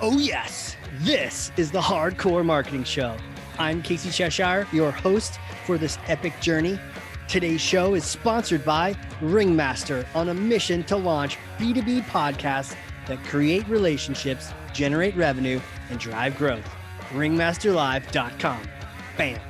Oh, 0.00 0.16
yes, 0.16 0.76
this 1.00 1.50
is 1.56 1.72
the 1.72 1.80
Hard 1.80 2.18
Corps 2.18 2.44
Marketing 2.44 2.84
Show. 2.84 3.16
I'm 3.58 3.82
Casey 3.82 4.10
Cheshire, 4.10 4.64
your 4.72 4.92
host 4.92 5.40
for 5.66 5.76
this 5.76 5.98
epic 6.06 6.40
journey. 6.40 6.78
Today's 7.26 7.60
show 7.60 7.94
is 7.94 8.04
sponsored 8.04 8.64
by 8.64 8.94
Ringmaster 9.20 10.06
on 10.14 10.28
a 10.28 10.34
mission 10.34 10.84
to 10.84 10.96
launch 10.96 11.36
B2B 11.58 12.02
podcasts 12.04 12.76
that 13.08 13.18
create 13.24 13.66
relationships, 13.66 14.52
generate 14.72 15.16
revenue, 15.16 15.58
and 15.90 15.98
drive 15.98 16.38
growth. 16.38 16.64
Ringmasterlive.com. 17.10 18.68
Bam. 19.16 19.40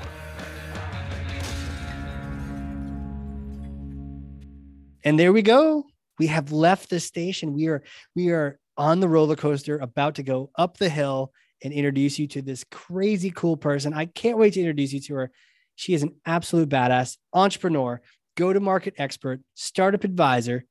And 5.04 5.18
there 5.18 5.34
we 5.34 5.42
go. 5.42 5.84
We 6.18 6.28
have 6.28 6.52
left 6.52 6.88
the 6.88 7.00
station. 7.00 7.52
We 7.52 7.66
are 7.66 7.82
we 8.16 8.30
are 8.30 8.58
on 8.78 9.00
the 9.00 9.08
roller 9.08 9.36
coaster, 9.36 9.76
about 9.78 10.14
to 10.14 10.22
go 10.22 10.50
up 10.56 10.78
the 10.78 10.88
hill 10.88 11.32
and 11.62 11.72
introduce 11.72 12.18
you 12.18 12.28
to 12.28 12.40
this 12.40 12.64
crazy 12.70 13.30
cool 13.30 13.56
person. 13.56 13.92
I 13.92 14.06
can't 14.06 14.38
wait 14.38 14.54
to 14.54 14.60
introduce 14.60 14.92
you 14.92 15.00
to 15.00 15.14
her. 15.16 15.30
She 15.74 15.92
is 15.94 16.02
an 16.02 16.14
absolute 16.24 16.68
badass 16.68 17.18
entrepreneur, 17.32 18.00
go 18.36 18.52
to 18.52 18.60
market 18.60 18.94
expert, 18.96 19.40
startup 19.54 20.04
advisor, 20.04 20.64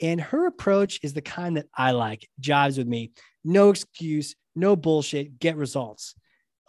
and 0.00 0.20
her 0.20 0.46
approach 0.46 1.00
is 1.02 1.14
the 1.14 1.22
kind 1.22 1.56
that 1.56 1.66
I 1.74 1.92
like, 1.92 2.28
jives 2.40 2.78
with 2.78 2.86
me. 2.86 3.12
No 3.44 3.70
excuse, 3.70 4.36
no 4.54 4.76
bullshit, 4.76 5.38
get 5.38 5.56
results. 5.56 6.14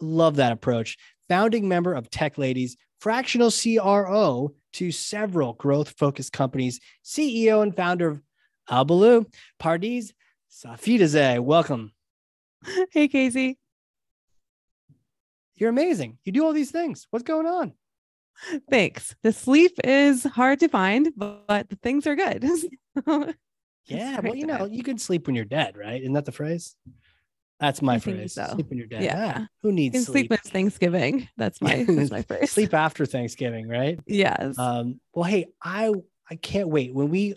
Love 0.02 0.38
that 0.38 0.52
approach. 0.52 0.98
Founding 1.28 1.68
member 1.68 1.94
of 1.94 2.10
Tech 2.10 2.38
Ladies, 2.38 2.78
fractional 3.00 3.52
CRO 3.52 4.54
to 4.74 4.92
several 4.92 5.54
growth 5.54 5.90
focused 5.98 6.34
companies, 6.34 6.80
CEO 7.04 7.64
and 7.64 7.76
founder 7.76 8.10
of 8.10 8.22
Albaloo, 8.70 9.26
Pardees, 9.60 10.12
Safizadeh. 10.56 11.42
Welcome. 11.42 11.92
Hey, 12.92 13.10
Casey. 13.10 13.58
You're 15.56 15.70
amazing. 15.70 16.18
You 16.24 16.32
do 16.32 16.46
all 16.46 16.54
these 16.54 16.72
things. 16.72 17.08
What's 17.10 17.24
going 17.24 17.46
on? 17.46 17.74
Thanks. 18.70 19.16
The 19.22 19.34
sleep 19.34 19.74
is 19.84 20.24
hard 20.24 20.62
to 20.62 20.70
find, 20.70 21.10
but 21.18 21.70
the 21.70 21.76
things 21.76 22.08
are 22.08 22.16
good. 22.16 22.46
yeah. 23.86 24.20
Well, 24.22 24.36
you 24.36 24.46
know, 24.46 24.66
you 24.66 24.82
can 24.82 24.98
sleep 24.98 25.28
when 25.28 25.36
you're 25.36 25.44
dead, 25.44 25.76
right? 25.76 26.02
Isn't 26.02 26.14
that 26.14 26.26
the 26.26 26.32
phrase? 26.32 26.76
That's 27.60 27.82
my 27.82 27.96
I 27.96 28.00
phrase. 28.00 28.34
so. 28.34 28.48
Sleep 28.54 28.70
when 28.70 28.78
you're 28.78 28.88
dead. 28.88 29.04
Yeah. 29.04 29.34
Ah, 29.38 29.48
who 29.62 29.74
needs 29.74 30.06
sleep? 30.06 30.30
sleep 30.30 30.40
is 30.40 30.52
Thanksgiving. 30.52 31.28
That's 31.36 31.62
my 31.62 31.84
that's 31.88 32.12
my 32.12 32.22
phrase. 32.22 32.52
sleep 32.52 32.74
after 32.74 33.06
Thanksgiving, 33.06 33.68
right? 33.68 34.00
Yes. 34.06 34.58
Um, 34.58 35.02
well, 35.14 35.26
hey, 35.26 35.48
I 35.62 35.92
I 36.30 36.36
can't 36.36 36.70
wait. 36.70 36.94
When 36.94 37.10
we, 37.10 37.36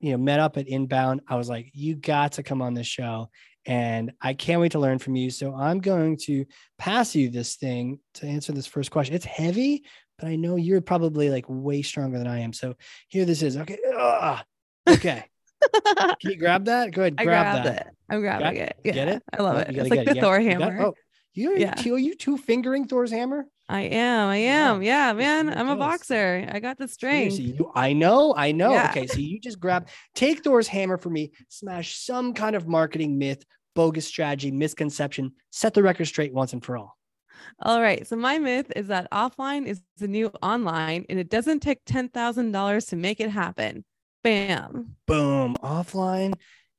you 0.00 0.12
know, 0.12 0.18
met 0.18 0.40
up 0.40 0.56
at 0.56 0.68
Inbound, 0.68 1.20
I 1.28 1.36
was 1.36 1.48
like, 1.48 1.70
you 1.72 1.94
got 1.96 2.32
to 2.32 2.42
come 2.42 2.62
on 2.62 2.74
this 2.74 2.86
show. 2.86 3.30
And 3.66 4.12
I 4.20 4.34
can't 4.34 4.60
wait 4.60 4.72
to 4.72 4.78
learn 4.78 4.98
from 4.98 5.16
you. 5.16 5.30
So 5.30 5.54
I'm 5.54 5.80
going 5.80 6.16
to 6.24 6.44
pass 6.78 7.14
you 7.16 7.30
this 7.30 7.56
thing 7.56 7.98
to 8.14 8.26
answer 8.26 8.52
this 8.52 8.66
first 8.66 8.90
question. 8.92 9.16
It's 9.16 9.24
heavy, 9.24 9.84
but 10.18 10.28
I 10.28 10.36
know 10.36 10.54
you're 10.56 10.80
probably 10.80 11.30
like 11.30 11.46
way 11.48 11.82
stronger 11.82 12.18
than 12.18 12.28
I 12.28 12.40
am. 12.40 12.52
So 12.52 12.74
here 13.08 13.24
this 13.24 13.42
is. 13.42 13.56
Okay. 13.56 13.78
Ugh. 13.98 14.44
Okay. 14.88 15.24
Can 15.84 16.14
you 16.30 16.36
grab 16.36 16.66
that? 16.66 16.92
Go 16.92 17.02
ahead. 17.02 17.14
I 17.18 17.24
grab 17.24 17.54
grabbed 17.54 17.66
that. 17.68 17.86
it. 17.88 17.92
I'm 18.08 18.20
grabbing 18.20 18.56
it. 18.56 18.76
Yeah, 18.84 18.92
Get 18.92 19.08
it? 19.08 19.22
I 19.36 19.42
love 19.42 19.56
Oh, 19.56 19.58
it. 19.60 19.68
It's 19.70 19.90
like 19.90 20.04
get 20.04 20.06
the 20.14 20.18
it. 20.18 20.20
Thor 20.20 20.38
hammer. 20.38 20.80
oh, 20.86 20.94
you 21.36 21.56
Yeah. 21.56 21.74
are 21.78 21.98
you 21.98 22.14
two 22.14 22.36
fingering 22.36 22.86
Thor's 22.86 23.10
hammer? 23.10 23.46
I 23.68 23.82
am. 23.82 24.28
I 24.28 24.36
am. 24.36 24.82
Yeah, 24.82 25.12
man. 25.12 25.52
I'm 25.56 25.68
a 25.68 25.76
boxer. 25.76 26.48
I 26.50 26.60
got 26.60 26.78
the 26.78 26.86
strength. 26.86 27.38
You, 27.38 27.72
I 27.74 27.92
know, 27.92 28.32
I 28.36 28.52
know. 28.52 28.72
Yeah. 28.72 28.90
Okay, 28.90 29.06
so 29.06 29.18
you 29.18 29.40
just 29.40 29.58
grab, 29.58 29.88
take 30.14 30.44
Thor's 30.44 30.68
hammer 30.68 30.96
for 30.96 31.10
me, 31.10 31.32
smash 31.48 31.98
some 31.98 32.32
kind 32.32 32.54
of 32.54 32.68
marketing 32.68 33.18
myth, 33.18 33.44
bogus 33.74 34.06
strategy, 34.06 34.50
misconception, 34.50 35.32
set 35.50 35.74
the 35.74 35.82
record 35.82 36.06
straight 36.06 36.32
once 36.32 36.52
and 36.52 36.64
for 36.64 36.76
all. 36.76 36.96
All 37.60 37.82
right. 37.82 38.06
So 38.06 38.16
my 38.16 38.38
myth 38.38 38.72
is 38.76 38.86
that 38.88 39.10
offline 39.10 39.66
is 39.66 39.80
the 39.98 40.08
new 40.08 40.30
online 40.42 41.04
and 41.08 41.18
it 41.18 41.28
doesn't 41.28 41.60
take 41.60 41.84
$10,000 41.84 42.88
to 42.88 42.96
make 42.96 43.20
it 43.20 43.30
happen. 43.30 43.84
Bam. 44.22 44.96
Boom. 45.06 45.56
Offline 45.62 46.34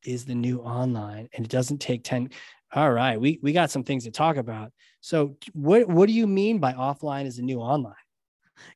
is 0.06 0.26
the 0.26 0.36
new 0.36 0.60
online, 0.60 1.28
and 1.34 1.46
it 1.46 1.52
doesn't 1.52 1.80
take 1.80 2.04
10. 2.04 2.30
All 2.74 2.92
right, 2.92 3.20
we 3.20 3.40
we 3.42 3.54
got 3.54 3.72
some 3.72 3.84
things 3.84 4.04
to 4.04 4.12
talk 4.12 4.36
about. 4.38 4.74
So, 5.00 5.38
what 5.54 5.88
what 5.88 6.08
do 6.08 6.14
you 6.14 6.28
mean 6.28 6.60
by 6.60 6.74
offline 6.74 7.26
is 7.26 7.40
a 7.40 7.42
new 7.42 7.60
online? 7.60 7.94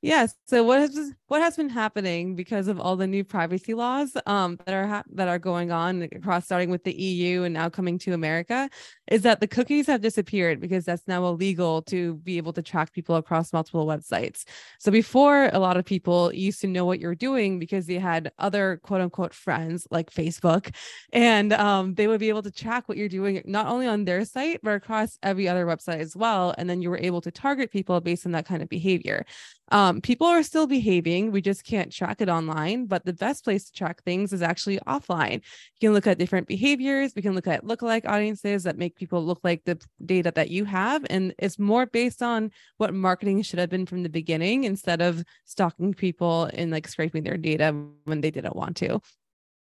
Yes. 0.02 0.36
So 0.46 0.64
what 0.64 0.80
has 0.80 1.14
what 1.28 1.42
has 1.42 1.56
been 1.56 1.70
happening 1.70 2.36
because 2.36 2.68
of 2.68 2.80
all 2.80 2.96
the 2.96 3.08
new 3.08 3.24
privacy 3.24 3.74
laws 3.74 4.18
um, 4.26 4.58
that 4.66 4.74
are 4.74 4.86
hap 4.86 5.06
that 5.14 5.28
are 5.28 5.40
going 5.40 5.72
on 5.72 6.04
across, 6.04 6.46
starting 6.46 6.70
with 6.70 6.84
the 6.84 6.94
EU 6.94 7.44
and 7.44 7.54
now 7.54 7.70
coming 7.70 7.98
to 8.00 8.14
America, 8.14 8.70
is 9.10 9.22
that 9.22 9.40
the 9.40 9.48
cookies 9.48 9.88
have 9.88 10.02
disappeared 10.02 10.60
because 10.60 10.86
that's 10.86 11.08
now 11.08 11.26
illegal 11.26 11.82
to 11.84 12.16
be 12.16 12.38
able 12.38 12.54
to 12.54 12.62
track 12.62 12.92
people 12.92 13.16
across 13.16 13.54
multiple 13.54 13.86
websites. 13.86 14.44
So 14.80 14.92
before, 14.92 15.50
a 15.54 15.60
lot 15.60 15.78
of 15.78 15.86
people 15.86 16.34
used 16.34 16.62
to 16.62 16.68
know 16.68 16.86
what 16.86 17.00
you're 17.00 17.16
doing 17.16 17.60
because 17.60 17.86
they 17.86 18.00
had 18.00 18.32
other 18.38 18.80
quote 18.84 19.02
unquote 19.02 19.34
friends 19.34 19.88
like 19.90 20.12
Facebook, 20.12 20.76
and 21.14 21.54
um, 21.54 21.94
they 21.94 22.08
would 22.08 22.20
be 22.20 22.30
able 22.30 22.44
to 22.44 22.52
track 22.52 22.90
what 22.90 22.98
you're 22.98 23.10
doing 23.10 23.42
not 23.46 23.68
only 23.68 23.88
on 23.88 24.06
their 24.06 24.26
site 24.26 24.60
but 24.64 24.72
across 24.72 25.18
every 25.24 25.48
other 25.48 25.66
website 25.66 26.00
as 26.00 26.16
well. 26.16 26.54
And 26.58 26.70
then 26.70 26.82
you 26.82 26.90
were 26.90 27.00
able 27.00 27.22
to 27.22 27.32
target 27.32 27.72
people 27.72 28.00
based 28.02 28.26
on 28.26 28.34
that 28.34 28.46
kind 28.46 28.62
of 28.62 28.70
behavior. 28.70 29.26
Um, 29.72 30.02
people 30.02 30.28
are 30.28 30.44
still 30.44 30.68
behaving. 30.68 31.32
We 31.32 31.42
just 31.42 31.64
can't 31.64 31.92
track 31.92 32.20
it 32.20 32.28
online, 32.28 32.88
but 32.88 33.06
the 33.06 33.14
best 33.14 33.46
place 33.46 33.66
to 33.66 33.72
track 33.72 34.04
things 34.04 34.34
is 34.34 34.42
actually 34.42 34.80
offline. 34.80 35.36
You 35.36 35.80
can 35.80 35.94
look 35.94 36.08
at 36.08 36.18
different 36.18 36.48
behaviors. 36.48 37.14
We 37.16 37.22
can 37.22 37.34
look 37.34 37.48
at 37.48 37.64
lookalike 37.64 38.06
audiences 38.06 38.64
that 38.64 38.78
make 38.78 38.96
people 38.96 39.26
look 39.26 39.40
like 39.44 39.64
the 39.64 39.82
data 40.06 40.34
that 40.36 40.50
you 40.50 40.66
have. 40.66 41.06
And 41.10 41.34
it's 41.40 41.58
more 41.58 41.86
based 41.86 42.22
on 42.22 42.52
what 42.78 42.94
marketing 42.94 43.42
should 43.44 43.60
have 43.60 43.70
been 43.70 43.86
from 43.86 44.04
the 44.04 44.10
beginning 44.10 44.66
instead 44.66 45.02
of 45.02 45.24
stalking 45.46 45.94
people 45.94 46.50
and 46.54 46.70
like 46.70 46.88
scraping 46.88 47.24
their 47.24 47.38
data 47.38 47.74
when 48.04 48.20
they 48.20 48.32
didn't 48.32 48.56
want 48.56 48.76
to. 48.78 49.00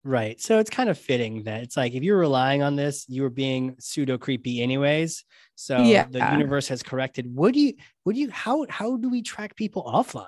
Right. 0.06 0.38
So 0.38 0.58
it's 0.58 0.68
kind 0.68 0.90
of 0.90 0.98
fitting 0.98 1.44
that 1.44 1.62
it's 1.62 1.78
like 1.78 1.94
if 1.94 2.02
you're 2.02 2.18
relying 2.18 2.62
on 2.62 2.76
this, 2.76 3.06
you 3.08 3.22
were 3.22 3.30
being 3.30 3.74
pseudo 3.78 4.18
creepy 4.18 4.62
anyways. 4.62 5.24
So 5.54 5.78
Yeah. 5.78 6.06
the 6.10 6.18
universe 6.18 6.68
has 6.68 6.82
corrected. 6.82 7.34
What 7.34 7.54
do 7.54 7.60
you 7.60 7.74
what 8.02 8.14
do 8.14 8.20
you 8.20 8.30
how 8.30 8.66
how 8.68 8.98
do 8.98 9.08
we 9.08 9.22
track 9.22 9.56
people 9.56 9.82
offline? 9.84 10.26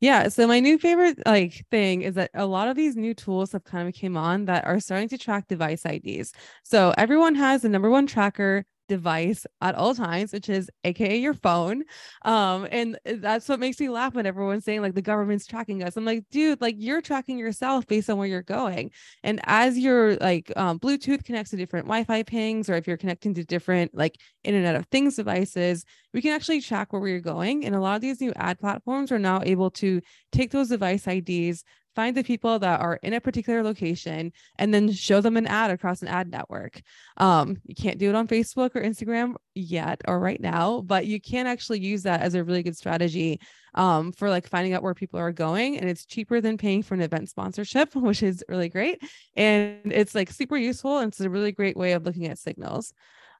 Yeah. 0.00 0.28
So 0.28 0.46
my 0.46 0.60
new 0.60 0.76
favorite 0.78 1.18
like 1.24 1.64
thing 1.70 2.02
is 2.02 2.14
that 2.16 2.30
a 2.34 2.44
lot 2.44 2.68
of 2.68 2.76
these 2.76 2.94
new 2.94 3.14
tools 3.14 3.52
have 3.52 3.64
kind 3.64 3.88
of 3.88 3.94
came 3.94 4.18
on 4.18 4.44
that 4.46 4.66
are 4.66 4.80
starting 4.80 5.08
to 5.08 5.18
track 5.18 5.48
device 5.48 5.86
IDs. 5.86 6.32
So 6.62 6.92
everyone 6.98 7.36
has 7.36 7.62
the 7.62 7.70
number 7.70 7.88
one 7.88 8.06
tracker 8.06 8.66
device 8.88 9.46
at 9.60 9.74
all 9.74 9.94
times, 9.94 10.32
which 10.32 10.48
is 10.48 10.70
aka 10.84 11.16
your 11.16 11.34
phone. 11.34 11.84
Um, 12.24 12.66
and 12.70 12.98
that's 13.04 13.48
what 13.48 13.60
makes 13.60 13.80
me 13.80 13.88
laugh 13.88 14.14
when 14.14 14.26
everyone's 14.26 14.64
saying 14.64 14.82
like 14.82 14.94
the 14.94 15.02
government's 15.02 15.46
tracking 15.46 15.82
us. 15.82 15.96
I'm 15.96 16.04
like, 16.04 16.24
dude, 16.30 16.60
like 16.60 16.76
you're 16.78 17.00
tracking 17.00 17.38
yourself 17.38 17.86
based 17.86 18.10
on 18.10 18.18
where 18.18 18.26
you're 18.26 18.42
going. 18.42 18.90
And 19.22 19.40
as 19.44 19.78
your 19.78 20.16
like 20.16 20.52
um, 20.56 20.78
Bluetooth 20.78 21.24
connects 21.24 21.50
to 21.50 21.56
different 21.56 21.86
Wi-Fi 21.86 22.22
pings, 22.24 22.68
or 22.68 22.74
if 22.74 22.86
you're 22.86 22.96
connecting 22.96 23.34
to 23.34 23.44
different 23.44 23.94
like 23.94 24.18
Internet 24.42 24.76
of 24.76 24.86
Things 24.86 25.16
devices, 25.16 25.84
we 26.12 26.22
can 26.22 26.32
actually 26.32 26.60
track 26.60 26.92
where 26.92 27.02
we're 27.02 27.20
going. 27.20 27.64
And 27.64 27.74
a 27.74 27.80
lot 27.80 27.96
of 27.96 28.02
these 28.02 28.20
new 28.20 28.32
ad 28.36 28.58
platforms 28.58 29.10
are 29.12 29.18
now 29.18 29.40
able 29.44 29.70
to 29.72 30.00
take 30.32 30.50
those 30.50 30.68
device 30.68 31.06
IDs, 31.06 31.64
find 31.94 32.16
the 32.16 32.24
people 32.24 32.58
that 32.58 32.80
are 32.80 32.98
in 33.02 33.14
a 33.14 33.20
particular 33.20 33.62
location, 33.62 34.32
and 34.58 34.72
then 34.72 34.90
show 34.92 35.20
them 35.20 35.36
an 35.36 35.46
ad 35.46 35.70
across 35.70 36.02
an 36.02 36.08
ad 36.08 36.30
network. 36.30 36.80
Um, 37.16 37.56
you 37.66 37.74
can't 37.74 37.98
do 37.98 38.08
it 38.08 38.14
on 38.14 38.28
Facebook 38.28 38.74
or 38.74 38.82
Instagram 38.82 39.34
yet 39.54 40.00
or 40.06 40.18
right 40.18 40.40
now, 40.40 40.80
but 40.80 41.06
you 41.06 41.20
can 41.20 41.46
actually 41.46 41.80
use 41.80 42.02
that 42.02 42.20
as 42.20 42.34
a 42.34 42.44
really 42.44 42.62
good 42.62 42.76
strategy 42.76 43.40
um, 43.74 44.12
for 44.12 44.30
like 44.30 44.48
finding 44.48 44.72
out 44.72 44.82
where 44.82 44.94
people 44.94 45.18
are 45.20 45.32
going. 45.32 45.78
And 45.78 45.88
it's 45.88 46.06
cheaper 46.06 46.40
than 46.40 46.58
paying 46.58 46.82
for 46.82 46.94
an 46.94 47.02
event 47.02 47.28
sponsorship, 47.28 47.94
which 47.94 48.22
is 48.22 48.44
really 48.48 48.68
great. 48.68 49.02
And 49.36 49.92
it's 49.92 50.14
like 50.14 50.30
super 50.30 50.56
useful. 50.56 50.98
And 50.98 51.08
it's 51.08 51.20
a 51.20 51.30
really 51.30 51.52
great 51.52 51.76
way 51.76 51.92
of 51.92 52.04
looking 52.04 52.26
at 52.26 52.38
signals. 52.38 52.92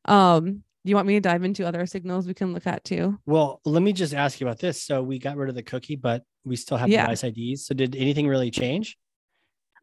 Um, 0.05 0.63
do 0.85 0.91
you 0.91 0.97
want 0.97 1.09
me 1.09 1.15
to 1.15 1.21
dive 1.21 1.45
into 1.45 1.67
other 1.67 1.87
signals 1.87 2.27
we 2.27 2.35
can 2.35 2.53
look 2.53 2.67
at 2.67 2.85
too? 2.85 3.19
Well, 3.27 3.61
let 3.65 3.83
me 3.83 3.93
just 3.93 4.13
ask 4.13 4.41
you 4.41 4.47
about 4.47 4.59
this. 4.59 4.83
So 4.83 5.03
we 5.03 5.19
got 5.19 5.37
rid 5.37 5.49
of 5.49 5.55
the 5.55 5.63
cookie, 5.63 5.97
but 5.97 6.25
we 6.45 6.57
still 6.57 6.77
have 6.77 6.91
Yeah. 6.91 7.03
device 7.03 7.25
IDs. 7.25 7.67
So 7.67 7.75
did 7.75 7.97
anything 7.97 8.29
really 8.29 8.51
change? 8.51 8.99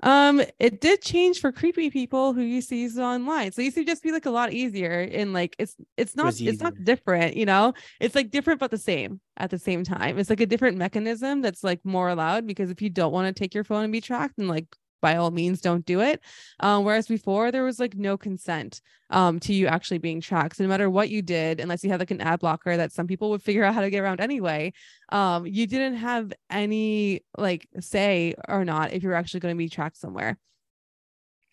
Um, 0.04 0.42
it 0.58 0.82
did 0.82 1.02
change 1.04 1.40
for 1.40 1.52
creepy 1.52 1.92
people 1.92 2.34
who 2.34 2.42
used 2.42 2.70
to 2.70 2.76
use 2.76 2.98
it 2.98 3.02
online. 3.02 3.52
So 3.52 3.62
it 3.62 3.66
used 3.66 3.78
to 3.78 3.84
just 3.86 4.02
be 4.02 4.12
like 4.12 4.26
a 4.26 4.32
lot 4.32 4.52
easier 4.52 5.08
and 5.12 5.32
like 5.32 5.56
it's 5.60 5.76
it's 5.96 6.16
not 6.16 6.26
was 6.26 6.42
it's 6.42 6.60
not 6.60 6.74
different, 6.84 7.36
you 7.36 7.46
know, 7.46 7.74
it's 8.00 8.16
like 8.16 8.32
different 8.32 8.60
but 8.60 8.72
the 8.72 8.80
same 8.80 9.22
at 9.38 9.52
the 9.52 9.60
same 9.60 9.84
time. 9.84 10.18
It's 10.18 10.32
like 10.32 10.40
a 10.42 10.48
different 10.48 10.78
mechanism 10.78 11.42
that's 11.42 11.64
like 11.64 11.82
more 11.84 12.10
allowed 12.10 12.48
because 12.48 12.72
if 12.72 12.82
you 12.82 12.90
don't 12.90 13.12
want 13.14 13.28
to 13.28 13.40
take 13.40 13.54
your 13.54 13.64
phone 13.64 13.84
and 13.84 13.94
be 13.94 14.02
tracked, 14.02 14.40
and 14.40 14.48
like 14.48 14.66
by 15.02 15.18
all 15.18 15.32
means 15.32 15.62
don't 15.62 15.86
do 15.86 16.02
it. 16.02 16.22
Um, 16.60 16.86
whereas 16.86 17.08
before 17.08 17.52
there 17.52 17.64
was 17.64 17.80
like 17.80 17.96
no 17.96 18.18
consent 18.18 18.82
um 19.10 19.40
to 19.42 19.54
you 19.54 19.68
actually 19.68 19.98
being 19.98 20.22
tracked. 20.22 20.56
So 20.56 20.64
no 20.64 20.70
matter 20.70 20.90
what 20.90 21.10
you 21.10 21.22
did, 21.22 21.60
unless 21.60 21.84
you 21.84 21.90
had 21.90 22.00
like 22.00 22.12
an 22.12 22.22
ad 22.22 22.40
blocker 22.40 22.78
that 22.78 22.92
some 22.94 23.08
people 23.08 23.30
would 23.32 23.42
figure 23.42 23.64
out 23.64 23.74
how 23.74 23.82
to 23.82 23.90
get 23.90 24.00
around 24.00 24.22
anyway, 24.22 24.74
um, 25.10 25.46
you 25.46 25.68
didn't 25.68 25.96
have 25.96 26.32
any 26.50 27.22
like 27.38 27.68
say 27.80 28.36
or 28.48 28.64
not 28.64 28.94
if 28.94 29.04
you're 29.04 29.16
actually 29.16 29.42
going 29.42 29.56
to 29.56 29.58
be 29.58 29.70
tracked 29.70 29.98
somewhere. 29.98 30.38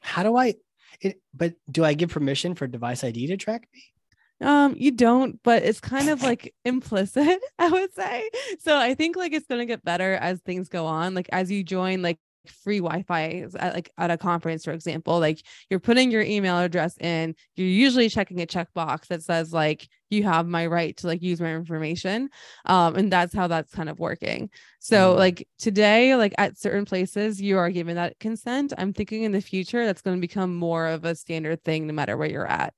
How 0.00 0.23
do 0.23 0.37
I 0.37 0.55
It, 1.00 1.21
but 1.35 1.55
do 1.71 1.85
I 1.85 1.95
give 1.95 2.11
permission 2.11 2.55
for 2.55 2.67
device 2.67 3.03
ID 3.05 3.27
to 3.29 3.37
track 3.37 3.69
me? 3.75 3.83
Um, 4.41 4.77
you 4.79 4.93
don't, 4.93 5.43
but 5.43 5.65
it's 5.65 5.81
kind 5.81 6.09
of 6.09 6.23
like 6.23 6.55
implicit, 6.65 7.41
I 7.59 7.69
would 7.69 7.93
say. 7.95 8.31
So 8.61 8.77
I 8.77 8.95
think 8.95 9.17
like 9.17 9.33
it's 9.33 9.47
gonna 9.47 9.67
get 9.67 9.85
better 9.85 10.15
as 10.15 10.41
things 10.41 10.69
go 10.69 10.87
on. 10.87 11.15
Like 11.15 11.29
as 11.33 11.50
you 11.50 11.65
join 11.65 12.03
like 12.03 12.19
free 12.49 12.79
Wi-Fi 12.79 13.47
at 13.59 13.75
like 13.75 13.91
at 13.99 14.11
a 14.11 14.17
conference, 14.17 14.65
for 14.65 14.73
example, 14.73 15.19
like 15.19 15.41
you're 15.71 15.81
putting 15.81 16.11
your 16.11 16.23
email 16.23 16.59
address 16.59 16.97
in, 16.99 17.35
you're 17.56 17.67
usually 17.67 18.09
checking 18.09 18.41
a 18.41 18.47
checkbox 18.47 19.06
that 19.09 19.23
says 19.23 19.53
like 19.53 19.89
you 20.11 20.25
have 20.25 20.47
my 20.47 20.67
right 20.67 20.97
to 20.99 21.06
like 21.06 21.23
use 21.23 21.41
my 21.41 21.55
information. 21.55 22.31
Um, 22.65 22.97
and 22.97 23.12
that's 23.12 23.35
how 23.35 23.47
that's 23.47 23.73
kind 23.73 23.89
of 23.89 23.99
working. 23.99 24.50
So 24.81 25.15
mm. 25.15 25.19
like 25.19 25.49
today, 25.59 26.17
like 26.17 26.35
at 26.39 26.59
certain 26.59 26.85
places, 26.85 27.41
you 27.41 27.59
are 27.59 27.71
given 27.71 27.97
that 27.97 28.19
consent. 28.19 28.73
I'm 28.79 28.93
thinking 28.93 29.25
in 29.25 29.33
the 29.33 29.41
future 29.41 29.85
that's 29.85 30.03
going 30.03 30.17
to 30.17 30.21
become 30.21 30.55
more 30.55 30.87
of 30.87 31.05
a 31.05 31.15
standard 31.15 31.62
thing 31.65 31.87
no 31.87 31.93
matter 31.93 32.17
where 32.17 32.31
you're 32.31 32.47
at. 32.47 32.73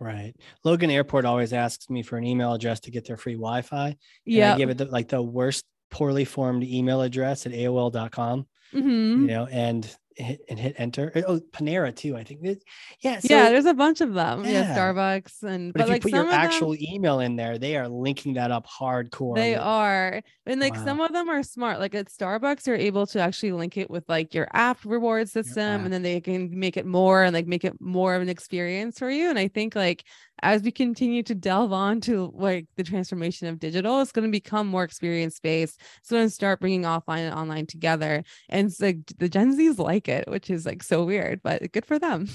Right. 0.00 0.34
Logan 0.62 0.90
Airport 0.90 1.24
always 1.24 1.52
asks 1.52 1.90
me 1.90 2.02
for 2.02 2.16
an 2.16 2.24
email 2.24 2.52
address 2.52 2.80
to 2.80 2.90
get 2.90 3.06
their 3.06 3.16
free 3.16 3.34
Wi-Fi. 3.34 3.96
Yeah. 4.24 4.54
I 4.54 4.56
give 4.56 4.70
it 4.70 4.78
the, 4.78 4.84
like 4.84 5.08
the 5.08 5.20
worst 5.20 5.64
poorly 5.90 6.24
formed 6.24 6.62
email 6.62 7.02
address 7.02 7.46
at 7.46 7.52
AOL.com. 7.52 8.46
Mm-hmm. 8.74 9.22
You 9.22 9.26
know, 9.26 9.46
and 9.50 9.96
hit 10.18 10.40
and 10.48 10.58
hit 10.58 10.74
enter. 10.78 11.12
Eh, 11.14 11.22
oh, 11.26 11.40
Panera 11.52 11.94
too. 11.94 12.16
I 12.16 12.24
think. 12.24 12.40
It, 12.44 12.62
yeah. 13.00 13.20
So, 13.20 13.28
yeah. 13.30 13.50
There's 13.50 13.66
a 13.66 13.74
bunch 13.74 14.00
of 14.00 14.14
them. 14.14 14.44
Yeah. 14.44 14.50
Yeah. 14.50 14.76
Starbucks 14.76 15.42
and 15.42 15.72
But, 15.72 15.80
but, 15.80 15.84
if 15.84 15.88
like 15.90 16.04
you 16.04 16.10
put 16.10 16.16
your 16.16 16.30
actual 16.32 16.72
them, 16.72 16.82
email 16.82 17.20
in 17.20 17.36
there, 17.36 17.58
they 17.58 17.76
are 17.76 17.88
linking 17.88 18.34
that 18.34 18.50
up 18.50 18.66
hardcore. 18.66 19.34
they 19.36 19.54
are 19.54 20.22
and 20.46 20.60
like 20.60 20.74
Wow. 20.74 20.84
some 20.84 21.00
of 21.00 21.12
them 21.12 21.28
are 21.28 21.42
smart. 21.42 21.78
Like 21.78 21.94
at 21.94 22.06
Starbucks, 22.06 22.66
you're 22.66 22.76
able 22.76 23.06
to 23.08 23.20
actually 23.20 23.52
link 23.52 23.76
it 23.76 23.90
with 23.90 24.08
like 24.08 24.34
your 24.34 24.48
app 24.52 24.84
reward 24.84 25.28
system, 25.28 25.62
app. 25.62 25.84
and 25.84 25.92
then 25.92 26.02
they 26.02 26.20
can 26.20 26.58
make 26.58 26.76
it 26.76 26.86
more 26.86 27.22
and 27.22 27.34
like 27.34 27.46
make 27.46 27.64
it 27.64 27.80
more 27.80 28.14
of 28.14 28.22
an 28.22 28.28
experience 28.28 28.98
for 28.98 29.10
you. 29.10 29.30
And 29.30 29.38
I 29.38 29.48
think 29.48 29.74
like 29.76 30.04
as 30.40 30.62
we 30.62 30.70
continue 30.70 31.22
to 31.24 31.34
delve 31.34 31.72
on 31.72 32.00
to 32.00 32.32
like 32.34 32.66
the 32.76 32.84
transformation 32.84 33.48
of 33.48 33.58
digital, 33.58 34.00
it's 34.00 34.12
going 34.12 34.26
to 34.26 34.30
become 34.30 34.66
more 34.68 34.84
experience 34.84 35.40
based. 35.40 35.80
So 35.80 35.86
it's 36.00 36.10
going 36.10 36.26
to 36.26 36.30
start 36.30 36.60
bringing 36.60 36.82
offline 36.82 37.28
and 37.28 37.34
online 37.34 37.66
together. 37.66 38.22
And 38.48 38.68
it's 38.68 38.80
like 38.80 38.98
the 39.18 39.28
Gen 39.28 39.58
Zs 39.58 39.78
like 39.78 40.07
it, 40.08 40.28
which 40.28 40.50
is 40.50 40.66
like 40.66 40.82
so 40.82 41.04
weird, 41.04 41.40
but 41.42 41.70
good 41.72 41.86
for 41.86 41.98
them. 41.98 42.28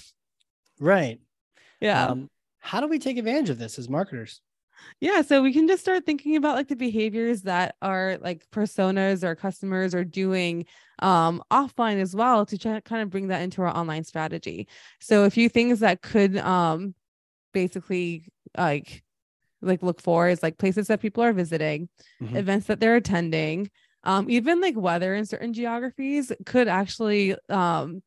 Right. 0.80 1.20
Yeah. 1.80 2.08
Um, 2.08 2.30
how 2.60 2.80
do 2.82 2.88
we 2.88 3.00
take 3.00 3.18
advantage 3.18 3.50
of 3.50 3.58
this 3.58 3.78
as 3.78 3.90
marketers? 3.90 4.42
Yeah, 5.00 5.22
so 5.22 5.42
we 5.42 5.54
can 5.54 5.68
just 5.68 5.82
start 5.82 6.06
thinking 6.06 6.36
about 6.36 6.56
like 6.56 6.68
the 6.68 6.76
behaviors 6.76 7.44
that 7.44 7.76
are 7.82 8.18
like 8.22 8.50
personas 8.52 9.24
or 9.24 9.36
customers 9.36 9.94
are 9.94 10.04
doing 10.04 10.66
um 11.00 11.42
offline 11.52 12.02
as 12.02 12.16
well 12.16 12.46
to 12.46 12.58
try, 12.58 12.80
kind 12.82 13.02
of 13.02 13.10
bring 13.10 13.28
that 13.28 13.42
into 13.42 13.62
our 13.62 13.76
online 13.76 14.04
strategy. 14.04 14.68
So 15.00 15.24
a 15.26 15.30
few 15.30 15.48
things 15.50 15.80
that 15.80 16.02
could 16.02 16.38
um 16.38 16.96
basically 17.54 18.26
like 18.58 19.04
like 19.62 19.84
look 19.84 20.02
for 20.02 20.28
is 20.28 20.44
like 20.44 20.58
places 20.58 20.88
that 20.88 21.02
people 21.02 21.24
are 21.24 21.34
visiting, 21.34 21.88
Mhm. 22.22 22.36
events 22.36 22.68
that 22.68 22.80
they're 22.80 22.96
attending, 22.98 23.70
um 24.04 24.30
even 24.30 24.62
like 24.62 24.76
weather 24.78 25.16
in 25.16 25.26
certain 25.26 25.54
geographies 25.54 26.32
could 26.46 26.68
actually 26.68 27.36
um 27.50 28.02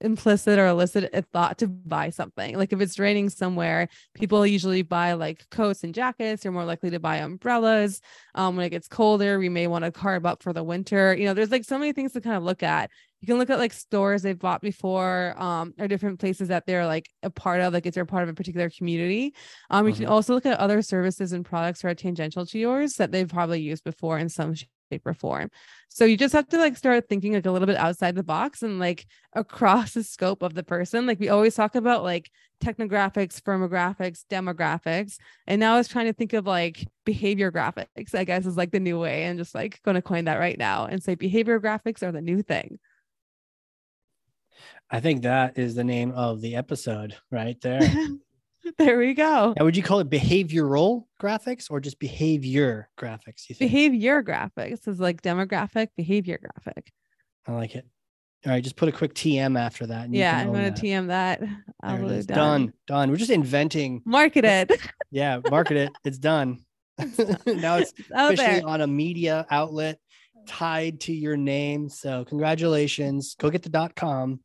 implicit 0.00 0.58
or 0.58 0.66
elicit 0.66 1.08
a 1.14 1.22
thought 1.22 1.56
to 1.58 1.66
buy 1.68 2.10
something. 2.10 2.56
Like 2.58 2.72
if 2.72 2.80
it's 2.80 2.98
raining 2.98 3.30
somewhere, 3.30 3.88
people 4.14 4.46
usually 4.46 4.82
buy 4.82 5.14
like 5.14 5.48
coats 5.50 5.82
and 5.82 5.94
jackets. 5.94 6.44
You're 6.44 6.52
more 6.52 6.64
likely 6.64 6.90
to 6.90 7.00
buy 7.00 7.16
umbrellas. 7.18 8.00
Um, 8.34 8.56
when 8.56 8.66
it 8.66 8.70
gets 8.70 8.88
colder, 8.88 9.38
we 9.38 9.48
may 9.48 9.66
want 9.66 9.84
to 9.84 9.92
carve 9.92 10.26
up 10.26 10.42
for 10.42 10.52
the 10.52 10.64
winter. 10.64 11.14
You 11.16 11.24
know, 11.26 11.34
there's 11.34 11.50
like 11.50 11.64
so 11.64 11.78
many 11.78 11.92
things 11.92 12.12
to 12.12 12.20
kind 12.20 12.36
of 12.36 12.42
look 12.42 12.62
at. 12.62 12.90
You 13.20 13.26
can 13.26 13.38
look 13.38 13.48
at 13.48 13.58
like 13.58 13.72
stores 13.72 14.20
they've 14.22 14.38
bought 14.38 14.60
before, 14.60 15.34
um, 15.40 15.72
or 15.78 15.88
different 15.88 16.20
places 16.20 16.48
that 16.48 16.66
they're 16.66 16.86
like 16.86 17.08
a 17.22 17.30
part 17.30 17.62
of, 17.62 17.72
like 17.72 17.86
if 17.86 17.94
they're 17.94 18.04
part 18.04 18.24
of 18.24 18.28
a 18.28 18.34
particular 18.34 18.68
community. 18.68 19.34
Um, 19.70 19.86
you 19.88 19.94
can 19.94 20.04
Mhm. 20.04 20.06
also 20.06 20.34
look 20.34 20.44
at 20.44 20.58
other 20.58 20.82
services 20.82 21.32
and 21.32 21.44
products 21.44 21.80
that 21.80 21.88
are 21.88 21.94
tangential 21.94 22.44
to 22.44 22.58
yours 22.58 22.96
that 22.96 23.12
they've 23.12 23.28
probably 23.28 23.62
used 23.62 23.84
before 23.84 24.18
in 24.18 24.28
some 24.28 24.54
shape 24.90 25.06
or 25.06 25.14
form. 25.14 25.50
So 25.88 26.04
you 26.04 26.16
just 26.16 26.32
have 26.32 26.48
to 26.48 26.58
like 26.58 26.76
start 26.76 27.08
thinking 27.08 27.34
like 27.34 27.46
a 27.46 27.50
little 27.50 27.66
bit 27.66 27.76
outside 27.76 28.14
the 28.14 28.22
box 28.22 28.62
and 28.62 28.78
like 28.78 29.06
across 29.34 29.94
the 29.94 30.02
scope 30.02 30.42
of 30.42 30.54
the 30.54 30.62
person. 30.62 31.06
Like 31.06 31.20
we 31.20 31.28
always 31.28 31.54
talk 31.54 31.74
about 31.74 32.02
like 32.02 32.30
technographics, 32.60 33.40
firmographics, 33.40 34.24
demographics. 34.30 35.16
And 35.46 35.60
now 35.60 35.74
I 35.74 35.78
was 35.78 35.88
trying 35.88 36.06
to 36.06 36.12
think 36.12 36.32
of 36.32 36.46
like 36.46 36.86
behavior 37.04 37.52
graphics, 37.52 38.14
I 38.14 38.24
guess 38.24 38.46
is 38.46 38.56
like 38.56 38.72
the 38.72 38.80
new 38.80 38.98
way. 38.98 39.24
And 39.24 39.38
just 39.38 39.54
like 39.54 39.82
going 39.82 39.96
to 39.96 40.02
coin 40.02 40.24
that 40.24 40.38
right 40.38 40.58
now 40.58 40.86
and 40.86 41.02
say 41.02 41.14
behavior 41.14 41.60
graphics 41.60 42.02
are 42.02 42.12
the 42.12 42.20
new 42.20 42.42
thing. 42.42 42.78
I 44.90 45.00
think 45.00 45.22
that 45.22 45.58
is 45.58 45.74
the 45.74 45.84
name 45.84 46.12
of 46.12 46.40
the 46.40 46.56
episode 46.56 47.16
right 47.30 47.60
there. 47.60 47.80
there 48.78 48.98
we 48.98 49.14
go. 49.14 49.54
now, 49.58 49.64
would 49.64 49.76
you 49.76 49.82
call 49.82 50.00
it 50.00 50.10
behavioral 50.10 51.04
graphics 51.20 51.70
or 51.70 51.80
just 51.80 51.98
behavior 51.98 52.88
graphics? 52.98 53.48
You 53.48 53.54
think? 53.54 53.70
Behavior 53.70 54.22
graphics 54.22 54.86
is 54.88 55.00
like 55.00 55.22
demographic 55.22 55.88
behavior 55.96 56.38
graphic. 56.40 56.92
I 57.46 57.52
like 57.52 57.74
it. 57.74 57.86
All 58.46 58.52
right, 58.52 58.62
just 58.62 58.76
put 58.76 58.90
a 58.90 58.92
quick 58.92 59.14
TM 59.14 59.58
after 59.58 59.86
that. 59.86 60.04
and 60.04 60.14
Yeah, 60.14 60.38
I'm 60.38 60.52
gonna 60.52 60.64
that. 60.70 60.76
TM 60.76 61.06
that. 61.08 61.40
There 61.40 61.50
it 61.50 61.56
Absolutely. 61.82 62.22
Done. 62.34 62.72
Done. 62.86 63.10
We're 63.10 63.16
just 63.16 63.30
inventing. 63.30 64.02
Market 64.04 64.44
it. 64.44 64.72
Yeah, 65.10 65.38
market 65.48 65.76
it. 65.76 65.92
It's 66.04 66.18
done. 66.18 66.58
now 66.98 67.76
it's 67.76 67.92
officially 68.10 68.34
there. 68.34 68.66
on 68.66 68.80
a 68.80 68.86
media 68.86 69.46
outlet 69.48 70.00
tied 70.48 71.00
to 71.02 71.12
your 71.12 71.36
name. 71.36 71.88
So 71.88 72.24
congratulations. 72.24 73.36
Go 73.38 73.48
get 73.48 73.62
the 73.62 73.68
dot 73.68 73.94
com. 73.94 74.40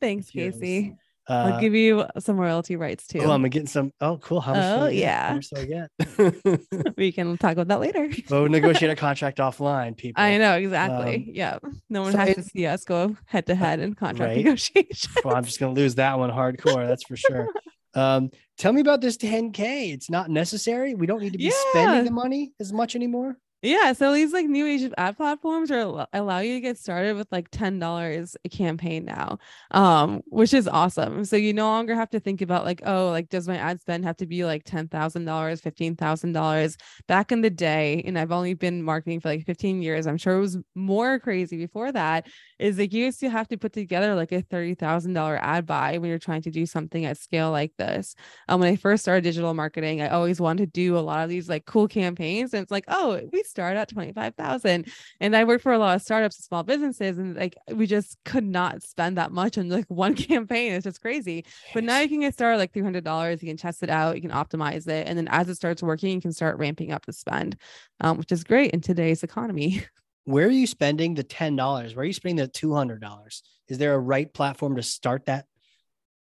Thanks, 0.00 0.30
Cheers. 0.30 0.54
Casey. 0.54 0.96
Uh, 1.28 1.32
I'll 1.54 1.60
give 1.60 1.74
you 1.74 2.04
some 2.20 2.36
royalty 2.38 2.76
rights 2.76 3.06
too. 3.06 3.20
oh, 3.20 3.32
I'm 3.32 3.42
getting 3.44 3.66
some. 3.66 3.92
Oh, 4.00 4.18
cool. 4.18 4.40
How 4.40 4.54
much? 4.54 4.62
Oh, 4.64 4.84
I 4.86 4.88
yeah. 4.90 5.28
How 5.28 5.34
much 5.34 5.50
do 5.50 5.60
I 5.60 5.64
get? 5.64 6.96
we 6.96 7.10
can 7.10 7.36
talk 7.36 7.52
about 7.52 7.68
that 7.68 7.80
later. 7.80 8.08
we'll 8.30 8.48
negotiate 8.48 8.90
a 8.92 8.96
contract 8.96 9.38
offline, 9.38 9.96
people. 9.96 10.22
I 10.22 10.38
know 10.38 10.54
exactly. 10.54 11.30
yeah. 11.34 11.58
No 11.90 12.02
one 12.02 12.12
so 12.12 12.18
has 12.18 12.28
it- 12.30 12.34
to 12.36 12.42
see 12.44 12.66
us 12.66 12.84
go 12.84 13.16
head 13.26 13.46
to 13.46 13.54
head 13.56 13.80
in 13.80 13.94
contract 13.94 14.28
Right. 14.28 14.36
negotiation. 14.44 15.10
Well, 15.24 15.34
I'm 15.34 15.44
just 15.44 15.58
gonna 15.58 15.72
lose 15.72 15.96
that 15.96 16.18
one 16.18 16.30
hardcore. 16.30 16.86
That's 16.86 17.04
for 17.04 17.16
sure. 17.16 17.48
Um, 17.94 18.30
tell 18.58 18.74
me 18.74 18.82
about 18.82 19.00
this 19.00 19.16
10k. 19.16 19.94
It's 19.94 20.10
not 20.10 20.28
necessary. 20.28 20.94
We 20.94 21.06
don't 21.06 21.22
need 21.22 21.32
to 21.32 21.38
be 21.38 21.44
Yeah. 21.44 21.52
spending 21.70 22.04
the 22.04 22.10
money 22.10 22.52
as 22.60 22.70
much 22.70 22.94
anymore. 22.94 23.38
Yeah, 23.66 23.94
so 23.94 24.12
these 24.14 24.32
like 24.32 24.46
new 24.46 24.64
age 24.64 24.82
of 24.84 24.94
ad 24.96 25.16
platforms 25.16 25.72
are 25.72 25.80
al- 25.80 26.08
allow 26.12 26.38
you 26.38 26.54
to 26.54 26.60
get 26.60 26.78
started 26.78 27.16
with 27.16 27.26
like 27.32 27.50
ten 27.50 27.80
dollars 27.80 28.36
a 28.44 28.48
campaign 28.48 29.04
now, 29.04 29.38
um, 29.72 30.22
which 30.26 30.54
is 30.54 30.68
awesome. 30.68 31.24
So 31.24 31.34
you 31.34 31.52
no 31.52 31.66
longer 31.66 31.96
have 31.96 32.10
to 32.10 32.20
think 32.20 32.42
about 32.42 32.64
like, 32.64 32.80
oh, 32.86 33.08
like 33.10 33.28
does 33.28 33.48
my 33.48 33.56
ad 33.56 33.80
spend 33.80 34.04
have 34.04 34.18
to 34.18 34.26
be 34.26 34.44
like 34.44 34.62
ten 34.64 34.86
thousand 34.86 35.24
dollars, 35.24 35.60
fifteen 35.62 35.96
thousand 35.96 36.30
dollars? 36.32 36.76
Back 37.08 37.32
in 37.32 37.40
the 37.40 37.50
day, 37.50 38.04
and 38.06 38.16
I've 38.16 38.30
only 38.30 38.54
been 38.54 38.84
marketing 38.84 39.18
for 39.18 39.30
like 39.30 39.44
fifteen 39.44 39.82
years. 39.82 40.06
I'm 40.06 40.16
sure 40.18 40.36
it 40.36 40.40
was 40.40 40.58
more 40.76 41.18
crazy 41.18 41.56
before 41.56 41.90
that. 41.90 42.28
Is 42.60 42.78
like 42.78 42.92
you 42.92 43.06
used 43.06 43.20
to 43.20 43.30
have 43.30 43.48
to 43.48 43.56
put 43.58 43.72
together 43.72 44.14
like 44.14 44.30
a 44.30 44.42
thirty 44.42 44.74
thousand 44.74 45.14
dollar 45.14 45.38
ad 45.42 45.66
buy 45.66 45.98
when 45.98 46.08
you're 46.08 46.18
trying 46.20 46.42
to 46.42 46.50
do 46.52 46.66
something 46.66 47.04
at 47.04 47.18
scale 47.18 47.50
like 47.50 47.72
this. 47.78 48.14
Um, 48.48 48.60
when 48.60 48.72
I 48.72 48.76
first 48.76 49.02
started 49.02 49.24
digital 49.24 49.54
marketing, 49.54 50.02
I 50.02 50.08
always 50.10 50.40
wanted 50.40 50.66
to 50.66 50.70
do 50.72 50.96
a 50.96 51.00
lot 51.00 51.24
of 51.24 51.28
these 51.30 51.48
like 51.48 51.64
cool 51.66 51.88
campaigns, 51.88 52.54
and 52.54 52.62
it's 52.62 52.70
like, 52.70 52.84
oh, 52.88 53.20
we 53.32 53.42
start 53.56 53.76
at 53.76 53.88
twenty 53.88 54.12
five 54.12 54.34
thousand, 54.34 54.86
and 55.20 55.34
I 55.34 55.44
work 55.44 55.62
for 55.62 55.72
a 55.72 55.78
lot 55.78 55.96
of 55.96 56.02
startups 56.02 56.36
and 56.36 56.44
small 56.44 56.62
businesses, 56.62 57.18
and 57.18 57.34
like 57.34 57.56
we 57.72 57.86
just 57.86 58.18
could 58.24 58.44
not 58.44 58.82
spend 58.82 59.16
that 59.16 59.32
much 59.32 59.56
on 59.58 59.68
like 59.70 59.86
one 59.88 60.14
campaign. 60.14 60.72
It's 60.72 60.84
just 60.84 61.00
crazy. 61.00 61.44
But 61.72 61.84
now 61.84 62.00
you 62.00 62.08
can 62.08 62.20
get 62.20 62.34
started 62.34 62.58
like 62.58 62.72
three 62.72 62.82
hundred 62.82 63.04
dollars. 63.04 63.42
You 63.42 63.48
can 63.48 63.56
test 63.56 63.82
it 63.82 63.90
out, 63.90 64.14
you 64.16 64.22
can 64.22 64.30
optimize 64.30 64.86
it, 64.86 65.08
and 65.08 65.16
then 65.18 65.28
as 65.28 65.48
it 65.48 65.54
starts 65.54 65.82
working, 65.82 66.12
you 66.14 66.20
can 66.20 66.32
start 66.32 66.58
ramping 66.58 66.92
up 66.92 67.06
the 67.06 67.12
spend, 67.12 67.56
um, 68.00 68.18
which 68.18 68.30
is 68.30 68.44
great 68.44 68.72
in 68.72 68.80
today's 68.80 69.22
economy. 69.22 69.82
Where 70.24 70.46
are 70.48 70.50
you 70.50 70.66
spending 70.66 71.14
the 71.14 71.22
ten 71.22 71.56
dollars? 71.56 71.94
Where 71.94 72.02
are 72.02 72.06
you 72.06 72.12
spending 72.12 72.36
the 72.36 72.48
two 72.48 72.74
hundred 72.74 73.00
dollars? 73.00 73.42
Is 73.68 73.78
there 73.78 73.94
a 73.94 73.98
right 73.98 74.32
platform 74.32 74.76
to 74.76 74.82
start 74.82 75.26
that 75.26 75.46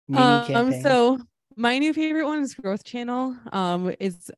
mini 0.09 0.23
Um, 0.23 0.47
campaign? 0.47 0.83
so 0.83 1.19
my 1.59 1.79
new 1.79 1.93
favorite 1.93 2.25
one 2.25 2.41
is 2.41 2.55
Growth 2.55 2.85
Channel. 2.85 3.37
Um, 3.53 3.95
it's 3.99 4.31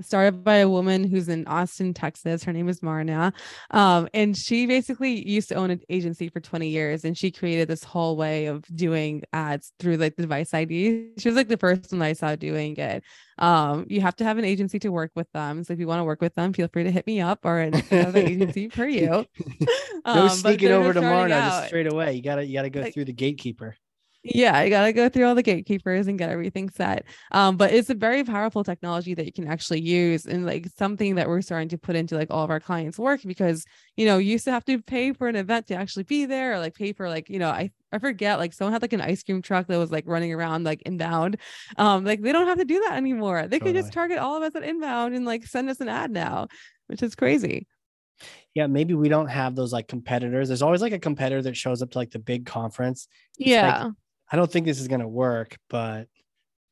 started 0.00 0.42
by 0.44 0.56
a 0.56 0.68
woman 0.68 1.04
who's 1.04 1.28
in 1.28 1.46
Austin, 1.46 1.92
Texas. 1.92 2.42
Her 2.44 2.52
name 2.52 2.68
is 2.68 2.82
Marna. 2.82 3.32
Um, 3.70 4.08
and 4.14 4.36
she 4.36 4.66
basically 4.66 5.28
used 5.28 5.48
to 5.50 5.56
own 5.56 5.70
an 5.70 5.80
agency 5.90 6.28
for 6.28 6.40
20 6.40 6.68
years 6.68 7.04
and 7.04 7.16
she 7.18 7.30
created 7.30 7.68
this 7.68 7.84
whole 7.84 8.16
way 8.16 8.46
of 8.46 8.64
doing 8.74 9.22
ads 9.32 9.72
through 9.78 9.96
like 9.98 10.16
the 10.16 10.22
device 10.22 10.54
ID. 10.54 11.10
She 11.18 11.28
was 11.28 11.36
like 11.36 11.48
the 11.48 11.56
first 11.58 11.92
one 11.92 12.00
I 12.00 12.14
saw 12.14 12.34
doing 12.36 12.76
it. 12.76 13.02
Um, 13.38 13.84
you 13.88 14.00
have 14.00 14.16
to 14.16 14.24
have 14.24 14.38
an 14.38 14.44
agency 14.44 14.78
to 14.80 14.88
work 14.90 15.10
with 15.14 15.30
them. 15.32 15.64
So 15.64 15.72
if 15.74 15.78
you 15.80 15.86
want 15.86 16.00
to 16.00 16.04
work 16.04 16.22
with 16.22 16.34
them, 16.34 16.52
feel 16.52 16.68
free 16.72 16.84
to 16.84 16.90
hit 16.90 17.06
me 17.06 17.20
up 17.20 17.40
or 17.44 17.58
another 17.60 18.20
agency 18.20 18.68
for 18.68 18.86
you. 18.88 19.06
no 19.08 19.26
Um, 20.04 20.28
sneaking 20.30 20.70
over 20.72 20.92
to 20.94 21.00
Marna 21.02 21.34
out. 21.34 21.48
just 21.50 21.66
straight 21.68 21.92
away. 21.92 22.14
You 22.14 22.22
gotta 22.22 22.44
you 22.46 22.54
gotta 22.54 22.70
go 22.70 22.80
Like- 22.82 22.94
through 22.94 23.04
the 23.06 23.12
gatekeeper. 23.12 23.76
Yeah, 24.34 24.56
I 24.56 24.68
gotta 24.68 24.92
go 24.92 25.08
through 25.08 25.26
all 25.26 25.34
the 25.34 25.42
gatekeepers 25.42 26.06
and 26.06 26.18
get 26.18 26.30
everything 26.30 26.68
set. 26.68 27.04
Um, 27.32 27.56
but 27.56 27.72
it's 27.72 27.90
a 27.90 27.94
very 27.94 28.24
powerful 28.24 28.64
technology 28.64 29.14
that 29.14 29.26
you 29.26 29.32
can 29.32 29.48
actually 29.48 29.80
use 29.80 30.26
and 30.26 30.44
like 30.44 30.66
something 30.76 31.14
that 31.14 31.28
we're 31.28 31.40
starting 31.40 31.68
to 31.70 31.78
put 31.78 31.96
into 31.96 32.14
like 32.14 32.30
all 32.30 32.44
of 32.44 32.50
our 32.50 32.60
clients' 32.60 32.98
work 32.98 33.20
because 33.24 33.64
you 33.96 34.06
know, 34.06 34.18
you 34.18 34.32
used 34.32 34.44
to 34.44 34.50
have 34.50 34.64
to 34.66 34.80
pay 34.82 35.12
for 35.12 35.28
an 35.28 35.36
event 35.36 35.66
to 35.68 35.74
actually 35.74 36.04
be 36.04 36.26
there 36.26 36.54
or 36.54 36.58
like 36.58 36.74
pay 36.74 36.92
for 36.92 37.08
like, 37.08 37.28
you 37.28 37.38
know, 37.38 37.50
I 37.50 37.70
I 37.92 37.98
forget 37.98 38.38
like 38.38 38.52
someone 38.52 38.72
had 38.72 38.82
like 38.82 38.92
an 38.92 39.00
ice 39.00 39.22
cream 39.22 39.40
truck 39.40 39.66
that 39.66 39.78
was 39.78 39.90
like 39.90 40.04
running 40.06 40.32
around 40.32 40.64
like 40.64 40.82
inbound. 40.82 41.38
Um, 41.76 42.04
like 42.04 42.20
they 42.20 42.32
don't 42.32 42.46
have 42.46 42.58
to 42.58 42.64
do 42.64 42.80
that 42.80 42.96
anymore. 42.96 43.42
They 43.42 43.58
totally. 43.58 43.72
could 43.72 43.80
just 43.80 43.92
target 43.92 44.18
all 44.18 44.36
of 44.36 44.42
us 44.42 44.54
at 44.54 44.62
inbound 44.62 45.14
and 45.14 45.24
like 45.24 45.46
send 45.46 45.70
us 45.70 45.80
an 45.80 45.88
ad 45.88 46.10
now, 46.10 46.48
which 46.86 47.02
is 47.02 47.14
crazy 47.14 47.66
yeah, 48.54 48.66
maybe 48.66 48.94
we 48.94 49.08
don't 49.08 49.28
have 49.28 49.54
those 49.54 49.72
like 49.72 49.86
competitors. 49.86 50.48
There's 50.48 50.62
always 50.62 50.82
like 50.82 50.92
a 50.92 50.98
competitor 50.98 51.42
that 51.42 51.56
shows 51.56 51.82
up 51.82 51.90
to 51.90 51.98
like 51.98 52.10
the 52.10 52.18
big 52.18 52.46
conference. 52.46 53.06
It's 53.38 53.48
yeah. 53.48 53.84
Like, 53.84 53.92
I 54.30 54.36
don't 54.36 54.50
think 54.50 54.66
this 54.66 54.80
is 54.80 54.88
gonna 54.88 55.08
work, 55.08 55.56
but 55.68 56.08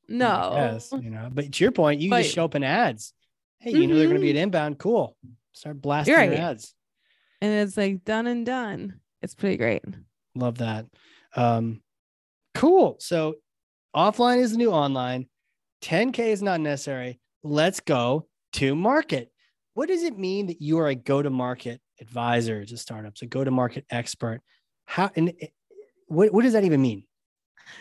no, 0.09 0.53
yes, 0.55 0.93
you 0.93 1.11
know. 1.11 1.29
But 1.33 1.53
to 1.53 1.65
your 1.65 1.73
point, 1.73 2.01
you 2.01 2.11
but, 2.11 2.23
just 2.23 2.35
show 2.35 2.45
up 2.45 2.55
in 2.55 2.63
ads. 2.63 3.13
Hey, 3.59 3.71
you 3.71 3.79
mm-hmm. 3.79 3.91
know 3.91 3.99
they're 3.99 4.09
gonna 4.09 4.21
be 4.21 4.31
at 4.31 4.37
mm-hmm. 4.37 4.45
inbound. 4.45 4.79
Cool. 4.79 5.17
Start 5.53 5.81
blasting 5.81 6.15
right. 6.15 6.33
ads. 6.33 6.75
And 7.41 7.53
it's 7.53 7.77
like 7.77 8.05
done 8.05 8.27
and 8.27 8.45
done. 8.45 9.01
It's 9.23 9.35
pretty 9.35 9.57
great. 9.57 9.83
Love 10.35 10.59
that. 10.59 10.87
Um, 11.35 11.83
cool. 12.55 12.97
So 13.01 13.37
offline 13.95 14.39
is 14.39 14.53
the 14.53 14.59
new 14.59 14.71
online. 14.71 15.29
10K 15.83 16.19
is 16.19 16.43
not 16.43 16.61
necessary. 16.61 17.21
Let's 17.43 17.81
go 17.81 18.27
to 18.55 18.75
market. 18.75 19.31
What 19.75 19.89
does 19.89 20.03
it 20.03 20.19
mean 20.19 20.47
that 20.47 20.61
you 20.61 20.79
are 20.79 20.89
a 20.89 20.95
go-to-market 20.95 21.81
advisor 22.01 22.65
to 22.65 22.77
startups, 22.77 23.23
a 23.23 23.27
go-to-market 23.27 23.85
expert? 23.91 24.41
How 24.87 25.11
and 25.17 25.33
eh, 25.41 25.49
what, 26.07 26.33
what 26.33 26.43
does 26.43 26.55
that 26.55 26.65
even 26.65 26.81
mean? 26.81 27.05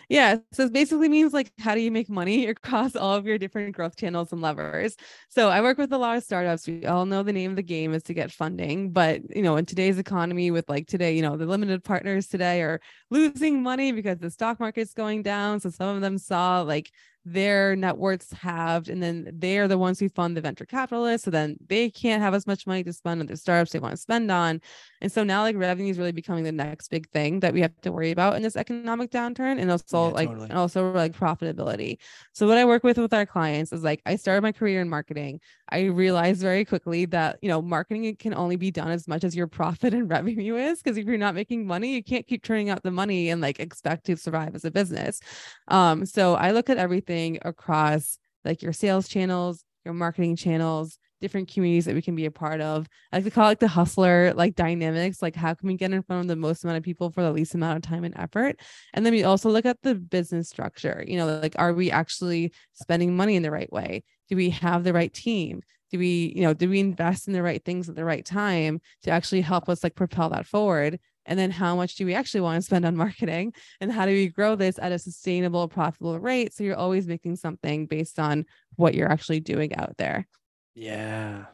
Yeah. 0.08 0.36
So 0.52 0.64
it 0.64 0.72
basically 0.72 1.08
means 1.08 1.32
like, 1.32 1.52
how 1.58 1.74
do 1.74 1.80
you 1.80 1.90
make 1.90 2.08
money 2.08 2.46
across 2.48 2.96
all 2.96 3.14
of 3.14 3.26
your 3.26 3.38
different 3.38 3.74
growth 3.74 3.96
channels 3.96 4.32
and 4.32 4.40
levers? 4.40 4.96
So 5.28 5.48
I 5.48 5.60
work 5.60 5.78
with 5.78 5.92
a 5.92 5.98
lot 5.98 6.16
of 6.16 6.22
startups. 6.24 6.66
We 6.66 6.86
all 6.86 7.06
know 7.06 7.22
the 7.22 7.32
name 7.32 7.50
of 7.50 7.56
the 7.56 7.62
game 7.62 7.94
is 7.94 8.02
to 8.04 8.14
get 8.14 8.32
funding. 8.32 8.92
But, 8.92 9.22
you 9.34 9.42
know, 9.42 9.56
in 9.56 9.66
today's 9.66 9.98
economy, 9.98 10.50
with 10.50 10.68
like 10.68 10.86
today, 10.86 11.14
you 11.16 11.22
know, 11.22 11.36
the 11.36 11.46
limited 11.46 11.84
partners 11.84 12.26
today 12.26 12.62
are 12.62 12.80
losing 13.10 13.62
money 13.62 13.92
because 13.92 14.18
the 14.18 14.30
stock 14.30 14.60
market's 14.60 14.94
going 14.94 15.22
down. 15.22 15.60
So 15.60 15.70
some 15.70 15.94
of 15.94 16.00
them 16.02 16.18
saw 16.18 16.62
like 16.62 16.90
their 17.28 17.74
net 17.74 17.96
worths 17.98 18.32
halved 18.32 18.88
and 18.88 19.02
then 19.02 19.28
they're 19.34 19.66
the 19.66 19.76
ones 19.76 19.98
who 19.98 20.08
fund 20.08 20.36
the 20.36 20.40
venture 20.40 20.64
capitalists 20.64 21.24
so 21.24 21.30
then 21.30 21.56
they 21.68 21.90
can't 21.90 22.22
have 22.22 22.34
as 22.34 22.46
much 22.46 22.68
money 22.68 22.84
to 22.84 22.92
spend 22.92 23.20
on 23.20 23.26
the 23.26 23.36
startups 23.36 23.72
they 23.72 23.80
want 23.80 23.92
to 23.92 23.96
spend 23.96 24.30
on. 24.30 24.60
And 25.00 25.10
so 25.10 25.24
now 25.24 25.42
like 25.42 25.56
revenue 25.56 25.90
is 25.90 25.98
really 25.98 26.12
becoming 26.12 26.44
the 26.44 26.52
next 26.52 26.86
big 26.86 27.10
thing 27.10 27.40
that 27.40 27.52
we 27.52 27.60
have 27.62 27.72
to 27.80 27.90
worry 27.90 28.12
about 28.12 28.36
in 28.36 28.42
this 28.42 28.54
economic 28.54 29.10
downturn 29.10 29.60
and 29.60 29.72
also 29.72 30.06
yeah, 30.06 30.14
like 30.14 30.28
totally. 30.28 30.48
and 30.50 30.56
also 30.56 30.92
like 30.92 31.18
profitability. 31.18 31.98
So 32.32 32.46
what 32.46 32.58
i 32.58 32.64
work 32.64 32.84
with 32.84 32.96
with 32.96 33.12
our 33.12 33.26
clients 33.26 33.72
is 33.72 33.82
like 33.82 34.00
i 34.06 34.14
started 34.14 34.42
my 34.42 34.52
career 34.52 34.80
in 34.80 34.88
marketing. 34.88 35.40
I 35.68 35.86
realized 35.86 36.40
very 36.42 36.64
quickly 36.64 37.06
that 37.06 37.38
you 37.42 37.48
know 37.48 37.60
marketing 37.60 38.14
can 38.16 38.34
only 38.34 38.54
be 38.54 38.70
done 38.70 38.92
as 38.92 39.08
much 39.08 39.24
as 39.24 39.34
your 39.34 39.46
profit 39.56 39.94
and 39.94 40.08
revenue 40.08 40.54
is 40.54 40.80
because 40.80 40.96
if 40.96 41.06
you're 41.06 41.18
not 41.18 41.34
making 41.34 41.66
money 41.66 41.92
you 41.96 42.04
can't 42.04 42.26
keep 42.26 42.44
turning 42.44 42.70
out 42.70 42.84
the 42.84 42.92
money 42.92 43.30
and 43.30 43.40
like 43.40 43.58
expect 43.58 44.06
to 44.06 44.16
survive 44.16 44.54
as 44.54 44.64
a 44.64 44.70
business. 44.70 45.18
Um 45.66 46.06
so 46.06 46.36
i 46.36 46.52
look 46.52 46.70
at 46.70 46.76
everything 46.78 47.15
across 47.42 48.18
like 48.44 48.62
your 48.62 48.72
sales 48.72 49.08
channels, 49.08 49.64
your 49.84 49.94
marketing 49.94 50.36
channels, 50.36 50.98
different 51.20 51.48
communities 51.48 51.86
that 51.86 51.94
we 51.94 52.02
can 52.02 52.14
be 52.14 52.26
a 52.26 52.30
part 52.30 52.60
of. 52.60 52.86
I 53.12 53.16
like 53.16 53.24
to 53.24 53.30
call 53.30 53.44
it 53.46 53.48
like 53.48 53.58
the 53.60 53.68
hustler 53.68 54.34
like 54.34 54.54
dynamics. 54.54 55.22
Like 55.22 55.34
how 55.34 55.54
can 55.54 55.68
we 55.68 55.74
get 55.74 55.92
in 55.92 56.02
front 56.02 56.22
of 56.22 56.28
the 56.28 56.36
most 56.36 56.62
amount 56.62 56.76
of 56.76 56.82
people 56.82 57.10
for 57.10 57.22
the 57.22 57.32
least 57.32 57.54
amount 57.54 57.76
of 57.76 57.82
time 57.82 58.04
and 58.04 58.16
effort? 58.18 58.60
And 58.92 59.04
then 59.04 59.12
we 59.12 59.24
also 59.24 59.48
look 59.48 59.64
at 59.64 59.80
the 59.82 59.94
business 59.94 60.48
structure. 60.48 61.04
You 61.06 61.16
know, 61.16 61.38
like 61.40 61.54
are 61.56 61.72
we 61.72 61.90
actually 61.90 62.52
spending 62.74 63.16
money 63.16 63.36
in 63.36 63.42
the 63.42 63.50
right 63.50 63.72
way? 63.72 64.04
Do 64.28 64.36
we 64.36 64.50
have 64.50 64.84
the 64.84 64.92
right 64.92 65.12
team? 65.12 65.62
Do 65.90 65.98
we, 65.98 66.32
you 66.34 66.42
know, 66.42 66.52
do 66.52 66.68
we 66.68 66.80
invest 66.80 67.28
in 67.28 67.32
the 67.32 67.42
right 67.42 67.64
things 67.64 67.88
at 67.88 67.94
the 67.94 68.04
right 68.04 68.24
time 68.24 68.80
to 69.04 69.10
actually 69.10 69.40
help 69.40 69.68
us 69.68 69.84
like 69.84 69.94
propel 69.94 70.30
that 70.30 70.46
forward? 70.46 70.98
And 71.26 71.38
then 71.38 71.50
how 71.50 71.76
much 71.76 71.96
do 71.96 72.06
we 72.06 72.14
actually 72.14 72.40
want 72.40 72.56
to 72.56 72.62
spend 72.62 72.84
on 72.84 72.96
marketing? 72.96 73.52
And 73.80 73.92
how 73.92 74.06
do 74.06 74.12
we 74.12 74.28
grow 74.28 74.56
this 74.56 74.78
at 74.78 74.92
a 74.92 74.98
sustainable 74.98 75.68
profitable 75.68 76.18
rate? 76.18 76.54
So 76.54 76.64
you're 76.64 76.76
always 76.76 77.06
making 77.06 77.36
something 77.36 77.86
based 77.86 78.18
on 78.18 78.46
what 78.76 78.94
you're 78.94 79.10
actually 79.10 79.40
doing 79.40 79.74
out 79.74 79.96
there. 79.98 80.26
Yeah. 80.74 81.46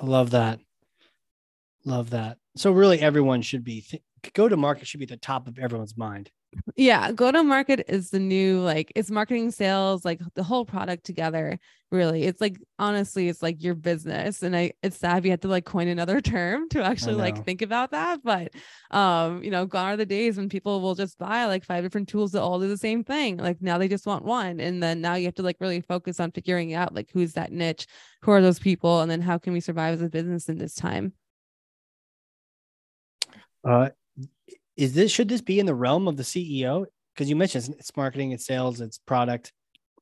I 0.00 0.06
love 0.06 0.30
that. 0.30 0.58
Love 1.84 2.10
that. 2.10 2.38
So 2.56 2.72
really 2.72 3.00
everyone 3.00 3.42
should 3.42 3.64
be 3.64 3.82
th- 3.82 4.02
go 4.34 4.48
to 4.48 4.56
market 4.56 4.86
should 4.86 5.00
be 5.00 5.06
the 5.06 5.16
top 5.16 5.48
of 5.48 5.58
everyone's 5.58 5.96
mind 5.96 6.30
yeah 6.76 7.12
go 7.12 7.32
to 7.32 7.42
market 7.42 7.84
is 7.88 8.10
the 8.10 8.18
new 8.18 8.60
like 8.60 8.92
it's 8.94 9.10
marketing 9.10 9.50
sales 9.50 10.04
like 10.04 10.20
the 10.34 10.42
whole 10.42 10.64
product 10.64 11.04
together 11.04 11.58
really. 11.92 12.24
It's 12.24 12.40
like 12.40 12.56
honestly 12.78 13.28
it's 13.28 13.42
like 13.42 13.62
your 13.62 13.74
business 13.74 14.42
and 14.42 14.56
i 14.56 14.72
it's 14.82 14.96
sad 14.96 15.22
we 15.22 15.30
had 15.30 15.42
to 15.42 15.48
like 15.48 15.66
coin 15.66 15.88
another 15.88 16.20
term 16.32 16.68
to 16.70 16.82
actually 16.82 17.14
like 17.14 17.44
think 17.44 17.60
about 17.60 17.90
that 17.90 18.20
but 18.24 18.52
um 18.90 19.44
you 19.44 19.50
know 19.50 19.66
gone 19.66 19.92
are 19.92 19.96
the 19.96 20.06
days 20.06 20.38
when 20.38 20.48
people 20.48 20.80
will 20.80 20.94
just 20.94 21.18
buy 21.18 21.44
like 21.44 21.64
five 21.64 21.82
different 21.84 22.08
tools 22.08 22.32
that 22.32 22.40
all 22.40 22.58
do 22.58 22.68
the 22.68 22.78
same 22.78 23.04
thing. 23.04 23.36
Like 23.36 23.60
now 23.60 23.76
they 23.78 23.88
just 23.88 24.06
want 24.06 24.24
one 24.24 24.58
and 24.58 24.82
then 24.82 25.00
now 25.00 25.14
you 25.14 25.26
have 25.26 25.34
to 25.34 25.42
like 25.42 25.56
really 25.60 25.82
focus 25.82 26.18
on 26.18 26.32
figuring 26.32 26.72
out 26.72 26.94
like 26.94 27.10
who's 27.12 27.34
that 27.34 27.52
niche 27.52 27.86
who 28.22 28.30
are 28.30 28.40
those 28.40 28.58
people 28.58 29.00
and 29.00 29.10
then 29.10 29.20
how 29.20 29.36
can 29.36 29.52
we 29.52 29.60
survive 29.60 29.94
as 29.94 30.02
a 30.02 30.08
business 30.08 30.48
in 30.48 30.56
this 30.58 30.74
time? 30.74 31.12
Uh 33.64 33.90
is 34.76 34.94
this 34.94 35.12
should 35.12 35.28
this 35.28 35.40
be 35.40 35.60
in 35.60 35.66
the 35.66 35.74
realm 35.74 36.08
of 36.08 36.16
the 36.16 36.22
CEO? 36.22 36.86
Because 37.14 37.28
you 37.28 37.36
mentioned 37.36 37.74
it's 37.78 37.96
marketing, 37.96 38.32
it's 38.32 38.46
sales, 38.46 38.80
it's 38.80 38.98
product. 38.98 39.52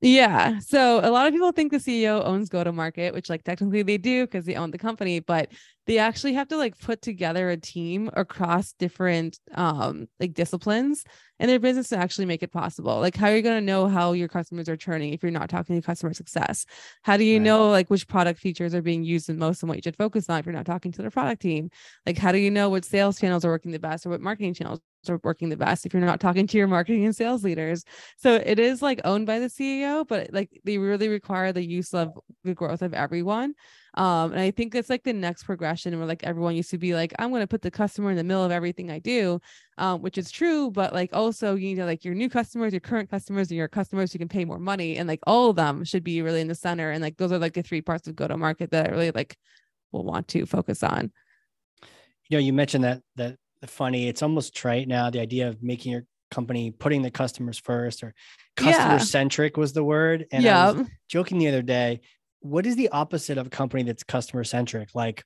Yeah. 0.02 0.60
So 0.60 1.00
a 1.02 1.10
lot 1.10 1.26
of 1.26 1.34
people 1.34 1.52
think 1.52 1.72
the 1.72 1.78
CEO 1.78 2.24
owns 2.24 2.48
go 2.48 2.64
to 2.64 2.72
market, 2.72 3.12
which 3.12 3.28
like 3.28 3.44
technically 3.44 3.82
they 3.82 3.98
do 3.98 4.24
because 4.24 4.46
they 4.46 4.54
own 4.54 4.70
the 4.70 4.78
company, 4.78 5.20
but 5.20 5.52
they 5.86 5.98
actually 5.98 6.32
have 6.34 6.48
to 6.48 6.56
like 6.56 6.78
put 6.78 7.02
together 7.02 7.50
a 7.50 7.56
team 7.58 8.08
across 8.14 8.72
different 8.72 9.38
um 9.54 10.08
like 10.18 10.32
disciplines 10.32 11.04
in 11.38 11.48
their 11.48 11.58
business 11.58 11.88
to 11.88 11.98
actually 11.98 12.24
make 12.24 12.42
it 12.42 12.50
possible. 12.50 12.98
Like 12.98 13.14
how 13.14 13.28
are 13.28 13.36
you 13.36 13.42
going 13.42 13.60
to 13.60 13.66
know 13.66 13.88
how 13.88 14.12
your 14.12 14.28
customers 14.28 14.70
are 14.70 14.76
churning 14.76 15.12
if 15.12 15.22
you're 15.22 15.32
not 15.32 15.50
talking 15.50 15.76
to 15.76 15.84
customer 15.84 16.14
success? 16.14 16.64
How 17.02 17.18
do 17.18 17.24
you 17.24 17.36
right. 17.36 17.42
know 17.44 17.68
like 17.68 17.90
which 17.90 18.08
product 18.08 18.40
features 18.40 18.74
are 18.74 18.82
being 18.82 19.04
used 19.04 19.26
the 19.26 19.34
most 19.34 19.62
and 19.62 19.68
what 19.68 19.76
you 19.76 19.82
should 19.82 19.96
focus 19.96 20.30
on 20.30 20.38
if 20.38 20.46
you're 20.46 20.54
not 20.54 20.66
talking 20.66 20.92
to 20.92 21.02
the 21.02 21.10
product 21.10 21.42
team? 21.42 21.68
Like 22.06 22.16
how 22.16 22.32
do 22.32 22.38
you 22.38 22.50
know 22.50 22.70
what 22.70 22.86
sales 22.86 23.18
channels 23.18 23.44
are 23.44 23.50
working 23.50 23.72
the 23.72 23.78
best 23.78 24.06
or 24.06 24.10
what 24.10 24.22
marketing 24.22 24.54
channels 24.54 24.80
are 25.08 25.20
working 25.22 25.48
the 25.48 25.56
best 25.56 25.86
if 25.86 25.94
you're 25.94 26.02
not 26.02 26.20
talking 26.20 26.46
to 26.46 26.58
your 26.58 26.66
marketing 26.66 27.04
and 27.04 27.16
sales 27.16 27.42
leaders. 27.44 27.84
So 28.18 28.34
it 28.34 28.58
is 28.58 28.82
like 28.82 29.00
owned 29.04 29.26
by 29.26 29.38
the 29.38 29.46
CEO, 29.46 30.06
but 30.06 30.32
like 30.32 30.50
they 30.64 30.78
really 30.78 31.08
require 31.08 31.52
the 31.52 31.64
use 31.64 31.94
of 31.94 32.18
the 32.44 32.54
growth 32.54 32.82
of 32.82 32.92
everyone. 32.92 33.54
Um, 33.94 34.32
and 34.32 34.40
I 34.40 34.50
think 34.50 34.74
it's 34.74 34.90
like 34.90 35.02
the 35.02 35.12
next 35.12 35.44
progression 35.44 35.96
where 35.98 36.06
like 36.06 36.22
everyone 36.24 36.54
used 36.54 36.70
to 36.70 36.78
be 36.78 36.94
like, 36.94 37.12
I'm 37.18 37.30
going 37.30 37.40
to 37.40 37.46
put 37.46 37.62
the 37.62 37.70
customer 37.70 38.10
in 38.10 38.16
the 38.16 38.24
middle 38.24 38.44
of 38.44 38.52
everything 38.52 38.90
I 38.90 38.98
do, 38.98 39.40
um, 39.78 40.02
which 40.02 40.18
is 40.18 40.30
true. 40.30 40.70
But 40.70 40.92
like 40.92 41.10
also 41.12 41.54
you 41.54 41.68
need 41.68 41.76
to 41.76 41.86
like 41.86 42.04
your 42.04 42.14
new 42.14 42.28
customers, 42.28 42.72
your 42.72 42.80
current 42.80 43.10
customers, 43.10 43.50
and 43.50 43.58
your 43.58 43.68
customers 43.68 44.12
who 44.12 44.18
can 44.18 44.28
pay 44.28 44.44
more 44.44 44.58
money. 44.58 44.96
And 44.96 45.08
like 45.08 45.20
all 45.26 45.50
of 45.50 45.56
them 45.56 45.84
should 45.84 46.04
be 46.04 46.22
really 46.22 46.40
in 46.40 46.48
the 46.48 46.54
center. 46.54 46.90
And 46.90 47.02
like 47.02 47.16
those 47.16 47.32
are 47.32 47.38
like 47.38 47.54
the 47.54 47.62
three 47.62 47.80
parts 47.80 48.06
of 48.06 48.16
go 48.16 48.28
to 48.28 48.36
market 48.36 48.70
that 48.70 48.86
I 48.86 48.90
really 48.90 49.10
like 49.10 49.36
will 49.92 50.04
want 50.04 50.28
to 50.28 50.46
focus 50.46 50.82
on. 50.82 51.10
You 52.28 52.36
know, 52.36 52.42
you 52.42 52.52
mentioned 52.52 52.84
that 52.84 53.02
that 53.16 53.36
funny, 53.66 54.08
it's 54.08 54.22
almost 54.22 54.54
trite 54.54 54.88
now, 54.88 55.10
the 55.10 55.20
idea 55.20 55.48
of 55.48 55.62
making 55.62 55.92
your 55.92 56.04
company 56.30 56.70
putting 56.70 57.02
the 57.02 57.10
customers 57.10 57.58
first 57.58 58.04
or 58.04 58.14
customer 58.56 59.00
centric 59.00 59.56
yeah. 59.56 59.60
was 59.60 59.72
the 59.72 59.82
word. 59.82 60.26
And 60.30 60.44
yeah. 60.44 60.68
I 60.68 60.70
was 60.70 60.86
joking 61.08 61.38
the 61.38 61.48
other 61.48 61.62
day 61.62 62.00
what 62.40 62.66
is 62.66 62.76
the 62.76 62.88
opposite 62.88 63.38
of 63.38 63.46
a 63.46 63.50
company 63.50 63.82
that's 63.82 64.02
customer 64.02 64.44
centric? 64.44 64.94
Like 64.94 65.24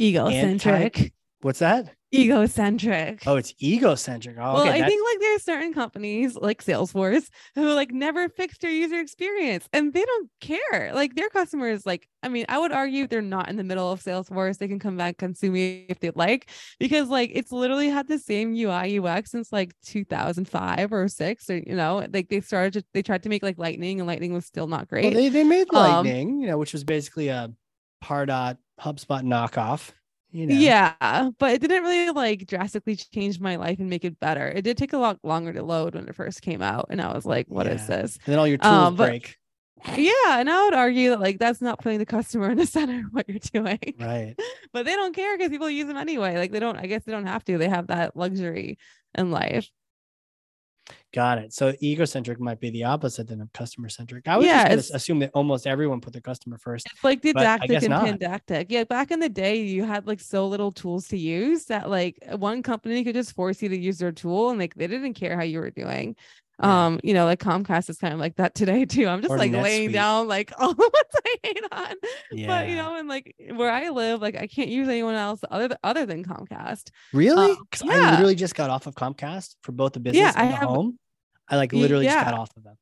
egocentric. 0.00 0.98
Anti- 0.98 1.12
what's 1.42 1.60
that? 1.60 1.94
Egocentric. 2.14 3.22
Oh, 3.26 3.36
it's 3.36 3.52
egocentric. 3.62 4.36
Oh, 4.38 4.54
well, 4.54 4.60
okay, 4.62 4.82
I 4.82 4.86
think 4.86 5.06
like 5.06 5.20
there 5.20 5.36
are 5.36 5.38
certain 5.38 5.74
companies 5.74 6.36
like 6.36 6.64
Salesforce 6.64 7.28
who 7.54 7.72
like 7.74 7.90
never 7.90 8.30
fix 8.30 8.56
their 8.58 8.70
user 8.70 8.98
experience 8.98 9.68
and 9.74 9.92
they 9.92 10.04
don't 10.04 10.30
care. 10.40 10.92
Like 10.94 11.14
their 11.16 11.28
customers, 11.28 11.84
like, 11.84 12.08
I 12.22 12.28
mean, 12.28 12.46
I 12.48 12.58
would 12.58 12.72
argue 12.72 13.06
they're 13.06 13.20
not 13.20 13.50
in 13.50 13.56
the 13.56 13.64
middle 13.64 13.92
of 13.92 14.02
Salesforce. 14.02 14.56
They 14.56 14.68
can 14.68 14.78
come 14.78 14.96
back 14.96 15.20
and 15.20 15.36
sue 15.36 15.50
me 15.50 15.84
if 15.90 16.00
they'd 16.00 16.16
like, 16.16 16.50
because 16.80 17.08
like 17.08 17.30
it's 17.34 17.52
literally 17.52 17.90
had 17.90 18.08
the 18.08 18.18
same 18.18 18.54
UI 18.54 18.98
UX 18.98 19.30
since 19.30 19.52
like 19.52 19.74
2005 19.84 20.92
or 20.92 21.08
six, 21.08 21.50
or 21.50 21.58
you 21.58 21.76
know, 21.76 22.06
like 22.10 22.30
they 22.30 22.40
started 22.40 22.72
to, 22.72 22.84
they 22.94 23.02
tried 23.02 23.22
to 23.24 23.28
make 23.28 23.42
like 23.42 23.58
Lightning 23.58 24.00
and 24.00 24.06
Lightning 24.06 24.32
was 24.32 24.46
still 24.46 24.66
not 24.66 24.88
great. 24.88 25.04
Well, 25.04 25.12
they, 25.12 25.28
they 25.28 25.44
made 25.44 25.68
um, 25.74 25.82
Lightning, 25.82 26.28
um, 26.28 26.40
you 26.40 26.46
know, 26.46 26.56
which 26.56 26.72
was 26.72 26.84
basically 26.84 27.28
a 27.28 27.52
Pardot 28.02 28.56
HubSpot 28.80 29.22
knockoff. 29.22 29.90
You 30.30 30.46
know? 30.46 30.54
Yeah, 30.54 31.30
but 31.38 31.52
it 31.52 31.60
didn't 31.60 31.82
really 31.82 32.10
like 32.10 32.46
drastically 32.46 32.96
change 32.96 33.40
my 33.40 33.56
life 33.56 33.78
and 33.78 33.88
make 33.88 34.04
it 34.04 34.20
better. 34.20 34.46
It 34.46 34.62
did 34.62 34.76
take 34.76 34.92
a 34.92 34.98
lot 34.98 35.18
longer 35.22 35.52
to 35.54 35.62
load 35.62 35.94
when 35.94 36.06
it 36.06 36.14
first 36.14 36.42
came 36.42 36.60
out, 36.60 36.86
and 36.90 37.00
I 37.00 37.14
was 37.14 37.24
like, 37.24 37.46
"What 37.48 37.66
yeah. 37.66 37.72
is 37.72 37.86
this?" 37.86 38.18
And 38.26 38.32
then 38.32 38.38
all 38.38 38.46
your 38.46 38.58
tools 38.58 38.72
um, 38.72 38.96
break. 38.96 39.36
yeah, 39.96 40.12
and 40.38 40.50
I 40.50 40.64
would 40.64 40.74
argue 40.74 41.10
that 41.10 41.20
like 41.20 41.38
that's 41.38 41.62
not 41.62 41.80
putting 41.80 41.98
the 41.98 42.06
customer 42.06 42.50
in 42.50 42.58
the 42.58 42.66
center 42.78 43.06
of 43.06 43.12
what 43.12 43.28
you're 43.28 43.38
doing. 43.38 43.94
Right. 43.98 44.34
but 44.72 44.84
they 44.84 44.96
don't 44.96 45.14
care 45.14 45.36
because 45.36 45.50
people 45.50 45.70
use 45.70 45.86
them 45.86 45.96
anyway. 45.96 46.36
Like 46.36 46.52
they 46.52 46.60
don't. 46.60 46.76
I 46.76 46.86
guess 46.86 47.04
they 47.04 47.12
don't 47.12 47.26
have 47.26 47.44
to. 47.44 47.56
They 47.56 47.68
have 47.68 47.86
that 47.86 48.14
luxury 48.14 48.78
in 49.14 49.30
life. 49.30 49.70
Got 51.14 51.38
it. 51.38 51.54
So 51.54 51.72
egocentric 51.82 52.38
might 52.38 52.60
be 52.60 52.68
the 52.68 52.84
opposite 52.84 53.28
than 53.28 53.48
customer 53.54 53.88
centric. 53.88 54.28
I 54.28 54.36
would 54.36 54.44
Yeah, 54.46 54.74
just 54.74 54.94
assume 54.94 55.20
that 55.20 55.30
almost 55.32 55.66
everyone 55.66 56.02
put 56.02 56.12
their 56.12 56.20
customer 56.20 56.58
first. 56.58 56.86
It's 56.92 57.02
like 57.02 57.22
didactic 57.22 57.82
and 57.82 57.92
pandactic. 57.94 58.66
Yeah, 58.70 58.84
back 58.84 59.10
in 59.10 59.18
the 59.18 59.30
day, 59.30 59.62
you 59.62 59.84
had 59.84 60.06
like 60.06 60.20
so 60.20 60.46
little 60.46 60.70
tools 60.70 61.08
to 61.08 61.16
use 61.16 61.64
that 61.66 61.88
like 61.88 62.18
one 62.36 62.62
company 62.62 63.04
could 63.04 63.14
just 63.14 63.34
force 63.34 63.62
you 63.62 63.70
to 63.70 63.78
use 63.78 63.96
their 63.98 64.12
tool 64.12 64.50
and 64.50 64.58
like 64.58 64.74
they 64.74 64.86
didn't 64.86 65.14
care 65.14 65.34
how 65.36 65.44
you 65.44 65.60
were 65.60 65.70
doing. 65.70 66.14
Yeah. 66.60 66.86
Um, 66.86 66.98
you 67.04 67.14
know, 67.14 67.24
like 67.24 67.38
Comcast 67.38 67.88
is 67.88 67.98
kind 67.98 68.12
of 68.12 68.18
like 68.18 68.34
that 68.36 68.54
today 68.56 68.84
too. 68.84 69.06
I'm 69.06 69.20
just 69.22 69.30
Or 69.32 69.38
like 69.38 69.52
laying 69.52 69.92
down 69.92 70.26
like 70.26 70.52
all 70.58 70.74
the 70.74 70.82
ones 70.82 71.22
I 71.24 71.34
hate 71.44 71.64
on. 71.70 71.94
Yeah. 72.32 72.46
But 72.48 72.68
you 72.68 72.74
know, 72.74 72.96
and 72.96 73.08
like 73.08 73.34
where 73.54 73.70
I 73.70 73.90
live, 73.90 74.20
like 74.20 74.36
I 74.36 74.48
can't 74.48 74.68
use 74.68 74.88
anyone 74.88 75.14
else 75.14 75.40
other 75.50 75.76
other 75.84 76.04
than 76.04 76.24
Comcast. 76.24 76.90
really? 77.14 77.52
um, 77.52 77.58
Because 77.70 77.88
I 77.88 78.10
literally 78.10 78.34
just 78.34 78.56
got 78.56 78.70
off 78.70 78.88
of 78.88 78.96
Comcast 78.96 79.54
for 79.62 79.70
both 79.70 79.92
the 79.92 80.00
business 80.00 80.20
Yeah, 80.20 80.32
and 80.36 80.48
I 80.48 80.50
the 80.50 80.56
have- 80.56 80.68
home. 80.68 80.97
I 81.48 81.56
like 81.56 81.72
literally 81.72 82.06
just 82.06 82.16
yeah. 82.16 82.24
got 82.24 82.34
off 82.34 82.50
of 82.56 82.64
them. 82.64 82.76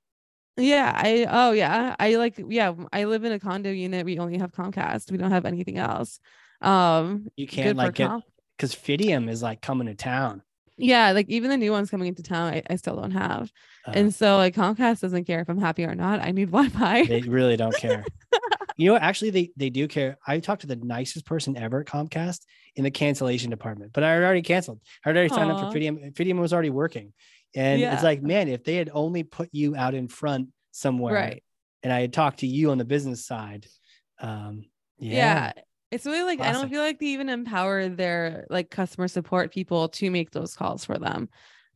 Yeah, 0.59 0.91
I 0.95 1.27
oh 1.29 1.53
yeah, 1.53 1.95
I 1.99 2.15
like 2.17 2.41
yeah, 2.49 2.73
I 2.93 3.05
live 3.05 3.25
in 3.25 3.33
a 3.33 3.39
condo 3.39 3.71
unit. 3.71 4.07
We 4.07 4.19
only 4.19 4.39
have 4.39 4.53
Comcast. 4.53 5.11
We 5.11 5.19
don't 5.19 5.31
have 5.31 5.45
anything 5.45 5.77
else. 5.79 6.19
Um, 6.63 7.29
You 7.37 7.47
can't 7.47 7.77
like 7.77 7.95
get 7.95 8.11
because 8.57 8.75
Fidium 8.75 9.29
is 9.29 9.43
like 9.43 9.61
coming 9.61 9.87
to 9.89 9.95
town. 9.95 10.43
yeah, 10.79 11.13
like 11.13 11.29
even 11.29 11.51
the 11.51 11.57
new 11.59 11.73
ones 11.73 11.91
coming 11.91 12.09
into 12.09 12.23
town, 12.23 12.53
I, 12.55 12.63
I 12.71 12.77
still 12.77 12.97
don't 12.97 13.11
have. 13.13 13.51
Uh, 13.87 13.93
And 13.95 14.15
so 14.15 14.37
like 14.39 14.55
Comcast 14.55 15.01
doesn't 15.01 15.25
care 15.25 15.41
if 15.41 15.49
I'm 15.51 15.59
happy 15.61 15.85
or 15.85 15.95
not. 15.95 16.21
I 16.21 16.33
need 16.33 16.51
Wi-Fi. 16.51 17.05
they 17.05 17.23
really 17.23 17.57
don't 17.57 17.77
care. 17.77 18.05
you 18.77 18.91
know, 18.91 18.97
actually, 18.97 19.31
they 19.31 19.53
they 19.57 19.71
do 19.71 19.89
care. 19.89 20.19
I 20.27 20.41
talked 20.41 20.63
to 20.63 20.67
the 20.67 20.77
nicest 20.77 21.27
person 21.27 21.57
ever 21.57 21.81
at 21.81 21.87
Comcast 21.87 22.41
in 22.75 22.85
the 22.85 22.91
cancellation 22.91 23.51
department, 23.51 23.93
but 23.93 24.05
I 24.05 24.13
had 24.15 24.23
already 24.23 24.43
canceled. 24.43 24.81
I 25.05 25.11
already 25.11 25.29
signed 25.31 25.51
up 25.51 25.59
for 25.61 25.67
Fidium. 25.79 26.13
Fidium 26.15 26.39
was 26.39 26.53
already 26.53 26.71
working, 26.71 27.13
and 27.57 27.81
Yeah. 27.81 27.95
it's 27.95 28.05
like, 28.05 28.23
man, 28.23 28.49
if 28.49 28.63
they 28.63 28.77
had 28.77 28.91
only 28.93 29.25
put 29.25 29.49
you 29.53 29.75
out 29.75 29.95
in 29.95 30.07
front 30.09 30.51
somewhere, 30.71 31.15
Right. 31.15 31.43
and 31.83 31.93
I 31.93 32.01
had 32.03 32.13
talked 32.13 32.41
to 32.41 32.47
you 32.47 32.71
on 32.71 32.79
the 32.79 32.85
business 32.85 33.27
side, 33.27 33.67
um, 34.21 34.65
Yeah. 34.99 35.15
yeah, 35.15 35.53
It's 35.91 36.05
really 36.07 36.23
like 36.25 36.41
I 36.41 36.53
don't 36.53 36.69
feel 36.69 36.83
like 36.83 36.99
they 36.99 37.07
even 37.07 37.29
empower 37.29 37.89
their 37.89 38.47
like 38.51 38.71
customer 38.71 39.09
support 39.09 39.53
people 39.53 39.89
to 39.91 40.11
make 40.11 40.31
those 40.31 40.55
calls 40.55 40.85
for 40.85 40.99
them. 40.99 41.29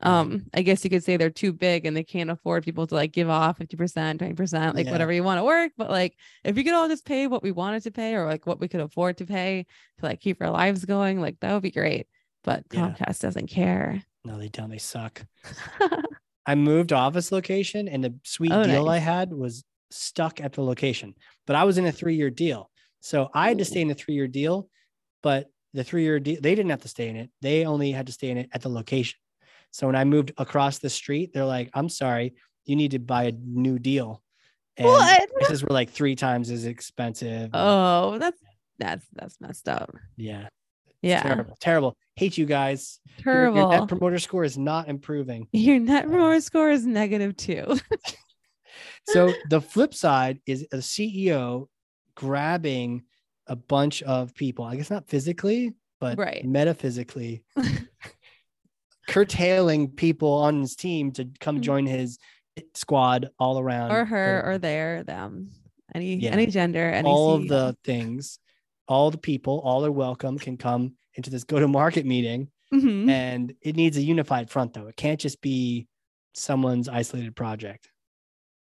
Um, 0.03 0.47
I 0.55 0.63
guess 0.63 0.83
you 0.83 0.89
could 0.89 1.05
say 1.05 1.17
they're 1.19 1.29
too 1.29 1.53
big 1.53 1.85
and 1.85 1.95
they 1.95 2.03
can't 2.05 2.31
afford 2.31 2.65
people 2.65 2.87
to 2.87 2.95
like 2.95 3.13
give 3.13 3.29
off 3.29 3.59
50%, 3.59 4.19
20%, 4.19 4.75
like 4.75 4.87
Yeah. 4.87 4.93
whatever 4.93 5.13
you 5.13 5.23
want 5.23 5.39
to 5.39 5.45
work. 5.45 5.73
But 5.77 5.91
like 5.91 6.17
if 6.43 6.57
we 6.57 6.65
could 6.65 6.73
all 6.73 6.89
just 6.89 7.05
pay 7.05 7.27
what 7.27 7.43
we 7.43 7.53
wanted 7.53 7.83
to 7.83 7.91
pay 7.91 8.15
or 8.15 8.25
like 8.27 8.47
what 8.47 8.59
we 8.61 8.67
could 8.69 8.81
afford 8.81 9.19
to 9.19 9.27
pay 9.27 9.67
to 9.99 10.05
like 10.07 10.21
keep 10.21 10.41
our 10.43 10.51
lives 10.51 10.85
going, 10.87 11.21
like 11.21 11.39
that 11.41 11.53
would 11.53 11.63
be 11.63 11.71
great. 11.71 12.07
But 12.43 12.65
Yeah. 12.73 12.95
Comcast 12.99 13.21
doesn't 13.21 13.49
care. 13.49 14.03
No, 14.25 14.39
they 14.39 14.49
don't. 14.49 14.71
They 14.71 14.79
suck. 14.79 15.25
I 16.47 16.55
moved 16.55 16.93
office 16.93 17.31
location, 17.33 17.89
and 17.89 18.03
the 18.03 18.15
sweet 18.25 18.53
Oh, 18.53 18.65
deal 18.65 18.89
I 18.89 18.99
had 18.99 19.33
was 19.33 19.65
stuck 19.91 20.41
at 20.41 20.53
the 20.53 20.63
location, 20.63 21.15
but 21.47 21.57
I 21.57 21.65
was 21.65 21.79
in 21.79 21.87
a 21.87 21.93
three 21.93 22.15
year 22.17 22.31
deal. 22.31 22.71
So 23.01 23.29
I 23.35 23.49
had 23.49 23.59
to 23.59 23.65
stay 23.65 23.81
in 23.81 23.91
a 23.91 23.95
three 23.95 24.15
year 24.15 24.29
deal, 24.29 24.69
but 25.23 25.47
the 25.75 25.85
three 25.85 26.03
year 26.03 26.19
deal, 26.21 26.39
they 26.41 26.55
didn't 26.55 26.71
have 26.71 26.83
to 26.83 26.89
stay 26.89 27.09
in 27.09 27.17
it. 27.17 27.31
They 27.41 27.65
only 27.65 27.93
had 27.93 28.07
to 28.07 28.13
stay 28.13 28.31
in 28.31 28.37
it 28.39 28.49
at 28.53 28.63
the 28.63 28.69
location. 28.69 29.19
So 29.71 29.87
when 29.87 29.97
I 29.97 30.05
moved 30.05 30.33
across 30.37 30.79
the 30.79 30.91
street, 30.91 31.33
they're 31.33 31.45
like, 31.45 31.71
I'm 31.75 31.89
sorry, 31.89 32.35
you 32.65 32.75
need 32.77 32.91
to 32.93 32.99
buy 32.99 33.25
a 33.25 33.33
new 33.33 33.79
deal. 33.79 34.23
And 34.77 34.87
What? 34.87 35.31
prices 35.35 35.63
were 35.63 35.73
like 35.73 35.91
three 35.91 36.17
times 36.17 36.51
as 36.51 36.65
expensive. 36.67 37.51
Oh, 37.53 38.19
that's 38.19 38.41
that's 38.79 39.07
that's 39.15 39.41
messed 39.41 39.69
up. 39.69 39.95
yeah. 40.17 40.49
Yeah. 41.03 41.23
Terrible. 41.23 41.57
Terrible. 41.61 41.97
Hate 42.17 42.37
you 42.37 42.45
guys. 42.47 43.01
Terrible. 43.19 43.57
Your 43.59 43.71
net 43.71 43.89
promoter 43.89 44.19
score 44.19 44.45
is 44.45 44.59
not 44.59 44.89
improving. 44.89 45.49
Your 45.53 45.79
net 45.79 46.07
promoter 46.07 46.41
score 46.41 46.71
is 46.71 46.87
negative 46.87 47.37
two. 47.37 47.79
So 49.09 49.33
the 49.51 49.61
flip 49.61 49.95
side 49.95 50.41
is 50.47 50.67
a 50.73 50.77
CEO 50.77 51.67
grabbing 52.15 53.03
a 53.47 53.57
bunch 53.57 54.03
of 54.03 54.35
people. 54.35 54.65
I 54.65 54.77
guess 54.77 54.91
not 54.91 55.09
physically, 55.09 55.75
but 56.01 56.17
Right. 56.19 56.45
metaphysically, 56.45 57.43
curtailing 59.09 59.89
people 59.91 60.33
on 60.33 60.61
his 60.61 60.77
team 60.77 61.11
to 61.13 61.29
come 61.41 61.59
Mhm. 61.59 61.63
join 61.63 61.87
his 61.87 62.19
squad 62.75 63.31
all 63.39 63.59
around 63.59 63.91
or 63.91 64.05
her 64.05 64.43
the- 64.43 64.49
or 64.51 64.59
their 64.59 65.03
them 65.03 65.51
any 65.95 66.17
Yeah. 66.17 66.31
any 66.31 66.47
gender 66.47 66.89
any 66.91 67.09
all 67.09 67.33
of 67.35 67.49
the 67.49 67.77
things. 67.85 68.39
All 68.91 69.11
the 69.11 69.19
people, 69.19 69.61
all 69.65 69.87
are 69.87 69.93
welcome, 69.93 70.39
can 70.39 70.59
come 70.59 70.97
into 71.15 71.31
this 71.31 71.45
go-to-market 71.45 72.05
meeting, 72.05 72.49
Mhm. 72.75 73.09
and 73.09 73.55
it 73.63 73.77
needs 73.77 73.97
a 73.97 74.03
unified 74.03 74.51
front. 74.51 74.75
Though 74.75 74.89
it 74.89 74.97
can't 74.97 75.19
just 75.21 75.41
be 75.41 75.87
someone's 76.35 76.89
isolated 76.89 77.35
project. 77.37 77.89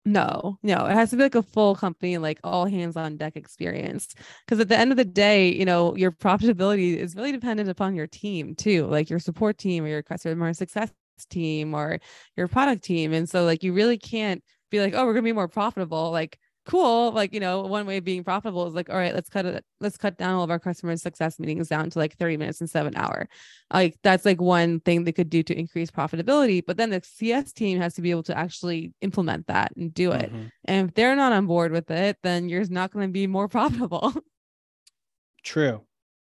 no 0.08 0.60
no 0.62 0.86
it 0.86 0.94
has 0.94 1.10
to 1.10 1.16
be 1.18 1.24
like 1.24 1.34
a 1.34 1.42
full 1.42 1.76
company 1.76 2.20
like 2.20 2.40
all 2.44 2.68
hands 2.68 2.96
on 2.96 3.18
deck 3.18 3.36
experience 3.36 4.14
because 4.46 4.60
at 4.60 4.68
the 4.70 4.78
end 4.78 4.92
of 4.92 4.98
the 4.98 5.04
day 5.06 5.52
you 5.52 5.66
know 5.66 5.96
your 5.96 6.12
profitability 6.12 6.96
is 6.96 7.16
really 7.16 7.32
dependent 7.32 7.68
upon 7.70 7.96
your 7.96 8.06
team 8.06 8.54
too 8.54 8.86
like 8.86 9.10
your 9.10 9.18
support 9.18 9.58
team 9.58 9.84
or 9.84 9.88
your 9.88 10.04
customer 10.04 10.54
success 10.54 10.92
team 11.32 11.74
or 11.74 11.98
your 12.38 12.48
product 12.48 12.84
team 12.84 13.14
and 13.14 13.28
so 13.28 13.46
like 13.46 13.64
you 13.64 13.74
really 13.74 13.98
can't 13.98 14.44
be 14.70 14.80
like 14.80 14.94
oh 14.94 15.06
we're 15.08 15.14
gonna 15.14 15.24
be 15.24 15.32
more 15.42 15.48
profitable 15.48 16.12
like 16.12 16.38
cool 16.66 17.12
like 17.12 17.34
you 17.34 17.40
know 17.40 17.62
one 17.62 17.86
way 17.86 17.98
of 17.98 18.04
being 18.04 18.24
profitable 18.24 18.66
is 18.68 18.74
like 18.74 18.90
all 18.90 18.98
right 18.98 19.14
let's 19.14 19.30
cut 19.30 19.46
it 19.46 19.64
let's 19.80 19.98
cut 19.98 20.18
down 20.18 20.34
all 20.36 20.44
of 20.44 20.50
our 20.50 20.60
customer 20.60 20.96
success 20.98 21.40
meetings 21.40 21.68
down 21.68 21.90
to 21.90 22.00
like 22.00 22.18
30 22.18 22.38
minutes 22.38 22.60
instead 22.62 22.82
of 22.82 22.88
an 22.88 22.96
hour 22.98 23.28
like 23.72 23.96
that's 24.04 24.26
like 24.26 24.42
one 24.42 24.80
thing 24.80 25.04
they 25.04 25.12
could 25.12 25.30
do 25.30 25.44
to 25.44 25.58
increase 25.58 25.92
profitability 25.92 26.64
but 26.66 26.78
then 26.78 26.90
the 26.90 27.02
cs 27.04 27.54
team 27.54 27.80
has 27.80 27.94
to 27.94 28.02
be 28.02 28.10
able 28.12 28.24
to 28.24 28.36
actually 28.38 28.94
implement 29.02 29.46
that 29.48 29.72
and 29.78 29.94
do 29.94 30.12
it 30.12 30.32
Mhm. 30.34 30.50
and 30.66 30.90
if 30.90 30.96
they're 30.96 31.16
not 31.16 31.34
on 31.34 31.46
board 31.46 31.72
with 31.72 31.90
it 31.92 32.18
then 32.24 32.50
you're 32.50 32.66
not 32.70 32.92
going 32.92 33.08
to 33.08 33.12
be 33.14 33.28
more 33.28 33.48
profitable 33.58 34.14
True. 35.44 35.82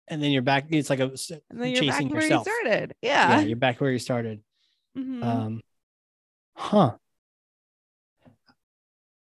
And 0.07 0.21
then 0.21 0.31
you're 0.31 0.41
back. 0.41 0.65
It's 0.69 0.89
like 0.89 0.99
a 0.99 1.03
and 1.03 1.61
then 1.61 1.71
you're 1.71 1.83
back 1.83 1.99
chasing 1.99 2.09
where 2.09 2.23
yourself. 2.23 2.47
you 2.47 2.51
started 2.63 2.95
yeah, 3.01 3.29
yeah, 3.29 3.41
you're 3.41 3.55
back 3.57 3.79
where 3.79 3.91
you 3.91 3.99
started. 3.99 4.41
Mhm. 4.97 5.23
Um, 5.23 5.61
huh. 6.55 6.93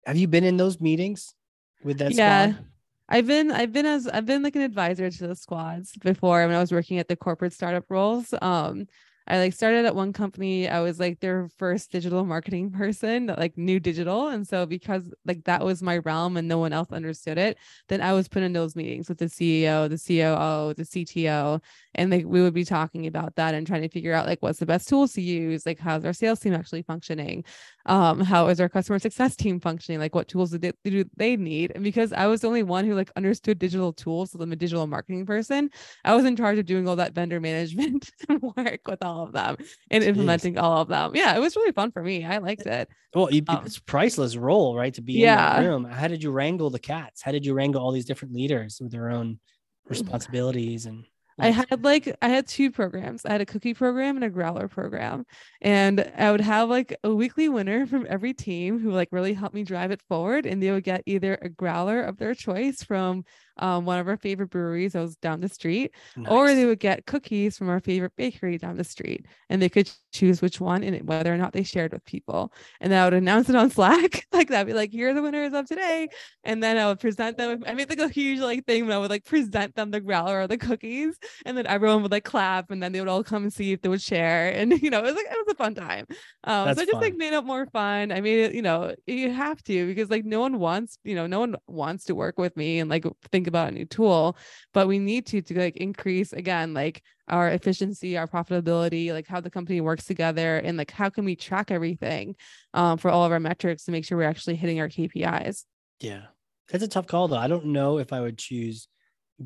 Have 0.07 0.17
you 0.17 0.29
been 0.29 0.45
in 0.45 0.57
those 0.57 0.81
meetings 0.81 1.35
with 1.83 1.99
that 1.99 2.13
Yeah. 2.13 2.47
squad? 2.47 2.67
I've 3.09 3.27
been 3.27 3.51
I've 3.53 3.73
been 3.73 3.87
as 3.87 4.09
I've 4.09 4.27
been 4.27 4.43
like 4.43 4.57
an 4.57 4.63
advisor 4.63 5.11
to 5.11 5.27
the 5.27 5.37
squads 5.37 5.93
before 6.03 6.47
when 6.47 6.55
I 6.55 6.61
was 6.61 6.73
working 6.73 6.99
at 6.99 7.09
the 7.09 7.17
corporate 7.17 7.53
startup 7.53 7.85
roles. 7.89 8.33
Um 8.41 8.87
I 9.29 9.39
like 9.39 9.53
started 9.53 9.85
at 9.85 9.95
one 9.95 10.13
company. 10.13 10.69
I 10.69 10.81
was 10.81 10.99
like 10.99 11.21
their 11.21 11.49
first 11.57 11.93
digital 11.93 12.25
marketing 12.25 12.71
person 12.73 13.27
that 13.27 13.39
like 13.39 13.57
knew 13.57 13.79
digital. 13.79 14.29
And 14.29 14.47
so 14.47 14.67
because 14.67 15.13
like 15.25 15.45
that 15.45 15.65
was 15.65 15.81
my 15.83 15.99
realm 15.99 16.37
and 16.37 16.49
no 16.49 16.59
one 16.59 16.73
else 16.73 16.91
understood 16.91 17.39
it, 17.39 17.57
then 17.89 18.01
I 18.01 18.15
was 18.15 18.27
put 18.29 18.43
in 18.43 18.53
those 18.53 18.75
meetings 18.75 19.09
with 19.09 19.19
the 19.19 19.27
CEO, 19.29 19.89
the 19.89 19.97
COO, 19.99 20.75
the 20.75 20.83
CTO. 20.85 21.61
And 21.95 22.11
like 22.11 22.25
we 22.27 22.41
would 22.43 22.55
be 22.55 22.65
talking 22.65 23.07
about 23.07 23.37
that 23.37 23.55
and 23.55 23.65
trying 23.67 23.83
to 23.83 23.89
figure 23.89 24.13
out 24.13 24.27
like 24.27 24.43
what's 24.43 24.59
the 24.59 24.67
best 24.67 24.89
tools 24.89 25.13
to 25.13 25.23
use, 25.23 25.67
like 25.67 25.79
how's 25.79 26.05
our 26.05 26.13
sales 26.13 26.41
team 26.41 26.55
actually 26.55 26.83
functioning? 26.83 27.45
Um 27.87 28.21
how 28.21 28.49
is 28.49 28.61
our 28.61 28.69
customer 28.69 28.99
success 28.99 29.37
team 29.37 29.61
functioning 29.61 29.99
like 29.99 30.15
what 30.15 30.29
tools 30.29 30.51
do 30.51 30.59
they, 30.59 30.73
do 30.85 31.05
they 31.17 31.37
need 31.37 31.73
and 31.75 31.85
because 31.85 32.13
i 32.13 32.27
was 32.27 32.41
the 32.41 32.47
only 32.47 32.63
one 32.63 32.85
who 32.85 32.95
like 32.95 33.11
understood 33.17 33.59
digital 33.59 33.93
tools 33.93 34.31
so 34.31 34.39
i'm 34.41 34.53
a 34.53 34.57
digital 34.57 34.87
marketing 34.87 35.27
person 35.27 35.69
i 36.05 36.15
was 36.15 36.25
in 36.25 36.37
charge 36.37 36.59
of 36.59 36.67
doing 36.67 36.87
all 36.89 36.97
that 36.97 37.15
vendor 37.15 37.41
management 37.49 38.11
work 38.57 38.81
with 38.87 39.03
all 39.03 39.25
of 39.25 39.33
them 39.33 39.57
and 39.91 40.05
implementing 40.05 40.59
all 40.59 40.81
of 40.83 40.89
them 40.89 41.13
yeah 41.15 41.35
it 41.35 41.41
was 41.41 41.57
really 41.57 41.73
fun 41.73 41.91
for 41.91 42.03
me 42.03 42.25
i 42.25 42.39
liked 42.39 42.67
it 42.67 42.89
Well, 43.15 43.31
you, 43.33 43.43
Um, 43.49 43.67
it's 43.67 43.77
a 43.77 43.83
priceless 43.83 44.37
role, 44.37 44.75
right? 44.75 44.95
To 44.95 45.03
be 45.03 45.17
in 45.17 45.21
yeah. 45.29 45.61
that 45.61 45.69
room. 45.69 45.85
How 45.85 46.09
did 46.09 46.23
you 46.23 46.31
wrangle 46.31 46.71
the 46.71 46.79
cats? 46.79 47.21
How 47.21 47.31
did 47.31 47.45
you 47.45 47.53
wrangle 47.53 47.83
all 47.83 47.93
these 47.93 48.07
different 48.07 48.33
leaders 48.33 48.81
with 48.81 48.91
their 48.91 49.11
own 49.11 49.39
responsibilities 49.87 50.87
and? 50.87 51.05
I 51.39 51.51
had 51.51 51.85
like 51.85 52.15
I 52.23 52.29
had 52.29 52.47
two 52.47 52.71
programs. 52.71 53.25
I 53.25 53.33
had 53.33 53.41
a 53.41 53.47
cookie 53.47 53.75
program 53.75 54.17
and 54.17 54.25
a 54.25 54.31
growler 54.31 54.69
program. 54.69 55.25
And 55.61 56.11
I 56.17 56.31
would 56.31 56.41
have 56.41 56.69
like 56.69 56.97
a 57.03 57.15
weekly 57.15 57.49
winner 57.49 57.87
from 57.89 58.07
every 58.09 58.35
team 58.35 58.79
who 58.79 58.91
like 58.91 59.09
really 59.11 59.35
helped 59.35 59.55
me 59.55 59.65
drive 59.65 59.91
it 59.91 60.03
forward. 60.09 60.47
And 60.47 60.63
they 60.63 60.71
would 60.71 60.85
get 60.85 61.03
either 61.07 61.39
a 61.41 61.49
growler 61.49 62.03
of 62.03 62.19
their 62.19 62.35
choice 62.35 62.83
from 62.83 63.25
um, 63.59 63.85
one 63.85 63.99
of 63.99 64.09
our 64.09 64.17
favorite 64.17 64.51
breweries 64.51 64.93
that 64.93 65.01
was 65.01 65.17
down 65.17 65.41
the 65.41 65.49
street, 65.49 65.95
or 66.29 66.55
they 66.55 66.67
would 66.67 66.81
get 66.81 67.07
cookies 67.07 67.57
from 67.57 67.69
our 67.69 67.81
favorite 67.81 68.13
bakery 68.17 68.59
down 68.59 68.77
the 68.77 68.85
street. 68.85 69.27
And 69.49 69.61
they 69.61 69.69
could 69.69 69.91
choose 70.13 70.43
which 70.43 70.61
one 70.61 70.83
and 70.83 71.07
whether 71.09 71.33
or 71.33 71.37
not 71.37 71.53
they 71.53 71.63
shared 71.63 71.93
with 71.93 72.05
people. 72.05 72.53
And 72.81 72.93
then 72.93 73.01
I 73.01 73.05
would 73.05 73.15
announce 73.15 73.49
it 73.49 73.57
on 73.57 73.71
Slack. 73.73 74.27
like 74.33 74.49
that'd 74.49 74.67
be 74.67 74.75
like, 74.75 74.93
here 74.93 75.11
are 75.11 75.15
the 75.15 75.23
winners 75.23 75.53
of 75.53 75.67
today. 75.67 76.09
And 76.45 76.63
then 76.63 76.79
I 76.79 76.87
would 76.87 77.01
present 77.01 77.37
them. 77.37 77.63
I 77.67 77.75
made 77.75 77.89
like 77.89 77.99
a 77.99 78.09
huge 78.09 78.41
like 78.41 78.67
thing 78.67 78.87
when 78.87 78.97
I 78.97 78.99
would 78.99 79.11
like 79.11 79.25
present 79.25 79.75
them 79.75 79.91
the 79.91 80.01
growler 80.01 80.41
or 80.41 80.47
the 80.47 80.59
cookies 80.59 81.19
and 81.45 81.57
then 81.57 81.67
everyone 81.67 82.03
would 82.03 82.13
like 82.13 82.25
clap, 82.25 82.71
and 82.71 82.83
then 82.83 82.93
they 82.93 83.01
would 83.01 83.09
all 83.09 83.25
come 83.25 83.45
and 83.45 83.53
see 83.53 83.73
if 83.73 83.83
they 83.83 83.89
would 83.89 84.03
share, 84.03 84.51
and 84.51 84.73
you 84.83 84.91
know, 84.91 84.99
it 84.99 85.05
was 85.05 85.15
like 85.15 85.27
it 85.27 85.47
was 85.47 85.53
a 85.53 85.57
fun 85.57 85.75
time. 85.75 86.07
Um, 86.45 86.67
That's 86.67 86.79
so 86.79 86.83
I 86.83 86.87
just 86.87 87.01
like 87.01 87.15
made 87.15 87.33
it 87.33 87.45
more 87.45 87.67
fun. 87.67 88.13
I 88.13 88.21
made 88.21 88.39
it, 88.41 88.55
you 88.55 88.63
know, 88.63 88.95
you 89.07 89.31
have 89.31 89.63
to 89.65 89.87
because 89.87 90.11
like 90.11 90.25
no 90.25 90.41
one 90.41 90.59
wants, 90.59 90.99
you 91.05 91.15
know, 91.15 91.27
no 91.27 91.41
one 91.41 91.57
wants 91.67 92.05
to 92.05 92.15
work 92.15 92.39
with 92.39 92.57
me 92.57 92.79
and 92.79 92.91
like 92.91 93.05
think 93.31 93.42
about 93.47 93.69
a 93.69 93.73
new 93.73 93.85
tool, 93.85 94.37
but 94.73 94.89
we 94.89 94.99
need 94.99 95.27
to 95.27 95.43
to 95.43 95.59
like 95.59 95.77
increase 95.77 96.33
again 96.33 96.75
like 96.75 97.03
our 97.29 97.49
efficiency, 97.49 98.17
our 98.17 98.27
profitability, 98.27 99.13
like 99.13 99.27
how 99.27 99.41
the 99.41 99.51
company 99.51 99.81
works 99.81 100.05
together, 100.05 100.59
and 100.59 100.77
like 100.77 100.91
how 100.91 101.09
can 101.09 101.25
we 101.25 101.37
track 101.37 101.71
everything 101.71 102.37
um, 102.75 102.99
for 102.99 103.11
all 103.11 103.25
of 103.25 103.33
our 103.33 103.41
metrics 103.41 103.85
to 103.85 103.93
make 103.93 104.05
sure 104.05 104.19
we're 104.19 104.25
actually 104.25 104.57
hitting 104.57 104.81
our 104.81 104.89
KPIs. 104.89 105.65
Yeah. 106.01 106.23
That's 106.71 106.85
a 106.85 106.89
tough 106.89 107.07
call 107.07 107.29
though. 107.29 107.37
I 107.37 107.49
don't 107.49 107.67
know 107.67 107.99
if 107.99 108.13
I 108.13 108.21
would 108.21 108.39
choose 108.39 108.89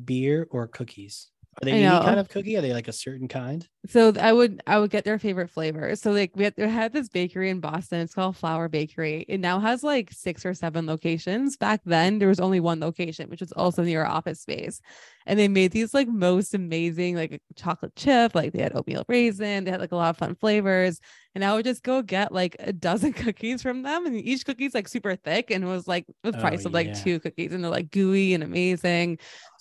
beer 0.05 0.47
or 0.49 0.67
cookies. 0.67 1.29
Are 1.61 1.65
they 1.65 1.71
any 1.71 2.05
kind 2.05 2.19
of 2.19 2.29
cookie? 2.29 2.55
Are 2.55 2.61
they 2.61 2.73
like 2.73 2.87
a 2.87 2.93
certain 2.93 3.27
kind? 3.27 3.67
So 3.87 4.11
I 4.19 4.33
would 4.33 4.61
I 4.67 4.79
would 4.79 4.89
get 4.91 5.05
their 5.05 5.17
favorite 5.19 5.49
flavor. 5.49 5.95
So 5.95 6.11
like 6.11 6.31
we 6.35 6.43
had, 6.45 6.53
we 6.57 6.63
had 6.67 6.91
this 6.93 7.07
bakery 7.09 7.49
in 7.49 7.59
Boston. 7.61 8.01
It's 8.01 8.13
called 8.13 8.35
Flour 8.35 8.67
Bakery. 8.67 9.23
It 9.29 9.39
now 9.39 9.59
has 9.59 9.81
like 9.83 10.11
six 10.11 10.45
or 10.45 10.53
seven 10.53 10.85
locations. 10.85 11.55
Back 11.57 11.81
then 11.85 12.19
there 12.19 12.27
was 12.27 12.39
only 12.39 12.59
one 12.59 12.79
location, 12.81 13.29
which 13.29 13.39
was 13.39 13.51
also 13.53 13.83
near 13.83 14.01
our 14.03 14.11
office 14.11 14.41
space. 14.41 14.81
And 15.25 15.37
they 15.39 15.47
made 15.47 15.71
these 15.71 15.93
like 15.93 16.07
most 16.07 16.53
amazing 16.53 17.15
like 17.15 17.41
chocolate 17.55 17.95
chip. 17.95 18.35
Like 18.35 18.51
they 18.53 18.61
had 18.61 18.75
oatmeal 18.75 19.05
raisin. 19.07 19.63
They 19.63 19.71
had 19.71 19.81
like 19.81 19.91
a 19.91 19.95
lot 19.95 20.09
of 20.09 20.17
fun 20.17 20.35
flavors. 20.35 20.99
And 21.35 21.45
I 21.45 21.53
would 21.53 21.65
just 21.65 21.83
go 21.83 22.01
get 22.01 22.31
like 22.31 22.55
a 22.59 22.73
dozen 22.73 23.13
cookies 23.13 23.61
from 23.61 23.83
them, 23.83 24.05
and 24.05 24.15
each 24.15 24.45
cookie's 24.45 24.73
like 24.73 24.87
super 24.87 25.15
thick 25.15 25.51
and 25.51 25.63
it 25.63 25.67
was 25.67 25.87
like 25.87 26.05
the 26.23 26.33
Oh, 26.33 26.37
price 26.39 26.65
of 26.65 26.73
like 26.73 26.87
yeah. 26.87 26.93
two 26.93 27.19
cookies, 27.19 27.53
and 27.53 27.63
they're 27.63 27.71
like 27.71 27.91
gooey 27.91 28.33
and 28.33 28.43
amazing. 28.43 29.19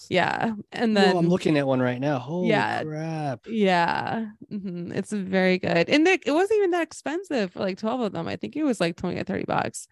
Yeah. 0.09 0.55
And 0.73 0.97
then 0.97 1.13
Well, 1.13 1.19
I'm 1.19 1.29
looking 1.29 1.57
at 1.59 1.67
one 1.67 1.81
right 1.81 2.01
now. 2.01 2.19
Holy 2.19 2.49
Yeah. 2.49 2.83
crap. 2.83 3.41
yeah, 3.45 4.16
mhm, 4.53 4.95
it's 4.95 5.13
very 5.13 5.59
good, 5.59 5.89
and 5.89 6.07
it, 6.07 6.23
it 6.27 6.33
wasn't 6.33 6.59
even 6.59 6.71
that 6.73 6.83
expensive 6.83 7.53
for 7.53 7.61
like 7.61 7.79
twelve 7.79 8.01
of 8.01 8.13
them. 8.13 8.29
I 8.29 8.37
think 8.37 8.57
it 8.57 8.65
was 8.65 8.81
like 8.81 8.97
twenty 8.97 9.21
or 9.21 9.25
thirty 9.25 9.45
bucks. 9.45 9.89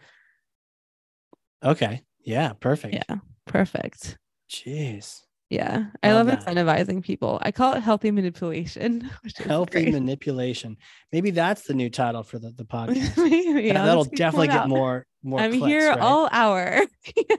Okay. 1.62 2.02
Yeah. 2.24 2.52
Perfect. 2.54 2.94
Yeah, 2.94 3.16
perfect. 3.46 4.18
Jeez. 4.50 5.20
Yeah, 5.50 5.84
I 6.02 6.12
Love 6.12 6.26
love, 6.26 6.38
incentivizing 6.40 7.04
people. 7.04 7.38
I 7.42 7.52
call 7.52 7.74
it 7.74 7.80
healthy 7.80 8.10
manipulation. 8.10 9.08
Healthy 9.36 9.70
great. 9.84 9.92
manipulation. 9.92 10.78
Maybe 11.12 11.30
that's 11.30 11.62
the 11.62 11.74
new 11.74 11.90
title 11.90 12.22
for 12.22 12.38
the, 12.38 12.50
the 12.50 12.64
podcast. 12.64 13.16
Maybe, 13.16 13.70
I'll 13.70 13.86
that'll 13.86 14.04
definitely 14.04 14.48
get 14.48 14.62
out. 14.62 14.68
more 14.68 15.06
more 15.22 15.38
I'm 15.40 15.50
clicks, 15.52 15.66
here 15.66 15.90
right? 15.90 16.00
all 16.00 16.28
hour. 16.32 16.80
yeah. 17.16 17.36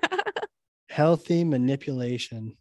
healthy 0.89 1.43
manipulation. 1.43 2.55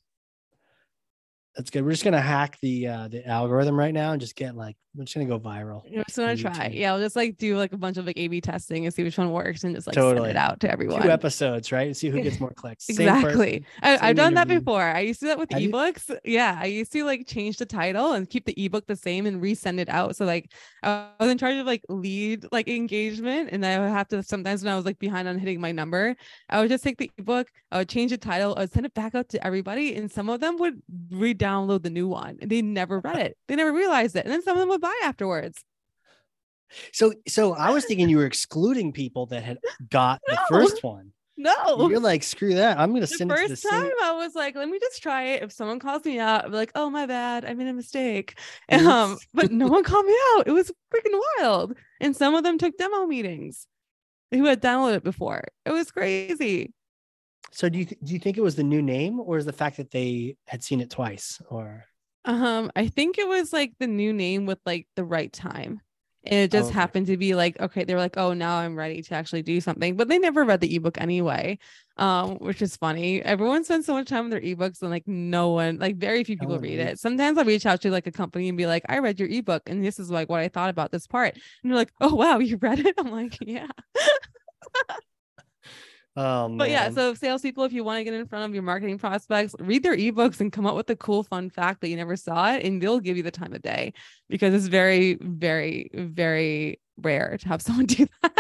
That's 1.57 1.71
good. 1.71 1.85
We're 1.85 1.93
just 1.93 2.05
gonna 2.05 2.21
hack 2.21 2.59
the 2.61 2.89
uh 2.89 3.09
the 3.09 3.27
algorithm 3.27 3.79
right 3.79 3.95
now 3.95 4.13
and 4.13 4.21
just 4.21 4.37
get 4.37 4.57
like 4.57 4.77
we're 4.95 5.05
just 5.05 5.15
gonna 5.15 5.27
go 5.27 5.39
viral. 5.41 5.83
I'm 5.87 6.05
just 6.05 6.17
gonna 6.17 6.37
try. 6.37 6.69
YouTube. 6.69 6.75
Yeah, 6.75 6.93
I'll 6.93 7.01
just 7.01 7.17
like 7.17 7.37
do 7.37 7.57
like 7.57 7.73
a 7.73 7.77
bunch 7.77 7.97
of 7.97 8.07
like 8.07 8.17
A/B 8.19 8.41
testing 8.41 8.85
and 8.87 8.95
see 8.95 9.03
which 9.03 9.19
one 9.19 9.31
works, 9.33 9.65
and 9.65 9.75
just 9.75 9.87
like 9.87 9.95
Totally. 9.95 10.29
send 10.29 10.37
it 10.37 10.41
out 10.41 10.61
to 10.61 10.71
everyone. 10.71 11.03
Two 11.03 11.11
episodes, 11.11 11.73
right? 11.73 11.87
And 11.89 11.97
See 11.97 12.09
who 12.11 12.21
gets 12.23 12.39
more 12.41 12.51
clicks. 12.57 12.87
Same 12.87 12.97
person, 12.97 13.17
Exactly. 13.19 13.65
I, 13.83 14.09
I've 14.11 14.17
done 14.17 14.35
that 14.35 14.49
before. 14.49 14.83
I 14.83 15.01
used 15.01 15.21
to 15.21 15.27
do 15.27 15.29
that 15.29 15.39
with 15.39 15.51
Have 15.53 15.61
you? 15.61 15.71
ebooks. 15.71 16.17
Yeah. 16.25 16.59
I 16.61 16.67
used 16.67 16.93
to 16.93 17.05
like 17.05 17.27
change 17.27 17.57
the 17.57 17.67
title 17.67 18.13
and 18.13 18.29
keep 18.29 18.45
the 18.45 18.55
ebook 18.65 18.87
the 18.87 18.97
same 18.97 19.27
and 19.27 19.43
resend 19.43 19.79
it 19.81 19.89
out. 19.89 20.17
So 20.17 20.25
like 20.25 20.53
I 20.83 21.09
was 21.19 21.31
in 21.31 21.39
charge 21.39 21.57
of 21.57 21.67
like 21.67 21.83
lead 21.89 22.47
like 22.53 22.69
engagement 22.69 23.51
and 23.53 23.65
I 23.65 23.79
would 23.79 23.91
have 23.91 24.09
to 24.09 24.23
sometimes 24.23 24.63
when 24.63 24.73
I 24.73 24.77
was 24.77 24.85
like 24.85 24.99
behind 24.99 25.27
on 25.29 25.39
hitting 25.39 25.61
my 25.61 25.73
number, 25.73 26.15
I 26.49 26.61
would 26.61 26.69
just 26.69 26.85
take 26.85 26.99
the 26.99 27.11
ebook, 27.19 27.49
I 27.73 27.79
would 27.79 27.89
change 27.89 28.11
the 28.13 28.19
title, 28.19 28.55
I 28.57 28.61
would 28.61 28.73
send 28.73 28.87
it 28.87 28.95
back 28.95 29.15
out 29.15 29.29
to 29.31 29.45
everybody. 29.47 29.95
And 29.97 30.11
some 30.11 30.29
of 30.29 30.41
them 30.41 30.57
would 30.59 30.81
re-download 31.11 31.83
the 31.83 31.91
new 31.91 32.09
one 32.09 32.39
and 32.41 32.51
they 32.51 32.63
never 32.63 33.01
read 33.01 33.17
it. 33.19 33.37
They 33.49 33.57
never 33.57 33.73
realized 33.73 34.17
it. 34.17 34.25
And 34.25 34.33
then 34.33 34.43
some 34.43 34.57
of 34.57 34.61
them 34.61 34.69
would 34.69 34.81
buy 34.85 35.01
afterwards. 35.03 35.65
So 36.93 37.13
so 37.29 37.55
I 37.55 37.71
was 37.71 37.85
thinking 37.85 38.09
you 38.09 38.19
were 38.19 38.27
excluding 38.27 38.93
people 38.93 39.27
that 39.27 39.43
had 39.43 39.59
got 39.91 40.21
the 40.27 40.39
first 40.49 40.83
one. 40.83 41.13
No. 41.37 41.89
You're 41.89 42.01
like, 42.01 42.23
screw 42.23 42.55
that. 42.55 42.79
I'm 42.79 42.91
gonna 42.91 43.01
the 43.01 43.07
send 43.09 43.33
it 43.33 43.37
to 43.37 43.43
the 43.43 43.49
first 43.51 43.63
same. 43.63 43.83
time 43.83 43.91
I 44.03 44.13
was 44.13 44.35
like, 44.35 44.55
let 44.55 44.69
me 44.69 44.79
just 44.79 45.03
try 45.03 45.25
it. 45.31 45.43
If 45.43 45.53
someone 45.53 45.81
calls 45.81 46.05
me 46.05 46.19
out, 46.19 46.45
be 46.45 46.57
like, 46.57 46.71
oh 46.75 46.91
my 46.91 47.07
bad, 47.07 47.45
I 47.45 47.55
made 47.55 47.67
a 47.67 47.73
mistake. 47.73 48.39
Oops. 48.73 48.85
Um, 48.85 49.19
but 49.33 49.51
no 49.51 49.67
one 49.67 49.83
called 49.83 50.07
me 50.07 50.17
out. 50.37 50.47
It 50.47 50.53
was 50.53 50.71
freaking 50.95 51.19
wild. 51.39 51.77
And 52.01 52.15
some 52.15 52.35
of 52.35 52.45
them 52.45 52.59
took 52.59 52.77
demo 52.77 53.07
meetings 53.07 53.67
who 54.31 54.45
had 54.45 54.63
downloaded 54.63 54.97
it 54.97 55.05
before. 55.05 55.43
It 55.65 55.73
was 55.73 55.91
crazy. 55.91 56.73
So 57.51 57.69
do 57.69 57.79
you 57.79 57.85
th- 57.85 58.01
do 58.03 58.13
you 58.13 58.19
think 58.19 58.37
it 58.37 58.43
was 58.43 58.57
the 58.57 58.65
new 58.65 58.83
name 58.83 59.21
or 59.21 59.39
is 59.39 59.45
the 59.45 59.53
fact 59.53 59.77
that 59.79 59.91
they 59.91 60.37
had 60.47 60.63
seen 60.63 60.81
it 60.81 60.91
twice 60.91 61.41
or 61.51 61.85
Um, 62.25 62.71
I 62.75 62.89
think 62.89 63.19
it 63.19 63.29
was 63.29 63.53
like 63.53 63.75
the 63.79 63.87
new 63.87 64.13
name 64.13 64.47
with 64.47 64.59
like 64.65 64.87
the 64.97 65.05
right 65.05 65.33
time. 65.33 65.81
And 66.27 66.41
it 66.41 66.51
just 66.51 66.71
okay. 66.71 66.75
happened 66.75 67.07
to 67.09 67.19
be 67.19 67.35
like, 67.35 67.61
okay, 67.61 67.85
they 67.85 67.93
were 67.93 68.01
like, 68.01 68.17
oh, 68.17 68.33
now 68.33 68.57
I'm 68.57 68.77
ready 68.77 69.03
to 69.03 69.15
actually 69.15 69.43
do 69.43 69.61
something. 69.61 69.95
But 69.95 70.09
they 70.09 70.19
never 70.19 70.43
read 70.43 70.61
the 70.61 70.75
ebook 70.75 70.99
anyway, 70.99 71.59
um, 71.99 72.37
which 72.37 72.63
is 72.63 72.77
funny. 72.77 73.21
Everyone 73.23 73.63
spends 73.63 73.85
so 73.85 73.93
much 73.93 74.09
time 74.09 74.25
on 74.25 74.31
their 74.31 74.41
ebooks 74.41 74.81
and 74.81 74.91
like 74.91 75.07
no 75.07 75.51
one, 75.51 75.79
like 75.79 75.97
very 75.97 76.25
few 76.25 76.39
people 76.39 76.59
read 76.59 76.79
it. 76.79 76.99
Sometimes 76.99 77.37
I'll 77.37 77.45
reach 77.45 77.67
out 77.67 77.83
to 77.83 77.91
like 77.91 78.07
a 78.07 78.13
company 78.13 78.49
and 78.49 78.57
be 78.57 78.67
like, 78.67 78.85
I 78.89 79.01
read 79.01 79.21
your 79.21 79.29
ebook 79.29 79.65
and 79.67 79.85
this 79.85 79.99
is 79.99 80.11
like 80.11 80.31
what 80.31 80.41
I 80.41 80.49
thought 80.49 80.71
about 80.71 80.93
this 80.93 81.07
part. 81.07 81.35
And 81.35 81.71
they're 81.71 81.79
like, 81.79 81.93
oh, 82.01 82.15
wow, 82.15 82.39
you 82.39 82.57
read 82.57 82.79
it? 82.79 82.95
I'm 82.99 83.11
like, 83.11 83.37
yeah. 83.43 83.69
oh 86.17 86.57
But 86.57 86.71
yeah, 86.71 86.91
so 86.91 87.15
salespeople, 87.15 87.65
if 87.65 87.73
you 87.73 87.85
want 87.85 87.99
to 87.99 88.05
get 88.05 88.15
in 88.15 88.27
front 88.27 88.45
of 88.45 88.55
your 88.55 88.63
marketing 88.63 88.99
prospects, 88.99 89.55
read 89.59 89.83
their 89.83 89.97
ebooks 89.97 90.41
and 90.41 90.53
come 90.53 90.67
up 90.67 90.77
with 90.77 90.89
a 90.91 90.97
cool, 90.97 91.23
fun 91.25 91.51
fact 91.51 91.81
that 91.81 91.89
you 91.89 91.97
never 91.97 92.17
saw 92.17 92.53
it, 92.55 92.65
and 92.65 92.81
they'll 92.81 93.01
give 93.01 93.17
you 93.17 93.23
the 93.23 93.31
time 93.31 93.53
of 93.53 93.63
day 93.63 93.93
because 94.29 94.55
it's 94.55 94.67
very, 94.67 95.15
very, 95.21 95.91
very 95.95 96.81
rare 96.99 97.37
to 97.39 97.49
have 97.49 97.61
someone 97.67 97.87
do 97.87 98.07
that. 98.23 98.33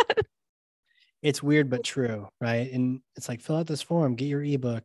it's 1.23 1.43
weird 1.43 1.71
but 1.71 1.83
true, 1.85 2.29
right? 2.41 2.71
And 2.73 3.01
it's 3.17 3.29
like 3.29 3.41
fill 3.41 3.57
out 3.57 3.67
this 3.67 3.83
form, 3.83 4.15
get 4.15 4.27
your 4.27 4.43
ebook. 4.43 4.85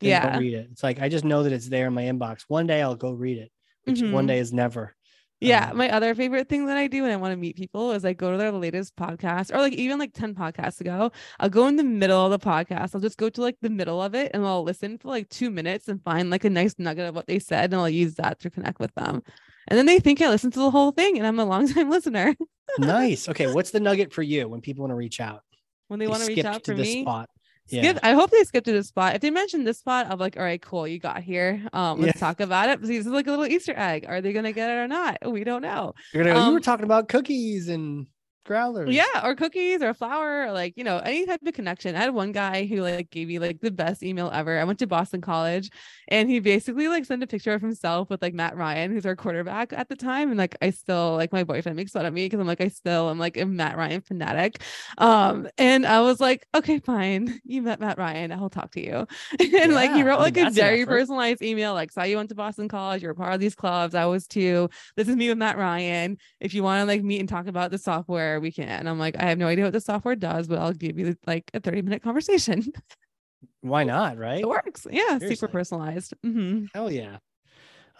Yeah. 0.00 0.38
Read 0.38 0.54
it. 0.54 0.68
It's 0.72 0.82
like 0.82 1.00
I 1.00 1.08
just 1.08 1.24
know 1.24 1.42
that 1.44 1.52
it's 1.52 1.68
there 1.68 1.86
in 1.86 1.94
my 1.94 2.02
inbox. 2.02 2.42
One 2.48 2.66
day 2.66 2.82
I'll 2.82 2.94
go 2.96 3.12
read 3.12 3.38
it, 3.38 3.50
which 3.84 4.02
one 4.02 4.24
Mhm. 4.24 4.28
day 4.28 4.38
is 4.38 4.52
never. 4.52 4.94
Yeah, 5.40 5.70
Um, 5.70 5.76
my 5.76 5.90
other 5.90 6.14
favorite 6.14 6.48
thing 6.48 6.66
that 6.66 6.76
I 6.76 6.86
do 6.86 7.02
when 7.02 7.10
I 7.10 7.16
want 7.16 7.32
to 7.32 7.36
meet 7.36 7.56
people 7.56 7.92
is 7.92 8.04
I 8.04 8.12
go 8.14 8.30
to 8.32 8.38
their 8.38 8.50
latest 8.52 8.96
podcast 8.96 9.52
or 9.54 9.58
like 9.58 9.74
even 9.74 9.98
like 9.98 10.12
10 10.14 10.34
podcasts 10.34 10.80
ago. 10.80 11.10
I'll 11.38 11.50
go 11.50 11.66
in 11.66 11.76
the 11.76 11.84
middle 11.84 12.24
of 12.24 12.30
the 12.30 12.38
podcast. 12.38 12.94
I'll 12.94 13.00
just 13.00 13.18
go 13.18 13.28
to 13.28 13.40
like 13.42 13.56
the 13.60 13.68
middle 13.68 14.00
of 14.00 14.14
it 14.14 14.30
and 14.32 14.46
I'll 14.46 14.62
listen 14.62 14.96
for 14.96 15.08
like 15.08 15.28
two 15.28 15.50
minutes 15.50 15.88
and 15.88 16.02
find 16.02 16.30
like 16.30 16.44
a 16.44 16.50
nice 16.50 16.74
nugget 16.78 17.08
of 17.08 17.14
what 17.14 17.26
they 17.26 17.38
said 17.38 17.72
and 17.72 17.74
I'll 17.80 17.88
use 17.88 18.14
that 18.14 18.40
to 18.40 18.50
connect 18.50 18.80
with 18.80 18.94
them. 18.94 19.22
And 19.68 19.76
then 19.78 19.86
they 19.86 19.98
think 20.00 20.22
I 20.22 20.28
listened 20.28 20.52
to 20.54 20.60
the 20.60 20.70
whole 20.70 20.92
thing 20.92 21.18
and 21.18 21.26
I'm 21.26 21.38
a 21.38 21.44
long 21.54 21.68
time 21.68 21.90
listener. 21.90 22.34
nice. 22.78 23.28
Okay, 23.34 23.52
what's 23.52 23.70
the 23.70 23.80
nugget 23.80 24.12
for 24.12 24.22
you 24.22 24.48
when 24.48 24.60
people 24.62 24.82
want 24.82 24.92
to 24.92 24.96
reach 24.96 25.20
out? 25.20 25.42
when 25.88 26.00
they 26.00 26.06
want 26.06 26.22
to 26.22 26.28
reach 26.28 26.44
out 26.46 26.64
to 26.64 26.72
for 26.72 26.80
me. 26.80 27.02
spot. 27.02 27.28
Skip. 27.66 27.82
Yeah. 27.82 27.98
I 28.02 28.12
hope 28.12 28.30
they 28.30 28.44
skip 28.44 28.64
to 28.64 28.72
this 28.72 28.88
spot. 28.88 29.14
If 29.14 29.22
they 29.22 29.30
mention 29.30 29.64
this 29.64 29.78
spot, 29.78 30.06
I'm 30.10 30.18
like, 30.18 30.36
all 30.36 30.42
right, 30.42 30.60
cool, 30.60 30.86
you 30.86 30.98
got 30.98 31.22
here. 31.22 31.66
Um, 31.72 31.98
let's 32.00 32.16
Yeah. 32.16 32.20
talk 32.20 32.40
about 32.40 32.68
it. 32.68 32.82
This 32.82 32.90
is 32.90 33.06
like 33.06 33.26
a 33.26 33.30
little 33.30 33.46
Easter 33.46 33.72
egg. 33.76 34.04
Are 34.06 34.20
they 34.20 34.32
gonna 34.34 34.52
get 34.52 34.68
it 34.70 34.74
or 34.74 34.86
not? 34.88 35.16
We 35.26 35.44
don't 35.44 35.62
know. 35.62 35.94
You're 36.12 36.24
gonna 36.24 36.34
go, 36.34 36.44
you 36.46 36.50
were 36.52 36.56
Um, 36.58 36.62
talking 36.62 36.84
about 36.84 37.08
cookies 37.08 37.68
and 37.68 38.06
growlers. 38.44 38.86
Yeah, 38.86 39.24
or 39.24 39.34
cookies 39.34 39.82
or 39.82 39.94
flour 39.94 40.42
or 40.46 40.52
like, 40.52 40.74
you 40.76 40.84
know, 40.84 40.98
any 40.98 41.24
type 41.24 41.40
of 41.46 41.54
connection. 41.54 41.96
I 41.96 42.00
had 42.00 42.12
one 42.12 42.32
guy 42.32 42.66
who 42.66 42.82
like 42.82 43.08
gave 43.08 43.28
me 43.28 43.38
like 43.38 43.60
the 43.62 43.70
best 43.70 44.02
email 44.02 44.30
ever. 44.30 44.58
I 44.58 44.64
went 44.64 44.78
to 44.80 44.86
Boston 44.86 45.22
College 45.22 45.70
and 46.08 46.28
he 46.28 46.38
basically 46.38 46.88
like 46.88 47.06
sent 47.06 47.22
a 47.22 47.26
picture 47.26 47.54
of 47.54 47.62
himself 47.62 48.10
with 48.10 48.20
like 48.20 48.34
Matt 48.34 48.56
Ryan, 48.58 48.92
who's 48.92 49.06
our 49.06 49.16
quarterback 49.16 49.72
at 49.72 49.88
the 49.88 49.96
time. 49.96 50.28
And 50.28 50.36
like 50.36 50.56
I 50.60 50.68
still 50.68 51.14
like 51.16 51.32
my 51.32 51.44
boyfriend 51.44 51.76
makes 51.76 51.92
fun 51.92 52.04
of 52.04 52.12
me 52.12 52.26
because 52.26 52.40
I'm 52.40 52.46
like, 52.46 52.60
I 52.60 52.68
still 52.68 53.08
am 53.08 53.18
like 53.18 53.38
a 53.38 53.46
Matt 53.46 53.78
Ryan 53.78 54.02
fanatic. 54.02 54.60
Um, 54.98 55.48
and 55.56 55.86
I 55.86 56.00
was 56.02 56.20
like, 56.20 56.46
okay, 56.54 56.78
fine. 56.78 57.40
You 57.44 57.62
met 57.62 57.80
Matt 57.80 57.96
Ryan. 57.96 58.32
I'll 58.32 58.50
talk 58.50 58.72
to 58.72 58.84
you. 58.84 59.06
and 59.58 59.72
like 59.74 59.92
he 59.92 60.02
Yeah, 60.02 60.04
wrote 60.04 60.18
I 60.18 60.22
mean, 60.22 60.34
like 60.34 60.36
a 60.36 60.46
very 60.46 60.86
personalized 60.86 61.42
email, 61.42 61.74
like 61.74 61.90
saw 61.92 62.02
you 62.02 62.16
went 62.16 62.28
to 62.30 62.34
Boston 62.34 62.68
College, 62.68 63.02
you're 63.02 63.12
a 63.12 63.14
part 63.14 63.34
of 63.34 63.40
these 63.40 63.54
clubs. 63.54 63.94
I 63.94 64.04
was 64.06 64.26
too. 64.26 64.68
This 64.96 65.08
is 65.08 65.16
me 65.16 65.28
with 65.28 65.38
Matt 65.38 65.56
Ryan 65.58 66.18
if 66.40 66.54
you 66.54 66.62
want 66.62 66.80
to 66.82 66.86
like 66.86 67.02
meet 67.02 67.20
and 67.20 67.28
talk 67.28 67.46
about 67.46 67.70
the 67.70 67.78
software, 67.78 68.33
we 68.40 68.52
can. 68.52 68.68
And 68.68 68.88
I'm 68.88 68.98
like, 68.98 69.16
I 69.18 69.24
have 69.24 69.38
no 69.38 69.46
idea 69.46 69.64
what 69.64 69.72
the 69.72 69.80
software 69.80 70.16
does, 70.16 70.48
but 70.48 70.58
I'll 70.58 70.72
give 70.72 70.98
you 70.98 71.16
like 71.26 71.50
a 71.54 71.60
30 71.60 71.82
minute 71.82 72.02
conversation. 72.02 72.64
Why 73.60 73.84
not? 73.84 74.18
Right? 74.18 74.40
it 74.40 74.48
works. 74.48 74.86
Yeah, 74.90 75.18
Seriously. 75.18 75.36
super 75.36 75.48
personalized. 75.48 76.14
Mm-hmm. 76.24 76.66
Hell 76.74 76.90
yeah. 76.90 77.18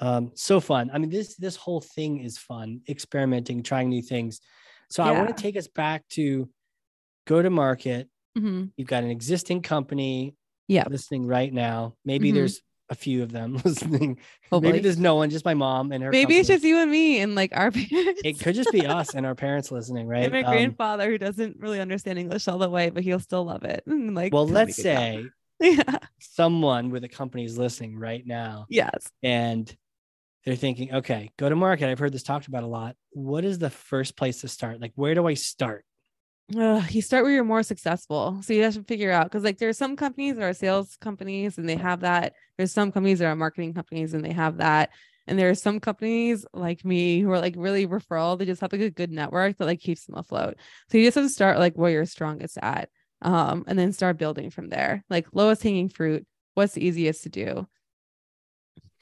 Um, 0.00 0.32
so 0.34 0.60
fun. 0.60 0.90
I 0.92 0.98
mean, 0.98 1.10
this 1.10 1.36
this 1.36 1.56
whole 1.56 1.80
thing 1.80 2.18
is 2.20 2.36
fun, 2.36 2.80
experimenting, 2.88 3.62
trying 3.62 3.88
new 3.88 4.02
things. 4.02 4.40
So 4.90 5.02
I 5.02 5.12
want 5.12 5.34
to 5.34 5.40
take 5.42 5.56
us 5.56 5.68
back 5.68 6.06
to 6.10 6.48
go 7.26 7.40
to 7.42 7.50
market. 7.50 8.08
hmm 8.36 8.64
You've 8.76 8.88
got 8.88 9.04
an 9.04 9.10
existing 9.10 9.62
company 9.62 10.34
Yeah. 10.68 10.84
listening 10.88 11.26
right 11.26 11.52
now. 11.52 11.94
Maybe 12.04 12.30
Mhm. 12.30 12.34
there's 12.34 12.60
a 12.94 12.96
few 12.96 13.22
of 13.22 13.32
them 13.32 13.56
listening. 13.64 14.18
Hopefully. 14.50 14.72
Maybe 14.72 14.82
there's 14.82 14.98
no 14.98 15.16
one, 15.16 15.28
just 15.30 15.44
my 15.44 15.52
mom 15.54 15.92
and 15.92 16.02
her. 16.02 16.10
Maybe 16.10 16.36
it's 16.38 16.48
just 16.48 16.64
you 16.64 16.78
and 16.78 16.90
me 16.90 17.20
and 17.20 17.34
like 17.34 17.50
our 17.54 17.70
parents. 17.72 18.22
It 18.24 18.40
could 18.40 18.54
just 18.54 18.72
be 18.72 18.86
us 18.86 19.14
and 19.14 19.26
our 19.26 19.34
parents 19.34 19.70
listening, 19.70 20.06
right? 20.06 20.24
and 20.24 20.32
my 20.32 20.42
Um, 20.42 20.52
grandfather 20.52 21.10
who 21.10 21.18
doesn't 21.18 21.58
really 21.58 21.80
understand 21.80 22.18
English 22.18 22.48
all 22.48 22.58
the 22.58 22.70
way, 22.70 22.90
but 22.90 23.02
he'll 23.02 23.20
still 23.20 23.44
love 23.44 23.64
it. 23.64 23.82
And 23.86 24.14
like, 24.14 24.32
well, 24.32 24.46
let's 24.48 24.76
say 24.76 25.26
yeah. 25.60 25.98
someone 26.20 26.90
with 26.90 27.04
a 27.04 27.08
company 27.08 27.44
is 27.44 27.58
listening 27.58 27.98
right 27.98 28.26
now, 28.26 28.66
Yes. 28.70 29.10
and 29.22 29.74
they're 30.44 30.56
thinking, 30.56 30.92
okay, 30.94 31.30
go 31.38 31.48
to 31.48 31.56
market. 31.56 31.88
I've 31.88 31.98
heard 31.98 32.12
this 32.12 32.22
talked 32.22 32.48
about 32.48 32.64
a 32.64 32.66
lot. 32.68 32.96
What 33.10 33.44
is 33.44 33.58
the 33.58 33.70
first 33.70 34.16
place 34.16 34.42
to 34.42 34.48
start? 34.48 34.80
Like, 34.80 34.92
where 34.94 35.14
do 35.14 35.26
I 35.26 35.34
start? 35.34 35.84
Uh, 36.56 36.82
you 36.90 37.00
start 37.00 37.24
where 37.24 37.32
you're 37.32 37.44
more 37.44 37.62
successful. 37.62 38.38
So 38.42 38.52
you 38.52 38.62
have 38.64 38.74
to 38.74 38.84
figure 38.84 39.10
out 39.10 39.24
because 39.24 39.44
like 39.44 39.58
there's 39.58 39.78
some 39.78 39.96
companies 39.96 40.36
that 40.36 40.44
are 40.44 40.52
sales 40.52 40.96
companies 41.00 41.58
and 41.58 41.68
they 41.68 41.76
have 41.76 42.00
that. 42.00 42.34
There's 42.58 42.72
some 42.72 42.92
companies 42.92 43.20
that 43.20 43.26
are 43.26 43.36
marketing 43.36 43.72
companies 43.74 44.14
and 44.14 44.24
they 44.24 44.32
have 44.32 44.58
that. 44.58 44.90
And 45.26 45.38
there 45.38 45.48
are 45.48 45.54
some 45.54 45.80
companies 45.80 46.44
like 46.52 46.84
me 46.84 47.20
who 47.20 47.30
are 47.30 47.40
like 47.40 47.54
really 47.56 47.86
referral. 47.86 48.38
They 48.38 48.44
just 48.44 48.60
have 48.60 48.72
like 48.72 48.82
a 48.82 48.90
good 48.90 49.10
network 49.10 49.56
that 49.56 49.64
like 49.64 49.80
keeps 49.80 50.04
them 50.04 50.16
afloat. 50.16 50.56
So 50.90 50.98
you 50.98 51.06
just 51.06 51.14
have 51.14 51.24
to 51.24 51.30
start 51.30 51.58
like 51.58 51.76
where 51.76 51.90
you're 51.90 52.04
strongest 52.04 52.58
at. 52.60 52.90
Um, 53.22 53.64
and 53.66 53.78
then 53.78 53.92
start 53.92 54.18
building 54.18 54.50
from 54.50 54.68
there. 54.68 55.02
Like 55.08 55.28
lowest 55.32 55.62
hanging 55.62 55.88
fruit. 55.88 56.26
What's 56.52 56.74
the 56.74 56.84
easiest 56.84 57.22
to 57.22 57.30
do? 57.30 57.66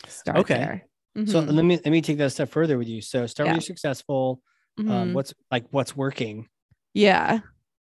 Start 0.07 0.39
Okay. 0.39 0.55
there. 0.55 0.89
So 1.27 1.41
Mhm. 1.41 1.53
let 1.53 1.65
me 1.65 1.77
let 1.85 1.91
me 1.91 2.01
take 2.03 2.19
that 2.19 2.27
a 2.27 2.31
step 2.31 2.51
further 2.51 2.79
with 2.79 2.89
you. 2.89 3.01
So 3.03 3.27
start 3.27 3.47
Yeah. 3.47 3.53
where 3.53 3.55
you're 3.57 3.61
successful. 3.63 4.43
Um, 4.79 4.85
Mhm. 4.85 5.15
what's 5.15 5.35
like 5.51 5.67
what's 5.71 5.97
working? 5.97 6.49
Yeah. 6.95 7.41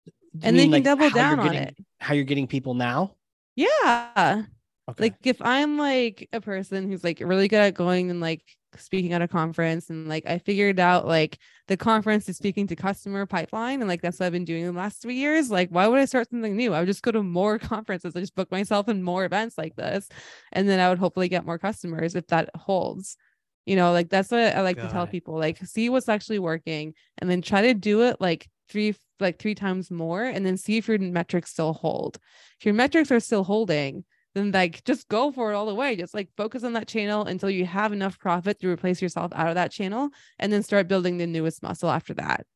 You 0.05 0.11
And 0.41 0.41
then 0.41 0.55
mean, 0.55 0.65
you 0.67 0.71
like, 0.77 0.83
double 0.83 1.09
down 1.09 1.39
on 1.39 1.45
getting- 1.51 1.67
it. 1.67 1.77
How 1.99 2.13
you're 2.13 2.23
getting 2.25 2.47
people 2.47 2.73
now? 2.73 3.15
Yeah. 3.55 4.43
Okay. 4.89 5.03
like 5.05 5.15
if 5.23 5.37
i'm 5.41 5.77
like 5.77 6.27
a 6.33 6.41
person 6.41 6.89
who's 6.89 7.05
like 7.05 7.21
really 7.21 7.47
good 7.47 7.61
at 7.61 7.73
going 7.73 8.09
and 8.11 8.19
like 8.19 8.41
speaking 8.75 9.13
at 9.13 9.21
a 9.21 9.29
conference 9.29 9.89
and 9.89 10.09
like 10.09 10.25
i 10.27 10.37
figured 10.39 10.77
out 10.77 11.07
like 11.07 11.37
the 11.69 11.77
conference 11.77 12.27
is 12.27 12.35
speaking 12.35 12.67
to 12.67 12.75
customer 12.75 13.25
pipeline 13.25 13.79
and 13.79 13.87
like 13.87 14.01
that's 14.01 14.19
what 14.19 14.25
i've 14.25 14.33
been 14.33 14.43
doing 14.43 14.65
the 14.65 14.73
last 14.73 15.01
three 15.01 15.15
years 15.15 15.49
like 15.49 15.69
why 15.69 15.87
would 15.87 15.99
i 16.01 16.03
start 16.03 16.29
something 16.29 16.57
new 16.57 16.73
i 16.73 16.79
would 16.79 16.87
just 16.87 17.01
go 17.01 17.11
to 17.11 17.23
more 17.23 17.57
conferences 17.73 18.13
i 18.13 18.19
just 18.19 18.35
book 18.35 18.51
myself 18.51 18.89
in 18.89 19.01
more 19.01 19.23
events 19.23 19.57
like 19.57 19.73
this 19.77 20.09
and 20.51 20.67
then 20.67 20.81
i 20.81 20.89
would 20.89 20.99
hopefully 20.99 21.29
get 21.29 21.45
more 21.45 21.57
customers 21.57 22.13
if 22.13 22.27
that 22.27 22.49
holds 22.53 23.15
you 23.65 23.77
know 23.77 23.93
like 23.93 24.09
that's 24.09 24.31
what 24.31 24.41
i 24.53 24.59
like 24.59 24.75
to 24.75 24.89
tell 24.89 25.03
it. 25.03 25.11
people 25.11 25.37
like 25.39 25.57
see 25.65 25.87
what's 25.87 26.09
actually 26.09 26.39
working 26.39 26.93
and 27.19 27.29
then 27.29 27.41
try 27.41 27.61
to 27.61 27.73
do 27.73 28.01
it 28.01 28.17
like 28.19 28.49
three 28.69 28.95
like 29.19 29.39
three 29.39 29.55
times 29.55 29.91
more 29.91 30.23
and 30.23 30.45
then 30.45 30.57
see 30.57 30.77
if 30.77 30.87
your 30.87 30.97
metrics 30.99 31.51
still 31.51 31.73
hold 31.73 32.17
if 32.59 32.65
your 32.65 32.73
metrics 32.73 33.11
are 33.11 33.19
still 33.19 33.43
holding 33.43 34.03
then 34.35 34.51
like 34.51 34.83
just 34.83 35.07
go 35.09 35.31
for 35.31 35.51
it 35.51 35.55
all 35.55 35.67
the 35.67 35.75
way. 35.75 35.95
Just 35.95 36.15
like 36.15 36.27
focus 36.35 36.63
on 36.63 36.73
that 36.73 36.87
channel 36.87 37.23
until 37.25 37.51
you 37.51 37.65
have 37.67 37.93
enough 37.93 38.17
profit 38.17 38.59
to 38.61 38.67
replace 38.67 38.99
yourself 38.99 39.31
out 39.35 39.49
of 39.49 39.53
that 39.55 39.71
channel 39.71 40.09
and 40.39 40.51
then 40.51 40.63
start 40.63 40.87
building 40.87 41.17
the 41.19 41.27
newest 41.27 41.61
muscle 41.61 41.87
after 41.89 42.15
that. 42.15 42.47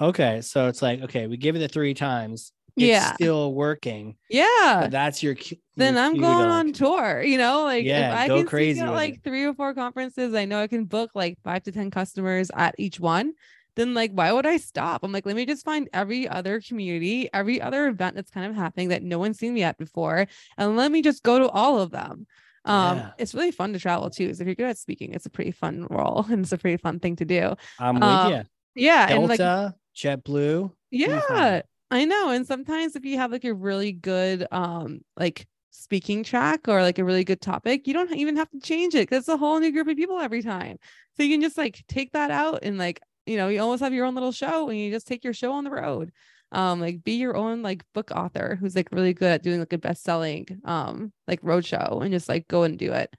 Okay. 0.00 0.40
So 0.40 0.68
it's 0.68 0.82
like, 0.82 1.02
okay, 1.02 1.26
we 1.26 1.36
give 1.36 1.56
it 1.56 1.60
the 1.60 1.68
three 1.68 1.94
times. 1.94 2.52
It's 2.76 2.84
Yeah. 2.86 3.14
still 3.14 3.54
working. 3.54 4.16
Yeah. 4.28 4.88
That's 4.90 5.22
your 5.22 5.36
then 5.76 5.94
your 5.94 6.02
I'm 6.02 6.14
going 6.16 6.48
on 6.48 6.66
like- 6.66 6.74
tour, 6.74 7.22
you 7.22 7.38
know, 7.38 7.62
like 7.62 7.84
Yeah, 7.84 8.12
if 8.14 8.18
I 8.18 8.26
go 8.28 8.38
can 8.38 8.46
crazy 8.46 8.82
with 8.82 8.90
like 8.90 9.14
it. 9.14 9.22
three 9.24 9.44
or 9.44 9.54
four 9.54 9.74
conferences, 9.74 10.34
I 10.34 10.44
know 10.44 10.60
I 10.60 10.66
can 10.66 10.84
book 10.84 11.10
like 11.14 11.38
five 11.44 11.62
to 11.64 11.72
10 11.72 11.90
customers 11.92 12.50
at 12.54 12.74
each 12.78 12.98
one. 12.98 13.34
Then 13.76 13.94
like, 13.94 14.12
why 14.12 14.32
would 14.32 14.46
I 14.46 14.56
stop? 14.58 15.02
I'm 15.02 15.12
like, 15.12 15.26
let 15.26 15.36
me 15.36 15.46
just 15.46 15.64
find 15.64 15.88
every 15.92 16.28
other 16.28 16.60
community, 16.60 17.28
every 17.32 17.60
other 17.60 17.86
event 17.88 18.14
that's 18.16 18.30
kind 18.30 18.46
of 18.46 18.54
happening 18.54 18.88
that 18.90 19.02
no 19.02 19.18
one's 19.18 19.38
seen 19.38 19.54
me 19.54 19.62
at 19.64 19.78
before. 19.78 20.26
And 20.56 20.76
let 20.76 20.92
me 20.92 21.02
just 21.02 21.22
go 21.22 21.38
to 21.40 21.48
all 21.48 21.80
of 21.80 21.90
them. 21.90 22.26
Um, 22.64 22.96
Yeah. 22.98 23.10
it's 23.18 23.34
really 23.34 23.50
fun 23.50 23.72
to 23.74 23.78
travel 23.78 24.10
too. 24.10 24.32
So 24.32 24.42
if 24.42 24.46
you're 24.46 24.54
good 24.54 24.70
at 24.70 24.78
speaking, 24.78 25.12
it's 25.12 25.26
a 25.26 25.30
pretty 25.30 25.50
fun 25.50 25.86
role 25.90 26.24
and 26.30 26.40
it's 26.44 26.52
a 26.52 26.58
pretty 26.58 26.76
fun 26.78 26.98
thing 27.00 27.16
to 27.16 27.24
do. 27.24 27.54
I'm 27.78 28.02
um, 28.02 28.24
with 28.26 28.46
you. 28.76 28.82
Yeah. 28.86 29.08
and 29.10 29.28
like 29.28 29.38
Delta, 29.38 29.74
JetBlue. 29.96 30.70
yeah, 30.90 31.62
I 31.90 32.04
know. 32.04 32.30
And 32.30 32.46
sometimes 32.46 32.96
if 32.96 33.04
you 33.04 33.18
have 33.18 33.30
like 33.32 33.44
a 33.44 33.54
really 33.54 33.92
good 33.92 34.46
um 34.50 35.00
like 35.16 35.46
speaking 35.70 36.22
track 36.24 36.68
or 36.68 36.82
like 36.82 36.98
a 36.98 37.04
really 37.04 37.24
good 37.24 37.40
topic, 37.40 37.86
you 37.86 37.94
don't 37.94 38.14
even 38.14 38.36
have 38.36 38.50
to 38.50 38.60
change 38.60 38.94
it 38.94 39.08
because 39.08 39.18
it's 39.20 39.28
a 39.28 39.36
whole 39.36 39.58
new 39.60 39.72
group 39.72 39.88
of 39.88 39.96
people 39.96 40.18
every 40.18 40.42
time. 40.42 40.78
So 41.16 41.22
you 41.22 41.34
can 41.34 41.40
just 41.42 41.58
like 41.58 41.84
take 41.88 42.12
that 42.12 42.30
out 42.30 42.60
and 42.62 42.78
like, 42.78 43.00
you 43.26 43.36
know, 43.36 43.48
you 43.48 43.60
almost 43.60 43.82
have 43.82 43.94
your 43.94 44.06
own 44.06 44.14
little 44.14 44.32
show 44.32 44.68
and 44.68 44.78
you 44.78 44.90
just 44.90 45.06
take 45.06 45.24
your 45.24 45.32
show 45.32 45.52
on 45.52 45.64
the 45.64 45.70
road. 45.70 46.12
Um, 46.52 46.80
like 46.80 47.02
be 47.02 47.12
your 47.12 47.36
own 47.36 47.62
like 47.62 47.84
book 47.94 48.12
author 48.12 48.56
who's 48.60 48.76
like 48.76 48.90
really 48.92 49.12
good 49.12 49.32
at 49.32 49.42
doing 49.42 49.58
like 49.58 49.72
a 49.72 49.78
best-selling 49.78 50.46
um 50.64 51.12
like 51.26 51.40
road 51.42 51.64
show 51.64 52.00
and 52.00 52.12
just 52.12 52.28
like 52.28 52.46
go 52.46 52.62
and 52.62 52.78
do 52.78 52.92
it. 52.92 53.12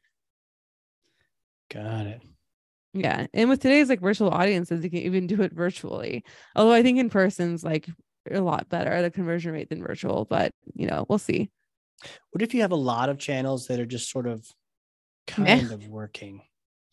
Got 1.70 2.06
it. 2.08 2.22
Yeah. 2.94 3.28
And 3.34 3.50
with 3.50 3.62
today's 3.62 3.90
like 3.90 4.00
virtual 4.00 4.30
audiences, 4.30 4.84
you 4.84 4.90
can 4.90 5.00
even 5.00 5.28
do 5.28 5.42
it 5.42 5.52
virtually. 5.52 6.24
Although 6.56 6.72
I 6.72 6.82
think 6.82 6.98
in 6.98 7.10
person's 7.10 7.64
like 7.64 7.90
a 8.32 8.40
lot 8.40 8.70
better 8.70 9.02
the 9.02 9.12
conversion 9.12 9.52
rate 9.52 9.70
than 9.70 9.84
virtual, 9.84 10.26
but 10.26 10.54
you 10.74 10.88
know, 10.88 11.06
we'll 11.10 11.20
see. 11.20 11.50
What 12.32 12.42
if 12.42 12.54
you 12.54 12.62
have 12.62 12.72
a 12.72 12.78
lot 12.78 13.10
of 13.10 13.18
channels 13.18 13.68
that 13.68 13.80
are 13.80 13.86
just 13.86 14.10
sort 14.10 14.28
of 14.28 14.46
kind 15.28 15.72
of 15.72 15.88
working? 15.88 16.42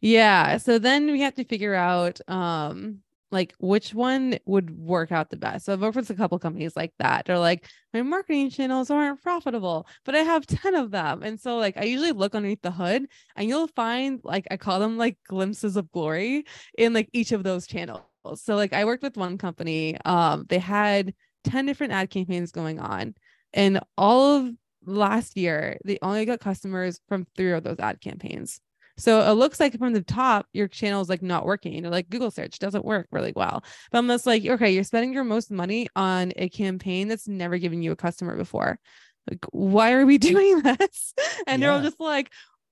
Yeah. 0.03 0.59
So 0.59 0.79
then 0.79 1.11
we 1.11 1.21
have 1.23 1.35
to 1.37 1.45
figure 1.45 1.75
out 1.75 2.21
um 2.29 3.01
like 3.31 3.55
which 3.61 3.95
one 3.95 4.39
would 4.45 4.71
work 4.79 5.11
out 5.11 5.31
the 5.31 5.39
best. 5.39 5.65
So 5.65 5.73
I've 5.73 5.81
worked 5.81 5.97
with 5.97 6.11
a 6.11 6.15
couple 6.15 6.39
companies 6.39 6.77
like 6.77 6.93
that. 6.99 7.25
They're 7.25 7.39
like, 7.39 7.67
my 7.95 8.03
marketing 8.03 8.51
channels 8.51 8.91
aren't 8.91 9.23
profitable, 9.23 9.87
but 10.05 10.15
I 10.15 10.19
have 10.19 10.47
10 10.49 10.75
of 10.75 10.91
them. 10.91 11.23
And 11.23 11.41
so 11.41 11.57
like 11.57 11.77
I 11.79 11.85
usually 11.85 12.13
look 12.13 12.35
underneath 12.35 12.63
the 12.63 12.71
hood 12.73 13.07
and 13.37 13.49
you'll 13.49 13.69
find 13.69 14.21
like 14.25 14.47
I 14.51 14.57
call 14.59 14.81
them 14.81 14.99
like 14.99 15.19
glimpses 15.29 15.77
of 15.77 15.91
glory 15.93 16.45
in 16.77 16.93
like 16.95 17.09
each 17.15 17.33
of 17.33 17.45
those 17.45 17.67
channels. 17.67 18.03
So 18.37 18.55
like 18.57 18.73
I 18.75 18.85
worked 18.85 19.03
with 19.03 19.17
one 19.17 19.39
company, 19.39 19.97
um, 20.05 20.45
they 20.49 20.59
had 20.59 21.15
10 21.45 21.67
different 21.67 21.93
ad 21.95 22.11
campaigns 22.11 22.53
going 22.53 22.81
on. 22.81 23.15
And 23.55 23.81
all 23.97 24.37
of 24.39 24.53
last 24.85 25.37
year, 25.37 25.79
they 25.85 25.99
only 26.03 26.25
got 26.27 26.41
customers 26.41 27.01
from 27.09 27.27
three 27.37 27.53
of 27.53 27.65
those 27.65 27.79
ad 27.81 28.01
campaigns. 28.01 28.61
So 28.99 29.21
it 29.21 29.35
looks 29.35 29.59
like 29.59 29.79
from 29.79 29.93
the 29.93 30.03
top, 30.03 30.47
your 30.53 30.69
channel 30.69 31.01
is 31.01 31.09
like 31.09 31.23
not 31.23 31.47
working. 31.47 31.73
You 31.73 31.81
know, 31.81 31.91
like 31.91 32.11
Google 32.11 32.31
search 32.31 32.59
doesn't 32.59 32.85
work 32.85 33.09
really 33.11 33.33
well. 33.35 33.65
But 33.91 33.99
I'm 33.99 34.09
just 34.09 34.27
like, 34.27 34.45
okay, 34.45 34.73
you're 34.73 34.85
spending 34.85 35.13
your 35.13 35.25
most 35.25 35.51
money 35.51 35.89
on 35.97 36.33
a 36.37 36.49
campaign 36.49 37.09
that's 37.09 37.29
never 37.29 37.59
given 37.59 37.83
you 37.83 37.93
a 37.93 37.97
customer 37.97 38.37
before. 38.37 38.79
Like, 39.31 39.45
why 39.53 39.93
are 39.93 40.07
we 40.07 40.19
doing 40.19 40.61
this? 40.61 41.15
And 41.47 41.63
they're 41.63 41.73
all 41.73 41.83
just 41.83 42.01
like, 42.01 42.31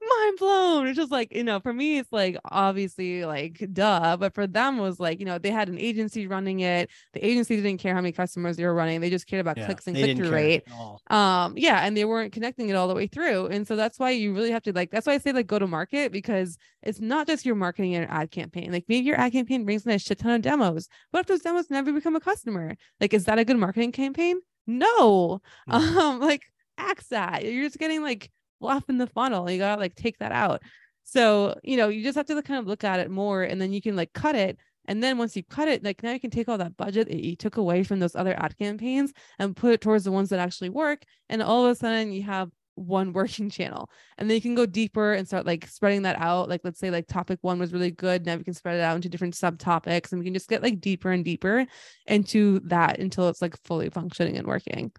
mind 0.09 0.39
blown. 0.39 0.87
It's 0.87 0.97
just 0.97 1.13
like, 1.13 1.35
you 1.35 1.45
know, 1.45 1.61
for 1.61 1.73
me, 1.73 1.99
it's 1.99 2.13
like 2.13 2.37
obviously 2.45 3.25
like 3.25 3.65
duh. 3.73 4.17
But 4.19 4.35
for 4.35 4.47
them 4.47 4.79
it 4.79 4.83
was 4.83 4.99
like, 5.01 5.21
you 5.21 5.27
know, 5.27 5.39
they 5.39 5.51
had 5.51 5.69
an 5.69 5.79
agency 5.79 6.27
running 6.27 6.61
it. 6.61 6.91
The 7.13 7.25
agency 7.25 7.57
didn't 7.57 7.79
care 7.79 7.95
how 7.95 8.01
many 8.01 8.13
customers 8.13 8.57
they 8.57 8.65
were 8.65 8.75
running. 8.75 9.01
They 9.01 9.11
just 9.11 9.27
cared 9.27 9.41
about 9.41 9.59
Yeah, 9.59 9.65
clicks 9.65 9.87
and 9.87 9.97
click 9.97 10.15
through 10.15 10.31
rate 10.31 10.65
um 11.11 11.55
yeah 11.57 11.81
and 11.85 11.97
they 11.97 12.05
weren't 12.05 12.33
connecting 12.33 12.69
it 12.69 12.75
all 12.75 12.87
the 12.89 12.95
way 12.95 13.07
through 13.07 13.47
and 13.47 13.67
so 13.67 13.75
that's 13.75 13.99
why 13.99 14.11
you 14.11 14.33
really 14.35 14.51
have 14.51 14.63
to 14.63 14.73
like 14.73 14.91
that's 14.91 15.07
why 15.07 15.15
i 15.15 15.19
say 15.19 15.33
like 15.33 15.47
go 15.47 15.59
to 15.59 15.67
market 15.67 16.13
because 16.13 16.57
it's 16.83 17.01
not 17.01 17.27
just 17.27 17.45
your 17.45 17.55
marketing 17.55 17.95
and 17.95 18.09
ad 18.11 18.31
campaign 18.31 18.71
like 18.71 18.85
maybe 18.89 19.05
your 19.07 19.19
ad 19.19 19.33
campaign 19.33 19.65
brings 19.65 19.85
in 19.85 19.93
a 19.93 19.99
shit 19.99 20.19
ton 20.19 20.33
of 20.33 20.43
demos 20.43 20.89
what 21.11 21.21
if 21.21 21.27
those 21.27 21.41
demos 21.41 21.69
never 21.71 21.93
become 21.93 22.15
a 22.17 22.21
customer 22.21 22.77
like 23.01 23.13
is 23.13 23.25
that 23.25 23.39
a 23.39 23.45
good 23.45 23.57
marketing 23.59 23.93
campaign 23.93 24.39
no 24.67 25.41
No. 25.67 25.75
um 26.09 26.21
like 26.21 26.43
axe 26.79 27.09
that 27.09 27.45
you're 27.45 27.65
just 27.65 27.79
getting 27.79 28.03
like 28.03 28.31
fluff 28.61 28.85
in 28.89 28.99
the 28.99 29.07
funnel 29.09 29.51
you 29.51 29.59
gotta 29.59 29.81
like 29.81 29.95
take 29.95 30.19
that 30.19 30.33
out 30.33 30.63
so 31.03 31.59
you 31.65 31.77
know 31.77 31.89
you 31.89 32.05
just 32.05 32.17
have 32.17 32.27
to 32.27 32.35
like, 32.35 32.45
kind 32.45 32.61
of 32.61 32.67
look 32.67 32.85
at 32.85 33.01
it 33.01 33.11
more 33.11 33.43
and 33.43 33.61
then 33.61 33.73
you 33.73 33.83
can 33.83 33.97
like 33.97 34.13
cut 34.13 34.37
it 34.37 34.59
and 34.91 35.03
then 35.03 35.19
once 35.19 35.37
you 35.37 35.45
cut 35.45 35.69
it, 35.69 35.85
like 35.85 36.03
now 36.03 36.11
you 36.11 36.19
can 36.19 36.31
take 36.31 36.49
all 36.49 36.59
that 36.59 36.77
budget 36.77 37.09
that 37.09 37.25
you 37.25 37.37
took 37.37 37.59
away 37.59 37.85
from 37.85 38.01
those 38.01 38.17
other 38.17 38.35
ad 38.37 38.59
campaigns 38.59 39.13
and 39.39 39.55
put 39.55 39.73
it 39.73 39.81
towards 39.81 40.03
the 40.03 40.11
ones 40.11 40.31
that 40.31 40.41
actually 40.41 40.71
work. 40.71 41.05
And 41.29 41.43
all 41.43 41.65
of 41.65 41.71
a 41.71 41.75
sudden 41.77 42.13
you 42.13 42.25
have 42.25 42.51
one 42.75 43.13
working 43.13 43.51
channel. 43.51 43.89
And 44.19 44.29
then 44.29 44.35
you 44.35 44.41
can 44.41 44.57
go 44.57 44.67
deeper 44.67 45.13
and 45.13 45.29
start 45.29 45.47
like 45.47 45.67
spreading 45.67 46.03
that 46.03 46.19
out. 46.19 46.49
Like 46.49 46.63
let's 46.65 46.81
say 46.81 46.91
like 46.91 47.07
topic 47.07 47.39
one 47.43 47.61
was 47.61 47.73
really 47.73 47.93
good. 47.93 48.27
Now 48.27 48.35
we 48.35 48.43
can 48.43 48.55
spread 48.55 48.79
it 48.79 48.83
out 48.83 48.97
into 48.97 49.09
different 49.09 49.35
subtopics 49.35 50.11
and 50.11 50.19
we 50.19 50.25
can 50.25 50.35
just 50.35 50.49
get 50.49 50.63
like 50.63 50.81
deeper 50.81 51.13
and 51.13 51.25
deeper 51.25 51.67
into 52.07 52.59
that 52.65 52.99
until 52.99 53.29
it's 53.29 53.43
like 53.43 53.57
fully 53.65 53.91
functioning 53.91 54.39
and 54.39 54.47
working. 54.47 54.91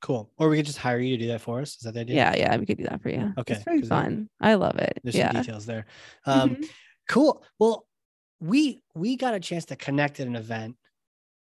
Cool. 0.00 0.30
Or 0.38 0.48
we 0.48 0.56
could 0.56 0.66
just 0.66 0.78
hire 0.78 0.98
you 0.98 1.16
to 1.16 1.22
do 1.24 1.28
that 1.32 1.40
for 1.40 1.60
us. 1.60 1.70
Is 1.76 1.80
that 1.82 1.94
the 1.94 2.00
idea? 2.00 2.16
Yeah, 2.16 2.36
yeah, 2.36 2.56
we 2.56 2.66
could 2.66 2.78
do 2.78 2.84
that 2.84 3.02
for 3.02 3.08
you. 3.10 3.32
Okay, 3.36 3.60
It's 3.66 3.88
fun. 3.88 4.28
I 4.40 4.54
love 4.54 4.76
it. 4.76 4.98
There's 5.02 5.16
yeah. 5.16 5.32
some 5.32 5.42
details 5.42 5.66
there. 5.66 5.86
Um, 6.24 6.50
Mhm. 6.56 6.64
Cool. 7.08 7.42
Well, 7.58 7.86
we 8.40 8.82
we 8.94 9.16
got 9.16 9.34
a 9.34 9.40
chance 9.40 9.64
to 9.66 9.76
connect 9.76 10.20
at 10.20 10.26
an 10.26 10.36
event. 10.36 10.76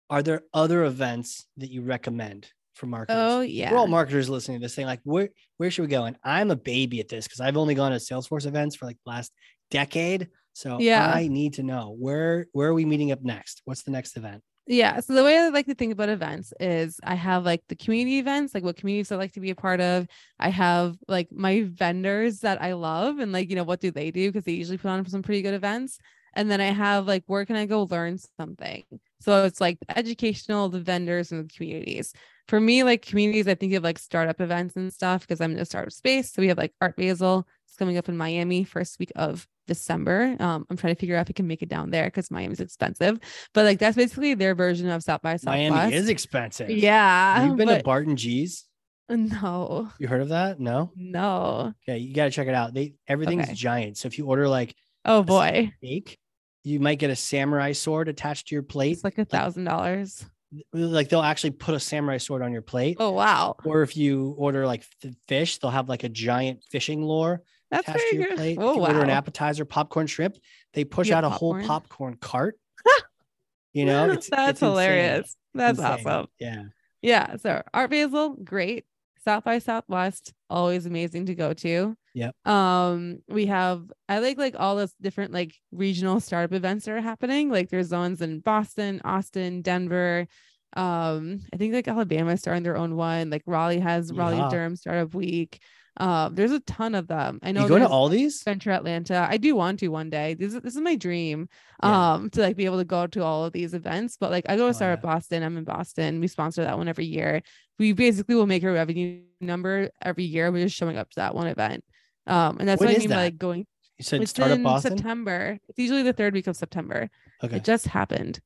Are 0.10 0.24
there 0.24 0.42
other 0.54 0.86
events 0.86 1.46
that 1.58 1.70
you 1.70 1.84
recommend 1.84 2.50
for 2.74 2.86
marketers? 2.88 3.18
Oh 3.22 3.42
yeah. 3.42 3.72
We're 3.72 3.78
all 3.78 3.88
marketers 3.88 4.30
listening 4.30 4.60
to 4.60 4.66
this 4.66 4.74
thing. 4.76 4.86
Like, 4.88 5.02
where 5.04 5.30
where 5.58 5.70
should 5.70 5.84
we 5.84 5.88
go? 5.90 6.06
And 6.06 6.18
I'm 6.24 6.50
a 6.52 6.56
baby 6.56 7.00
at 7.00 7.10
this 7.10 7.28
because 7.28 7.42
I've 7.42 7.58
only 7.58 7.76
gone 7.76 7.92
to 7.92 7.98
Salesforce 7.98 8.46
events 8.48 8.76
for 8.76 8.86
like 8.86 8.98
the 9.06 9.12
last 9.12 9.32
decade. 9.70 10.30
So 10.54 10.80
Yeah. 10.80 11.12
I 11.14 11.28
need 11.28 11.54
to 11.56 11.64
know 11.64 11.96
where 12.00 12.48
where 12.54 12.70
are 12.70 12.74
we 12.74 12.86
meeting 12.86 13.12
up 13.12 13.22
next? 13.22 13.62
What's 13.66 13.84
the 13.84 13.92
next 13.92 14.18
event? 14.18 14.42
Yeah. 14.68 15.00
So 15.00 15.14
the 15.14 15.24
way 15.24 15.38
I 15.38 15.50
like 15.50 15.66
to 15.66 15.76
think 15.76 15.92
about 15.92 16.10
events 16.10 16.54
is 16.60 17.00
I 17.04 17.16
have 17.16 17.44
like 17.46 17.64
the 17.68 17.76
community 17.76 18.20
events, 18.20 18.54
like 18.54 18.64
what 18.64 18.78
communities 18.78 19.12
I 19.12 19.16
like 19.16 19.34
to 19.34 19.40
be 19.40 19.50
a 19.50 19.56
part 19.56 19.82
of. 19.82 20.08
I 20.40 20.50
have 20.50 20.98
like 21.08 21.32
my 21.32 21.64
vendors 21.64 22.40
that 22.40 22.62
I 22.62 22.74
love 22.74 23.20
and 23.20 23.32
like, 23.32 23.50
you 23.50 23.56
know, 23.56 23.64
what 23.64 23.82
do 23.82 23.92
they 23.92 24.12
do? 24.12 24.30
Because 24.30 24.46
they 24.46 24.54
usually 24.54 24.78
put 24.78 24.90
on 24.90 25.06
some 25.08 25.24
pretty 25.24 25.42
good 25.42 25.56
events. 25.56 25.98
And 26.34 26.50
then 26.50 26.62
I 26.62 26.72
have 26.72 27.08
like, 27.08 27.24
where 27.28 27.46
can 27.46 27.56
I 27.56 27.66
go 27.66 27.84
learn 27.84 28.18
something? 28.40 28.84
So 29.20 29.44
it's 29.44 29.60
like 29.60 29.78
educational, 29.90 30.70
the 30.70 30.80
vendors, 30.80 31.32
and 31.32 31.44
the 31.44 31.54
communities. 31.54 32.14
For 32.48 32.60
me, 32.60 32.84
like 32.84 33.02
communities, 33.02 33.48
I 33.48 33.56
think 33.56 33.74
of 33.74 33.84
like 33.84 34.00
startup 34.00 34.40
events 34.40 34.76
and 34.76 34.94
stuff 34.94 35.22
because 35.22 35.42
I'm 35.42 35.52
in 35.52 35.60
a 35.60 35.66
startup 35.66 35.92
space. 35.92 36.32
So 36.32 36.42
we 36.42 36.48
have 36.48 36.58
like 36.58 36.74
Art 36.80 36.96
Basel. 36.96 37.48
It's 37.68 37.76
coming 37.76 37.98
up 37.98 38.10
in 38.10 38.18
Miami 38.18 38.64
first 38.64 39.00
week 39.00 39.12
of 39.16 39.48
December. 39.72 40.36
Um, 40.40 40.66
I'm 40.70 40.78
trying 40.78 40.94
to 40.96 41.00
figure 41.00 41.16
out 41.16 41.22
if 41.28 41.32
I 41.32 41.34
can 41.34 41.48
make 41.48 41.62
it 41.62 41.70
down 41.70 41.90
there 41.92 42.06
because 42.06 42.30
Miami's 42.30 42.60
expensive. 42.60 43.20
But 43.54 43.66
like 43.66 43.80
that's 43.80 43.96
basically 43.96 44.34
their 44.34 44.54
version 44.56 44.90
of 44.90 45.02
South 45.04 45.22
by 45.22 45.38
Southwest. 45.38 45.72
Miami 45.72 45.94
is 45.96 46.10
expensive. 46.10 46.70
Yeah. 46.70 47.46
You've 47.46 47.58
been 47.58 47.68
to 47.70 47.82
Barton 47.84 48.16
G's. 48.18 48.66
no, 49.10 49.90
You 50.00 50.08
heard 50.08 50.22
of 50.22 50.30
that? 50.30 50.60
No. 50.60 50.92
no. 50.96 51.74
Okay, 51.88 51.98
you 52.00 52.14
got 52.14 52.26
to 52.26 52.32
check 52.32 52.48
it 52.48 52.54
out. 52.54 52.74
They 52.74 52.96
everything's 53.08 53.46
Okay. 53.46 53.54
giant. 53.54 53.98
So 53.98 54.08
if 54.08 54.18
you 54.18 54.26
order 54.26 54.48
like 54.48 54.76
Oh 55.06 55.24
boy. 55.24 55.72
steak, 55.78 56.18
you 56.64 56.80
might 56.80 57.00
get 57.00 57.10
a 57.10 57.16
samurai 57.16 57.72
sword 57.72 58.08
attached 58.08 58.48
to 58.50 58.56
your 58.56 58.64
plate. 58.64 58.94
It's 58.94 59.04
like 59.04 59.18
a 59.18 59.26
thousand 59.26 59.66
dollars. 59.66 60.26
Like 60.74 61.08
they'll 61.10 61.22
actually 61.22 61.52
put 61.52 61.76
a 61.76 61.80
samurai 61.80 62.18
sword 62.18 62.42
on 62.42 62.52
your 62.52 62.62
plate. 62.62 62.98
Oh 63.00 63.12
wow. 63.12 63.56
Or 63.66 63.82
if 63.84 63.96
you 63.98 64.36
order 64.38 64.66
like 64.68 64.84
fish, 65.28 65.58
they'll 65.58 65.72
have 65.72 65.88
like 65.90 66.04
a 66.04 66.10
giant 66.10 66.64
fishing 66.70 67.04
lure 67.06 67.42
That's 67.72 67.88
attached 67.88 68.00
very 68.00 68.12
to 68.12 68.18
your 68.18 68.28
good. 68.30 68.38
plate. 68.38 68.58
Oh 68.60 68.74
you 68.76 68.82
wow. 68.82 68.88
order 68.88 69.02
an 69.02 69.10
appetizer, 69.10 69.66
popcorn 69.66 70.08
shrimp, 70.08 70.38
they 70.74 70.84
push 70.84 71.10
out 71.10 71.24
a 71.24 71.30
whole 71.30 71.54
popcorn? 71.54 71.68
popcorn 71.68 72.18
cart. 72.20 72.60
you 73.74 73.86
know, 73.86 74.12
it's 74.12 74.30
that's 74.30 74.52
it's 74.52 74.60
hilarious. 74.60 75.36
That's 75.54 75.80
Insane. 75.80 75.94
awesome. 76.08 76.28
Yeah. 76.40 76.64
Yeah. 77.02 77.36
So 77.38 77.62
Art 77.74 77.90
Basel, 77.90 78.36
great. 78.44 78.86
South 79.24 79.44
by 79.44 79.60
Southwest, 79.60 80.34
always 80.50 80.86
amazing 80.86 81.28
to 81.28 81.36
go 81.36 81.54
to. 81.54 81.96
Yep. 82.14 82.36
Um, 82.48 83.20
we 83.30 83.46
have 83.46 83.84
I 84.10 84.20
like 84.20 84.38
like 84.38 84.56
all 84.58 84.76
those 84.76 84.94
different 85.00 85.32
like 85.32 85.54
regional 85.72 86.20
startup 86.20 86.54
events 86.54 86.86
that 86.86 86.92
are 86.92 87.02
happening. 87.02 87.50
Like 87.50 87.70
there's 87.70 87.92
ones 87.92 88.22
in 88.22 88.40
Boston, 88.40 89.00
Austin, 89.04 89.62
Denver. 89.62 90.28
Um, 90.74 91.42
I 91.54 91.58
think 91.58 91.74
like 91.74 91.88
Alabama 91.88 92.32
is 92.32 92.40
starting 92.40 92.64
their 92.64 92.78
own 92.78 92.96
one. 92.96 93.30
Like 93.30 93.44
Raleigh 93.46 93.80
has 93.80 94.12
Raleigh 94.12 94.38
Yeah. 94.38 94.50
Durham 94.50 94.76
Startup 94.76 95.14
Week. 95.14 95.62
Um, 95.98 96.36
there's 96.36 96.52
a 96.52 96.62
ton 96.62 96.96
of 96.96 97.08
them. 97.08 97.40
I 97.44 97.52
know 97.52 97.64
You 97.64 97.68
going 97.68 97.82
to 97.82 97.90
all 97.90 98.08
these? 98.08 98.42
Venture 98.44 98.72
Atlanta. 98.72 99.28
I 99.30 99.38
do 99.38 99.56
want 99.56 99.80
to 99.80 99.90
one 99.90 100.10
day. 100.10 100.34
This 100.36 100.54
is 100.54 100.62
this 100.62 100.76
is 100.76 100.82
my 100.82 100.96
dream. 100.96 101.50
Yeah. 101.84 102.14
Um, 102.14 102.30
to 102.32 102.42
like 102.42 102.56
be 102.56 102.66
able 102.66 102.78
to 102.78 102.86
go 102.86 103.08
to 103.08 103.24
all 103.24 103.44
of 103.46 103.52
these 103.54 103.74
events. 103.74 104.16
But 104.18 104.32
like 104.32 104.46
I 104.48 104.56
go 104.56 104.66
Oh, 104.66 104.68
to 104.70 104.74
Startup 104.74 105.04
yeah. 105.04 105.12
Boston. 105.14 105.44
I'm 105.44 105.58
in 105.58 105.64
Boston. 105.66 106.20
We 106.22 106.28
sponsor 106.28 106.64
that 106.64 106.78
one 106.78 106.88
every 106.88 107.06
year. 107.06 107.42
We 107.78 107.92
basically 107.94 108.36
will 108.36 108.48
make 108.48 108.64
a 108.64 108.72
revenue 108.72 109.22
number 109.42 109.90
every 110.02 110.24
year. 110.24 110.52
We're 110.52 110.64
just 110.64 110.76
showing 110.78 110.98
up 110.98 111.10
to 111.12 111.16
that 111.18 111.36
one 111.36 111.48
event. 111.48 111.84
Um, 112.26 112.58
and 112.60 112.70
that's 112.70 112.80
When 112.80 112.88
what 112.90 112.96
I 112.96 113.00
mean 113.00 113.10
by 113.10 113.16
like 113.16 113.38
going. 113.38 113.66
You 113.98 114.04
said 114.04 114.22
It's 114.22 114.32
startup 114.32 114.58
in 114.58 114.64
Boston. 114.64 114.98
September. 114.98 115.60
It's 115.68 115.78
usually 115.78 116.04
the 116.04 116.14
third 116.14 116.34
week 116.34 116.48
of 116.48 116.56
September. 116.56 117.10
Okay. 117.44 117.58
It 117.58 117.64
just 117.64 117.88
happened. 117.88 118.40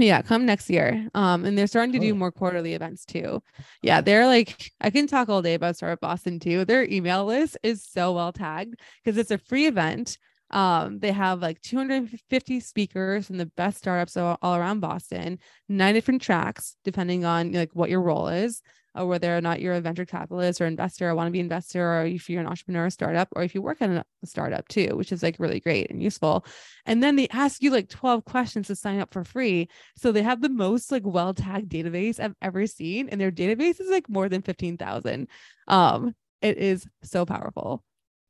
Yeah, 0.00 0.22
come 0.22 0.46
next 0.46 0.70
year. 0.70 1.08
Um, 1.14 1.44
and 1.44 1.56
they're 1.58 1.66
starting 1.66 1.92
to 1.92 1.98
do 1.98 2.12
Oh. 2.12 2.16
more 2.16 2.30
quarterly 2.32 2.74
events 2.74 3.04
too. 3.04 3.42
Yeah, 3.82 4.00
they're 4.00 4.26
like 4.26 4.70
I 4.80 4.90
can 4.90 5.06
talk 5.06 5.28
all 5.28 5.42
day 5.42 5.54
about 5.54 5.76
Startup 5.76 6.00
Boston 6.00 6.38
too. 6.38 6.64
Their 6.64 6.84
email 6.84 7.24
list 7.24 7.56
is 7.62 7.82
so 7.84 8.12
well 8.12 8.32
tagged 8.32 8.76
because 9.02 9.18
it's 9.18 9.30
a 9.30 9.38
free 9.38 9.66
event. 9.66 10.18
Um, 10.50 11.00
they 11.00 11.12
have 11.12 11.42
like 11.42 11.60
250 11.60 12.60
speakers 12.60 13.26
from 13.26 13.36
the 13.36 13.46
best 13.46 13.78
startups 13.78 14.16
all, 14.16 14.38
all 14.40 14.56
around 14.56 14.80
Boston, 14.80 15.38
nine 15.68 15.94
different 15.94 16.22
tracks, 16.22 16.76
depending 16.84 17.24
on 17.26 17.52
like 17.52 17.70
what 17.74 17.90
your 17.90 18.00
role 18.00 18.28
is, 18.28 18.62
or 18.94 19.06
whether 19.06 19.36
or 19.36 19.40
not 19.40 19.60
you're 19.60 19.74
a 19.74 19.80
venture 19.80 20.04
capitalist 20.04 20.60
or 20.60 20.66
investor 20.66 21.08
or 21.08 21.14
want 21.14 21.28
to 21.28 21.32
be 21.32 21.40
investor, 21.40 21.82
or 21.82 22.06
if 22.06 22.28
you're 22.28 22.40
an 22.40 22.46
entrepreneur 22.46 22.86
or 22.86 22.90
startup, 22.90 23.28
or 23.32 23.42
if 23.42 23.54
you 23.54 23.62
work 23.62 23.80
at 23.80 23.90
a 23.90 24.04
startup 24.24 24.66
too, 24.68 24.96
which 24.96 25.12
is 25.12 25.22
like 25.22 25.36
really 25.38 25.60
great 25.60 25.90
and 25.90 26.02
useful. 26.02 26.44
And 26.86 27.02
then 27.02 27.16
they 27.16 27.28
ask 27.28 27.62
you 27.62 27.70
like 27.70 27.88
12 27.88 28.24
questions 28.24 28.66
to 28.68 28.76
sign 28.76 29.00
up 29.00 29.12
for 29.12 29.24
free. 29.24 29.68
So 29.96 30.12
they 30.12 30.22
have 30.22 30.40
the 30.40 30.48
most 30.48 30.90
like 30.90 31.02
well 31.04 31.34
tagged 31.34 31.70
database 31.70 32.20
I've 32.20 32.36
ever 32.42 32.66
seen, 32.66 33.08
and 33.08 33.20
their 33.20 33.32
database 33.32 33.80
is 33.80 33.90
like 33.90 34.08
more 34.08 34.28
than 34.28 34.42
15,000. 34.42 35.28
Um, 35.66 36.14
it 36.40 36.58
is 36.58 36.86
so 37.02 37.26
powerful. 37.26 37.82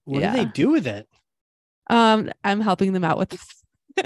what 0.04 0.20
yeah. 0.20 0.32
do 0.32 0.38
they 0.38 0.50
do 0.50 0.70
with 0.70 0.86
it? 0.86 1.08
Um, 1.90 2.30
I'm 2.44 2.60
helping 2.60 2.92
them 2.92 3.04
out 3.04 3.18
with 3.18 3.30
this. 3.30 3.46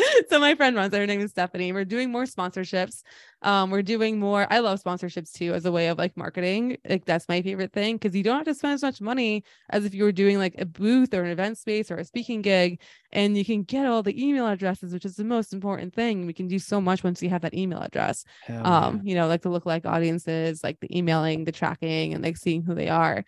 so 0.30 0.38
my 0.38 0.54
friend 0.54 0.76
runs 0.76 0.92
it. 0.94 0.98
Her 0.98 1.06
name 1.06 1.20
is 1.20 1.30
Stephanie. 1.30 1.72
We're 1.72 1.84
doing 1.84 2.10
more 2.10 2.24
sponsorships. 2.24 3.02
Um, 3.42 3.70
we're 3.70 3.82
doing 3.82 4.18
more. 4.20 4.46
I 4.50 4.60
love 4.60 4.82
sponsorships 4.82 5.32
too 5.32 5.52
as 5.52 5.64
a 5.64 5.72
way 5.72 5.88
of 5.88 5.98
like 5.98 6.16
marketing. 6.16 6.78
Like 6.88 7.04
that's 7.04 7.28
my 7.28 7.42
favorite 7.42 7.72
thing 7.72 7.96
because 7.96 8.14
you 8.14 8.22
don't 8.22 8.36
have 8.36 8.46
to 8.46 8.54
spend 8.54 8.74
as 8.74 8.82
much 8.82 9.00
money 9.00 9.44
as 9.70 9.84
if 9.84 9.94
you 9.94 10.04
were 10.04 10.12
doing 10.12 10.38
like 10.38 10.54
a 10.58 10.64
booth 10.64 11.12
or 11.14 11.24
an 11.24 11.30
event 11.30 11.58
space 11.58 11.90
or 11.90 11.96
a 11.96 12.04
speaking 12.04 12.42
gig, 12.42 12.80
and 13.12 13.36
you 13.36 13.44
can 13.44 13.62
get 13.62 13.86
all 13.86 14.02
the 14.02 14.22
email 14.22 14.46
addresses, 14.46 14.92
which 14.92 15.04
is 15.04 15.16
the 15.16 15.24
most 15.24 15.52
important 15.52 15.94
thing. 15.94 16.26
We 16.26 16.32
can 16.32 16.48
do 16.48 16.58
so 16.58 16.80
much 16.80 17.02
once 17.02 17.22
you 17.22 17.30
have 17.30 17.42
that 17.42 17.54
email 17.54 17.80
address 17.80 18.24
Hell 18.42 18.66
um 18.66 19.00
you 19.04 19.14
know 19.14 19.26
like 19.26 19.42
the 19.42 19.50
lookalike 19.50 19.86
audiences 19.86 20.62
like 20.62 20.80
the 20.80 20.96
emailing 20.96 21.44
the 21.44 21.52
tracking 21.52 22.14
and 22.14 22.22
like 22.22 22.36
seeing 22.36 22.62
who 22.62 22.74
they 22.74 22.88
are 22.88 23.24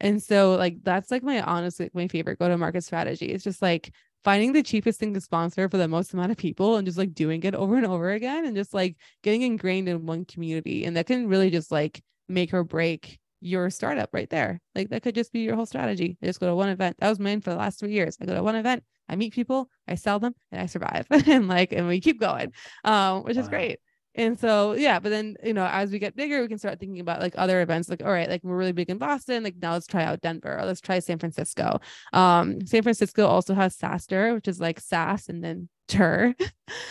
and 0.00 0.22
so 0.22 0.54
like 0.54 0.78
that's 0.82 1.10
like 1.10 1.22
my 1.22 1.40
honestly 1.42 1.90
my 1.94 2.08
favorite 2.08 2.38
go 2.38 2.48
to 2.48 2.56
market 2.58 2.84
strategy 2.84 3.26
it's 3.26 3.44
just 3.44 3.62
like 3.62 3.92
finding 4.24 4.52
the 4.52 4.62
cheapest 4.62 4.98
thing 5.00 5.14
to 5.14 5.20
sponsor 5.20 5.68
for 5.68 5.76
the 5.78 5.88
most 5.88 6.12
amount 6.12 6.30
of 6.32 6.36
people 6.36 6.76
and 6.76 6.86
just 6.86 6.98
like 6.98 7.14
doing 7.14 7.42
it 7.42 7.54
over 7.54 7.76
and 7.76 7.86
over 7.86 8.10
again 8.10 8.44
and 8.44 8.56
just 8.56 8.74
like 8.74 8.96
getting 9.22 9.42
ingrained 9.42 9.88
in 9.88 10.06
one 10.06 10.24
community. 10.24 10.84
And 10.84 10.96
that 10.96 11.06
can 11.06 11.28
really 11.28 11.50
just 11.50 11.70
like 11.72 12.02
make 12.28 12.52
or 12.52 12.64
break 12.64 13.18
your 13.40 13.70
startup 13.70 14.10
right 14.12 14.28
there. 14.28 14.60
Like 14.74 14.88
that 14.90 15.02
could 15.02 15.14
just 15.14 15.32
be 15.32 15.40
your 15.40 15.54
whole 15.56 15.66
strategy. 15.66 16.16
I 16.22 16.26
just 16.26 16.40
go 16.40 16.46
to 16.46 16.54
one 16.54 16.68
event. 16.68 16.96
That 16.98 17.08
was 17.08 17.20
mine 17.20 17.40
for 17.40 17.50
the 17.50 17.56
last 17.56 17.78
three 17.78 17.92
years. 17.92 18.16
I 18.20 18.26
go 18.26 18.34
to 18.34 18.42
one 18.42 18.56
event. 18.56 18.82
I 19.08 19.16
meet 19.16 19.32
people. 19.32 19.70
I 19.86 19.94
sell 19.94 20.18
them 20.18 20.34
and 20.52 20.60
i 20.60 20.66
survive. 20.66 21.06
And 21.26 21.48
like 21.48 21.72
and 21.72 21.86
we 21.88 22.00
keep 22.00 22.20
going 22.20 22.52
um 22.84 23.22
which 23.22 23.36
is 23.36 23.46
Wow. 23.46 23.48
great 23.48 23.78
and 24.18 24.38
so, 24.38 24.72
yeah, 24.74 24.98
but 25.00 25.08
then, 25.10 25.36
you 25.42 25.54
know, 25.54 25.64
as 25.66 25.90
we 25.90 25.98
get 25.98 26.14
bigger, 26.16 26.42
we 26.42 26.48
can 26.48 26.58
start 26.58 26.78
thinking 26.80 27.00
about 27.00 27.20
like 27.20 27.34
other 27.38 27.62
events, 27.62 27.88
like, 27.88 28.02
all 28.02 28.10
right, 28.12 28.28
like 28.28 28.42
we're 28.44 28.56
really 28.56 28.72
big 28.72 28.90
in 28.90 28.98
Boston. 28.98 29.42
Like 29.44 29.54
now 29.62 29.72
let's 29.72 29.86
try 29.86 30.04
out 30.04 30.20
Denver 30.20 30.58
or 30.58 30.64
let's 30.66 30.80
try 30.82 30.98
San 30.98 31.18
Francisco. 31.18 31.80
Um, 32.12 32.66
San 32.66 32.82
Francisco 32.82 33.26
also 33.26 33.54
has 33.54 33.76
SaaStr, 33.76 34.34
which 34.34 34.48
is 34.48 34.60
like 34.60 34.80
SaaS 34.80 35.28
and 35.30 35.42
then 35.42 35.68
TER, 35.88 36.34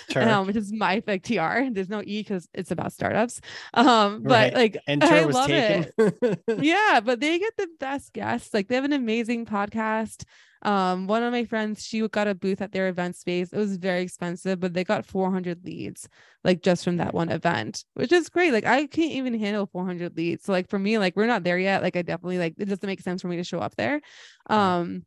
Sure. 0.09 0.23
um, 0.29 0.47
which 0.47 0.55
is 0.55 0.73
my 0.73 1.03
like 1.05 1.21
TR. 1.23 1.69
There's 1.71 1.89
no 1.89 2.01
E 2.03 2.21
because 2.23 2.47
it's 2.53 2.71
about 2.71 2.93
startups. 2.93 3.41
Um, 3.75 4.23
but 4.23 4.31
Right. 4.31 4.53
like 4.55 4.77
and 4.87 5.03
I 5.03 5.07
Tur 5.21 5.27
was 5.27 5.35
love 5.35 5.47
taken. 5.47 5.91
it. 5.99 6.39
yeah, 6.59 6.99
but 7.03 7.19
they 7.19 7.37
get 7.37 7.53
the 7.57 7.67
best 7.79 8.13
guests. 8.13 8.53
Like 8.53 8.67
they 8.69 8.75
have 8.75 8.85
an 8.85 8.93
amazing 8.93 9.45
podcast. 9.45 10.23
Um, 10.63 11.07
one 11.07 11.23
of 11.23 11.31
my 11.31 11.45
friends, 11.45 11.85
she 11.85 12.07
got 12.07 12.27
a 12.27 12.35
booth 12.35 12.61
at 12.61 12.71
their 12.71 12.87
event 12.87 13.15
space. 13.15 13.53
It 13.53 13.57
was 13.57 13.77
very 13.77 14.01
expensive, 14.01 14.59
but 14.59 14.73
they 14.73 14.83
got 14.83 15.05
400 15.05 15.63
leads, 15.63 16.07
like 16.43 16.61
just 16.61 16.83
from 16.83 16.97
that 16.97 17.13
one 17.13 17.29
event, 17.29 17.85
which 17.93 18.11
is 18.11 18.29
great. 18.29 18.51
Like 18.51 18.65
I 18.65 18.87
can't 18.87 19.11
even 19.13 19.39
handle 19.39 19.67
400 19.67 20.17
leads. 20.17 20.45
So 20.45 20.51
like 20.51 20.69
for 20.69 20.79
me, 20.79 20.97
like 20.97 21.15
we're 21.15 21.27
not 21.27 21.43
there 21.43 21.59
yet. 21.59 21.83
Like 21.83 21.95
I 21.95 22.01
definitely 22.01 22.39
like 22.39 22.55
it 22.57 22.65
doesn't 22.65 22.85
make 22.87 23.01
sense 23.01 23.21
for 23.21 23.27
me 23.27 23.37
to 23.37 23.43
show 23.43 23.59
up 23.59 23.75
there. 23.75 24.01
Um, 24.49 25.05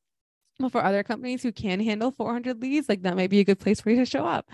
but 0.59 0.73
for 0.73 0.85
other 0.85 1.03
companies 1.03 1.43
who 1.43 1.53
can 1.53 1.81
handle 1.81 2.11
400 2.11 2.61
leads, 2.61 2.89
like 2.89 3.03
that 3.03 3.17
might 3.17 3.31
be 3.31 3.41
a 3.41 3.45
good 3.45 3.59
place 3.59 3.81
for 3.81 3.91
you 3.91 3.97
to 3.97 4.07
show 4.07 4.27
up. 4.27 4.49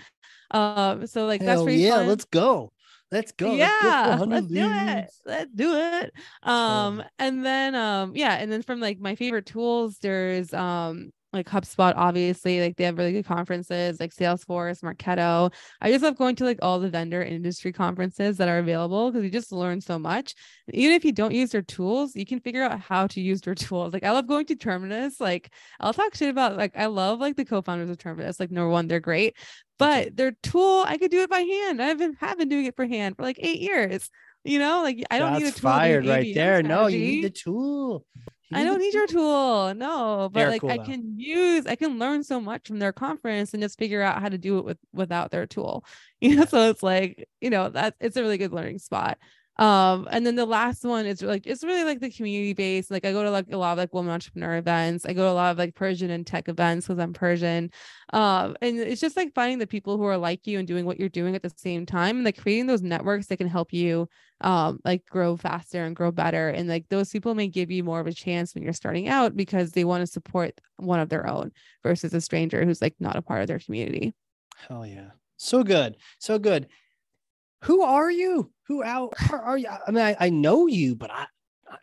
Um, 0.50 1.06
so 1.06 1.26
like 1.26 1.40
that's 1.40 1.56
Hell 1.58 1.64
pretty 1.64 1.82
yeah, 1.82 1.96
fun 1.96 2.08
let's 2.08 2.24
go. 2.24 2.72
Let's 3.12 3.32
go. 3.32 3.54
Let's 3.54 3.76
get 3.80 3.98
yeah 3.98 4.16
let's 4.26 4.46
do 4.48 4.68
it 4.68 5.10
let's 5.24 5.50
do 5.54 5.74
it 5.76 6.12
um 6.42 6.96
Totally. 6.96 7.10
and 7.20 7.44
then 7.46 7.74
um 7.74 8.16
yeah 8.16 8.34
and 8.34 8.50
then 8.50 8.62
from 8.62 8.80
like 8.80 8.98
my 8.98 9.14
favorite 9.14 9.46
tools 9.46 9.98
there's 9.98 10.52
um 10.52 11.10
like 11.36 11.48
HubSpot, 11.48 11.92
obviously, 11.96 12.60
like 12.60 12.76
they 12.76 12.84
have 12.84 12.98
really 12.98 13.12
good 13.12 13.26
conferences 13.26 14.00
like 14.00 14.14
Salesforce, 14.14 14.82
Marketo. 14.82 15.52
I 15.80 15.90
just 15.90 16.02
love 16.02 16.16
going 16.16 16.36
to 16.36 16.44
like 16.44 16.58
all 16.62 16.80
the 16.80 16.90
vendor 16.90 17.22
industry 17.22 17.72
conferences 17.72 18.36
that 18.38 18.48
are 18.48 18.58
available 18.58 19.10
because 19.10 19.24
you 19.24 19.30
just 19.30 19.52
learn 19.52 19.80
so 19.80 19.98
much. 19.98 20.34
Even 20.72 20.94
if 20.94 21.04
you 21.04 21.12
don't 21.12 21.34
use 21.34 21.50
their 21.50 21.62
tools, 21.62 22.16
you 22.16 22.26
can 22.26 22.40
figure 22.40 22.62
out 22.62 22.80
how 22.80 23.06
to 23.08 23.20
use 23.20 23.40
their 23.42 23.54
tools. 23.54 23.92
Like 23.92 24.04
I 24.04 24.10
love 24.10 24.26
going 24.26 24.46
to 24.46 24.56
Terminus. 24.56 25.20
Like 25.20 25.52
I'll 25.80 25.92
talk 25.92 26.14
shit 26.14 26.30
about 26.30 26.56
like 26.56 26.76
I 26.76 26.86
love 26.86 27.20
like 27.20 27.36
the 27.36 27.44
co-founders 27.44 27.90
of 27.90 27.98
Terminus. 27.98 28.40
Like 28.40 28.50
number 28.50 28.70
one, 28.70 28.88
they're 28.88 29.00
great, 29.00 29.36
but 29.78 30.16
their 30.16 30.32
tool 30.42 30.84
I 30.86 30.98
could 30.98 31.10
do 31.10 31.20
it 31.20 31.30
by 31.30 31.40
hand. 31.40 31.82
I've 31.82 31.98
been 31.98 32.14
have 32.20 32.38
been 32.38 32.48
doing 32.48 32.66
it 32.66 32.76
for 32.76 32.86
hand 32.86 33.16
for 33.16 33.22
like 33.22 33.38
eight 33.40 33.60
years. 33.60 34.10
You 34.44 34.60
know, 34.60 34.82
like 34.82 35.04
I 35.10 35.18
don't 35.18 35.32
need 35.34 35.42
a 35.42 35.50
tool. 35.50 35.52
to 35.52 35.60
fired 35.60 36.06
right 36.06 36.26
ABM 36.26 36.34
there. 36.34 36.62
No, 36.62 36.86
you 36.86 36.98
need 36.98 37.24
the 37.24 37.30
tool. 37.30 38.06
I 38.52 38.64
don't 38.64 38.78
need 38.78 38.94
your 38.94 39.06
tool. 39.06 39.74
No, 39.74 40.30
but 40.32 40.46
They're 40.46 40.48
like 40.48 40.62
cool, 40.62 40.70
I 40.70 40.78
though. 40.78 40.84
can 40.84 41.18
use, 41.18 41.66
I 41.66 41.74
can 41.76 41.98
learn 41.98 42.22
so 42.22 42.40
much 42.40 42.66
from 42.68 42.78
their 42.78 42.92
conference 42.92 43.52
and 43.54 43.62
just 43.62 43.78
figure 43.78 44.02
out 44.02 44.20
how 44.20 44.28
to 44.28 44.38
do 44.38 44.58
it 44.58 44.64
with 44.64 44.78
without 44.92 45.30
their 45.30 45.46
tool. 45.46 45.84
You 46.20 46.34
know, 46.36 46.44
so 46.46 46.70
it's 46.70 46.82
like, 46.82 47.28
you 47.42 47.50
know, 47.50 47.68
that 47.68 47.94
it's 48.00 48.16
a 48.16 48.22
really 48.22 48.38
good 48.38 48.52
learning 48.52 48.78
spot. 48.78 49.18
Um, 49.58 50.06
and 50.10 50.26
then 50.26 50.34
the 50.34 50.46
last 50.46 50.84
one 50.84 51.06
is 51.06 51.22
like 51.22 51.46
it's 51.46 51.64
really 51.64 51.84
like 51.84 52.00
the 52.00 52.10
community 52.10 52.52
based. 52.52 52.90
Like 52.90 53.04
I 53.04 53.12
go 53.12 53.22
to 53.22 53.30
like 53.30 53.46
a 53.50 53.56
lot 53.56 53.72
of 53.72 53.78
like 53.78 53.94
women 53.94 54.12
entrepreneur 54.12 54.56
events. 54.56 55.06
I 55.06 55.12
go 55.12 55.24
to 55.24 55.30
a 55.30 55.32
lot 55.32 55.52
of 55.52 55.58
like 55.58 55.74
Persian 55.74 56.10
and 56.10 56.26
tech 56.26 56.48
events 56.48 56.86
because 56.86 57.00
I'm 57.00 57.12
Persian. 57.12 57.70
Um, 58.12 58.56
and 58.60 58.78
it's 58.78 59.00
just 59.00 59.16
like 59.16 59.34
finding 59.34 59.58
the 59.58 59.66
people 59.66 59.96
who 59.96 60.04
are 60.04 60.18
like 60.18 60.46
you 60.46 60.58
and 60.58 60.68
doing 60.68 60.84
what 60.84 61.00
you're 61.00 61.08
doing 61.08 61.34
at 61.34 61.42
the 61.42 61.52
same 61.56 61.86
time 61.86 62.16
and 62.16 62.24
like 62.24 62.38
creating 62.38 62.66
those 62.66 62.82
networks 62.82 63.26
that 63.26 63.38
can 63.38 63.48
help 63.48 63.72
you 63.72 64.08
um 64.42 64.78
like 64.84 65.02
grow 65.06 65.34
faster 65.34 65.82
and 65.86 65.96
grow 65.96 66.12
better 66.12 66.50
and 66.50 66.68
like 66.68 66.84
those 66.90 67.08
people 67.08 67.34
may 67.34 67.48
give 67.48 67.70
you 67.70 67.82
more 67.82 68.00
of 68.00 68.06
a 68.06 68.12
chance 68.12 68.54
when 68.54 68.62
you're 68.62 68.70
starting 68.74 69.08
out 69.08 69.34
because 69.34 69.72
they 69.72 69.82
want 69.82 70.02
to 70.02 70.06
support 70.06 70.60
one 70.76 71.00
of 71.00 71.08
their 71.08 71.26
own 71.26 71.50
versus 71.82 72.12
a 72.12 72.20
stranger 72.20 72.62
who's 72.62 72.82
like 72.82 72.94
not 73.00 73.16
a 73.16 73.22
part 73.22 73.40
of 73.40 73.48
their 73.48 73.58
community 73.58 74.14
Hell 74.68 74.86
yeah. 74.86 75.10
So 75.36 75.62
good. 75.62 75.96
So 76.18 76.38
good. 76.38 76.68
Who 77.62 77.82
are 77.82 78.10
you? 78.10 78.50
Who 78.68 78.82
out 78.82 79.14
are, 79.30 79.40
are 79.40 79.58
you? 79.58 79.68
I 79.68 79.90
mean, 79.90 80.04
I, 80.04 80.16
I 80.18 80.30
know 80.30 80.66
you, 80.66 80.94
but 80.94 81.10
I, 81.10 81.26
I 81.70 81.76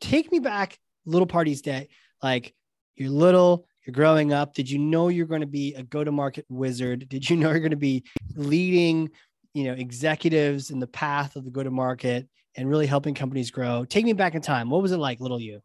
take 0.00 0.30
me 0.32 0.38
back 0.38 0.78
little 1.06 1.26
Pardees 1.26 1.62
day. 1.62 1.88
Like 2.22 2.54
you're 2.96 3.10
little, 3.10 3.66
you're 3.86 3.94
growing 3.94 4.32
up, 4.32 4.54
did 4.54 4.70
you 4.70 4.78
know 4.78 5.08
you're 5.08 5.26
going 5.26 5.40
to 5.40 5.46
be 5.46 5.74
a 5.74 5.82
go-to-market 5.82 6.46
wizard? 6.48 7.08
Did 7.08 7.28
you 7.28 7.36
know 7.38 7.50
you're 7.50 7.60
going 7.60 7.70
to 7.70 7.76
be 7.76 8.04
leading, 8.34 9.10
you 9.54 9.64
know, 9.64 9.72
executives 9.72 10.70
in 10.70 10.78
the 10.78 10.86
path 10.86 11.36
of 11.36 11.44
the 11.44 11.50
go-to-market 11.50 12.28
and 12.56 12.68
really 12.68 12.86
helping 12.86 13.14
companies 13.14 13.50
grow? 13.50 13.84
Take 13.84 14.04
me 14.04 14.12
back 14.12 14.34
in 14.34 14.42
time. 14.42 14.70
What 14.70 14.82
was 14.82 14.92
it 14.92 14.98
like, 14.98 15.20
little 15.20 15.40
you? 15.40 15.60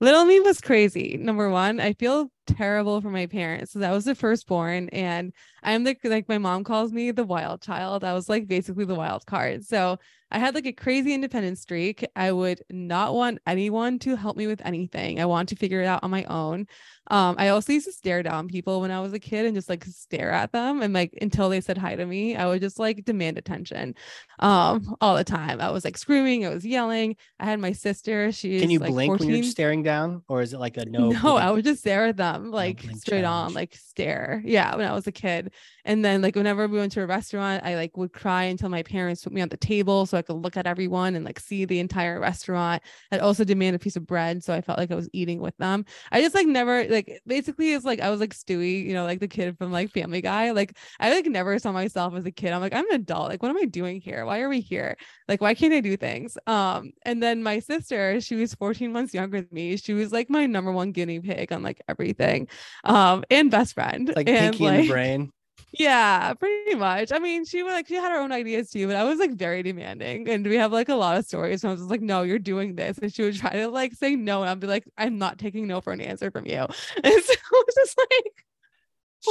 Little 0.00 0.24
me 0.24 0.40
was 0.40 0.60
crazy. 0.60 1.16
Number 1.16 1.50
one, 1.50 1.80
I 1.80 1.94
feel 1.94 2.30
terrible 2.46 3.00
for 3.00 3.10
my 3.10 3.26
parents. 3.26 3.72
So 3.72 3.78
that 3.80 3.92
was 3.92 4.04
the 4.04 4.14
firstborn, 4.14 4.88
and 4.90 5.32
I'm 5.62 5.84
the 5.84 5.96
like 6.04 6.28
my 6.28 6.38
mom 6.38 6.64
calls 6.64 6.92
me 6.92 7.10
the 7.10 7.24
wild 7.24 7.62
child. 7.62 8.04
I 8.04 8.12
was 8.12 8.28
like 8.28 8.46
basically 8.46 8.84
the 8.84 8.94
wild 8.94 9.26
card. 9.26 9.64
So 9.64 9.98
I 10.30 10.38
had 10.38 10.54
like 10.54 10.66
a 10.66 10.72
crazy 10.72 11.14
independent 11.14 11.58
streak. 11.58 12.04
I 12.16 12.32
would 12.32 12.62
not 12.70 13.14
want 13.14 13.38
anyone 13.46 13.98
to 14.00 14.16
help 14.16 14.36
me 14.36 14.46
with 14.46 14.60
anything. 14.64 15.20
I 15.20 15.26
want 15.26 15.48
to 15.50 15.56
figure 15.56 15.80
it 15.80 15.86
out 15.86 16.02
on 16.02 16.10
my 16.10 16.24
own. 16.24 16.66
Um, 17.08 17.36
I 17.38 17.48
also 17.48 17.72
used 17.72 17.86
to 17.86 17.92
stare 17.92 18.22
down 18.22 18.48
people 18.48 18.80
when 18.80 18.90
I 18.90 19.00
was 19.00 19.12
a 19.12 19.18
kid 19.18 19.44
and 19.46 19.54
just 19.54 19.68
like 19.68 19.84
stare 19.84 20.30
at 20.30 20.52
them 20.52 20.82
and 20.82 20.94
like 20.94 21.16
until 21.20 21.48
they 21.48 21.60
said 21.60 21.76
hi 21.76 21.96
to 21.96 22.06
me, 22.06 22.36
I 22.36 22.46
would 22.46 22.60
just 22.60 22.78
like 22.78 23.04
demand 23.04 23.38
attention 23.38 23.94
um 24.38 24.96
all 25.00 25.14
the 25.14 25.24
time. 25.24 25.60
I 25.60 25.70
was 25.70 25.84
like 25.84 25.98
screaming, 25.98 26.46
I 26.46 26.50
was 26.50 26.64
yelling. 26.64 27.16
I 27.38 27.44
had 27.44 27.60
my 27.60 27.72
sister. 27.72 28.32
She 28.32 28.58
Can 28.60 28.70
you 28.70 28.78
like, 28.78 28.90
blink 28.90 29.10
14. 29.10 29.26
when 29.26 29.36
you're 29.36 29.44
staring 29.44 29.82
down, 29.82 30.22
or 30.28 30.40
is 30.40 30.52
it 30.54 30.60
like 30.60 30.76
a 30.76 30.84
no? 30.86 31.10
No, 31.10 31.20
blink? 31.20 31.42
I 31.42 31.50
would 31.50 31.64
just 31.64 31.80
stare 31.80 32.06
at 32.06 32.16
them 32.16 32.50
like 32.50 32.82
blink 32.82 32.98
straight 32.98 33.24
on, 33.24 33.54
like 33.54 33.74
stare. 33.74 34.42
Yeah, 34.44 34.74
when 34.76 34.86
I 34.86 34.92
was 34.92 35.06
a 35.06 35.12
kid. 35.12 35.52
And 35.84 36.02
then 36.04 36.22
like 36.22 36.34
whenever 36.34 36.66
we 36.66 36.78
went 36.78 36.92
to 36.92 37.02
a 37.02 37.06
restaurant, 37.06 37.62
I 37.64 37.76
like 37.76 37.96
would 37.96 38.12
cry 38.12 38.44
until 38.44 38.70
my 38.70 38.82
parents 38.82 39.22
put 39.22 39.32
me 39.32 39.42
on 39.42 39.50
the 39.50 39.56
table 39.56 40.06
so 40.06 40.16
I 40.16 40.22
could 40.22 40.36
look 40.36 40.56
at 40.56 40.66
everyone 40.66 41.14
and 41.14 41.24
like 41.24 41.38
see 41.38 41.64
the 41.66 41.78
entire 41.78 42.18
restaurant. 42.18 42.82
I'd 43.12 43.20
also 43.20 43.44
demand 43.44 43.76
a 43.76 43.78
piece 43.78 43.96
of 43.96 44.06
bread. 44.06 44.42
So 44.42 44.54
I 44.54 44.62
felt 44.62 44.78
like 44.78 44.90
I 44.90 44.94
was 44.94 45.10
eating 45.12 45.40
with 45.40 45.56
them. 45.58 45.84
I 46.10 46.22
just 46.22 46.34
like 46.34 46.46
never 46.46 46.84
like 46.94 47.20
basically 47.26 47.72
it's 47.72 47.84
like 47.84 48.00
I 48.00 48.10
was 48.10 48.20
like 48.20 48.34
Stewie, 48.34 48.84
you 48.84 48.94
know, 48.94 49.04
like 49.04 49.20
the 49.20 49.28
kid 49.28 49.58
from 49.58 49.72
like 49.72 49.90
Family 49.90 50.20
Guy. 50.20 50.52
Like 50.52 50.76
I 50.98 51.12
like 51.12 51.26
never 51.26 51.58
saw 51.58 51.72
myself 51.72 52.14
as 52.14 52.24
a 52.24 52.30
kid. 52.30 52.52
I'm 52.52 52.60
like, 52.60 52.74
I'm 52.74 52.88
an 52.90 52.96
adult. 52.96 53.28
Like, 53.28 53.42
what 53.42 53.50
am 53.50 53.58
I 53.58 53.66
doing 53.66 54.00
here? 54.00 54.24
Why 54.24 54.40
are 54.40 54.48
we 54.48 54.60
here? 54.60 54.96
Like, 55.28 55.40
why 55.40 55.54
can't 55.54 55.74
I 55.74 55.80
do 55.80 55.96
things? 55.96 56.38
Um, 56.46 56.92
and 57.02 57.22
then 57.22 57.42
my 57.42 57.58
sister, 57.58 58.20
she 58.20 58.36
was 58.36 58.54
14 58.54 58.92
months 58.92 59.12
younger 59.12 59.40
than 59.40 59.48
me. 59.52 59.76
She 59.76 59.92
was 59.92 60.12
like 60.12 60.30
my 60.30 60.46
number 60.46 60.72
one 60.72 60.92
guinea 60.92 61.20
pig 61.20 61.52
on 61.52 61.62
like 61.62 61.82
everything. 61.88 62.48
Um, 62.84 63.24
and 63.30 63.50
best 63.50 63.74
friend. 63.74 64.12
like 64.14 64.28
and 64.28 64.56
pinky 64.56 64.64
in 64.66 64.76
the 64.82 64.88
brain. 64.88 65.32
Yeah, 65.78 66.34
pretty 66.34 66.74
much. 66.74 67.12
I 67.12 67.18
mean, 67.18 67.44
she 67.44 67.62
was 67.62 67.72
like, 67.72 67.88
she 67.88 67.94
had 67.94 68.12
her 68.12 68.18
own 68.20 68.32
ideas 68.32 68.70
too, 68.70 68.86
but 68.86 68.96
I 68.96 69.04
was 69.04 69.18
like 69.18 69.32
very 69.32 69.62
demanding. 69.62 70.28
And 70.28 70.46
we 70.46 70.56
have 70.56 70.72
like 70.72 70.88
a 70.88 70.94
lot 70.94 71.16
of 71.16 71.26
stories. 71.26 71.64
And 71.64 71.70
I 71.70 71.72
was 71.72 71.80
just 71.80 71.90
like, 71.90 72.00
no, 72.00 72.22
you're 72.22 72.38
doing 72.38 72.76
this. 72.76 72.98
And 72.98 73.12
she 73.12 73.22
would 73.22 73.36
try 73.36 73.50
to 73.50 73.68
like 73.68 73.92
say 73.94 74.14
no. 74.14 74.42
And 74.42 74.50
I'd 74.50 74.60
be 74.60 74.66
like, 74.66 74.84
I'm 74.96 75.18
not 75.18 75.38
taking 75.38 75.66
no 75.66 75.80
for 75.80 75.92
an 75.92 76.00
answer 76.00 76.30
from 76.30 76.46
you. 76.46 76.66
And 77.04 77.22
so 77.22 77.32
it 77.32 77.66
was 77.66 77.74
just 77.74 77.98
like, 77.98 78.44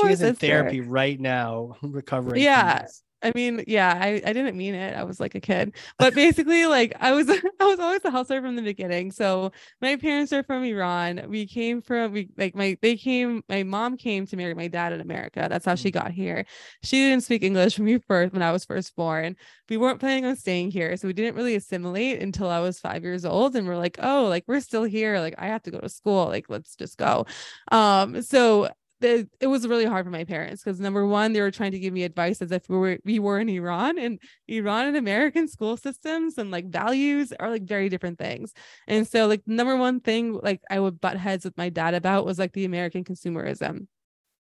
she's 0.09 0.21
in 0.21 0.35
therapy 0.35 0.81
right 0.81 1.19
now, 1.19 1.77
recovering. 1.81 2.41
from 2.41 2.43
Yeah. 2.43 2.85
I 3.23 3.31
mean, 3.33 3.63
yeah, 3.67 3.97
I, 4.01 4.21
I 4.25 4.33
didn't 4.33 4.57
mean 4.57 4.75
it. 4.75 4.95
I 4.95 5.03
was 5.03 5.19
like 5.19 5.33
a 5.33 5.39
kid, 5.39 5.75
but 5.97 6.13
basically, 6.13 6.65
like 6.65 6.93
I 6.99 7.13
was, 7.13 7.29
I 7.59 7.65
was 7.65 7.79
always 7.79 8.03
a 8.03 8.11
hustler 8.11 8.41
from 8.41 8.57
the 8.57 8.61
beginning. 8.61 9.11
So 9.11 9.51
my 9.81 9.95
parents 9.95 10.33
are 10.33 10.43
from 10.43 10.63
Iran. 10.63 11.23
We 11.29 11.47
came 11.47 11.81
from, 11.81 12.11
we 12.11 12.29
like 12.37 12.53
my, 12.53 12.77
they 12.81 12.97
came, 12.97 13.41
my 13.47 13.63
mom 13.63 13.95
came 13.95 14.27
to 14.27 14.35
marry 14.35 14.53
my 14.53 14.67
dad 14.67 14.91
in 14.91 14.99
America. 14.99 15.47
That's 15.49 15.65
how 15.65 15.75
she 15.75 15.89
got 15.89 16.11
here. 16.11 16.45
She 16.83 16.97
didn't 16.97 17.23
speak 17.23 17.43
English 17.43 17.77
when 17.79 17.85
we 17.85 17.97
first, 17.99 18.33
when 18.33 18.41
I 18.41 18.51
was 18.51 18.65
first 18.65 18.95
born. 18.95 19.37
We 19.69 19.77
weren't 19.77 19.99
planning 20.01 20.25
on 20.25 20.35
staying 20.35 20.71
here, 20.71 20.97
so 20.97 21.07
we 21.07 21.13
didn't 21.13 21.35
really 21.35 21.55
assimilate 21.55 22.21
until 22.21 22.49
I 22.49 22.59
was 22.59 22.79
five 22.79 23.03
years 23.03 23.23
old. 23.25 23.55
And 23.55 23.65
we're 23.65 23.77
like, 23.77 23.97
oh, 24.01 24.25
like 24.25 24.43
we're 24.47 24.59
still 24.59 24.83
here. 24.83 25.19
Like 25.19 25.35
I 25.37 25.47
have 25.47 25.63
to 25.63 25.71
go 25.71 25.79
to 25.79 25.89
school. 25.89 26.25
Like 26.27 26.49
let's 26.49 26.75
just 26.75 26.97
go. 26.97 27.25
Um, 27.71 28.21
so 28.21 28.69
it 29.01 29.47
was 29.47 29.67
really 29.67 29.85
hard 29.85 30.05
for 30.05 30.11
my 30.11 30.23
parents 30.23 30.63
because 30.63 30.79
number 30.79 31.05
one, 31.05 31.33
they 31.33 31.41
were 31.41 31.51
trying 31.51 31.71
to 31.71 31.79
give 31.79 31.93
me 31.93 32.03
advice 32.03 32.41
as 32.41 32.51
if 32.51 32.69
we 32.69 32.77
were 32.77 32.97
we 33.03 33.19
were 33.19 33.39
in 33.39 33.49
Iran 33.49 33.99
and 33.99 34.19
Iran 34.47 34.87
and 34.87 34.97
American 34.97 35.47
school 35.47 35.77
systems 35.77 36.37
and 36.37 36.51
like 36.51 36.69
values 36.69 37.33
are 37.39 37.49
like 37.49 37.63
very 37.63 37.89
different 37.89 38.17
things. 38.17 38.53
And 38.87 39.07
so 39.07 39.27
like 39.27 39.41
number 39.45 39.75
one 39.75 39.99
thing 39.99 40.39
like 40.41 40.61
I 40.69 40.79
would 40.79 41.01
butt 41.01 41.17
heads 41.17 41.45
with 41.45 41.57
my 41.57 41.69
dad 41.69 41.93
about 41.93 42.25
was 42.25 42.39
like 42.39 42.53
the 42.53 42.65
American 42.65 43.03
consumerism. 43.03 43.87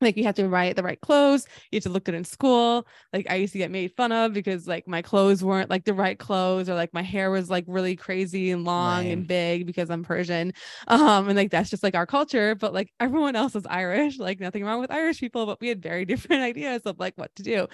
Like 0.02 0.18
you 0.18 0.24
have 0.26 0.36
to 0.36 0.48
buy 0.48 0.74
the 0.74 0.84
right 0.84 1.00
clothes, 1.02 1.45
you 1.72 1.78
have 1.78 1.84
to 1.84 1.89
look 1.89 2.06
good 2.06 2.16
in 2.16 2.24
school. 2.24 2.88
Like 3.14 3.28
I 3.30 3.36
used 3.36 3.54
to 3.54 3.60
get 3.60 3.72
made 3.72 3.93
fun 3.95 4.12
of 4.12 4.34
because 4.34 4.68
like 4.68 4.88
my 4.88 5.02
clothes 5.02 5.43
weren't 5.43 5.70
like 5.70 5.86
the 5.86 5.93
right 5.93 6.18
clothes, 6.18 6.70
or 6.70 6.76
like 6.76 6.93
my 6.93 7.02
hair 7.02 7.32
was 7.32 7.50
like 7.50 7.66
really 7.68 7.95
crazy 7.95 8.52
and 8.52 8.64
long 8.64 9.12
and 9.12 9.26
big 9.28 9.66
because 9.66 9.89
I'm 9.89 10.04
Persian 10.04 10.54
um 10.88 11.28
and 11.28 11.36
like 11.38 11.52
that's 11.52 11.70
just 11.70 11.84
like 11.84 11.95
our 11.95 12.06
culture 12.06 12.56
but 12.56 12.74
like 12.74 12.91
everyone 13.00 13.36
else 13.36 13.56
is 13.56 13.66
irish 13.68 14.18
like 14.20 14.39
nothing 14.39 14.64
wrong 14.64 14.80
with 14.80 14.91
irish 14.91 15.20
people 15.20 15.45
but 15.45 15.60
we 15.62 15.68
had 15.68 15.82
very 15.82 16.06
different 16.12 16.41
ideas 16.41 16.82
of 16.86 17.00
like 17.00 17.14
what 17.18 17.34
to 17.36 17.43
do 17.43 17.68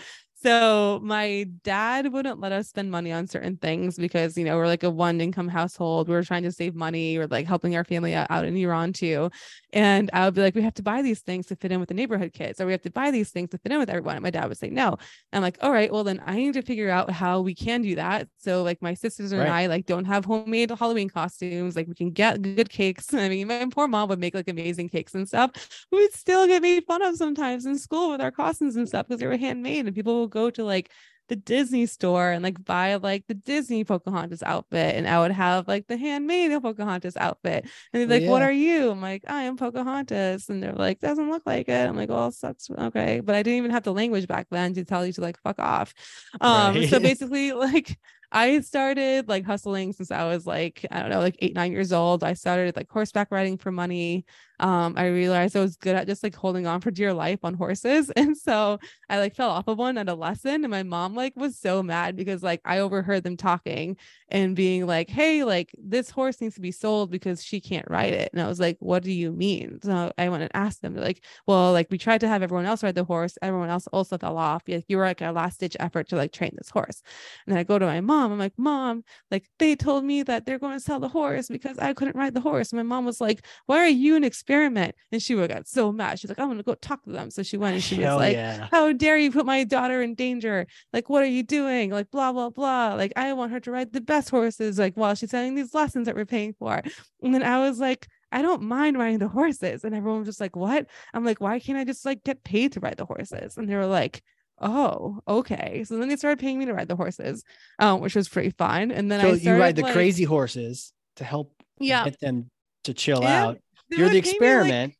so 0.44 1.00
my 1.02 1.46
dad 1.64 2.12
wouldn't 2.12 2.40
let 2.40 2.52
us 2.52 2.68
spend 2.68 2.92
money 2.92 3.12
on 3.12 3.28
certain 3.28 3.58
things 3.58 3.98
because 3.98 4.38
you 4.38 4.44
know 4.44 4.58
we're 4.58 4.68
like 4.68 4.84
a 4.84 4.90
one 4.90 5.22
income 5.22 5.48
household 5.48 6.10
we 6.10 6.16
are 6.16 6.24
trying 6.24 6.44
to 6.44 6.52
save 6.52 6.76
money 6.76 7.18
we're 7.18 7.28
like 7.28 7.48
helping 7.48 7.76
our 7.76 7.84
family 7.86 8.14
out, 8.14 8.28
out 8.30 8.46
in 8.46 8.56
iran 8.58 8.92
too 8.94 9.30
and 9.72 10.10
i 10.14 10.26
would 10.26 10.34
be 10.34 10.42
like 10.42 10.56
we 10.56 10.62
have 10.62 10.74
to 10.74 10.84
buy 10.84 11.02
these 11.02 11.22
things 11.22 11.46
to 11.48 11.56
fit 11.56 11.72
in 11.72 11.80
with 11.80 11.90
the 11.90 11.96
neighborhood 11.96 12.34
kids 12.34 12.60
or 12.60 12.66
we 12.66 12.72
have 12.74 12.82
to 12.82 12.92
buy 12.92 13.10
these 13.12 13.32
things 13.32 13.50
to 13.50 13.58
fit 13.58 13.72
in 13.72 13.80
with 13.80 13.90
everyone 13.90 14.16
and 14.16 14.24
my 14.24 14.30
dad 14.30 14.48
would 14.48 14.58
say 14.58 14.70
no 14.70 14.98
I'm 15.32 15.42
like, 15.42 15.58
all 15.62 15.72
right, 15.72 15.92
well 15.92 16.04
then 16.04 16.22
I 16.26 16.36
need 16.36 16.54
to 16.54 16.62
figure 16.62 16.90
out 16.90 17.10
how 17.10 17.42
we 17.42 17.56
can 17.56 17.82
do 17.82 17.96
that. 17.96 18.28
So 18.38 18.62
like 18.64 18.82
my 18.82 18.94
sisters 18.94 19.32
and 19.32 19.42
Right. 19.42 19.50
I 19.50 19.66
like 19.66 19.86
don't 19.88 20.06
have 20.06 20.26
homemade 20.26 20.70
Halloween 20.72 21.10
costumes. 21.10 21.76
Like 21.76 21.88
we 21.88 21.96
can 21.96 22.12
get 22.12 22.42
good 22.42 22.70
cakes. 22.70 23.12
I 23.14 23.30
mean, 23.30 23.48
my 23.48 23.66
poor 23.72 23.88
mom 23.88 24.10
would 24.10 24.20
make 24.20 24.36
like 24.36 24.48
amazing 24.48 24.90
cakes 24.90 25.16
and 25.16 25.28
stuff. 25.28 25.86
We 25.92 26.00
would 26.00 26.14
still 26.14 26.46
get 26.48 26.62
made 26.62 26.86
fun 26.86 27.02
of 27.02 27.16
sometimes 27.16 27.66
in 27.66 27.78
school 27.78 28.12
with 28.12 28.22
our 28.22 28.32
costumes 28.32 28.76
and 28.76 28.88
stuff 28.88 29.08
because 29.08 29.20
they 29.20 29.28
were 29.28 29.38
handmade 29.38 29.86
and 29.86 29.96
people 29.96 30.22
would 30.22 30.30
go 30.34 30.50
to 30.50 30.64
like 30.64 30.92
the 31.34 31.38
Disney 31.38 31.88
store 31.88 32.30
and 32.30 32.44
like 32.44 32.64
buy 32.64 32.94
like 32.96 33.26
the 33.28 33.34
Disney 33.34 33.84
Pocahontas 33.84 34.44
outfit 34.44 34.96
and 34.96 35.08
I 35.08 35.20
would 35.20 35.32
have 35.32 35.68
like 35.68 35.88
the 35.88 35.98
handmade 35.98 36.52
Pocahontas 36.62 37.18
outfit. 37.18 37.68
And 37.92 38.12
they're 38.12 38.20
like, 38.20 38.30
What 38.30 38.44
are 38.44 38.52
you? 38.52 38.92
I'm 38.92 39.02
like, 39.02 39.24
I 39.28 39.44
am 39.44 39.58
Pocahontas. 39.58 40.48
And 40.50 40.62
they're 40.62 40.74
like, 40.74 41.00
doesn't 41.00 41.32
look 41.32 41.42
like 41.48 41.70
it. 41.70 41.90
I'm 41.90 41.96
like, 41.96 42.10
well, 42.10 42.30
sucks. 42.30 42.70
Okay. 42.70 43.20
But 43.20 43.34
I 43.34 43.42
didn't 43.42 43.58
even 43.58 43.72
have 43.72 43.82
the 43.82 43.94
language 43.94 44.28
back 44.28 44.46
then 44.52 44.76
to 44.76 44.86
tell 44.86 45.08
you 45.08 45.14
to 45.14 45.22
like 45.22 45.42
fuck 45.42 45.58
off. 45.58 45.96
Um, 46.40 46.86
so 46.86 47.00
basically, 47.00 47.52
like 47.54 47.98
I 48.34 48.62
started 48.62 49.30
like 49.30 49.46
hustling 49.46 49.94
since 49.94 50.10
I 50.10 50.26
was 50.26 50.48
like, 50.48 50.84
I 50.90 51.02
don't 51.02 51.12
know, 51.12 51.20
like 51.20 51.38
eight, 51.40 51.54
nine 51.54 51.72
years 51.72 51.94
old. 51.94 52.24
I 52.24 52.34
started 52.34 52.76
like 52.76 52.90
horseback 52.90 53.30
riding 53.30 53.60
for 53.60 53.72
money. 53.72 54.26
Um, 54.60 54.96
I 54.98 55.08
realized 55.08 55.56
I 55.56 55.60
was 55.60 55.76
good 55.76 55.96
at 55.96 56.08
just 56.08 56.24
like 56.24 56.36
holding 56.36 56.66
on 56.66 56.82
for 56.82 56.90
dear 56.90 57.14
life 57.14 57.40
on 57.44 57.54
horses. 57.54 58.12
And 58.24 58.36
so 58.38 58.80
I 59.10 59.20
like 59.20 59.36
fell 59.36 59.50
off 59.50 59.68
of 59.68 59.78
one 59.78 59.98
at 59.98 60.10
a 60.10 60.16
lesson. 60.16 60.64
And 60.64 60.72
my 60.72 60.82
mom 60.82 61.14
like 61.24 61.36
was 61.36 61.58
so 61.58 61.82
mad 61.82 62.16
because 62.16 62.44
like 62.44 62.62
I 62.66 62.80
overheard 62.80 63.24
them 63.24 63.38
talking 63.38 63.98
and 64.30 64.56
being 64.56 64.86
like, 64.86 65.10
hey, 65.10 65.44
like 65.44 65.72
this 65.78 66.10
horse 66.10 66.42
needs 66.42 66.56
to 66.56 66.62
be 66.62 66.72
sold 66.72 67.10
because 67.10 67.44
she 67.44 67.62
can't 67.62 67.90
ride 67.90 68.14
it. 68.14 68.30
And 68.34 68.42
I 68.42 68.48
was 68.48 68.60
like, 68.60 68.78
what 68.80 69.04
do 69.04 69.12
you 69.12 69.32
mean? 69.32 69.80
So 69.82 70.12
I 70.18 70.30
went 70.30 70.44
and 70.44 70.52
asked 70.54 70.82
them, 70.82 70.94
They're 70.94 71.04
like, 71.04 71.24
well, 71.48 71.72
like 71.72 71.88
we 71.90 71.98
tried 71.98 72.22
to 72.22 72.28
have 72.28 72.44
everyone 72.44 72.66
else 72.66 72.84
ride 72.84 72.96
the 72.96 73.04
horse. 73.04 73.38
Everyone 73.42 73.70
else 73.70 73.88
also 73.88 74.18
fell 74.18 74.38
off. 74.38 74.64
Like 74.68 74.86
you 74.88 74.98
were 74.98 75.06
like 75.06 75.22
our 75.22 75.32
last 75.32 75.60
ditch 75.60 75.78
effort 75.80 76.10
to 76.10 76.16
like 76.16 76.34
train 76.34 76.52
this 76.58 76.70
horse. 76.70 77.02
And 77.46 77.54
then 77.54 77.60
I 77.60 77.64
go 77.64 77.80
to 77.80 77.86
my 77.86 78.02
mom. 78.02 78.32
I'm 78.32 78.40
like, 78.40 78.58
mom, 78.58 79.04
like 79.32 79.50
they 79.60 79.76
told 79.76 80.04
me 80.04 80.24
that 80.24 80.46
they're 80.46 80.60
going 80.60 80.74
to 80.78 80.84
sell 80.84 81.00
the 81.00 81.10
horse 81.10 81.48
because 81.48 81.80
I 81.80 81.94
couldn't 81.94 82.18
ride 82.18 82.34
the 82.34 82.42
horse. 82.42 82.72
And 82.72 82.78
my 82.78 82.84
mom 82.84 83.06
was 83.06 83.22
like, 83.22 83.46
why 83.66 83.78
are 83.78 83.88
you 83.88 84.16
an 84.16 84.24
experiment? 84.24 84.96
And 85.12 85.22
she 85.22 85.36
would 85.36 85.54
got 85.54 85.68
so 85.68 85.92
mad. 85.92 86.20
She's 86.20 86.30
like, 86.30 86.40
I'm 86.40 86.48
going 86.48 86.58
to 86.58 86.64
go 86.64 86.76
talk 86.76 87.04
to 87.04 87.12
them. 87.12 87.30
So 87.30 87.44
she 87.44 87.58
went 87.58 87.76
and 87.76 87.84
she 87.84 87.98
was 88.00 88.16
like, 88.16 88.34
yeah. 88.34 88.68
how 88.72 88.92
dare 88.94 89.18
you 89.18 89.32
put 89.32 89.46
my 89.46 89.64
daughter 89.64 90.02
in 90.02 90.16
danger? 90.16 90.68
Like, 90.92 91.03
what 91.10 91.24
are 91.24 91.28
you 91.28 91.44
doing? 91.44 91.90
Like, 91.92 92.12
blah, 92.12 92.32
blah, 92.32 92.50
blah. 92.50 92.94
Like, 92.96 93.14
I 93.16 93.34
want 93.34 93.52
her 93.52 93.60
to 93.62 93.72
ride 93.72 93.94
the 93.94 94.02
best 94.02 94.30
horses, 94.30 94.78
like, 94.80 94.96
while 94.96 95.16
she's 95.16 95.32
having 95.32 95.56
these 95.56 95.74
lessons 95.74 96.06
that 96.06 96.16
we're 96.16 96.26
paying 96.26 96.54
for. 96.54 96.82
And 97.22 97.34
then 97.34 97.44
I 97.44 97.60
was 97.60 97.80
like, 97.80 98.08
I 98.32 98.42
don't 98.42 98.64
mind 98.64 98.98
riding 98.98 99.20
the 99.20 99.28
horses. 99.28 99.84
And 99.84 99.94
everyone 99.96 100.20
was 100.20 100.28
just 100.28 100.42
like, 100.42 100.56
what? 100.56 100.88
I'm 101.14 101.24
like, 101.24 101.40
why 101.42 101.60
can't 101.60 101.78
I 101.78 101.84
just 101.86 102.06
like 102.06 102.24
get 102.24 102.44
paid 102.44 102.74
to 102.74 102.80
ride 102.80 102.98
the 102.98 103.06
horses? 103.06 103.58
And 103.58 103.70
they 103.70 103.76
were 103.76 103.86
like, 103.86 104.24
oh, 104.60 105.20
okay. 105.28 105.84
So 105.86 105.98
then 105.98 106.10
they 106.10 106.16
started 106.16 106.40
paying 106.40 106.58
me 106.60 106.66
to 106.66 106.74
ride 106.74 106.88
the 106.88 106.96
horses, 106.96 107.44
um, 107.80 108.00
which 108.02 108.16
was 108.16 108.30
pretty 108.30 108.52
fun. 108.52 108.92
And 108.92 109.12
then 109.12 109.22
So 109.22 109.28
I 109.30 109.34
you 109.34 109.60
ride 109.60 109.76
the 109.76 109.84
like- 109.84 109.94
crazy 109.94 110.24
horses 110.24 110.94
to 111.18 111.24
help 111.24 111.54
Yeah. 111.80 112.06
get 112.06 112.20
them 112.20 112.50
to 112.86 112.94
chill 112.94 113.24
out. 113.24 113.60
You're 113.90 114.08
the 114.10 114.16
me, 114.16 114.22
like- 114.22 114.28
experiment. 114.28 114.94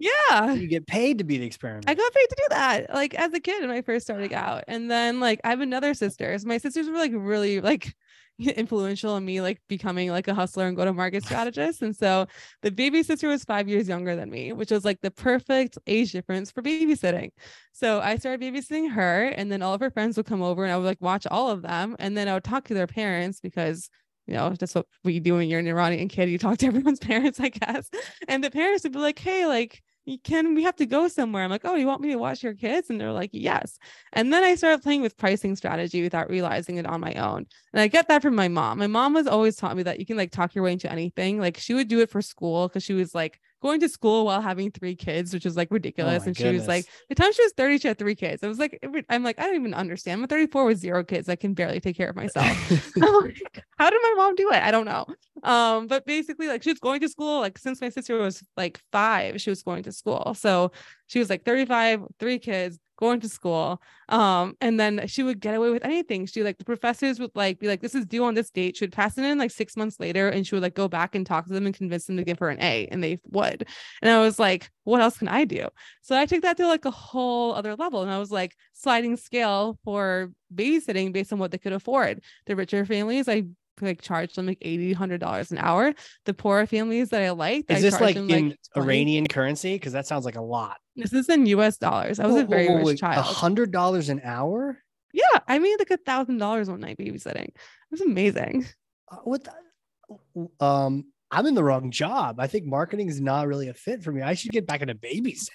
Yeah. 0.00 0.54
you 0.54 0.66
get 0.66 0.86
paid 0.86 1.18
to 1.18 1.24
be 1.24 1.38
the 1.38 1.46
experiment. 1.46 1.88
I 1.88 1.94
got 1.94 2.12
paid 2.12 2.26
to 2.28 2.36
do 2.36 2.46
that, 2.50 2.94
like 2.94 3.14
as 3.14 3.32
a 3.34 3.40
kid 3.40 3.60
when 3.60 3.70
I 3.70 3.82
first 3.82 4.06
started 4.06 4.32
out. 4.32 4.64
And 4.66 4.90
then 4.90 5.20
like 5.20 5.40
I 5.44 5.50
have 5.50 5.60
another 5.60 5.94
sister. 5.94 6.36
So 6.38 6.48
my 6.48 6.58
sisters 6.58 6.88
were 6.88 6.96
like 6.96 7.12
really 7.14 7.60
like 7.60 7.94
influential 8.38 9.16
in 9.18 9.24
me 9.24 9.42
like 9.42 9.60
becoming 9.68 10.10
like 10.10 10.26
a 10.26 10.34
hustler 10.34 10.66
and 10.66 10.76
go 10.76 10.86
to 10.86 10.92
market 10.94 11.24
strategist. 11.24 11.82
And 11.82 11.94
so 11.94 12.26
the 12.62 12.70
baby 12.70 13.02
sister 13.02 13.28
was 13.28 13.44
five 13.44 13.68
years 13.68 13.88
younger 13.88 14.16
than 14.16 14.30
me, 14.30 14.52
which 14.52 14.70
was 14.70 14.84
like 14.84 15.00
the 15.02 15.10
perfect 15.10 15.76
age 15.86 16.12
difference 16.12 16.50
for 16.50 16.62
babysitting. 16.62 17.30
So 17.72 18.00
I 18.00 18.16
started 18.16 18.40
babysitting 18.40 18.90
her, 18.92 19.24
and 19.28 19.52
then 19.52 19.62
all 19.62 19.74
of 19.74 19.80
her 19.80 19.90
friends 19.90 20.16
would 20.16 20.26
come 20.26 20.42
over 20.42 20.64
and 20.64 20.72
I 20.72 20.76
would 20.78 20.86
like 20.86 21.00
watch 21.00 21.26
all 21.26 21.50
of 21.50 21.62
them. 21.62 21.96
And 21.98 22.16
then 22.16 22.26
I 22.26 22.34
would 22.34 22.44
talk 22.44 22.64
to 22.68 22.74
their 22.74 22.86
parents 22.86 23.40
because 23.40 23.90
you 24.26 24.36
know, 24.36 24.50
that's 24.50 24.76
what 24.76 24.86
we 25.02 25.18
do 25.18 25.34
when 25.34 25.48
you're 25.48 25.58
an 25.58 25.66
Iranian 25.66 26.06
kid. 26.06 26.30
You 26.30 26.38
talk 26.38 26.58
to 26.58 26.66
everyone's 26.68 27.00
parents, 27.00 27.40
I 27.40 27.48
guess. 27.48 27.90
And 28.28 28.44
the 28.44 28.50
parents 28.50 28.84
would 28.84 28.92
be 28.92 29.00
like, 29.00 29.18
hey, 29.18 29.46
like, 29.46 29.82
can 30.24 30.54
we 30.54 30.62
have 30.64 30.76
to 30.76 30.86
go 30.86 31.08
somewhere? 31.08 31.44
I'm 31.44 31.50
like, 31.50 31.64
oh, 31.64 31.74
you 31.74 31.86
want 31.86 32.00
me 32.00 32.10
to 32.10 32.18
watch 32.18 32.42
your 32.42 32.54
kids? 32.54 32.90
And 32.90 33.00
they're 33.00 33.12
like, 33.12 33.30
yes. 33.32 33.78
And 34.12 34.32
then 34.32 34.42
I 34.42 34.54
started 34.54 34.82
playing 34.82 35.02
with 35.02 35.16
pricing 35.16 35.56
strategy 35.56 36.02
without 36.02 36.30
realizing 36.30 36.76
it 36.76 36.86
on 36.86 37.00
my 37.00 37.14
own. 37.14 37.46
And 37.72 37.80
I 37.80 37.88
get 37.88 38.08
that 38.08 38.22
from 38.22 38.34
my 38.34 38.48
mom. 38.48 38.78
My 38.78 38.86
mom 38.86 39.14
has 39.14 39.26
always 39.26 39.56
taught 39.56 39.76
me 39.76 39.82
that 39.84 40.00
you 40.00 40.06
can 40.06 40.16
like 40.16 40.30
talk 40.30 40.54
your 40.54 40.64
way 40.64 40.72
into 40.72 40.90
anything. 40.90 41.38
Like 41.38 41.58
she 41.58 41.74
would 41.74 41.88
do 41.88 42.00
it 42.00 42.10
for 42.10 42.22
school 42.22 42.68
because 42.68 42.82
she 42.82 42.94
was 42.94 43.14
like, 43.14 43.40
going 43.60 43.80
to 43.80 43.88
school 43.88 44.24
while 44.24 44.40
having 44.40 44.70
three 44.70 44.94
kids, 44.94 45.32
which 45.32 45.46
is 45.46 45.56
like 45.56 45.68
ridiculous. 45.70 46.22
Oh 46.22 46.26
and 46.26 46.36
goodness. 46.36 46.52
she 46.52 46.58
was 46.58 46.68
like, 46.68 46.86
the 47.08 47.14
time 47.14 47.32
she 47.32 47.42
was 47.42 47.52
30, 47.56 47.78
she 47.78 47.88
had 47.88 47.98
three 47.98 48.14
kids. 48.14 48.42
I 48.42 48.48
was 48.48 48.58
like, 48.58 48.78
I'm 49.08 49.22
like, 49.22 49.38
I 49.38 49.44
don't 49.44 49.56
even 49.56 49.74
understand. 49.74 50.22
I'm 50.22 50.28
34 50.28 50.64
with 50.64 50.78
zero 50.78 51.04
kids. 51.04 51.28
I 51.28 51.36
can 51.36 51.54
barely 51.54 51.80
take 51.80 51.96
care 51.96 52.10
of 52.10 52.16
myself. 52.16 52.46
like, 52.96 53.64
how 53.78 53.90
did 53.90 54.00
my 54.02 54.14
mom 54.16 54.34
do 54.34 54.50
it? 54.50 54.62
I 54.62 54.70
don't 54.70 54.86
know. 54.86 55.06
Um, 55.42 55.86
but 55.86 56.04
basically, 56.06 56.48
like 56.48 56.62
she 56.62 56.70
was 56.70 56.80
going 56.80 57.00
to 57.00 57.08
school, 57.08 57.40
like 57.40 57.58
since 57.58 57.80
my 57.80 57.88
sister 57.88 58.18
was 58.18 58.42
like 58.56 58.80
five, 58.92 59.40
she 59.40 59.50
was 59.50 59.62
going 59.62 59.82
to 59.84 59.92
school. 59.92 60.34
So 60.34 60.72
she 61.06 61.18
was 61.18 61.30
like 61.30 61.44
35, 61.44 62.02
three 62.18 62.38
kids, 62.38 62.78
going 63.00 63.20
to 63.20 63.28
school. 63.28 63.82
Um, 64.08 64.56
and 64.60 64.78
then 64.78 65.06
she 65.06 65.22
would 65.22 65.40
get 65.40 65.54
away 65.54 65.70
with 65.70 65.84
anything. 65.84 66.26
She 66.26 66.42
like 66.42 66.58
the 66.58 66.64
professors 66.64 67.18
would 67.18 67.30
like 67.34 67.58
be 67.58 67.66
like, 67.66 67.80
this 67.80 67.94
is 67.94 68.06
due 68.06 68.24
on 68.24 68.34
this 68.34 68.50
date. 68.50 68.76
She 68.76 68.84
would 68.84 68.92
pass 68.92 69.16
it 69.18 69.24
in 69.24 69.38
like 69.38 69.50
six 69.50 69.76
months 69.76 69.98
later 69.98 70.28
and 70.28 70.46
she 70.46 70.54
would 70.54 70.62
like 70.62 70.74
go 70.74 70.86
back 70.86 71.14
and 71.14 71.26
talk 71.26 71.46
to 71.46 71.52
them 71.52 71.66
and 71.66 71.74
convince 71.74 72.04
them 72.04 72.16
to 72.18 72.24
give 72.24 72.38
her 72.38 72.50
an 72.50 72.60
A 72.60 72.86
and 72.88 73.02
they 73.02 73.18
would. 73.30 73.66
And 74.02 74.10
I 74.10 74.20
was 74.20 74.38
like, 74.38 74.70
what 74.84 75.00
else 75.00 75.18
can 75.18 75.28
I 75.28 75.44
do? 75.44 75.68
So 76.02 76.16
I 76.16 76.26
took 76.26 76.42
that 76.42 76.56
to 76.58 76.66
like 76.66 76.84
a 76.84 76.90
whole 76.90 77.54
other 77.54 77.74
level. 77.74 78.02
And 78.02 78.10
I 78.10 78.18
was 78.18 78.30
like 78.30 78.54
sliding 78.74 79.16
scale 79.16 79.78
for 79.84 80.30
babysitting 80.54 81.12
based 81.12 81.32
on 81.32 81.38
what 81.38 81.50
they 81.50 81.58
could 81.58 81.72
afford. 81.72 82.22
The 82.46 82.54
richer 82.54 82.84
families, 82.84 83.28
I 83.28 83.44
like 83.82 84.00
charge 84.02 84.34
them 84.34 84.46
like 84.46 84.58
80 84.60 84.92
hundred 84.92 85.20
dollars 85.20 85.50
an 85.52 85.58
hour 85.58 85.94
the 86.26 86.34
poorer 86.34 86.66
families 86.66 87.10
that 87.10 87.22
i 87.22 87.30
liked 87.30 87.70
Is 87.70 87.78
I 87.78 87.80
this 87.80 88.00
like 88.00 88.14
them, 88.14 88.30
in 88.30 88.54
20. 88.74 88.86
Iranian 88.86 89.26
currency? 89.26 89.74
Because 89.74 89.92
that 89.92 90.06
sounds 90.06 90.24
like 90.24 90.36
a 90.36 90.42
lot. 90.42 90.78
This 91.00 91.12
is 91.12 91.28
in 91.28 91.46
us 91.46 91.76
dollars 91.76 92.20
i 92.20 92.26
was 92.26 92.36
a 92.36 92.44
very 92.44 92.74
rich 92.74 92.88
A 92.88 92.96
child 92.96 93.24
hundred 93.24 93.70
dollars 93.72 94.08
an 94.08 94.20
hour? 94.24 94.78
yeah 95.12 95.38
i 95.48 95.58
made 95.58 95.76
like 95.78 95.90
a 95.90 95.96
thousand 95.96 96.38
dollars 96.38 96.68
one 96.70 96.80
night 96.80 96.96
babysitting 96.98 97.48
it 97.48 97.56
was 97.90 98.00
amazing 98.00 98.66
Uh, 99.10 99.16
What? 99.24 99.44
The, 99.44 100.48
um, 100.64 101.04
I'm 101.32 101.46
in 101.46 101.54
the 101.54 101.62
wrong 101.62 101.92
job. 101.92 102.40
I 102.40 102.48
think 102.48 102.66
marketing 102.66 103.08
is 103.08 103.20
not 103.20 103.46
really 103.46 103.68
a 103.68 103.74
fit 103.74 104.02
for 104.02 104.10
me. 104.10 104.20
I 104.20 104.34
should 104.34 104.50
get 104.50 104.66
back 104.66 104.82
into 104.82 104.94
babysitting. 104.96 105.48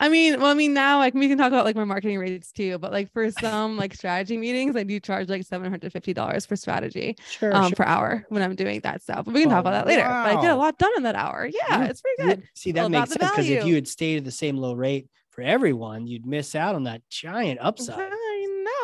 I 0.00 0.08
mean, 0.08 0.40
well, 0.40 0.50
I 0.50 0.54
mean, 0.54 0.74
now 0.74 0.98
like 0.98 1.14
we 1.14 1.28
can 1.28 1.38
talk 1.38 1.48
about 1.48 1.64
like 1.64 1.76
my 1.76 1.84
marketing 1.84 2.18
rates 2.18 2.52
too, 2.52 2.78
but 2.78 2.92
like 2.92 3.12
for 3.12 3.30
some 3.30 3.76
like 3.76 3.94
strategy 3.94 4.36
meetings, 4.36 4.76
I 4.76 4.82
do 4.82 4.98
charge 5.00 5.28
like 5.28 5.44
seven 5.44 5.70
hundred 5.70 5.92
fifty 5.92 6.12
dollars 6.12 6.44
for 6.46 6.56
strategy 6.56 7.16
Sure. 7.30 7.54
um 7.54 7.68
sure. 7.70 7.76
per 7.76 7.84
hour 7.84 8.24
when 8.28 8.42
I'm 8.42 8.54
doing 8.54 8.80
that 8.80 9.02
stuff. 9.02 9.24
But 9.24 9.34
we 9.34 9.40
can 9.42 9.50
talk 9.50 9.58
Oh, 9.58 9.68
about 9.68 9.72
that 9.72 9.86
later. 9.86 10.02
But 10.02 10.36
I 10.36 10.40
get 10.42 10.50
a 10.50 10.56
lot 10.56 10.78
done 10.78 10.92
in 10.96 11.02
that 11.04 11.14
hour. 11.14 11.48
Yeah, 11.52 11.84
it's 11.84 12.00
pretty 12.00 12.22
good. 12.22 12.42
See, 12.54 12.72
that 12.72 12.90
makes 12.90 13.10
sense 13.12 13.30
because 13.30 13.48
if 13.48 13.64
you 13.64 13.74
had 13.74 13.86
stayed 13.88 14.18
at 14.18 14.24
the 14.24 14.30
same 14.32 14.56
low 14.56 14.74
rate 14.74 15.08
for 15.30 15.42
everyone, 15.42 16.06
you'd 16.06 16.26
miss 16.26 16.54
out 16.54 16.74
on 16.74 16.84
that 16.84 17.02
giant 17.08 17.58
upside. 17.62 18.12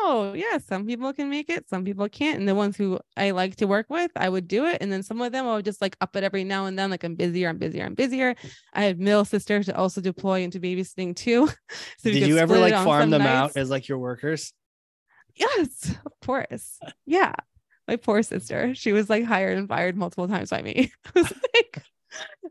Know. 0.03 0.33
Yeah, 0.33 0.57
some 0.57 0.85
people 0.85 1.13
can 1.13 1.29
make 1.29 1.49
it, 1.49 1.69
some 1.69 1.83
people 1.85 2.07
can't. 2.09 2.39
And 2.39 2.47
the 2.47 2.55
ones 2.55 2.77
who 2.77 2.99
I 3.17 3.31
like 3.31 3.55
to 3.57 3.67
work 3.67 3.87
with, 3.89 4.11
I 4.15 4.29
would 4.29 4.47
do 4.47 4.65
it. 4.65 4.77
And 4.81 4.91
then 4.91 5.03
some 5.03 5.21
of 5.21 5.31
them 5.31 5.47
I 5.47 5.55
would 5.55 5.65
just 5.65 5.81
like 5.81 5.95
up 6.01 6.15
it 6.15 6.23
every 6.23 6.43
now 6.43 6.65
and 6.65 6.77
then. 6.77 6.89
Like 6.89 7.03
I'm 7.03 7.15
busier, 7.15 7.49
I'm 7.49 7.57
busier, 7.57 7.85
I'm 7.85 7.95
busier. 7.95 8.35
I 8.73 8.83
had 8.83 8.99
middle 8.99 9.25
sisters 9.25 9.67
to 9.67 9.75
also 9.75 10.01
deploy 10.01 10.41
into 10.41 10.59
babysitting 10.59 11.15
too. 11.15 11.47
so 11.97 12.11
Did 12.11 12.27
you 12.27 12.37
ever 12.37 12.57
like 12.57 12.73
farm 12.73 13.09
them 13.09 13.23
nights. 13.23 13.55
out 13.55 13.57
as 13.57 13.69
like 13.69 13.87
your 13.87 13.99
workers? 13.99 14.53
Yes, 15.35 15.95
of 16.05 16.11
course. 16.25 16.79
Yeah. 17.05 17.33
My 17.87 17.95
poor 17.95 18.21
sister. 18.21 18.75
She 18.75 18.91
was 18.91 19.09
like 19.09 19.23
hired 19.23 19.57
and 19.57 19.67
fired 19.67 19.97
multiple 19.97 20.27
times 20.27 20.49
by 20.51 20.61
me. 20.61 20.91
I 21.05 21.19
was 21.19 21.33
like, 21.53 21.83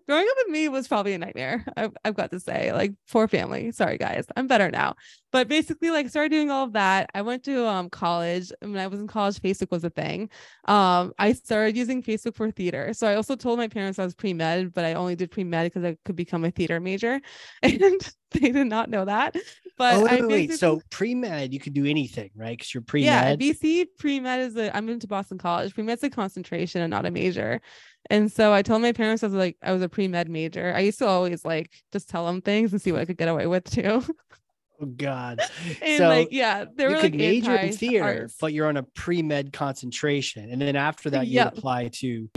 growing 0.09 0.27
up 0.29 0.37
with 0.39 0.49
me 0.49 0.69
was 0.69 0.89
probably 0.89 1.15
a 1.15 1.19
nightmare. 1.19 1.65
I've, 1.77 1.93
I've 2.05 2.15
got 2.15 2.31
to 2.31 2.41
say, 2.41 2.73
like, 2.73 2.93
poor 3.11 3.29
family. 3.29 3.73
Sorry, 3.73 3.99
guys. 3.99 4.27
I'm 4.37 4.47
better 4.47 4.71
now. 4.71 4.95
But 5.31 5.49
basically, 5.49 5.91
like, 5.91 6.09
started 6.09 6.31
doing 6.31 6.51
all 6.51 6.65
of 6.65 6.73
that. 6.73 7.11
I 7.15 7.23
went 7.23 7.45
to 7.45 7.67
um 7.67 7.91
college. 7.91 8.53
When 8.61 8.77
I 8.77 8.87
was 8.87 9.01
in 9.01 9.07
college, 9.07 9.41
Facebook 9.41 9.71
was 9.71 9.85
a 9.85 9.91
thing. 9.91 10.31
Um, 10.65 11.13
I 11.19 11.33
started 11.33 11.77
using 11.77 12.03
Facebook 12.03 12.35
for 12.35 12.51
theater. 12.51 12.93
So 12.95 13.07
I 13.07 13.15
also 13.15 13.37
told 13.37 13.59
my 13.59 13.69
parents 13.69 13.99
I 13.99 14.05
was 14.05 14.15
pre 14.15 14.33
med, 14.33 14.73
but 14.73 14.85
I 14.85 14.95
only 14.95 15.17
did 15.17 15.31
pre 15.31 15.45
med 15.45 15.67
because 15.67 15.85
I 15.85 15.97
could 16.05 16.17
become 16.17 16.45
a 16.45 16.51
theater 16.51 16.81
major, 16.81 17.21
and 17.63 18.15
they 18.33 18.51
did 18.53 18.67
not 18.67 18.91
know 18.91 19.05
that. 19.05 19.37
But 19.77 19.95
oh, 19.95 20.05
wait, 20.05 20.21
wait, 20.23 20.49
wait. 20.49 20.59
So 20.59 20.81
pre 20.91 21.15
med, 21.15 21.53
you 21.53 21.61
could 21.61 21.75
do 21.75 21.87
anything, 21.87 22.31
right? 22.35 22.57
Because 22.57 22.75
you're 22.75 22.83
pre-med 22.83 23.41
yeah. 23.41 23.53
BC 23.53 23.87
pre 23.99 24.21
med 24.21 24.41
is 24.41 24.57
a. 24.57 24.75
I'm 24.77 24.89
into 24.89 25.07
Boston 25.07 25.39
College. 25.39 25.75
Pre 25.75 25.85
med's 25.85 26.03
a 26.03 26.11
concentration 26.11 26.83
and 26.83 26.91
not 26.91 27.07
a 27.07 27.11
major. 27.11 27.61
And 28.11 28.33
so 28.33 28.53
I 28.53 28.63
told 28.63 28.83
my 28.83 28.93
parents 28.93 29.23
I 29.23 29.27
was 29.27 29.35
like 29.35 29.57
I 29.63 29.73
was 29.73 29.83
a 29.83 29.89
pre 29.89 30.09
med 30.09 30.29
major. 30.29 30.73
I 30.75 30.81
used 30.81 30.99
to 30.99 31.07
always 31.07 31.45
like 31.45 31.71
just 31.93 32.09
tell 32.09 32.27
them 32.27 32.41
things 32.41 32.73
and 32.73 32.81
see 32.81 32.93
what 32.93 33.03
I 33.03 33.05
could 33.05 33.19
get 33.19 33.29
away 33.29 33.47
with 33.47 33.65
too. 33.65 34.03
oh 34.81 34.87
God. 34.87 35.41
and 35.83 35.99
so 35.99 36.09
like 36.09 36.29
yeah, 36.31 36.65
they 36.75 36.85
you 36.85 36.91
were 36.91 36.97
could 36.97 37.13
like 37.13 37.15
major 37.15 37.55
in 37.57 37.73
theater, 37.73 38.05
arts. 38.05 38.37
but 38.41 38.53
you're 38.53 38.69
on 38.69 38.77
a 38.77 38.83
pre 38.83 39.23
med 39.23 39.53
concentration, 39.53 40.51
and 40.51 40.61
then 40.61 40.77
after 40.77 41.11
that, 41.11 41.27
you 41.27 41.35
Yep. 41.37 41.59
apply 41.59 41.89
to 41.89 42.29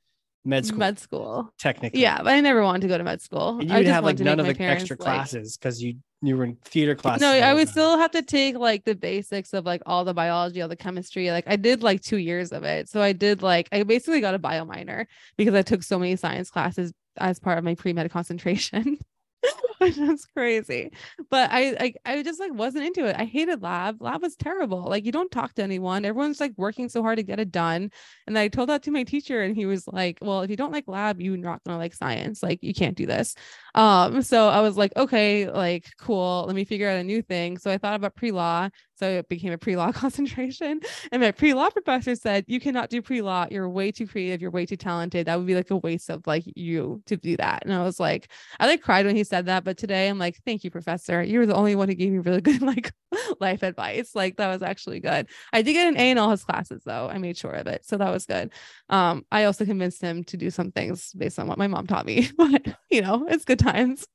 med 0.44 0.66
school. 0.66 0.78
med 0.80 1.00
school. 1.00 1.54
technically. 1.60 2.02
Yeah, 2.02 2.18
but 2.18 2.28
I 2.34 2.40
never 2.42 2.64
wanted 2.64 2.82
to 2.82 2.88
go 2.88 2.98
to 2.98 3.04
med 3.04 3.22
school. 3.22 3.60
And 3.60 3.70
you 3.70 3.76
I 3.76 3.78
would 3.80 3.86
just 3.86 3.94
have 3.94 4.04
like 4.04 4.14
wanted 4.14 4.18
to 4.20 4.24
none 4.24 4.40
of 4.40 4.46
the 4.58 4.64
extra 4.64 4.96
like- 4.96 5.00
classes 5.00 5.58
because 5.58 5.82
you 5.84 5.96
you 6.24 6.38
were 6.38 6.44
in 6.44 6.56
theater 6.66 6.94
classes. 6.94 7.22
No, 7.22 7.30
I 7.32 7.54
would 7.56 7.66
time. 7.66 7.72
still 7.72 7.98
have 7.98 8.12
to 8.12 8.22
take 8.22 8.56
like 8.56 8.84
the 8.86 8.94
basics 8.94 9.54
of 9.54 9.66
like 9.66 9.82
all 9.88 10.06
the 10.06 10.14
biology, 10.14 10.62
all 10.62 10.68
the 10.70 10.76
chemistry. 10.76 11.32
Like 11.32 11.46
I 11.48 11.56
did 11.56 11.82
like 11.82 12.02
two 12.02 12.18
years 12.18 12.52
of 12.52 12.64
it. 12.64 12.90
So 12.90 13.02
I 13.02 13.12
did 13.14 13.42
like 13.42 13.68
I 13.72 13.82
basically 13.82 14.22
got 14.22 14.36
a 14.36 14.40
bio 14.40 14.64
minor 14.64 15.08
because 15.36 15.56
I 15.56 15.64
took 15.64 15.82
so 15.82 15.98
many 15.98 16.16
science 16.16 16.52
classes 16.52 16.94
as 17.18 17.40
part 17.40 17.58
of 17.58 17.64
my 17.64 17.74
pre-med 17.76 18.10
concentration. 18.12 18.98
Was 19.82 20.26
crazy. 20.36 20.92
But 21.30 21.50
I, 21.52 21.76
I 21.80 21.94
I 22.06 22.24
just 22.24 22.40
like 22.40 22.54
wasn't 22.54 22.86
into 22.86 23.06
it. 23.06 23.16
I 23.18 23.26
hated 23.26 23.64
lab. 23.64 24.02
Lab 24.02 24.22
was 24.22 24.36
terrible. 24.36 24.84
Like 24.84 25.06
you 25.06 25.12
don't 25.12 25.32
talk 25.32 25.54
to 25.56 25.64
anyone. 25.64 26.06
Everyone's 26.06 26.40
like 26.40 26.54
working 26.56 26.88
so 26.88 27.02
hard 27.02 27.18
to 27.18 27.24
get 27.24 27.40
it 27.40 27.52
done. 27.52 27.90
And 28.28 28.38
I 28.38 28.48
told 28.48 28.70
that 28.70 28.84
to 28.84 28.92
my 28.92 29.04
teacher 29.04 29.42
and 29.42 29.56
he 29.56 29.66
was 29.66 29.88
like, 29.88 30.20
Well, 30.22 30.42
if 30.42 30.50
you 30.52 30.56
don't 30.56 30.72
like 30.72 30.88
lab, 30.88 31.20
you're 31.20 31.38
not 31.38 31.64
gonna 31.64 31.80
like 31.80 31.96
science. 31.96 32.44
Like 32.44 32.60
you 32.62 32.74
can't 32.74 32.96
do 32.96 33.08
this. 33.08 33.36
Um, 33.74 34.22
so 34.22 34.50
I 34.50 34.62
was 34.62 34.78
like, 34.78 34.94
okay, 34.96 35.50
like 35.50 35.86
cool, 36.00 36.44
let 36.46 36.56
me 36.56 36.64
figure 36.66 36.88
out 36.90 36.98
a 37.00 37.04
new 37.04 37.22
thing. 37.22 37.58
So 37.58 37.72
I 37.72 37.78
thought 37.78 37.96
about 37.96 38.16
pre-law. 38.16 38.70
So 39.02 39.10
it 39.10 39.30
became 39.30 39.52
a 39.52 39.58
pre-law 39.58 39.92
concentration. 40.04 40.80
And 41.12 41.22
my 41.22 41.32
pre-law 41.32 41.72
professor 41.72 42.16
said, 42.16 42.46
You 42.48 42.60
cannot 42.60 42.92
do 42.92 43.02
pre-law, 43.02 43.48
you're 43.50 43.68
way 43.68 43.92
too 43.92 44.06
creative, 44.06 44.42
you're 44.42 44.52
way 44.52 44.68
too 44.68 44.76
talented. 44.76 45.26
That 45.26 45.38
would 45.38 45.48
be 45.48 45.56
like 45.56 45.72
a 45.72 45.78
waste 45.78 46.10
of 46.10 46.28
like 46.28 46.44
you 46.56 47.02
to 47.08 47.18
do 47.18 47.36
that. 47.38 47.64
And 47.66 47.74
I 47.74 47.84
was 47.84 48.00
like, 48.00 48.32
I 48.60 48.68
like 48.68 48.84
cried 48.84 49.08
when 49.08 49.16
he 49.16 49.24
said 49.24 49.48
that, 49.48 49.64
but 49.64 49.78
today 49.78 50.08
I'm 50.08 50.20
like, 50.20 50.38
thank 50.46 50.64
you, 50.64 50.70
professor. 50.70 51.24
You 51.24 51.40
were 51.40 51.48
the 51.48 51.56
only 51.56 51.76
one 51.76 51.90
who 51.90 51.96
gave 51.96 52.12
me 52.12 52.20
really 52.20 52.42
good 52.42 52.62
like 52.62 52.94
life 53.40 53.64
advice. 53.64 54.14
Like 54.14 54.38
that 54.38 54.48
was 54.48 54.62
actually 54.62 55.00
good. 55.00 55.28
I 55.52 55.64
did 55.64 55.74
get 55.74 55.88
an 55.88 55.98
A 55.98 56.12
in 56.12 56.18
all 56.20 56.30
his 56.30 56.44
classes 56.44 56.84
though. 56.86 57.10
I 57.10 57.18
made 57.18 57.38
sure 57.38 57.54
of 57.54 57.66
it. 57.66 57.86
So 57.86 57.98
that 57.98 58.12
was 58.12 58.26
good. 58.28 58.52
Um, 58.90 59.26
I 59.32 59.46
also 59.46 59.66
convinced 59.66 60.02
him 60.02 60.24
to 60.26 60.38
do 60.38 60.52
some 60.52 60.72
things 60.72 61.12
based 61.14 61.40
on 61.40 61.48
what 61.48 61.58
my 61.58 61.68
mom 61.68 61.88
taught 61.88 62.06
me, 62.06 62.30
but 62.38 62.68
you 62.92 63.02
know, 63.02 63.26
it's 63.30 63.46
good 63.46 63.60
times. 63.60 64.06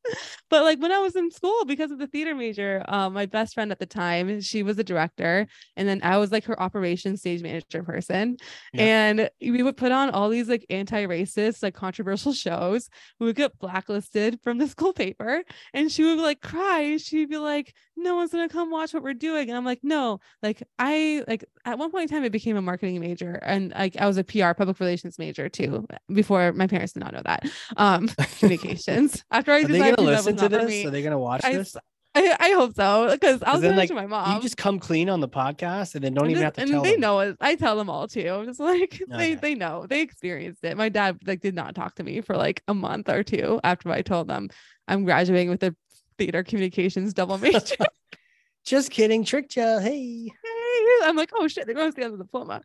But 0.48 0.62
like 0.62 0.80
when 0.80 0.92
I 0.92 1.00
was 1.00 1.16
in 1.16 1.30
school, 1.30 1.64
because 1.64 1.90
of 1.90 1.98
the 1.98 2.06
theater 2.06 2.34
major, 2.34 2.84
um, 2.88 3.14
my 3.14 3.26
best 3.26 3.54
friend 3.54 3.72
at 3.72 3.78
the 3.78 3.86
time, 3.86 4.40
she 4.40 4.62
was 4.62 4.75
a 4.78 4.84
director, 4.84 5.46
and 5.76 5.88
then 5.88 6.00
I 6.02 6.18
was 6.18 6.32
like 6.32 6.44
her 6.44 6.60
operations 6.60 7.20
stage 7.20 7.42
manager 7.42 7.82
person. 7.82 8.36
Yeah. 8.72 8.82
And 8.82 9.30
we 9.40 9.62
would 9.62 9.76
put 9.76 9.92
on 9.92 10.10
all 10.10 10.28
these 10.28 10.48
like 10.48 10.66
anti-racist, 10.70 11.62
like 11.62 11.74
controversial 11.74 12.32
shows. 12.32 12.88
We 13.18 13.26
would 13.26 13.36
get 13.36 13.58
blacklisted 13.58 14.40
from 14.42 14.58
the 14.58 14.68
school 14.76 14.92
paper, 14.92 15.42
and 15.72 15.90
she 15.90 16.04
would 16.04 16.18
like 16.18 16.40
cry. 16.40 16.96
She'd 16.96 17.28
be 17.28 17.38
like, 17.38 17.74
"No 17.96 18.16
one's 18.16 18.32
gonna 18.32 18.48
come 18.48 18.70
watch 18.70 18.94
what 18.94 19.02
we're 19.02 19.14
doing," 19.14 19.48
and 19.48 19.56
I'm 19.56 19.64
like, 19.64 19.80
"No." 19.82 20.20
Like 20.42 20.62
I 20.78 21.24
like 21.26 21.44
at 21.64 21.78
one 21.78 21.90
point 21.90 22.10
in 22.10 22.16
time, 22.16 22.24
I 22.24 22.28
became 22.28 22.56
a 22.56 22.62
marketing 22.62 23.00
major, 23.00 23.34
and 23.42 23.72
like 23.72 23.96
I 23.98 24.06
was 24.06 24.16
a 24.16 24.24
PR 24.24 24.52
public 24.52 24.80
relations 24.80 25.18
major 25.18 25.48
too. 25.48 25.86
Before 26.12 26.52
my 26.52 26.66
parents 26.66 26.92
did 26.92 27.00
not 27.00 27.12
know 27.12 27.22
that. 27.24 27.44
Um, 27.76 28.08
communications. 28.38 29.24
After 29.30 29.52
I 29.52 29.62
decided 29.62 29.98
that 29.98 29.98
was 29.98 30.26
listen 30.26 30.36
to 30.36 30.42
not 30.48 30.52
for 30.52 30.58
this? 30.58 30.68
me, 30.68 30.86
Are 30.86 30.90
they 30.90 31.02
gonna 31.02 31.18
watch 31.18 31.44
I, 31.44 31.54
this? 31.54 31.76
I, 32.16 32.36
I 32.40 32.50
hope 32.52 32.74
so 32.74 33.10
because 33.12 33.42
I'll 33.42 33.60
send 33.60 33.76
like, 33.76 33.84
it 33.84 33.88
to 33.88 33.94
my 33.94 34.06
mom. 34.06 34.34
you 34.34 34.40
just 34.42 34.56
come 34.56 34.78
clean 34.78 35.08
on 35.10 35.20
the 35.20 35.28
podcast 35.28 35.94
and 35.94 36.02
then 36.02 36.14
don't 36.14 36.24
I'm 36.24 36.30
even 36.30 36.42
just- 36.42 36.44
have 36.44 36.54
to 36.54 36.60
and 36.62 36.70
tell 36.70 36.82
they 36.82 36.92
them. 36.92 37.00
know 37.00 37.20
it. 37.20 37.36
I 37.40 37.54
tell 37.56 37.76
them 37.76 37.90
all 37.90 38.08
too. 38.08 38.28
I'm 38.32 38.46
just 38.46 38.58
like 38.58 39.02
they 39.08 39.14
Okay. 39.14 39.34
they 39.34 39.54
know 39.54 39.86
they 39.86 40.00
experienced 40.00 40.64
it. 40.64 40.76
My 40.76 40.88
dad 40.88 41.18
like 41.26 41.40
did 41.40 41.54
not 41.54 41.74
talk 41.74 41.94
to 41.96 42.02
me 42.02 42.22
for 42.22 42.36
like 42.36 42.62
a 42.68 42.74
month 42.74 43.08
or 43.08 43.22
two 43.22 43.60
after 43.62 43.90
I 43.90 44.02
told 44.02 44.28
them 44.28 44.48
I'm 44.88 45.04
graduating 45.04 45.50
with 45.50 45.62
a 45.62 45.76
theater 46.18 46.42
communications 46.42 47.12
double 47.12 47.36
major. 47.38 47.76
Just 48.64 48.90
kidding, 48.90 49.22
tricked 49.24 49.54
you. 49.56 49.78
Hey. 49.78 50.24
Hey 50.24 50.32
I'm 51.04 51.16
like, 51.16 51.30
oh 51.34 51.46
shit, 51.48 51.66
they're 51.66 51.74
going 51.74 51.92
to 51.92 51.92
stand 51.92 52.14
the 52.14 52.18
diploma. 52.18 52.62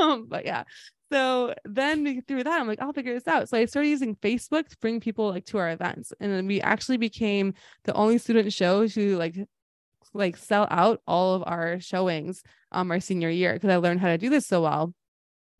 um, 0.00 0.26
but 0.28 0.44
yeah. 0.44 0.64
So 1.10 1.54
then 1.64 2.22
through 2.22 2.44
that, 2.44 2.60
I'm 2.60 2.68
like, 2.68 2.82
I'll 2.82 2.92
figure 2.92 3.14
this 3.14 3.26
out. 3.26 3.48
So 3.48 3.56
I 3.56 3.64
started 3.64 3.88
using 3.88 4.14
Facebook 4.16 4.68
to 4.68 4.76
bring 4.78 5.00
people 5.00 5.30
like 5.30 5.46
to 5.46 5.58
our 5.58 5.70
events. 5.70 6.12
And 6.20 6.32
then 6.32 6.46
we 6.46 6.60
actually 6.60 6.98
became 6.98 7.54
the 7.84 7.94
only 7.94 8.18
student 8.18 8.52
show 8.52 8.86
to 8.86 9.16
like 9.16 9.36
like 10.14 10.36
sell 10.36 10.66
out 10.70 11.00
all 11.06 11.34
of 11.34 11.44
our 11.46 11.78
showings 11.80 12.42
um 12.72 12.90
our 12.90 12.98
senior 12.98 13.28
year 13.28 13.52
because 13.52 13.68
I 13.70 13.76
learned 13.76 14.00
how 14.00 14.08
to 14.08 14.18
do 14.18 14.30
this 14.30 14.46
so 14.46 14.62
well. 14.62 14.94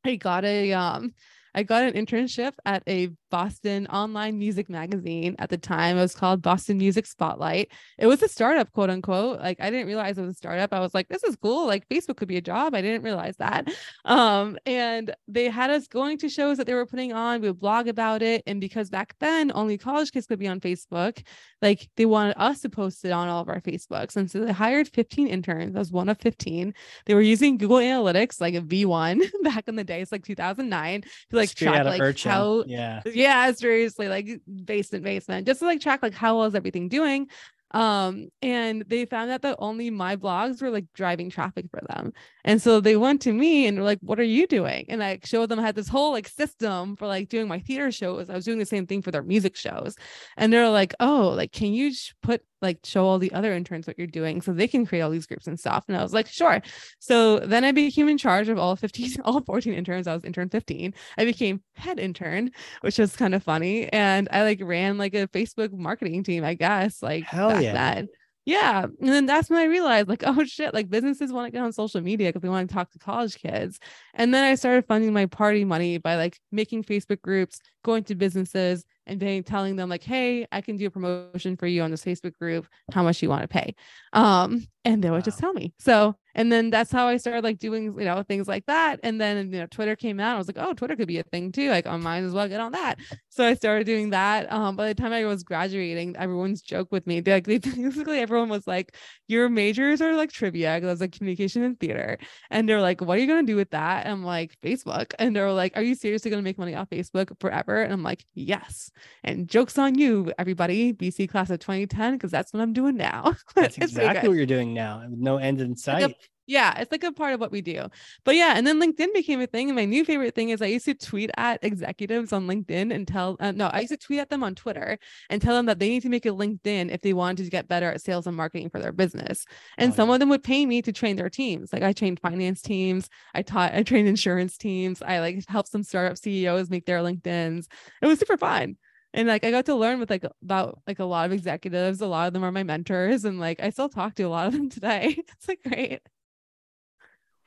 I 0.05 0.16
got 0.16 0.44
a 0.44 0.72
um 0.72 1.14
I 1.55 1.62
got 1.62 1.82
an 1.82 1.94
internship 1.94 2.53
at 2.64 2.82
a 2.86 3.11
Boston 3.31 3.87
online 3.89 4.39
music 4.39 4.68
magazine 4.68 5.37
at 5.39 5.51
the 5.51 5.59
time. 5.59 5.97
It 5.97 6.01
was 6.01 6.14
called 6.14 6.43
Boston 6.43 6.79
Music 6.79 7.07
Spotlight. 7.07 7.70
It 7.99 8.07
was 8.07 8.22
a 8.22 8.29
startup, 8.29 8.72
quote 8.72 8.91
unquote. 8.91 9.41
Like 9.41 9.61
I 9.61 9.70
didn't 9.70 9.87
realize 9.87 10.18
it 10.18 10.22
was 10.22 10.31
a 10.31 10.35
startup. 10.35 10.72
I 10.72 10.81
was 10.81 10.95
like, 10.95 11.09
this 11.09 11.24
is 11.24 11.37
cool. 11.37 11.66
Like 11.66 11.89
Facebook 11.89 12.16
could 12.16 12.29
be 12.29 12.37
a 12.37 12.43
job. 12.43 12.74
I 12.74 12.83
didn't 12.83 13.03
realize 13.03 13.37
that. 13.37 13.68
Um, 14.05 14.59
and 14.66 15.14
they 15.26 15.49
had 15.49 15.70
us 15.70 15.87
going 15.87 16.18
to 16.18 16.29
shows 16.29 16.57
that 16.59 16.66
they 16.66 16.74
were 16.74 16.87
putting 16.87 17.12
on. 17.12 17.41
We 17.41 17.49
would 17.49 17.61
blog 17.61 17.89
about 17.89 18.22
it. 18.22 18.43
And 18.47 18.61
because 18.61 18.91
back 18.91 19.14
then 19.20 19.53
only 19.55 19.79
college 19.79 20.12
kids 20.12 20.26
could 20.26 20.39
be 20.39 20.49
on 20.49 20.61
Facebook, 20.61 21.22
like 21.61 21.89
they 21.97 22.07
wanted 22.07 22.35
us 22.37 22.61
to 22.61 22.70
post 22.70 23.05
it 23.05 23.11
on 23.11 23.29
all 23.29 23.43
of 23.43 23.49
our 23.49 23.61
Facebooks. 23.61 24.16
And 24.16 24.31
so 24.31 24.45
they 24.45 24.53
hired 24.53 24.89
15 24.89 25.26
interns. 25.26 25.76
I 25.76 25.79
was 25.79 25.93
one 25.93 26.09
of 26.09 26.18
15. 26.20 26.72
They 27.07 27.14
were 27.14 27.20
using 27.20 27.59
Google 27.59 27.79
Analytics, 27.79 28.41
like 28.41 28.55
a 28.55 28.61
V1 28.61 29.22
back 29.43 29.68
in 29.68 29.76
the 29.76 29.85
day. 29.85 30.01
It's 30.01 30.12
like 30.12 30.24
2009 30.24 31.03
to 31.03 31.09
like 31.37 31.49
Straight 31.51 31.68
track 31.68 31.81
out 31.81 31.87
of 31.87 31.93
like 31.93 32.01
Urchin. 32.01 32.31
how 32.31 32.64
yeah. 32.66 33.01
Yeah 33.18 33.50
seriously 33.50 34.08
like 34.08 34.40
basement 34.64 35.04
basement 35.04 35.46
just 35.46 35.60
to 35.60 35.66
like 35.66 35.80
track 35.80 36.02
like 36.02 36.14
how 36.14 36.36
well 36.36 36.46
is 36.46 36.54
everything 36.54 36.88
doing 36.88 37.28
um 37.72 38.28
and 38.40 38.84
they 38.86 39.04
found 39.04 39.30
out 39.30 39.42
that 39.42 39.56
only 39.58 39.90
my 39.90 40.16
blogs 40.16 40.62
were 40.62 40.70
like 40.70 40.86
driving 40.94 41.28
traffic 41.28 41.66
for 41.70 41.80
them 41.88 42.12
and 42.44 42.62
so 42.62 42.80
they 42.80 42.96
went 42.96 43.20
to 43.20 43.32
me 43.32 43.66
and 43.66 43.76
were 43.76 43.84
like 43.84 43.98
what 44.00 44.18
are 44.18 44.22
you 44.22 44.46
doing? 44.46 44.86
And 44.88 45.02
i 45.02 45.18
showed 45.22 45.50
them 45.50 45.58
I 45.58 45.62
had 45.62 45.74
this 45.74 45.88
whole 45.88 46.12
like 46.12 46.28
system 46.28 46.96
for 46.96 47.06
like 47.06 47.28
doing 47.28 47.46
my 47.46 47.58
theater 47.58 47.92
shows. 47.92 48.30
I 48.30 48.34
was 48.34 48.46
doing 48.46 48.58
the 48.58 48.64
same 48.64 48.86
thing 48.86 49.02
for 49.02 49.10
their 49.10 49.22
music 49.22 49.54
shows 49.54 49.96
and 50.38 50.50
they're 50.50 50.70
like 50.70 50.94
oh 51.00 51.34
like 51.36 51.52
can 51.52 51.74
you 51.74 51.92
put 52.22 52.42
like 52.61 52.78
show 52.84 53.04
all 53.06 53.18
the 53.18 53.32
other 53.32 53.52
interns 53.52 53.86
what 53.86 53.98
you're 53.98 54.06
doing 54.06 54.40
so 54.40 54.52
they 54.52 54.68
can 54.68 54.86
create 54.86 55.02
all 55.02 55.11
these 55.11 55.26
groups 55.26 55.46
and 55.46 55.59
stuff. 55.59 55.84
And 55.88 55.96
i 55.96 56.02
was 56.02 56.12
like 56.12 56.26
sure. 56.26 56.61
So 56.98 57.40
then 57.40 57.64
i 57.64 57.72
became 57.72 58.09
in 58.09 58.18
charge 58.18 58.48
of 58.48 58.59
all 58.59 58.76
15 58.76 59.16
all 59.24 59.40
14 59.40 59.72
interns. 59.74 60.06
I 60.06 60.14
was 60.14 60.24
intern 60.24 60.48
15 60.48 60.94
i 61.16 61.24
became 61.24 61.62
head 61.74 61.98
intern 61.98 62.50
which 62.80 62.98
was 62.98 63.16
kind 63.16 63.34
of 63.34 63.42
funny. 63.42 63.92
And 63.92 64.28
i 64.30 64.42
like 64.42 64.61
ran 64.62 64.98
like 64.98 65.14
a 65.14 65.28
facebook 65.28 65.72
marketing 65.72 66.22
team 66.22 66.44
i 66.44 66.54
guess 66.54 67.02
like 67.02 67.24
Hell 67.24 67.50
back 67.50 67.62
yeah. 67.62 67.72
then 67.72 68.09
yeah 68.49 68.84
and 68.84 69.09
then 69.11 69.26
that's 69.26 69.51
when 69.51 69.59
i 69.59 69.64
realized 69.64 70.09
like 70.09 70.22
oh 70.26 70.42
shit 70.44 70.72
like 70.72 70.88
businesses 70.88 71.30
want 71.30 71.46
to 71.46 71.51
get 71.51 71.62
on 71.62 71.70
social 71.70 72.01
media 72.01 72.30
because 72.30 72.40
they 72.40 72.49
want 72.49 72.66
to 72.66 72.74
talk 72.74 72.90
to 72.90 72.99
college 72.99 73.36
kids. 73.36 73.78
And 74.14 74.32
then 74.32 74.42
i 74.42 74.55
started 74.55 74.86
funding 74.86 75.12
my 75.12 75.26
party 75.26 75.66
money 75.66 75.99
by 75.99 76.16
like 76.16 76.40
making 76.51 76.84
facebook 76.84 77.20
groups 77.20 77.61
going 77.84 78.05
to 78.05 78.14
businesses 78.14 78.86
and 79.07 79.20
being 79.20 79.42
telling 79.42 79.76
them 79.76 79.90
like 79.90 80.03
hey 80.03 80.46
i 80.51 80.62
can 80.62 80.76
do 80.76 80.86
a 80.86 80.90
promotion 80.90 81.59
for 81.59 81.66
you 81.66 81.82
on 81.82 81.90
this 81.90 82.05
facebook 82.05 82.38
group. 82.38 82.66
How 82.90 83.03
much 83.03 83.22
you 83.22 83.28
want 83.28 83.42
to 83.42 83.49
pay? 83.49 83.74
Um 84.14 84.66
and 84.82 85.05
they 85.05 85.11
would 85.11 85.24
just 85.24 85.38
tell 85.38 85.53
me. 85.53 85.74
So 85.78 86.16
and 86.39 86.53
then 86.53 86.70
that's 86.70 86.93
how 86.93 87.09
i 87.09 87.16
started 87.16 87.43
like 87.43 87.59
doing 87.59 87.86
you 87.99 88.05
know 88.05 88.22
things 88.22 88.47
like 88.47 88.64
that. 88.66 89.01
And 89.03 89.20
then 89.20 89.53
you 89.53 89.59
know 89.59 89.66
twitter 89.66 89.97
came 89.97 90.20
out. 90.20 90.36
I 90.36 90.39
was 90.39 90.47
like 90.47 90.57
oh 90.57 90.72
twitter 90.72 90.95
could 90.95 91.09
be 91.09 91.18
a 91.18 91.24
thing 91.24 91.51
too. 91.51 91.68
Like 91.68 91.86
i 91.86 91.97
might 91.97 92.20
as 92.20 92.32
well 92.32 92.49
get 92.49 92.61
on 92.61 92.72
that. 92.72 93.01
So 93.28 93.45
i 93.45 93.55
started 93.55 93.86
doing 93.86 94.11
that. 94.11 94.51
Um 94.53 94.76
by 94.76 94.86
the 94.86 94.95
time 94.95 95.12
i 95.12 95.24
was 95.24 95.43
graduating 95.43 96.16
everyone's 96.16 96.62
joke 96.62 96.93
with 96.93 97.07
me 97.09 97.20
they, 97.20 97.32
like 97.32 97.47
they, 97.47 97.59
basically 97.59 98.20
everyone 98.20 98.49
was 98.49 98.68
like 98.68 98.95
your 99.26 99.49
majors 99.49 100.01
are 100.01 100.14
like 100.14 100.30
trivia 100.30 100.76
because 100.76 100.86
i 100.86 100.93
was 100.93 101.01
like 101.01 101.12
communication 101.12 101.64
and 101.64 101.78
theater. 101.80 102.18
And 102.51 102.68
they're 102.68 102.80
like 102.80 103.01
what 103.01 103.18
are 103.18 103.20
you 103.20 103.26
going 103.26 103.45
to 103.45 103.53
do 103.53 103.57
with 103.57 103.70
that? 103.70 104.05
And 104.05 104.12
i'm 104.12 104.24
like 104.24 104.57
facebook. 104.62 105.14
And 105.18 105.34
they're 105.34 105.53
like 105.53 105.76
are 105.76 105.82
you 105.82 105.97
seriously 105.97 106.30
going 106.30 106.41
to 106.41 106.49
make 106.49 106.57
money 106.57 106.76
off 106.76 106.89
facebook 106.89 107.32
forever? 107.41 107.82
And 107.82 107.93
i'm 107.93 108.05
like 108.05 108.24
yes. 108.34 108.93
And 109.24 109.49
jokes 109.49 109.76
on 109.76 109.97
you 109.99 110.32
everybody 110.39 110.93
bc 110.93 111.28
class 111.28 111.51
of 111.51 111.59
2010 111.59 112.12
because 112.12 112.30
that's 112.30 112.53
what 112.53 112.62
i'm 112.62 112.72
doing 112.72 112.97
now. 112.97 113.34
That's 113.57 113.76
It's 113.76 113.97
exactly 113.97 114.28
what 114.28 114.36
you're 114.36 114.47
doing 114.47 114.72
now. 114.72 115.03
No 115.11 115.39
end 115.39 115.61
in 115.61 115.70
Like 115.70 115.78
sight. 115.78 116.28
Yeah, 116.49 116.80
it's 116.80 116.90
like 116.90 117.05
a 117.05 117.12
part 117.12 117.34
of 117.34 117.40
what 117.40 117.53
we 117.53 117.61
do. 117.61 117.86
But 118.24 118.34
yeah, 118.34 118.55
and 118.57 118.66
then 118.66 118.80
LinkedIn 118.80 119.12
became 119.12 119.40
a 119.40 119.46
thing. 119.46 119.68
And 119.68 119.76
my 119.76 119.84
new 119.84 120.05
favorite 120.05 120.34
thing 120.34 120.49
is 120.49 120.62
I 120.62 120.66
used 120.66 120.86
to 120.86 120.94
tweet 120.94 121.30
at 121.36 121.62
executives 121.62 122.32
on 122.32 122.46
LinkedIn 122.49 122.92
and 122.92 123.07
tell, 123.07 123.36
uh, 123.38 123.53
no, 123.53 123.66
I 123.66 123.80
used 123.80 123.92
to 123.92 123.99
tweet 123.99 124.18
at 124.18 124.30
them 124.30 124.42
on 124.42 124.55
Twitter 124.55 124.99
and 125.28 125.42
tell 125.42 125.55
them 125.55 125.66
that 125.66 125.78
they 125.78 125.90
need 125.90 126.03
to 126.03 126.09
make 126.09 126.24
a 126.26 126.30
LinkedIn 126.30 126.90
if 126.90 127.03
they 127.03 127.12
wanted 127.12 127.44
to 127.44 127.51
get 127.51 127.68
better 127.68 127.92
at 127.92 128.01
sales 128.01 128.26
and 128.26 128.36
marketing 128.36 128.70
for 128.70 128.80
their 128.80 128.92
business. 128.92 129.44
And 129.76 129.92
Oh, 129.92 129.94
some 129.94 130.09
yeah. 130.09 130.14
of 130.14 130.20
them 130.20 130.30
would 130.30 130.42
pay 130.42 130.64
me 130.66 130.80
to 130.82 130.92
train 130.92 131.16
their 131.16 131.30
teams. 131.30 131.72
Like 131.72 131.82
I 131.82 131.92
trained 131.92 132.18
finance 132.20 132.62
teams, 132.62 133.11
I 133.34 133.42
taught, 133.42 133.74
I 133.74 133.82
trained 133.82 134.09
insurance 134.09 134.57
teams, 134.57 135.03
I 135.03 135.20
like 135.20 135.46
helped 135.49 135.68
some 135.68 135.82
startup 135.82 136.16
CEOs 136.18 136.70
make 136.70 136.86
their 136.86 137.01
LinkedIn's. 137.01 137.68
It 138.03 138.07
was 138.07 138.18
super 138.18 138.38
fun. 138.38 138.76
And 139.14 139.28
like 139.28 139.44
I 139.44 139.51
got 139.51 139.66
to 139.66 139.74
learn 139.74 140.01
with 140.01 140.11
like 140.11 140.24
about 140.42 140.80
like 140.86 140.99
a 140.99 141.05
lot 141.05 141.26
of 141.26 141.32
executives. 141.32 142.01
A 142.01 142.07
lot 142.07 142.26
of 142.28 142.32
them 142.34 142.44
are 142.44 142.53
my 142.53 142.62
mentors, 142.62 143.24
and 143.24 143.40
like 143.40 143.61
I 143.61 143.70
still 143.70 143.88
talk 143.88 144.14
to 144.16 144.24
a 144.24 144.28
lot 144.28 144.46
of 144.49 144.53
them 144.53 144.68
today. 144.76 145.16
It's 145.18 145.49
like 145.49 145.62
great. 145.66 146.01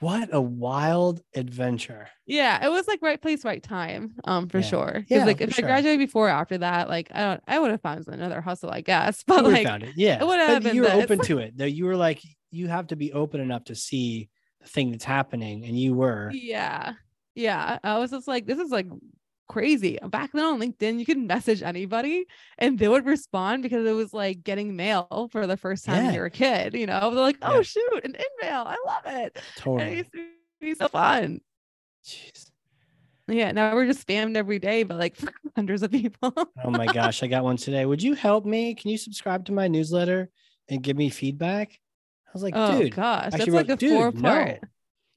What 0.01 0.29
a 0.33 0.41
wild 0.41 1.21
adventure. 1.35 2.09
Yeah, 2.25 2.65
it 2.65 2.69
was 2.69 2.87
like 2.87 3.01
right 3.01 3.21
place, 3.21 3.45
right 3.45 3.61
time. 3.63 4.15
Um, 4.25 4.49
for 4.49 4.57
Yeah. 4.59 4.65
sure. 4.65 4.93
Because 4.95 5.09
Yeah, 5.09 5.25
like 5.25 5.39
if 5.41 5.53
sure. 5.53 5.63
I 5.63 5.67
graduated 5.67 5.99
before 5.99 6.27
or 6.27 6.31
after 6.31 6.57
that, 6.57 6.89
like 6.89 7.09
I 7.13 7.21
don't, 7.21 7.41
I 7.47 7.59
would 7.59 7.71
have 7.71 7.81
found 7.81 8.05
another 8.07 8.41
hustle, 8.41 8.69
I 8.71 8.81
guess. 8.81 9.23
But 9.27 9.45
like, 9.45 9.65
found 9.65 9.83
it. 9.83 9.93
Yeah. 9.95 10.23
would 10.23 10.39
have 10.39 10.63
been 10.63 10.75
you 10.75 10.81
were 10.81 10.87
this. 10.89 11.03
open 11.03 11.19
to 11.25 11.37
it. 11.37 11.55
Though 11.57 11.65
you 11.65 11.85
were 11.85 11.95
like, 11.95 12.19
you 12.49 12.67
have 12.67 12.87
to 12.87 12.95
be 12.97 13.13
open 13.13 13.39
enough 13.39 13.63
to 13.65 13.75
see 13.75 14.29
the 14.59 14.67
thing 14.67 14.91
that's 14.91 15.05
happening. 15.05 15.65
And 15.65 15.79
you 15.79 15.93
were. 15.93 16.31
yeah, 16.33 16.93
yeah. 17.35 17.79
I 17.83 17.97
was 17.99 18.11
just 18.11 18.27
like, 18.27 18.45
this 18.45 18.59
is 18.59 18.71
like 18.71 18.87
crazy. 19.51 19.99
Back 20.07 20.31
then 20.31 20.45
on 20.45 20.59
LinkedIn, 20.59 20.97
you 20.97 21.05
could 21.05 21.17
message 21.17 21.61
anybody 21.61 22.25
and 22.57 22.79
they 22.79 22.87
would 22.87 23.05
respond 23.05 23.63
because 23.63 23.85
it 23.85 23.91
was 23.91 24.13
like 24.13 24.43
getting 24.43 24.75
mail 24.75 25.29
for 25.31 25.45
the 25.45 25.57
first 25.57 25.85
time 25.85 26.05
Yeah. 26.05 26.11
you're 26.13 26.25
a 26.27 26.31
kid. 26.31 26.73
You 26.73 26.85
know, 26.87 26.99
they're 27.13 27.23
like, 27.23 27.37
oh 27.41 27.57
Yeah. 27.57 27.61
shoot, 27.61 28.01
an 28.05 28.15
email. 28.15 28.63
I 28.65 28.77
love 28.85 29.03
it. 29.05 29.11
And 29.13 29.25
it 29.25 29.41
Totally. 29.57 29.97
used 29.97 30.11
to 30.13 30.27
be 30.61 30.75
so 30.75 30.87
fun. 30.87 31.41
Jeez. 32.05 32.49
Yeah. 33.27 33.51
Now 33.51 33.73
we're 33.75 33.85
just 33.85 34.07
spammed 34.07 34.35
every 34.37 34.59
day 34.59 34.83
by 34.83 34.95
like 34.95 35.17
hundreds 35.55 35.83
of 35.83 35.91
people. 35.91 36.33
Oh 36.63 36.69
my 36.71 36.85
gosh, 36.85 37.21
I 37.23 37.27
got 37.27 37.43
one 37.43 37.57
today. 37.57 37.85
Would 37.85 38.01
you 38.01 38.13
help 38.13 38.45
me? 38.45 38.73
Can 38.75 38.89
you 38.89 38.97
subscribe 38.97 39.45
to 39.45 39.51
my 39.51 39.67
newsletter 39.67 40.29
and 40.69 40.81
give 40.81 40.95
me 40.97 41.09
feedback? 41.09 41.71
I 42.27 42.31
was 42.33 42.43
like, 42.43 42.53
oh 42.55 42.79
dude. 42.81 42.95
gosh, 42.95 43.31
that's 43.31 43.47
like 43.47 43.67
a 43.69 43.75
"Dude, 43.75 43.91
four 43.91 44.11
no." 44.13 44.21
part. 44.21 44.59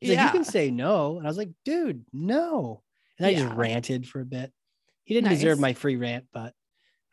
He's 0.01 0.16
like, 0.16 0.26
you 0.26 0.30
can 0.32 0.45
say 0.45 0.70
no. 0.72 1.18
And 1.18 1.26
I 1.26 1.30
was 1.30 1.39
like, 1.39 1.51
dude, 1.64 2.05
no. 2.12 2.82
And 3.19 3.27
I 3.27 3.31
Yeah. 3.31 3.43
just 3.45 3.55
ranted 3.55 4.07
for 4.09 4.21
a 4.21 4.25
bit. 4.25 4.53
He 5.05 5.15
didn't 5.15 5.31
deserve 5.31 5.59
my 5.61 5.73
free 5.75 5.97
rant, 5.97 6.27
but 6.33 6.55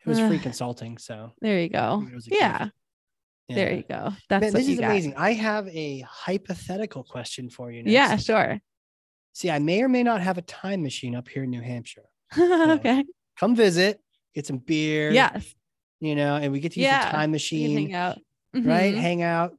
it 0.04 0.08
was 0.08 0.18
free 0.18 0.38
consulting. 0.48 0.98
So 0.98 1.32
There 1.40 1.60
you 1.60 1.68
go. 1.68 1.98
figured 2.00 2.12
it 2.12 2.16
was 2.16 2.26
a 2.26 2.30
gift. 2.30 2.40
Yeah, 2.42 2.68
there 3.48 3.72
you 3.74 3.82
go. 3.88 4.12
That's 4.28 4.42
Man, 4.42 4.52
this 4.52 4.68
is 4.68 4.80
got. 4.80 4.90
amazing. 4.90 5.14
I 5.16 5.32
have 5.34 5.68
a 5.68 6.00
hypothetical 6.08 7.04
question 7.04 7.50
for 7.50 7.70
you. 7.70 7.82
Next. 7.82 7.92
Yeah, 7.92 8.16
sure. 8.16 8.60
See, 9.34 9.50
I 9.50 9.58
may 9.58 9.82
or 9.82 9.88
may 9.88 10.02
not 10.02 10.20
have 10.20 10.38
a 10.38 10.42
time 10.42 10.82
machine 10.82 11.14
up 11.14 11.28
here 11.28 11.44
in 11.44 11.50
New 11.50 11.60
Hampshire. 11.62 12.04
okay. 12.38 13.04
Come 13.38 13.54
visit, 13.56 14.00
get 14.34 14.46
some 14.46 14.58
beer. 14.58 15.10
Yes. 15.10 15.54
You 16.00 16.14
know, 16.16 16.36
and 16.36 16.52
we 16.52 16.60
get 16.60 16.72
to 16.72 16.80
use 16.80 16.86
Yeah, 16.86 17.06
the 17.06 17.16
time 17.16 17.30
machine. 17.30 17.76
hang 17.76 17.94
out. 17.94 18.18
right? 18.54 18.94
Mhm. 18.94 18.98
Hang 19.00 19.22
out, 19.22 19.52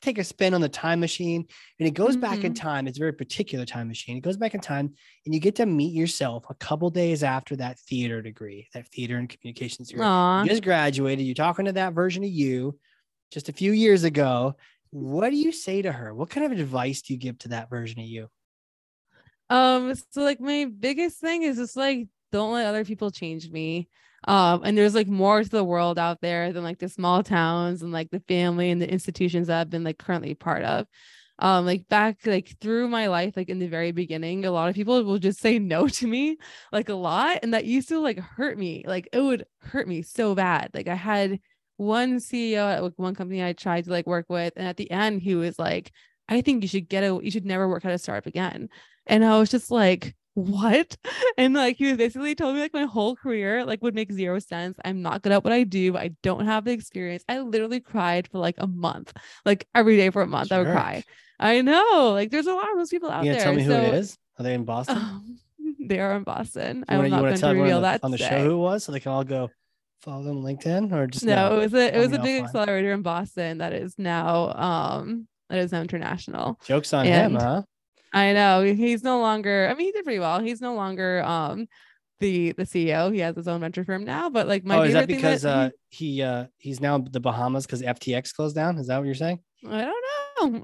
take 0.00 0.18
a 0.18 0.24
spin 0.24 0.54
on 0.54 0.60
the 0.60 0.68
time 0.68 1.00
machine, 1.00 1.46
and 1.78 1.88
it 1.88 1.92
goes 1.94 2.16
back 2.16 2.44
in 2.44 2.52
Mhm. 2.52 2.56
time. 2.56 2.86
It's 2.86 2.98
a 2.98 3.00
very 3.00 3.12
particular 3.12 3.64
time 3.64 3.88
machine. 3.88 4.16
It 4.16 4.20
goes 4.22 4.36
back 4.36 4.54
in 4.54 4.60
time, 4.60 4.94
and 5.26 5.34
you 5.34 5.40
get 5.40 5.56
to 5.56 5.66
meet 5.66 5.92
yourself 5.94 6.44
a 6.48 6.54
couple 6.54 6.90
days 6.90 7.22
after 7.22 7.56
that 7.56 7.78
theater 7.80 8.22
degree, 8.22 8.68
that 8.74 8.88
theater 8.88 9.16
and 9.18 9.28
communications 9.28 9.88
degree. 9.88 10.04
Aw. 10.06 10.42
You 10.42 10.48
just 10.50 10.62
graduated. 10.62 11.26
You're 11.26 11.34
talking 11.34 11.64
to 11.66 11.72
that 11.72 11.94
version 11.94 12.22
of 12.24 12.30
you 12.30 12.78
just 13.30 13.48
a 13.48 13.52
few 13.52 13.72
years 13.72 14.04
ago. 14.04 14.54
What 14.90 15.30
do 15.30 15.36
you 15.36 15.52
say 15.52 15.82
to 15.82 15.92
her? 15.92 16.14
What 16.14 16.30
kind 16.30 16.46
of 16.46 16.52
advice 16.58 17.02
do 17.02 17.12
you 17.12 17.18
give 17.18 17.38
to 17.40 17.48
that 17.48 17.68
version 17.68 18.00
of 18.00 18.06
you? 18.06 18.28
Um, 19.50 19.94
so 20.10 20.22
like 20.22 20.40
my 20.40 20.66
biggest 20.66 21.20
thing 21.20 21.42
is 21.42 21.56
just 21.56 21.76
like 21.76 22.06
don't 22.32 22.52
let 22.52 22.66
other 22.66 22.84
people 22.84 23.10
change 23.10 23.50
me. 23.50 23.88
Um, 24.26 24.62
and 24.64 24.76
there's 24.76 24.94
like 24.94 25.06
more 25.06 25.42
to 25.42 25.48
the 25.48 25.64
world 25.64 25.98
out 25.98 26.20
there 26.20 26.52
than 26.52 26.64
like 26.64 26.78
the 26.78 26.88
small 26.88 27.22
towns 27.22 27.82
and 27.82 27.92
like 27.92 28.10
the 28.10 28.20
family 28.20 28.70
and 28.70 28.82
the 28.82 28.90
institutions 28.90 29.46
that 29.46 29.60
I've 29.60 29.70
been 29.70 29.84
like 29.84 29.98
currently 29.98 30.34
part 30.34 30.64
of. 30.64 30.86
Um, 31.40 31.66
like 31.66 31.86
back 31.88 32.18
like 32.26 32.56
through 32.60 32.88
my 32.88 33.06
life, 33.06 33.36
like 33.36 33.48
in 33.48 33.60
the 33.60 33.68
very 33.68 33.92
beginning, 33.92 34.44
a 34.44 34.50
lot 34.50 34.68
of 34.68 34.74
people 34.74 35.04
will 35.04 35.18
just 35.18 35.38
say 35.38 35.58
no 35.60 35.86
to 35.88 36.06
me 36.06 36.36
like 36.72 36.88
a 36.88 36.94
lot. 36.94 37.38
And 37.42 37.54
that 37.54 37.64
used 37.64 37.88
to 37.90 38.00
like 38.00 38.18
hurt 38.18 38.58
me. 38.58 38.84
Like 38.86 39.08
it 39.12 39.20
would 39.20 39.44
hurt 39.60 39.86
me 39.86 40.02
so 40.02 40.34
bad. 40.34 40.70
Like 40.74 40.88
I 40.88 40.96
had 40.96 41.38
one 41.76 42.18
CEO 42.18 42.58
at 42.58 42.82
like 42.82 42.94
one 42.96 43.14
company 43.14 43.42
I 43.42 43.52
tried 43.52 43.84
to 43.84 43.90
like 43.92 44.06
work 44.06 44.26
with, 44.28 44.52
and 44.56 44.66
at 44.66 44.76
the 44.76 44.90
end 44.90 45.22
he 45.22 45.36
was 45.36 45.58
like, 45.58 45.92
I 46.28 46.40
think 46.40 46.62
you 46.62 46.68
should 46.68 46.88
get 46.88 47.04
a 47.04 47.20
you 47.22 47.30
should 47.30 47.46
never 47.46 47.68
work 47.68 47.84
at 47.84 47.92
a 47.92 47.98
startup 47.98 48.26
again. 48.26 48.68
And 49.06 49.24
I 49.24 49.38
was 49.38 49.50
just 49.50 49.70
like, 49.70 50.14
what? 50.38 50.96
And 51.36 51.54
like 51.54 51.76
he 51.76 51.86
was 51.86 51.96
basically 51.96 52.34
told 52.34 52.56
me 52.56 52.60
like 52.60 52.74
my 52.74 52.84
whole 52.84 53.14
career 53.14 53.64
like 53.64 53.80
would 53.82 53.94
make 53.94 54.10
zero 54.10 54.40
sense. 54.40 54.76
I'm 54.84 55.02
not 55.02 55.22
good 55.22 55.30
at 55.30 55.44
what 55.44 55.52
I 55.52 55.62
do. 55.62 55.96
I 55.96 56.10
don't 56.22 56.46
have 56.46 56.64
the 56.64 56.72
experience. 56.72 57.22
I 57.28 57.38
literally 57.38 57.78
cried 57.78 58.26
for 58.28 58.38
like 58.38 58.56
a 58.58 58.66
month, 58.66 59.12
like 59.44 59.68
every 59.74 59.96
day 59.96 60.10
for 60.10 60.22
a 60.22 60.26
month. 60.26 60.50
I 60.50 60.58
would 60.58 60.66
cry. 60.66 61.04
I 61.38 61.60
know. 61.60 62.10
Like 62.12 62.30
there's 62.30 62.48
a 62.48 62.54
lot 62.54 62.70
of 62.72 62.76
those 62.76 62.90
people 62.90 63.10
out 63.10 63.24
there. 63.24 63.40
tell 63.40 63.54
me 63.54 63.62
who 63.62 63.70
so, 63.70 63.80
it 63.80 63.94
is? 63.94 64.18
Are 64.38 64.42
they 64.42 64.54
in 64.54 64.64
Boston? 64.64 64.96
um, 64.96 65.38
they 65.80 66.00
are 66.00 66.16
in 66.16 66.24
Boston. 66.24 66.78
you 66.78 66.84
I'm 66.88 67.08
not 67.08 67.20
going 67.20 67.34
to 67.34 67.40
tell 67.40 67.54
reveal 67.54 67.76
on 67.76 67.82
the, 67.82 67.88
that 67.88 68.04
on 68.04 68.10
the 68.10 68.18
show 68.18 68.42
who 68.42 68.52
it 68.52 68.56
was 68.56 68.84
so 68.84 68.92
they 68.92 69.00
can 69.00 69.12
all 69.12 69.24
go 69.24 69.50
follow 70.02 70.24
them 70.24 70.38
on 70.38 70.42
LinkedIn 70.44 70.92
or 70.92 71.06
just 71.06 71.24
no, 71.24 71.56
it 71.56 71.62
was 71.62 71.74
a 71.74 71.94
it 71.94 71.98
was 71.98 72.12
a 72.12 72.18
big 72.18 72.42
offline. 72.42 72.44
accelerator 72.44 72.92
in 72.92 73.02
Boston 73.02 73.58
that 73.58 73.72
is 73.72 73.94
now 73.98 74.52
um 74.54 75.28
that 75.50 75.58
is 75.58 75.72
now 75.72 75.80
international. 75.80 76.60
Jokes 76.64 76.92
on 76.92 77.06
him, 77.06 77.34
huh? 77.34 77.62
I 78.12 78.32
know 78.32 78.62
he's 78.62 79.02
no 79.02 79.20
longer. 79.20 79.68
I 79.70 79.74
mean, 79.74 79.86
he 79.86 79.92
did 79.92 80.04
pretty 80.04 80.18
well. 80.18 80.40
He's 80.40 80.60
no 80.60 80.74
longer 80.74 81.22
um 81.24 81.66
the 82.20 82.52
the 82.52 82.64
CEO. 82.64 83.12
He 83.12 83.20
has 83.20 83.36
his 83.36 83.48
own 83.48 83.60
venture 83.60 83.84
firm 83.84 84.04
now. 84.04 84.30
But 84.30 84.48
like 84.48 84.64
my 84.64 84.78
oh, 84.78 84.82
is 84.82 84.92
that 84.94 85.06
because 85.06 85.42
that 85.42 85.56
uh, 85.56 85.70
he 85.88 86.22
uh, 86.22 86.46
he's 86.58 86.80
now 86.80 86.96
in 86.96 87.08
the 87.10 87.20
Bahamas 87.20 87.66
because 87.66 87.82
FTX 87.82 88.34
closed 88.34 88.54
down? 88.54 88.78
Is 88.78 88.88
that 88.88 88.98
what 88.98 89.06
you're 89.06 89.14
saying? 89.14 89.40
I 89.66 89.80
don't 89.80 89.86
know. 89.86 90.17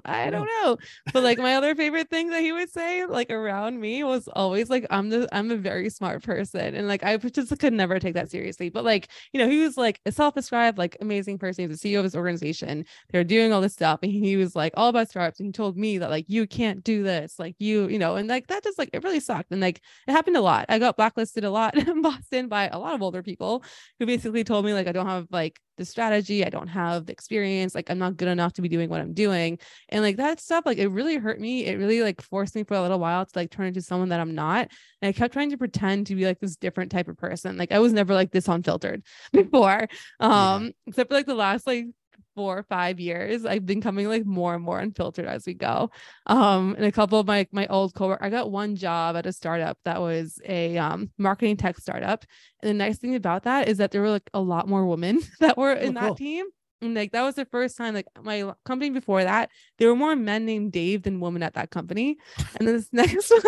I 0.05 0.31
don't 0.31 0.49
know. 0.63 0.77
But 1.13 1.23
like 1.23 1.39
my 1.39 1.55
other 1.55 1.75
favorite 1.75 2.09
thing 2.11 2.31
that 2.31 2.43
he 2.43 2.53
would 2.53 2.71
say, 2.71 3.07
like 3.07 3.31
around 3.31 3.81
me, 3.81 4.05
was 4.05 4.29
always 4.29 4.71
like, 4.71 4.87
I'm 4.91 5.11
the 5.11 5.29
I'm 5.33 5.51
a 5.51 5.57
very 5.57 5.91
smart 5.91 6.23
person. 6.23 6.75
And 6.75 6.89
like 6.89 7.05
I 7.05 7.17
just 7.17 7.57
could 7.59 7.73
never 7.73 7.99
take 7.99 8.15
that 8.15 8.31
seriously. 8.31 8.69
But 8.69 8.85
like, 8.85 9.09
you 9.33 9.41
know, 9.41 9.49
he 9.49 9.61
was 9.61 9.77
like 9.77 10.01
a 10.07 10.13
self-described, 10.13 10.79
like 10.79 10.97
amazing 11.01 11.39
person. 11.39 11.69
He's 11.69 11.81
the 11.81 11.95
CEO 11.95 11.99
of 11.99 12.05
his 12.05 12.17
organization. 12.17 12.85
They're 13.11 13.25
doing 13.25 13.53
all 13.53 13.61
this 13.61 13.73
stuff. 13.73 14.01
And 14.03 14.13
he 14.13 14.37
was 14.37 14.57
like 14.57 14.73
all 14.77 14.89
about 14.89 15.09
startups. 15.09 15.41
And 15.41 15.49
he 15.49 15.53
told 15.53 15.77
me 15.77 15.99
that 15.99 16.11
like 16.11 16.27
you 16.29 16.47
can't 16.47 16.83
do 16.85 17.03
this. 17.03 17.39
Like 17.39 17.57
you, 17.59 17.89
you 17.89 17.99
know, 17.99 18.17
and 18.17 18.29
like 18.29 18.47
that 18.49 18.65
just 18.65 18.79
like 18.79 18.91
it 18.93 19.05
really 19.05 19.21
sucked. 19.21 19.51
And 19.51 19.61
like 19.61 19.81
it 20.07 20.13
happened 20.13 20.37
a 20.37 20.41
lot. 20.43 20.67
I 20.69 20.79
got 20.79 20.97
blacklisted 20.97 21.45
a 21.45 21.51
lot 21.51 21.77
in 21.89 22.03
Boston 22.03 22.49
by 22.49 22.69
a 22.69 22.79
lot 22.79 22.95
of 22.95 23.03
older 23.03 23.23
people 23.23 23.65
who 23.99 24.07
basically 24.07 24.45
told 24.45 24.65
me 24.65 24.73
like 24.73 24.87
I 24.87 24.93
don't 24.93 25.07
have 25.07 25.27
like 25.31 25.61
the 25.77 25.85
strategy, 25.85 26.45
I 26.45 26.51
don't 26.51 26.69
have 26.69 27.07
the 27.07 27.13
experience, 27.13 27.75
like 27.75 27.91
I'm 27.91 27.99
not 27.99 28.17
good 28.17 28.29
enough 28.29 28.53
to 28.55 28.63
be 28.63 28.69
doing 28.69 28.89
what 28.89 29.01
I'm 29.01 29.13
doing. 29.13 29.59
And 29.89 30.03
like 30.03 30.17
that 30.17 30.41
stuff, 30.41 30.65
like 30.67 30.79
it 30.79 30.89
really 30.89 31.17
hurt 31.17 31.41
me. 31.41 31.67
It 31.67 31.79
really 31.79 32.03
like 32.03 32.21
forced 32.21 32.55
me 32.55 32.65
for 32.65 32.75
a 32.75 32.83
little 32.83 32.99
while 32.99 33.25
to 33.25 33.33
like 33.35 33.51
turn 33.51 33.67
into 33.67 33.83
someone 33.83 34.11
that 34.11 34.21
I'm 34.21 34.35
not. 34.35 34.69
And 35.03 35.09
I 35.09 35.13
kept 35.13 35.33
trying 35.33 35.51
to 35.51 35.59
pretend 35.59 36.07
to 36.09 36.15
be 36.15 36.25
like 36.25 36.41
this 36.41 36.57
different 36.57 36.91
type 36.93 37.09
of 37.09 37.17
person. 37.17 37.57
Like 37.57 37.73
I 37.73 37.79
was 37.79 37.93
never 37.93 38.15
like 38.15 38.31
this 38.31 38.49
unfiltered 38.49 39.03
before. 39.33 39.89
Um, 40.21 40.73
except 40.87 41.11
for 41.11 41.15
like 41.15 41.27
the 41.27 41.35
last 41.35 41.67
like 41.67 41.87
four 42.35 42.59
or 42.59 42.63
five 42.65 42.99
years 43.01 43.45
i've 43.47 43.65
been 43.67 43.81
coming 43.81 44.09
like 44.09 44.25
more 44.27 44.55
and 44.55 44.63
more 44.65 44.79
unfiltered 44.81 45.27
as 45.27 45.47
we 45.47 45.55
go. 45.55 45.91
Um 46.27 46.75
and 46.77 46.85
a 46.85 46.93
couple 46.93 47.19
of 47.19 47.27
my 47.27 47.47
my 47.53 47.67
old 47.69 47.95
coworker 47.95 48.25
i 48.25 48.31
got 48.31 48.51
one 48.51 48.77
job 48.77 49.17
at 49.17 49.27
a 49.27 49.33
startup 49.33 49.79
that 49.85 50.01
was 50.01 50.41
a 50.47 50.77
um 50.79 51.11
marketing 51.19 51.57
tech 51.57 51.79
startup. 51.79 52.25
And 52.63 52.69
the 52.71 52.75
nice 52.75 52.99
thing 52.99 53.15
about 53.15 53.45
that 53.45 53.69
is 53.69 53.79
that 53.79 53.91
there 53.91 54.01
were 54.03 54.11
like 54.11 54.29
a 54.35 54.41
lot 54.41 54.69
more 54.69 54.87
women 54.87 55.21
that 55.41 55.57
were 55.57 55.73
in 55.73 55.91
Oh, 55.91 56.01
that 56.01 56.09
cool. 56.09 56.15
team. 56.17 56.47
And 56.83 56.95
like 56.95 57.13
that 57.13 57.23
was 57.23 57.37
the 57.37 57.47
first 57.47 57.77
time 57.77 57.95
like 57.95 58.07
my 58.23 58.53
company 58.65 58.91
before 58.91 59.25
that 59.25 59.51
there 59.79 59.89
were 59.89 59.97
more 59.97 60.17
men 60.17 60.45
named 60.45 60.73
dave 60.73 61.03
than 61.03 61.21
women 61.21 61.43
at 61.43 61.55
that 61.55 61.71
company. 61.71 62.19
And 62.59 62.69
then 62.69 62.75
this 62.77 62.89
next 62.93 63.31
one 63.31 63.43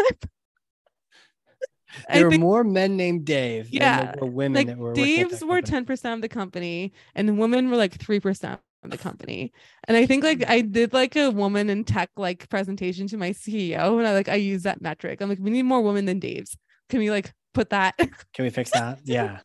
There 2.13 2.25
were 2.25 2.39
more 2.39 2.65
men 2.65 2.97
named 2.97 3.25
Dave 3.25 3.71
Yeah, 3.73 3.99
than 3.99 4.07
there 4.13 4.21
were 4.21 4.27
women 4.27 4.55
like 4.55 4.67
that 4.67 4.79
were 4.79 4.95
Dave's 4.95 5.43
were 5.45 5.61
10% 5.63 6.15
of 6.15 6.23
the 6.23 6.29
company 6.29 6.93
and 7.15 7.29
the 7.29 7.35
women 7.35 7.71
were 7.71 7.77
like 7.77 7.97
3% 7.99 8.59
of 8.83 8.91
the 8.91 8.99
company. 8.99 9.53
And 9.89 9.97
I 9.97 10.07
think 10.07 10.25
like 10.25 10.49
I 10.49 10.61
did 10.61 10.93
like 10.93 11.17
a 11.17 11.31
woman 11.31 11.71
in 11.71 11.85
tech 11.85 12.11
like 12.17 12.49
presentation 12.49 13.07
to 13.09 13.17
my 13.17 13.31
CEO 13.31 13.99
and 13.99 14.07
I 14.07 14.13
like 14.13 14.29
I 14.29 14.37
use 14.37 14.63
that 14.63 14.81
metric. 14.81 15.21
I'm 15.21 15.29
like, 15.29 15.39
we 15.41 15.51
need 15.51 15.65
more 15.65 15.83
women 15.83 16.05
than 16.05 16.19
Dave's. 16.19 16.57
Can 16.89 17.01
we 17.01 17.11
like 17.11 17.33
put 17.55 17.71
that 17.71 17.97
Can 17.99 18.45
we 18.45 18.51
fix 18.51 18.71
that? 18.71 19.01
Yeah. 19.05 19.41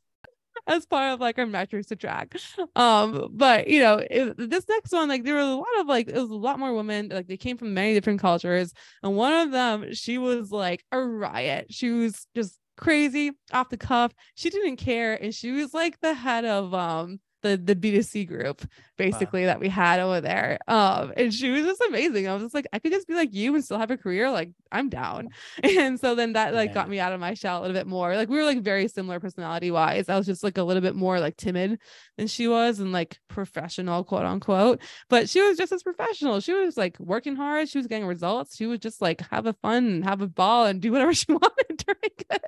as 0.67 0.85
part 0.85 1.13
of 1.13 1.19
like 1.19 1.39
our 1.39 1.45
metrics 1.45 1.87
to 1.87 1.95
track. 1.95 2.35
Um, 2.75 3.29
but 3.31 3.67
you 3.67 3.79
know, 3.79 3.95
it, 4.09 4.35
this 4.37 4.65
next 4.69 4.91
one, 4.91 5.09
like 5.09 5.23
there 5.23 5.35
were 5.35 5.39
a 5.39 5.45
lot 5.55 5.79
of 5.79 5.87
like 5.87 6.07
it 6.07 6.15
was 6.15 6.29
a 6.29 6.35
lot 6.35 6.59
more 6.59 6.73
women, 6.73 7.09
like 7.09 7.27
they 7.27 7.37
came 7.37 7.57
from 7.57 7.73
many 7.73 7.93
different 7.93 8.21
cultures, 8.21 8.73
and 9.03 9.15
one 9.15 9.33
of 9.33 9.51
them, 9.51 9.93
she 9.93 10.17
was 10.17 10.51
like 10.51 10.83
a 10.91 11.01
riot. 11.01 11.67
She 11.69 11.89
was 11.89 12.27
just 12.35 12.57
crazy 12.77 13.31
off 13.51 13.69
the 13.69 13.77
cuff. 13.77 14.11
She 14.35 14.49
didn't 14.49 14.77
care, 14.77 15.13
and 15.13 15.33
she 15.33 15.51
was 15.51 15.73
like 15.73 15.99
the 15.99 16.13
head 16.13 16.45
of 16.45 16.73
um 16.73 17.19
the 17.41 17.57
the 17.57 17.75
B2C 17.75 18.27
group 18.27 18.65
basically 18.97 19.45
that 19.45 19.59
we 19.59 19.67
had 19.67 19.99
over 19.99 20.21
there. 20.21 20.59
Um, 20.67 21.11
and 21.17 21.33
she 21.33 21.49
was 21.49 21.65
just 21.65 21.81
amazing. 21.87 22.27
I 22.27 22.33
was 22.33 22.43
just 22.43 22.53
like, 22.53 22.67
I 22.71 22.77
could 22.77 22.91
just 22.91 23.07
be 23.07 23.15
like 23.15 23.33
you 23.33 23.55
and 23.55 23.63
still 23.63 23.79
have 23.79 23.89
a 23.89 23.97
career. 23.97 24.29
Like 24.29 24.51
I'm 24.71 24.89
down. 24.89 25.29
And 25.63 25.99
so 25.99 26.15
then 26.15 26.33
that 26.33 26.53
like 26.53 26.73
got 26.73 26.89
me 26.89 26.99
out 26.99 27.13
of 27.13 27.19
my 27.19 27.33
shell 27.33 27.59
a 27.59 27.61
little 27.61 27.73
bit 27.73 27.87
more. 27.87 28.15
Like 28.15 28.29
we 28.29 28.37
were 28.37 28.43
like 28.43 28.61
very 28.61 28.87
similar 28.87 29.19
personality 29.19 29.71
wise. 29.71 30.09
I 30.09 30.17
was 30.17 30.25
just 30.25 30.43
like 30.43 30.57
a 30.57 30.63
little 30.63 30.81
bit 30.81 30.95
more 30.95 31.19
like 31.19 31.37
timid 31.37 31.79
than 32.17 32.27
she 32.27 32.47
was 32.47 32.79
and 32.79 32.91
like 32.91 33.19
professional, 33.27 34.03
quote 34.03 34.25
unquote. 34.25 34.81
But 35.09 35.29
she 35.29 35.41
was 35.41 35.57
just 35.57 35.71
as 35.71 35.83
professional. 35.83 36.39
She 36.39 36.53
was 36.53 36.77
like 36.77 36.99
working 36.99 37.35
hard. 37.35 37.69
She 37.69 37.77
was 37.77 37.87
getting 37.87 38.05
results. 38.05 38.55
She 38.55 38.65
would 38.65 38.81
just 38.81 39.01
like 39.01 39.21
have 39.31 39.45
a 39.45 39.53
fun 39.53 39.85
and 39.85 40.03
have 40.03 40.21
a 40.21 40.27
ball 40.27 40.65
and 40.65 40.81
do 40.81 40.91
whatever 40.91 41.13
she 41.21 41.25
wanted 41.29 41.85
during 41.85 42.11
it, 42.29 42.45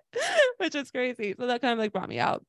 which 0.57 0.75
is 0.75 0.91
crazy. 0.91 1.33
So 1.37 1.47
that 1.47 1.61
kind 1.61 1.73
of 1.73 1.79
like 1.79 1.93
brought 1.93 2.09
me 2.09 2.19
out. 2.19 2.45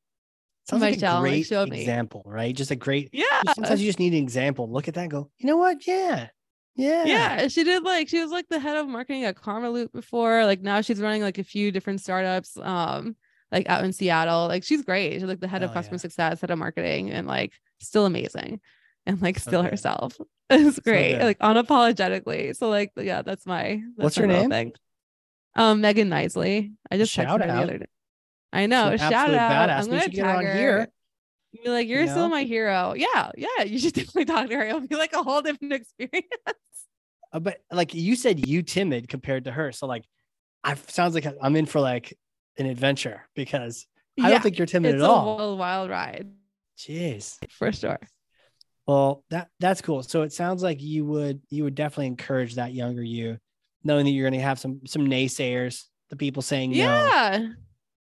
Sounds 0.67 0.81
My 0.81 0.89
like 0.89 1.01
a 1.01 1.19
great 1.19 1.51
me. 1.69 1.79
example, 1.81 2.23
right? 2.25 2.55
Just 2.55 2.71
a 2.71 2.75
great. 2.75 3.09
Yeah. 3.13 3.25
Sometimes 3.53 3.81
you 3.81 3.87
just 3.87 3.99
need 3.99 4.13
an 4.13 4.23
example. 4.23 4.71
Look 4.71 4.87
at 4.87 4.95
that. 4.95 5.01
and 5.01 5.11
Go. 5.11 5.29
You 5.37 5.47
know 5.47 5.57
what? 5.57 5.85
Yeah. 5.85 6.29
Yeah. 6.75 7.05
Yeah, 7.05 7.47
she 7.47 7.63
did 7.63 7.83
like 7.83 8.09
she 8.09 8.19
was 8.19 8.31
like 8.31 8.49
the 8.49 8.59
head 8.59 8.75
of 8.75 8.87
marketing 8.87 9.23
at 9.25 9.35
Karmaloop 9.35 9.91
before. 9.93 10.43
Like 10.45 10.61
now 10.61 10.81
she's 10.81 10.99
running 10.99 11.21
like 11.21 11.37
a 11.37 11.43
few 11.43 11.71
different 11.71 12.01
startups 12.01 12.57
um 12.57 13.15
like 13.51 13.69
out 13.69 13.83
in 13.85 13.93
Seattle. 13.93 14.47
Like 14.47 14.63
she's 14.63 14.83
great. 14.83 15.13
She's 15.13 15.23
like 15.23 15.39
the 15.39 15.47
head 15.47 15.63
of 15.63 15.71
customer 15.71 15.95
yeah. 15.95 16.01
success, 16.01 16.41
head 16.41 16.51
of 16.51 16.57
marketing, 16.59 17.11
and 17.11 17.27
like 17.27 17.53
still 17.79 18.05
amazing 18.05 18.59
and 19.05 19.21
like 19.21 19.39
still 19.39 19.61
good. 19.61 19.71
herself. 19.71 20.17
It's 20.47 20.77
great. 20.79 21.13
good. 21.13 21.23
like 21.23 21.39
unapologetically. 21.39 22.55
So 22.55 22.69
like 22.69 22.91
yeah, 22.97 23.21
that's 23.23 23.45
my 23.45 23.81
that's 23.97 24.03
What's 24.03 24.17
my 24.17 24.21
her 24.21 24.27
name? 24.27 24.49
Thing. 24.49 24.73
Um 25.55 25.81
Megan 25.81 26.09
Nisley. 26.09 26.73
I 26.91 26.97
just 26.97 27.11
Shout 27.11 27.41
her 27.41 27.47
the 27.47 27.53
other 27.53 27.77
day. 27.79 27.85
I 28.53 28.65
know. 28.67 28.95
Shout 28.97 29.33
out. 29.33 29.69
badass. 29.69 29.79
I'm 29.83 29.85
gonna 29.89 30.01
should 30.03 30.11
get 30.13 30.25
her 30.25 30.31
tag 30.31 30.37
on 30.37 30.45
her. 30.45 30.53
here. 30.55 30.87
Be 31.63 31.69
like, 31.69 31.87
you're 31.87 32.01
you 32.01 32.07
still 32.09 32.27
my 32.29 32.43
hero. 32.43 32.93
Yeah, 32.95 33.31
yeah. 33.37 33.63
You 33.63 33.79
should 33.79 33.93
definitely 33.95 34.25
talk 34.25 34.49
to 34.49 34.55
her. 34.55 34.63
It'll 34.63 34.81
be 34.81 34.95
like 34.95 35.13
a 35.13 35.23
whole 35.23 35.41
different 35.41 35.73
experience. 35.99 36.27
Uh, 37.31 37.39
but 37.39 37.61
like 37.71 37.93
you 37.93 38.15
said, 38.15 38.45
you 38.47 38.61
timid 38.61 39.07
compared 39.07 39.45
to 39.45 39.51
her. 39.51 39.71
So 39.71 39.87
like, 39.87 40.03
I 40.63 40.75
sounds 40.75 41.13
like 41.15 41.25
I'm 41.41 41.55
in 41.55 41.65
for 41.65 41.79
like 41.79 42.17
an 42.57 42.65
adventure 42.65 43.21
because 43.35 43.87
I 44.19 44.23
Yeah, 44.23 44.29
don't 44.35 44.43
think 44.43 44.57
you're 44.57 44.65
timid 44.67 44.95
it's 44.95 45.03
at 45.03 45.09
a 45.09 45.11
all. 45.11 45.37
wild, 45.37 45.59
wild 45.59 45.89
ride 45.89 46.27
Jeez. 46.77 47.37
for 47.51 47.71
sure. 47.71 47.99
Well, 48.87 49.23
that 49.29 49.49
that's 49.59 49.81
cool. 49.81 50.03
So 50.03 50.21
it 50.23 50.33
sounds 50.33 50.61
like 50.61 50.81
you 50.81 51.05
would 51.05 51.41
you 51.49 51.63
would 51.63 51.75
definitely 51.75 52.07
encourage 52.07 52.55
that 52.55 52.73
younger 52.73 53.01
you, 53.03 53.37
knowing 53.83 54.05
that 54.05 54.11
you're 54.11 54.29
going 54.29 54.39
to 54.39 54.45
have 54.45 54.59
some 54.59 54.81
some 54.85 55.07
naysayers, 55.07 55.83
the 56.09 56.15
people 56.15 56.41
saying 56.41 56.71
no. 56.71 57.53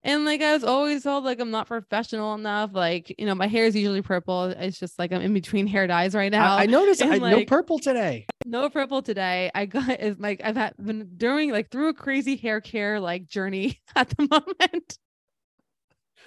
And 0.04 0.24
like 0.24 0.41
I 0.41 0.54
was 0.54 0.64
always 0.64 1.04
told 1.04 1.26
like 1.26 1.41
I'm 1.41 1.52
not 1.52 1.68
professional 1.68 2.34
enough. 2.34 2.72
Like, 2.74 3.14
you 3.20 3.26
know, 3.26 3.36
my 3.36 3.47
hair 3.47 3.66
is 3.66 3.76
usually 3.76 4.02
purple. 4.02 4.45
It's 4.45 4.80
just 4.80 4.97
like 4.97 5.12
I'm 5.12 5.22
in 5.22 5.34
between 5.34 5.68
hair 5.68 5.88
dyes 5.88 6.16
right 6.16 6.32
now. 6.32 6.56
I, 6.56 6.64
I 6.64 6.66
noticed 6.68 7.02
and, 7.02 7.14
I, 7.14 7.18
no 7.18 7.38
like- 7.38 7.47
purple 7.47 7.80
today. 7.80 8.26
no 8.45 8.70
purple 8.70 9.02
today. 9.02 9.52
I 9.54 9.66
got 9.66 10.00
is 10.00 10.18
like 10.18 10.41
I've 10.43 10.56
had 10.56 10.74
been 10.78 11.10
doing 11.18 11.52
like 11.52 11.70
through 11.70 11.89
a 11.89 11.93
crazy 11.93 12.38
hair 12.38 12.62
care 12.62 13.00
like 13.02 13.28
journey 13.28 13.82
at 13.95 14.10
the 14.10 14.28
moment. 14.30 14.97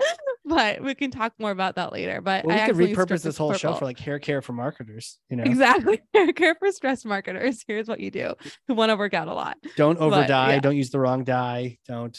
but 0.45 0.83
we 0.83 0.95
can 0.95 1.11
talk 1.11 1.33
more 1.39 1.51
about 1.51 1.77
that 1.77 1.93
later. 1.93 2.21
But 2.21 2.45
Well, 2.45 2.59
I 2.59 2.71
we 2.73 2.89
could 2.89 2.97
repurpose 2.97 3.23
this 3.23 3.37
whole 3.37 3.55
show 3.55 3.75
for 3.75 3.85
like 3.85 3.99
hair 3.99 4.19
care 4.19 4.43
for 4.43 4.53
marketers. 4.53 5.19
You 5.31 5.37
know, 5.37 5.45
Exactly. 5.45 6.01
Hair 6.15 6.33
care 6.33 6.55
for 6.57 6.71
stress 6.73 7.05
marketers. 7.05 7.65
Here's 7.67 7.89
what 7.89 8.01
you 8.01 8.11
do 8.11 8.35
who 8.69 8.75
want 8.75 8.91
to 8.91 8.97
work 8.97 9.15
out 9.15 9.29
a 9.29 9.35
lot. 9.35 9.57
don't 9.77 9.99
over 9.99 10.27
dye. 10.27 10.55
yeah. 10.55 10.61
Don't 10.61 10.77
use 10.77 10.91
the 10.91 10.99
wrong 10.99 11.25
dye. 11.25 11.79
Don't. 11.87 12.19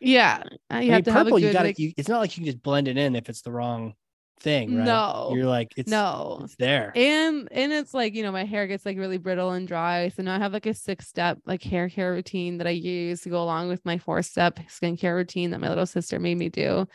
Yeah. 0.00 0.42
uh, 0.44 0.56
I 0.70 0.80
You 0.80 0.86
mean, 0.86 0.92
have 0.92 1.04
to 1.04 1.12
have 1.12 1.20
a 1.22 1.24
purple. 1.24 1.38
good 1.40 1.46
you 1.46 1.52
got 1.52 1.74
to. 1.74 1.82
It's 1.96 2.08
not 2.08 2.18
like 2.20 2.30
you 2.36 2.42
can 2.42 2.46
just 2.46 2.62
blend 2.62 2.88
it 2.88 2.96
in 2.96 3.14
if 3.16 3.28
it's 3.28 3.42
the 3.42 3.52
wrong 3.52 3.94
thing, 4.40 4.74
right? 4.76 4.84
No. 4.86 5.32
You're 5.34 5.44
like 5.46 5.72
it's 5.76 5.90
no. 5.90 6.40
It's 6.44 6.56
there. 6.56 6.92
and 6.96 7.46
and 7.52 7.72
it's 7.72 7.92
like 7.92 8.14
you 8.14 8.22
know 8.22 8.32
my 8.32 8.44
hair 8.44 8.66
gets 8.66 8.86
like 8.86 8.96
really 8.96 9.18
brittle 9.18 9.50
and 9.50 9.68
dry 9.68 10.08
so 10.08 10.22
now 10.22 10.34
i 10.34 10.38
have 10.38 10.54
like 10.54 10.64
a 10.64 10.72
six 10.72 11.06
step 11.06 11.36
like 11.44 11.62
hair 11.62 11.90
care 11.90 12.10
routine 12.12 12.56
that 12.56 12.66
i 12.66 12.70
use 12.70 13.20
to 13.20 13.28
go 13.28 13.42
along 13.42 13.68
with 13.68 13.84
my 13.84 13.98
four 13.98 14.22
step 14.22 14.58
skincare 14.68 15.14
routine 15.14 15.50
that 15.50 15.60
my 15.60 15.68
little 15.68 15.84
sister 15.84 16.18
made 16.18 16.38
me 16.38 16.48
do 16.48 16.86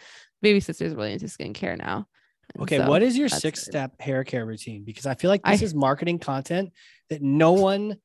baby 0.41 0.59
sister's 0.59 0.95
really 0.95 1.13
into 1.13 1.27
skincare 1.27 1.77
now 1.77 2.07
And 2.55 2.63
Okay, 2.63 2.77
so 2.79 2.89
what 2.89 3.03
is 3.03 3.15
your 3.15 3.29
six 3.29 3.61
step 3.63 4.01
hair 4.01 4.23
care 4.23 4.43
routine? 4.45 4.83
Because 4.83 5.05
I 5.05 5.13
feel 5.13 5.29
like 5.29 5.41
I- 5.43 5.51
this 5.51 5.61
is 5.61 5.75
marketing 5.75 6.17
content 6.17 6.73
that 7.11 7.21
no 7.21 7.51
one 7.51 7.97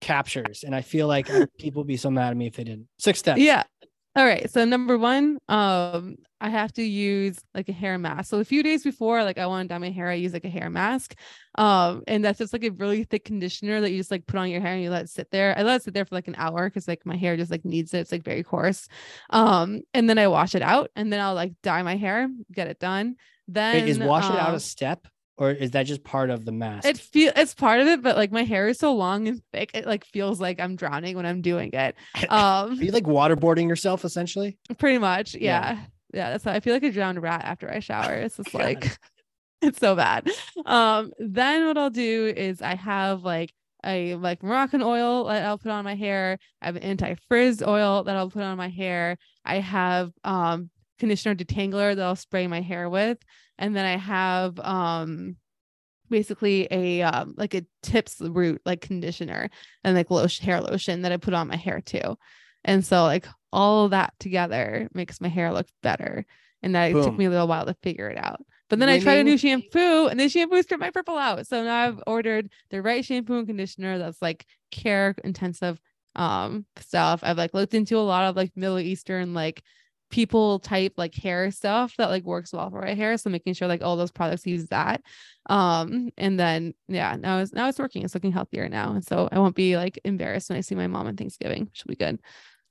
captures, 0.00 0.64
and 0.64 0.74
I 0.74 0.80
feel 0.80 1.06
like 1.06 1.28
people 1.58 1.82
would 1.82 1.86
be 1.88 1.96
so 1.96 2.10
mad 2.10 2.30
at 2.30 2.36
me 2.36 2.46
if 2.48 2.56
they 2.56 2.64
didn't. 2.64 2.88
Six 2.98 3.18
steps. 3.20 3.40
yeah 3.40 3.62
all 4.16 4.24
right 4.24 4.50
so 4.50 4.64
number 4.64 4.98
one 4.98 5.38
um 5.48 6.16
i 6.40 6.48
have 6.48 6.72
to 6.72 6.82
use 6.82 7.38
like 7.54 7.68
a 7.68 7.72
hair 7.72 7.96
mask. 7.98 8.30
So 8.30 8.40
a 8.40 8.44
few 8.44 8.62
days 8.62 8.82
before 8.82 9.22
like 9.22 9.38
i 9.38 9.46
want 9.46 9.68
to 9.68 9.72
dye 9.72 9.78
my 9.78 9.90
hair 9.90 10.08
i 10.08 10.14
use 10.14 10.32
like 10.32 10.44
a 10.44 10.48
hair 10.48 10.68
mask 10.68 11.14
um 11.56 12.02
and 12.06 12.24
that's 12.24 12.38
just 12.38 12.52
like 12.52 12.64
a 12.64 12.70
really 12.70 13.04
thick 13.04 13.24
conditioner 13.24 13.80
that 13.80 13.90
you 13.90 13.98
just 13.98 14.10
like 14.10 14.26
put 14.26 14.38
on 14.38 14.50
your 14.50 14.60
hair 14.60 14.74
and 14.74 14.82
you 14.82 14.90
let 14.90 15.04
it 15.04 15.10
sit 15.10 15.30
there. 15.30 15.56
I 15.56 15.62
let 15.62 15.76
it 15.76 15.82
sit 15.84 15.94
there 15.94 16.04
for 16.04 16.14
like 16.14 16.28
an 16.28 16.36
hour 16.38 16.68
because 16.68 16.88
like 16.88 17.06
my 17.06 17.16
hair 17.16 17.36
just 17.36 17.50
like 17.50 17.64
needs 17.64 17.94
it. 17.94 18.00
It's 18.00 18.12
like 18.12 18.24
very 18.24 18.42
coarse 18.42 18.88
um 19.30 19.82
and 19.94 20.08
then 20.08 20.18
i 20.18 20.28
wash 20.28 20.54
it 20.54 20.62
out 20.62 20.90
and 20.96 21.12
then 21.12 21.20
i'll 21.20 21.34
like 21.34 21.52
dye 21.62 21.82
my 21.82 21.96
hair 21.96 22.28
get 22.52 22.68
it 22.68 22.78
done. 22.78 23.16
Then 23.48 23.74
Wait, 23.84 23.88
is 23.88 23.98
wash 23.98 24.28
it 24.30 24.36
out 24.36 24.50
um, 24.50 24.54
a 24.54 24.60
step, 24.60 25.06
or 25.40 25.50
is 25.50 25.72
that 25.72 25.84
just 25.84 26.04
part 26.04 26.30
of 26.30 26.44
the 26.44 26.52
mask? 26.52 26.86
it 26.86 26.96
feel 26.98 27.32
it's 27.34 27.54
part 27.54 27.80
of 27.80 27.88
it 27.88 28.02
but 28.02 28.16
like 28.16 28.30
my 28.30 28.44
hair 28.44 28.68
is 28.68 28.78
so 28.78 28.94
long 28.94 29.26
and 29.26 29.42
thick 29.52 29.70
it 29.74 29.86
like 29.86 30.04
feels 30.04 30.40
like 30.40 30.60
i'm 30.60 30.76
drowning 30.76 31.16
when 31.16 31.26
i'm 31.26 31.40
doing 31.40 31.70
it 31.72 31.96
um 32.28 32.78
Are 32.78 32.84
you 32.84 32.92
like 32.92 33.04
waterboarding 33.04 33.66
yourself 33.66 34.04
essentially? 34.04 34.58
Pretty 34.78 34.98
much. 34.98 35.34
Yeah. 35.34 35.40
Yeah. 35.40 35.80
Yeah. 36.12 36.30
that's 36.30 36.44
how 36.44 36.52
I 36.52 36.60
feel 36.60 36.74
like 36.74 36.82
a 36.82 36.92
drowned 36.92 37.20
rat 37.22 37.42
after 37.44 37.70
I 37.70 37.80
shower. 37.80 38.12
It's 38.14 38.36
just 38.36 38.54
like 38.64 38.98
it's 39.62 39.78
so 39.78 39.94
bad. 39.96 40.28
Um, 40.66 41.12
then 41.18 41.66
what 41.66 41.76
I'll 41.78 41.90
do 41.90 42.32
is 42.36 42.60
I 42.62 42.74
have 42.74 43.22
like 43.24 43.52
a 43.84 44.14
like 44.16 44.42
Moroccan 44.42 44.82
oil 44.82 45.24
that 45.24 45.44
I'll 45.44 45.58
put 45.58 45.70
on 45.70 45.84
my 45.84 45.94
hair. 45.94 46.38
I 46.60 46.66
have 46.66 46.76
anti-frizz 46.76 47.62
oil 47.62 48.04
that 48.04 48.16
I'll 48.16 48.30
put 48.30 48.42
on 48.42 48.56
my 48.56 48.68
hair. 48.68 49.16
I 49.44 49.56
have 49.60 50.12
um 50.24 50.68
conditioner 51.00 51.34
detangler 51.34 51.96
that 51.96 52.04
I'll 52.04 52.16
spray 52.16 52.46
my 52.46 52.60
hair 52.60 52.88
with. 52.88 53.18
And 53.58 53.74
then 53.74 53.84
I 53.84 53.96
have 53.96 54.58
um 54.60 55.36
basically 56.08 56.68
a 56.70 57.02
um 57.02 57.34
like 57.36 57.54
a 57.54 57.64
tips 57.82 58.20
root 58.20 58.60
like 58.64 58.80
conditioner 58.80 59.48
and 59.82 59.96
like 59.96 60.10
lotion 60.10 60.44
hair 60.44 60.60
lotion 60.60 61.02
that 61.02 61.12
I 61.12 61.16
put 61.16 61.34
on 61.34 61.48
my 61.48 61.56
hair 61.56 61.80
too. 61.80 62.16
And 62.64 62.84
so 62.84 63.02
like 63.04 63.26
all 63.52 63.86
of 63.86 63.90
that 63.92 64.14
together 64.20 64.88
makes 64.94 65.20
my 65.20 65.28
hair 65.28 65.52
look 65.52 65.66
better. 65.82 66.24
And 66.62 66.74
that 66.74 66.90
it 66.90 67.02
took 67.02 67.16
me 67.16 67.24
a 67.24 67.30
little 67.30 67.48
while 67.48 67.64
to 67.64 67.74
figure 67.82 68.10
it 68.10 68.18
out. 68.18 68.42
But 68.68 68.78
then 68.78 68.90
I 68.90 69.00
tried 69.00 69.18
a 69.18 69.24
new 69.24 69.38
shampoo 69.38 70.08
and 70.08 70.20
the 70.20 70.28
shampoo 70.28 70.62
stripped 70.62 70.80
my 70.80 70.90
purple 70.90 71.16
out. 71.16 71.46
So 71.46 71.64
now 71.64 71.88
I've 71.88 72.02
ordered 72.06 72.50
the 72.70 72.82
right 72.82 73.02
shampoo 73.04 73.38
and 73.38 73.46
conditioner 73.46 73.98
that's 73.98 74.20
like 74.20 74.44
care 74.70 75.14
intensive 75.24 75.80
um 76.16 76.66
stuff. 76.76 77.20
I've 77.22 77.38
like 77.38 77.54
looked 77.54 77.72
into 77.72 77.96
a 77.96 78.00
lot 78.00 78.28
of 78.28 78.36
like 78.36 78.52
Middle 78.56 78.78
Eastern 78.78 79.32
like 79.32 79.62
people 80.10 80.58
type 80.58 80.94
like 80.96 81.14
hair 81.14 81.50
stuff 81.50 81.94
that 81.96 82.10
like 82.10 82.24
works 82.24 82.52
well 82.52 82.68
for 82.70 82.82
my 82.82 82.94
hair. 82.94 83.16
So 83.16 83.30
making 83.30 83.54
sure 83.54 83.68
like 83.68 83.82
all 83.82 83.96
those 83.96 84.10
products 84.12 84.46
use 84.46 84.66
that. 84.66 85.02
Um 85.48 86.10
and 86.18 86.38
then 86.38 86.74
yeah, 86.88 87.16
now 87.16 87.38
it's 87.38 87.52
now 87.52 87.68
it's 87.68 87.78
working. 87.78 88.02
It's 88.04 88.14
looking 88.14 88.32
healthier 88.32 88.68
now. 88.68 88.92
And 88.92 89.04
so 89.04 89.28
I 89.30 89.38
won't 89.38 89.54
be 89.54 89.76
like 89.76 89.98
embarrassed 90.04 90.50
when 90.50 90.58
I 90.58 90.62
see 90.62 90.74
my 90.74 90.86
mom 90.86 91.06
on 91.06 91.16
Thanksgiving. 91.16 91.70
She'll 91.72 91.86
be 91.88 91.96
good. 91.96 92.20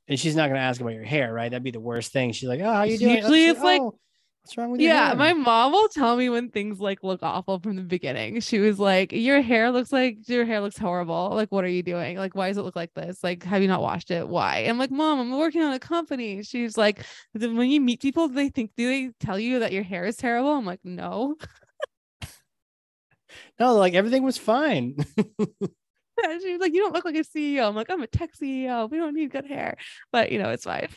And 0.07 0.19
she's 0.19 0.35
not 0.35 0.47
going 0.47 0.55
to 0.55 0.61
ask 0.61 0.81
about 0.81 0.93
your 0.93 1.03
hair, 1.03 1.31
right? 1.31 1.49
That'd 1.51 1.63
be 1.63 1.71
the 1.71 1.79
worst 1.79 2.11
thing. 2.11 2.31
She's 2.31 2.49
like, 2.49 2.61
"Oh, 2.61 2.73
how 2.73 2.81
you 2.81 2.97
doing?" 2.97 3.21
Let's 3.21 3.27
it's 3.27 3.59
see- 3.59 3.63
like- 3.63 3.81
"Oh, 3.81 3.99
what's 4.49 4.57
wrong 4.57 4.71
with 4.71 4.81
your 4.81 4.89
Yeah, 4.89 4.95
hair?" 4.95 5.15
my 5.15 5.33
mom 5.33 5.73
will 5.73 5.89
tell 5.89 6.15
me 6.15 6.29
when 6.29 6.49
things 6.49 6.79
like 6.79 7.03
look 7.03 7.21
awful 7.21 7.59
from 7.59 7.75
the 7.75 7.83
beginning. 7.83 8.39
She 8.39 8.59
was 8.59 8.79
like, 8.79 9.11
"Your 9.11 9.41
hair 9.41 9.71
looks 9.71 9.91
like 9.91 10.27
your 10.29 10.45
hair 10.45 10.61
looks 10.61 10.77
horrible. 10.77 11.31
Like, 11.33 11.51
what 11.51 11.63
are 11.65 11.67
you 11.69 11.83
doing? 11.83 12.17
Like, 12.17 12.33
why 12.35 12.47
does 12.47 12.57
it 12.57 12.63
look 12.63 12.75
like 12.75 12.93
this? 12.93 13.23
Like, 13.23 13.43
have 13.43 13.61
you 13.61 13.67
not 13.67 13.81
washed 13.81 14.11
it? 14.11 14.27
Why?" 14.27 14.59
I'm 14.59 14.77
like, 14.77 14.91
"Mom, 14.91 15.19
I'm 15.19 15.37
working 15.37 15.61
on 15.61 15.73
a 15.73 15.79
company." 15.79 16.43
She's 16.43 16.77
like, 16.77 17.03
"Then 17.33 17.57
"When 17.57 17.69
you 17.69 17.81
meet 17.81 18.01
people, 18.01 18.27
do 18.27 18.35
they 18.35 18.49
think 18.49 18.71
do 18.77 18.87
they 18.87 19.11
tell 19.19 19.39
you 19.39 19.59
that 19.59 19.71
your 19.73 19.83
hair 19.83 20.05
is 20.05 20.17
terrible?" 20.17 20.51
I'm 20.53 20.65
like, 20.65 20.81
"No." 20.83 21.35
no, 23.59 23.75
like 23.75 23.93
everything 23.93 24.23
was 24.23 24.37
fine. 24.37 24.95
She's 26.41 26.59
like, 26.59 26.73
"You 26.73 26.81
don't 26.81 26.93
look 26.93 27.05
like 27.05 27.15
a 27.15 27.23
CEO." 27.23 27.67
I'm 27.67 27.75
like, 27.75 27.89
"I'm 27.89 28.01
a 28.01 28.07
tech 28.07 28.31
CEO. 28.35 28.89
We 28.89 28.97
don't 28.97 29.13
need 29.13 29.31
good 29.31 29.45
hair." 29.45 29.77
But 30.11 30.31
you 30.31 30.39
know, 30.39 30.49
it's 30.49 30.65
fine. 30.65 30.89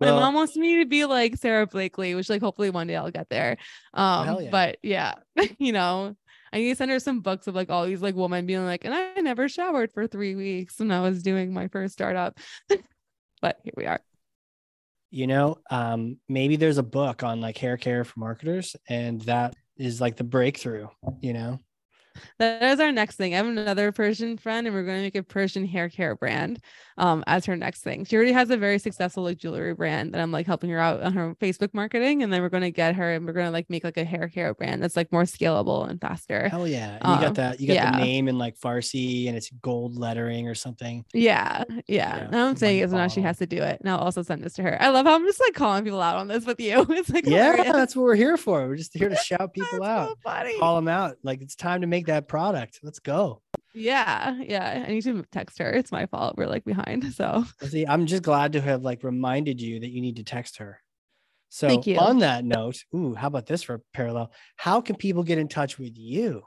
Well, 0.00 0.14
my 0.14 0.20
mom 0.22 0.34
wants 0.34 0.56
me 0.56 0.78
to 0.78 0.86
be 0.86 1.04
like 1.04 1.36
Sara 1.36 1.66
Blakely, 1.66 2.14
which 2.14 2.28
like 2.28 2.42
hopefully 2.42 2.70
one 2.70 2.86
day 2.86 2.96
I'll 2.96 3.10
get 3.10 3.28
there. 3.28 3.56
Um, 3.92 4.40
yeah. 4.40 4.50
but 4.50 4.78
yeah, 4.82 5.14
you 5.58 5.72
know, 5.72 6.16
I 6.52 6.58
need 6.58 6.70
to 6.70 6.76
send 6.76 6.90
her 6.90 7.00
some 7.00 7.20
books 7.20 7.46
of 7.46 7.54
like 7.54 7.70
all 7.70 7.86
these 7.86 8.02
like 8.02 8.14
women 8.14 8.46
being 8.46 8.64
like, 8.64 8.84
and 8.84 8.94
I 8.94 9.14
never 9.20 9.48
showered 9.48 9.92
for 9.92 10.06
three 10.06 10.34
weeks 10.34 10.78
when 10.78 10.90
I 10.90 11.00
was 11.00 11.22
doing 11.22 11.52
my 11.52 11.68
first 11.68 11.94
startup. 11.94 12.38
but 13.40 13.58
here 13.62 13.74
we 13.76 13.86
are. 13.86 14.00
you 15.10 15.26
know, 15.28 15.58
um, 15.70 16.18
maybe 16.28 16.56
there's 16.56 16.78
a 16.78 16.82
book 16.82 17.22
on 17.22 17.40
like 17.40 17.56
hair 17.58 17.76
care 17.76 18.04
for 18.04 18.18
marketers, 18.18 18.74
and 18.88 19.20
that 19.22 19.54
is 19.76 20.00
like 20.00 20.16
the 20.16 20.24
breakthrough. 20.24 20.88
You 21.20 21.32
know, 21.34 21.60
That 22.38 22.62
is 22.62 22.80
our 22.80 22.92
next 22.92 23.16
thing. 23.16 23.34
I 23.34 23.38
have 23.38 23.46
another 23.46 23.92
Persian 23.92 24.38
friend, 24.38 24.66
and 24.66 24.74
we're 24.74 24.82
going 24.84 24.98
to 24.98 25.02
make 25.02 25.14
a 25.16 25.22
Persian 25.22 25.66
hair 25.66 25.88
care 25.88 26.14
brand 26.16 26.60
um, 26.98 27.24
as 27.26 27.44
her 27.46 27.56
next 27.56 27.82
thing. 27.82 28.04
She 28.04 28.16
already 28.16 28.32
has 28.32 28.50
a 28.50 28.56
very 28.56 28.78
successful 28.78 29.24
like 29.24 29.38
jewelry 29.38 29.74
brand 29.74 30.14
that 30.14 30.20
I'm 30.20 30.30
like 30.32 30.46
helping 30.46 30.70
her 30.70 30.78
out 30.78 31.02
on 31.02 31.12
her 31.14 31.34
Facebook 31.36 31.74
marketing, 31.74 32.22
and 32.22 32.32
then 32.32 32.42
we're 32.42 32.48
going 32.48 32.62
to 32.62 32.70
get 32.70 32.94
her 32.96 33.12
and 33.14 33.26
we're 33.26 33.32
going 33.32 33.46
to 33.46 33.52
like 33.52 33.68
make 33.70 33.84
like 33.84 33.96
a 33.96 34.04
hair 34.04 34.28
care 34.28 34.54
brand 34.54 34.82
that's 34.82 34.96
like 34.96 35.10
more 35.12 35.24
scalable 35.24 35.88
and 35.88 36.00
faster. 36.00 36.48
hell 36.48 36.66
yeah, 36.68 36.98
and 37.00 37.08
you 37.08 37.14
Um, 37.14 37.20
got 37.20 37.34
that. 37.36 37.60
You 37.60 37.68
got 37.68 37.74
yeah. 37.74 37.90
the 37.92 37.98
name 38.04 38.28
in 38.28 38.38
like 38.38 38.58
Farsi, 38.58 39.28
and 39.28 39.36
it's 39.36 39.50
gold 39.62 39.96
lettering 39.96 40.48
or 40.48 40.54
something. 40.54 41.04
Yeah, 41.12 41.64
yeah. 41.88 42.04
Yeah, 42.04 42.28
Now 42.30 42.46
I'm 42.48 42.56
saying 42.56 42.80
is 42.80 42.92
now 42.92 43.08
she 43.08 43.20
has 43.22 43.38
to 43.38 43.46
do 43.46 43.62
it. 43.62 43.80
Now 43.84 43.98
also 43.98 44.22
send 44.22 44.42
this 44.44 44.54
to 44.54 44.62
her. 44.62 44.80
I 44.80 44.90
love 44.90 45.06
how 45.06 45.14
I'm 45.14 45.24
just 45.24 45.40
like 45.40 45.54
calling 45.54 45.84
people 45.84 46.00
out 46.02 46.16
on 46.16 46.28
this 46.28 46.44
with 46.46 46.60
you. 46.60 46.84
It's 46.90 47.10
like 47.10 47.26
Yeah, 47.26 47.52
hilarious. 47.52 47.72
that's 47.74 47.96
what 47.96 48.02
we're 48.04 48.14
here 48.14 48.36
for. 48.36 48.66
We're 48.68 48.76
just 48.76 48.92
here 48.96 49.08
to 49.08 49.16
shout 49.30 49.52
people 49.52 49.82
out, 49.82 50.08
so 50.10 50.14
funny. 50.22 50.58
call 50.58 50.76
them 50.76 50.88
out. 50.88 51.16
Like 51.22 51.40
it's 51.42 51.54
time 51.56 51.80
to 51.80 51.86
make 51.86 52.03
that 52.06 52.28
product. 52.28 52.80
Let's 52.82 52.98
go. 52.98 53.42
Yeah, 53.74 54.38
yeah. 54.40 54.84
I 54.86 54.90
need 54.90 55.02
to 55.02 55.24
text 55.32 55.58
her. 55.58 55.70
It's 55.70 55.90
my 55.90 56.06
fault. 56.06 56.36
We're 56.36 56.46
like 56.46 56.64
behind. 56.64 57.04
So 57.14 57.44
See, 57.62 57.86
I'm 57.86 58.06
just 58.06 58.22
glad 58.22 58.52
to 58.52 58.60
have 58.60 58.82
like 58.82 59.02
reminded 59.02 59.60
you 59.60 59.80
that 59.80 59.90
you 59.90 60.00
need 60.00 60.16
to 60.16 60.24
text 60.24 60.58
her. 60.58 60.80
So 61.48 61.68
on 61.68 62.18
that 62.18 62.44
note, 62.44 62.78
ooh, 62.94 63.14
how 63.14 63.28
about 63.28 63.46
this 63.46 63.62
for 63.62 63.80
parallel? 63.92 64.32
How 64.56 64.80
can 64.80 64.96
people 64.96 65.22
get 65.22 65.38
in 65.38 65.46
touch 65.46 65.78
with 65.78 65.96
you? 65.96 66.42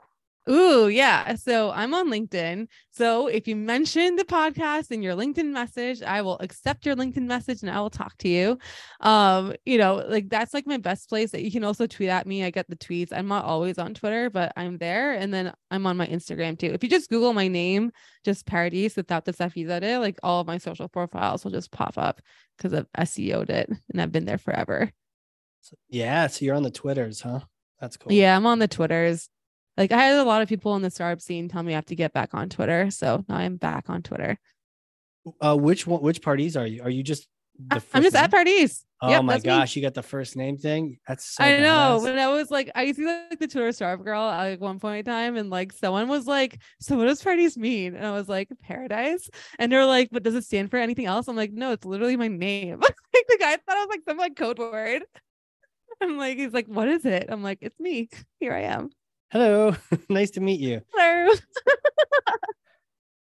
Ooh, 0.50 0.88
yeah. 0.88 1.34
So 1.34 1.70
I'm 1.70 1.92
on 1.92 2.10
LinkedIn. 2.10 2.68
So 2.90 3.26
if 3.26 3.46
you 3.46 3.54
mention 3.54 4.16
the 4.16 4.24
podcast 4.24 4.90
in 4.90 5.02
your 5.02 5.14
LinkedIn 5.14 5.52
message, 5.52 6.02
I 6.02 6.22
will 6.22 6.38
accept 6.40 6.86
your 6.86 6.96
LinkedIn 6.96 7.26
message 7.26 7.62
and 7.62 7.70
I 7.70 7.80
will 7.80 7.90
talk 7.90 8.16
to 8.18 8.28
you. 8.28 8.58
Um, 9.00 9.54
you 9.66 9.76
know, 9.76 10.04
like 10.08 10.28
that's 10.30 10.54
like 10.54 10.66
my 10.66 10.78
best 10.78 11.08
place 11.08 11.32
that 11.32 11.42
you 11.42 11.50
can 11.50 11.64
also 11.64 11.86
tweet 11.86 12.08
at 12.08 12.26
me. 12.26 12.44
I 12.44 12.50
get 12.50 12.68
the 12.68 12.76
tweets. 12.76 13.12
I'm 13.12 13.28
not 13.28 13.44
always 13.44 13.78
on 13.78 13.94
Twitter, 13.94 14.30
but 14.30 14.52
I'm 14.56 14.78
there. 14.78 15.12
And 15.12 15.32
then 15.32 15.52
I'm 15.70 15.86
on 15.86 15.96
my 15.96 16.06
Instagram 16.06 16.58
too. 16.58 16.72
If 16.72 16.82
you 16.82 16.88
just 16.88 17.10
Google 17.10 17.34
my 17.34 17.48
name, 17.48 17.92
just 18.24 18.46
Paradise 18.46 18.96
without 18.96 19.24
the 19.24 19.34
it, 19.38 19.98
like 19.98 20.18
all 20.22 20.40
of 20.40 20.46
my 20.46 20.58
social 20.58 20.88
profiles 20.88 21.44
will 21.44 21.52
just 21.52 21.70
pop 21.70 21.98
up 21.98 22.20
because 22.56 22.72
I've 22.72 23.08
SEO'd 23.08 23.50
it 23.50 23.70
and 23.90 24.00
I've 24.00 24.12
been 24.12 24.24
there 24.24 24.38
forever. 24.38 24.90
Yeah, 25.88 26.26
so 26.28 26.44
you're 26.44 26.54
on 26.54 26.62
the 26.62 26.70
Twitters, 26.70 27.20
huh? 27.20 27.40
That's 27.80 27.96
cool. 27.96 28.12
Yeah, 28.12 28.34
I'm 28.34 28.46
on 28.46 28.58
the 28.58 28.68
Twitters. 28.68 29.28
Like 29.78 29.92
I 29.92 29.96
had 30.02 30.18
a 30.18 30.24
lot 30.24 30.42
of 30.42 30.48
people 30.48 30.74
in 30.76 30.82
the 30.82 30.90
startup 30.90 31.22
scene 31.22 31.48
tell 31.48 31.62
me 31.62 31.72
I 31.72 31.76
have 31.76 31.86
to 31.86 31.96
get 31.96 32.12
back 32.12 32.34
on 32.34 32.50
Twitter. 32.50 32.90
So 32.90 33.24
now 33.28 33.36
I'm 33.36 33.56
back 33.56 33.88
on 33.88 34.02
Twitter. 34.02 34.36
Uh, 35.40 35.56
which 35.56 35.86
one? 35.86 36.02
Which 36.02 36.20
Pardees 36.20 36.60
are 36.60 36.66
you? 36.66 36.82
Are 36.82 36.90
you 36.90 37.02
just 37.02 37.28
the 37.58 37.76
I- 37.76 37.78
first 37.78 37.90
I'm 37.96 38.02
just 38.02 38.14
name? 38.14 38.24
at 38.24 38.30
Pardees. 38.32 38.82
Oh 39.00 39.10
Yep, 39.10 39.24
my 39.24 39.32
that's 39.34 39.44
me. 39.44 39.48
gosh, 39.50 39.76
you 39.76 39.82
got 39.82 39.94
the 39.94 40.02
first 40.02 40.34
name 40.36 40.56
thing. 40.56 40.98
That's 41.06 41.24
so 41.24 41.44
I 41.44 41.58
know. 41.60 42.00
badass. 42.00 42.02
But 42.02 42.18
I 42.18 42.28
was 42.28 42.50
like, 42.50 42.70
I 42.74 42.82
used 42.82 42.98
to 42.98 43.02
be 43.04 43.06
like 43.06 43.38
the 43.38 43.46
Twitter 43.46 43.70
startup 43.70 44.04
girl 44.04 44.28
at 44.28 44.38
like 44.50 44.60
one 44.60 44.80
point 44.80 45.00
in 45.06 45.12
time, 45.12 45.36
and 45.36 45.50
like 45.50 45.72
someone 45.72 46.08
was 46.08 46.26
like, 46.26 46.58
"So 46.80 46.96
what 46.96 47.04
does 47.04 47.22
Pardees 47.22 47.56
mean?" 47.56 47.94
And 47.94 48.04
I 48.04 48.10
was 48.10 48.28
like, 48.28 48.48
"Paradise." 48.60 49.30
And 49.60 49.70
they're 49.70 49.86
like, 49.86 50.08
"But 50.10 50.24
does 50.24 50.34
it 50.34 50.42
stand 50.44 50.70
for 50.72 50.78
anything 50.78 51.06
else?" 51.06 51.28
I'm 51.28 51.36
like, 51.36 51.52
"No, 51.52 51.70
it's 51.70 51.84
literally 51.86 52.16
my 52.16 52.26
name." 52.26 52.80
like 52.80 52.96
the 53.28 53.36
guy 53.38 53.52
thought 53.56 53.76
I 53.76 53.84
was 53.84 53.88
like 53.90 54.02
some 54.08 54.16
like 54.18 54.34
code 54.34 54.58
word. 54.58 55.04
I'm 56.00 56.16
like, 56.18 56.38
he's 56.38 56.52
like, 56.52 56.66
"What 56.66 56.88
is 56.88 57.04
it?" 57.04 57.26
I'm 57.28 57.44
like, 57.44 57.58
"It's 57.60 57.78
me. 57.78 58.08
Here 58.40 58.52
I 58.54 58.62
am." 58.62 58.90
Hello, 59.30 59.74
nice 60.08 60.30
to 60.32 60.40
meet 60.40 60.60
you. 60.60 60.82
Hello. 60.94 61.34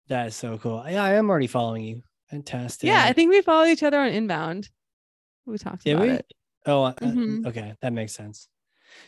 That 0.09 0.29
is 0.29 0.37
so 0.37 0.57
cool. 0.59 0.85
Yeah, 0.89 1.03
I 1.03 1.15
am 1.15 1.29
already 1.29 1.49
following 1.49 1.83
you. 1.83 2.03
Fantastic. 2.31 2.87
Yeah, 2.87 3.03
I 3.05 3.13
think 3.13 3.29
we 3.29 3.43
follow 3.43 3.65
each 3.67 3.83
other 3.83 3.99
on 3.99 4.11
inbound. 4.11 4.69
We 5.47 5.59
talked 5.59 5.83
Did 5.83 5.95
about 5.95 6.07
we? 6.07 6.13
it. 6.13 6.33
Oh, 6.65 6.85
uh, 6.85 6.95
Mhm. 6.95 7.45
okay, 7.45 7.75
that 7.81 7.93
makes 7.93 8.13
sense. 8.13 8.47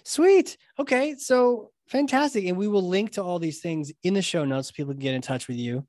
Sweet. 0.03 0.57
Okay, 0.77 1.15
so 1.15 1.71
fantastic, 1.87 2.47
and 2.47 2.57
we 2.57 2.67
will 2.67 2.83
link 2.83 3.13
to 3.13 3.23
all 3.23 3.39
these 3.39 3.61
things 3.61 3.93
in 4.03 4.13
the 4.15 4.23
show 4.23 4.45
notes 4.45 4.69
so 4.69 4.73
people 4.75 4.93
can 4.93 5.01
get 5.01 5.15
in 5.15 5.23
touch 5.23 5.47
with 5.47 5.57
you. 5.57 5.87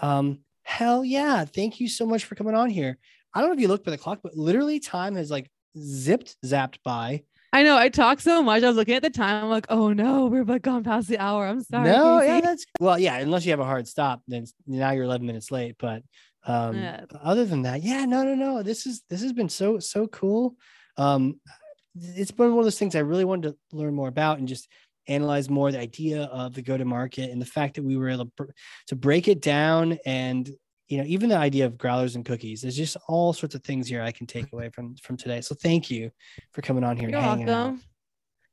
Um, 0.00 0.40
hell 0.64 1.04
yeah! 1.04 1.44
Thank 1.44 1.78
you 1.78 1.88
so 1.88 2.04
much 2.04 2.24
for 2.24 2.34
coming 2.34 2.56
on 2.56 2.68
here. 2.68 2.98
I 3.34 3.40
don't 3.40 3.50
know 3.50 3.54
if 3.54 3.60
you 3.60 3.68
looked 3.68 3.84
by 3.84 3.92
the 3.92 3.98
clock, 3.98 4.20
but 4.24 4.34
literally 4.36 4.80
time 4.80 5.14
has 5.14 5.30
like 5.30 5.52
zipped 5.78 6.36
zapped 6.44 6.78
by. 6.82 7.22
I 7.52 7.62
know 7.62 7.76
I 7.76 7.88
talk 7.90 8.20
so 8.20 8.42
much. 8.42 8.62
I 8.62 8.68
was 8.68 8.76
looking 8.76 8.94
at 8.94 9.02
the 9.02 9.10
time. 9.10 9.44
I'm 9.44 9.50
like, 9.50 9.66
oh 9.68 9.92
no, 9.92 10.26
we're 10.26 10.44
like 10.44 10.62
gone 10.62 10.84
past 10.84 11.08
the 11.08 11.18
hour. 11.18 11.46
I'm 11.46 11.62
sorry. 11.62 11.90
no, 11.90 12.20
Casey." 12.20 12.32
yeah, 12.32 12.40
that's 12.40 12.66
well, 12.80 12.98
yeah. 12.98 13.18
Unless 13.18 13.44
you 13.44 13.50
have 13.52 13.60
a 13.60 13.64
hard 13.64 13.86
stop, 13.86 14.22
then 14.26 14.46
now 14.66 14.92
you're 14.92 15.04
11 15.04 15.26
minutes 15.26 15.50
late. 15.50 15.76
But 15.78 16.02
um, 16.46 16.76
Yeah. 16.76 17.04
other 17.22 17.44
than 17.44 17.62
that, 17.62 17.82
yeah, 17.82 18.04
no, 18.04 18.22
no, 18.22 18.34
no. 18.34 18.62
This 18.62 18.86
is 18.86 19.02
this 19.10 19.22
has 19.22 19.32
been 19.32 19.48
so 19.48 19.78
so 19.78 20.06
cool. 20.06 20.56
Um, 20.96 21.40
it's 21.94 22.30
been 22.30 22.50
one 22.50 22.60
of 22.60 22.64
those 22.64 22.78
things 22.78 22.96
I 22.96 23.00
really 23.00 23.24
wanted 23.26 23.50
to 23.50 23.76
learn 23.76 23.94
more 23.94 24.08
about 24.08 24.38
and 24.38 24.48
just 24.48 24.66
analyze 25.08 25.50
more 25.50 25.70
the 25.72 25.80
idea 25.80 26.22
of 26.24 26.54
the 26.54 26.62
go 26.62 26.76
to 26.76 26.84
market 26.84 27.30
and 27.30 27.40
the 27.40 27.46
fact 27.46 27.74
that 27.74 27.82
we 27.82 27.96
were 27.96 28.08
able 28.08 28.30
to, 28.38 28.46
to 28.86 28.96
break 28.96 29.28
it 29.28 29.42
down 29.42 29.98
and 30.06 30.48
you 30.92 30.98
know 30.98 31.04
even 31.06 31.30
the 31.30 31.36
idea 31.36 31.64
of 31.64 31.78
growlers 31.78 32.16
and 32.16 32.24
cookies 32.24 32.60
there's 32.60 32.76
just 32.76 32.98
all 33.08 33.32
sorts 33.32 33.54
of 33.54 33.64
things 33.64 33.88
here 33.88 34.02
i 34.02 34.12
can 34.12 34.26
take 34.26 34.46
away 34.52 34.68
from 34.68 34.94
from 34.96 35.16
today 35.16 35.40
so 35.40 35.54
thank 35.54 35.90
you 35.90 36.10
for 36.52 36.60
coming 36.60 36.84
on 36.84 36.98
here 36.98 37.08
You're 37.08 37.18
and 37.18 37.26
hanging 37.26 37.48
out 37.48 37.64
welcome. 37.64 37.82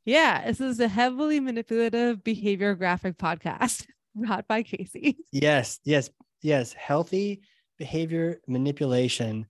Yeah, 0.05 0.47
this 0.47 0.59
is 0.59 0.79
a 0.79 0.87
heavily 0.87 1.39
manipulative 1.39 2.23
behavior 2.23 2.73
graphic 2.73 3.17
podcast 3.19 3.85
brought 4.15 4.47
by 4.47 4.63
Casey. 4.63 5.17
Yes, 5.31 5.79
yes, 5.83 6.09
yes. 6.41 6.73
Healthy 6.73 7.41
behavior 7.77 8.41
manipulation. 8.47 9.45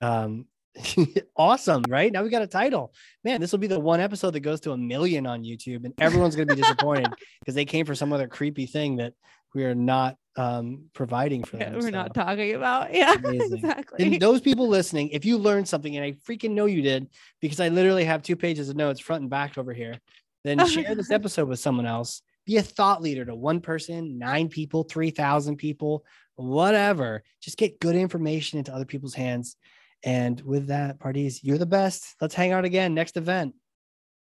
Um, 0.00 0.46
awesome, 1.36 1.82
right? 1.88 2.10
Now 2.10 2.22
we 2.22 2.30
got 2.30 2.40
a 2.40 2.46
title. 2.46 2.94
Man, 3.24 3.42
this 3.42 3.52
will 3.52 3.58
be 3.58 3.66
the 3.66 3.78
one 3.78 4.00
episode 4.00 4.30
that 4.30 4.40
goes 4.40 4.60
to 4.62 4.72
a 4.72 4.76
million 4.76 5.26
on 5.26 5.42
YouTube, 5.42 5.84
and 5.84 5.92
everyone's 6.00 6.34
gonna 6.34 6.54
be 6.54 6.62
disappointed 6.62 7.12
because 7.40 7.54
they 7.54 7.66
came 7.66 7.84
for 7.84 7.94
some 7.94 8.12
other 8.12 8.26
creepy 8.26 8.64
thing 8.64 8.96
that 8.96 9.12
we 9.54 9.64
are 9.64 9.74
not 9.74 10.16
um 10.36 10.84
providing 10.94 11.42
for 11.42 11.56
them. 11.56 11.78
we're 11.78 11.90
not 11.90 12.14
talking 12.14 12.54
about. 12.54 12.94
Yeah, 12.94 13.14
Amazing. 13.14 13.58
exactly. 13.58 14.04
And 14.04 14.22
those 14.22 14.40
people 14.40 14.68
listening, 14.68 15.08
if 15.10 15.24
you 15.24 15.38
learned 15.38 15.68
something, 15.68 15.96
and 15.96 16.04
I 16.04 16.12
freaking 16.12 16.50
know 16.50 16.66
you 16.66 16.82
did, 16.82 17.08
because 17.40 17.60
I 17.60 17.68
literally 17.68 18.04
have 18.04 18.22
two 18.22 18.36
pages 18.36 18.68
of 18.68 18.76
notes 18.76 19.00
front 19.00 19.22
and 19.22 19.30
back 19.30 19.58
over 19.58 19.72
here, 19.72 19.98
then 20.44 20.64
share 20.66 20.94
this 20.94 21.10
episode 21.10 21.48
with 21.48 21.58
someone 21.58 21.86
else. 21.86 22.22
Be 22.46 22.56
a 22.56 22.62
thought 22.62 23.02
leader 23.02 23.24
to 23.24 23.34
one 23.34 23.60
person, 23.60 24.18
nine 24.18 24.48
people, 24.48 24.84
3,000 24.84 25.56
people, 25.56 26.04
whatever. 26.36 27.22
Just 27.42 27.58
get 27.58 27.80
good 27.80 27.94
information 27.96 28.58
into 28.58 28.72
other 28.74 28.86
people's 28.86 29.14
hands. 29.14 29.56
And 30.02 30.40
with 30.40 30.68
that, 30.68 30.98
Pardees, 30.98 31.40
you're 31.42 31.58
the 31.58 31.66
best. 31.66 32.16
Let's 32.20 32.34
hang 32.34 32.52
out 32.52 32.64
again 32.64 32.94
next 32.94 33.16
event. 33.16 33.54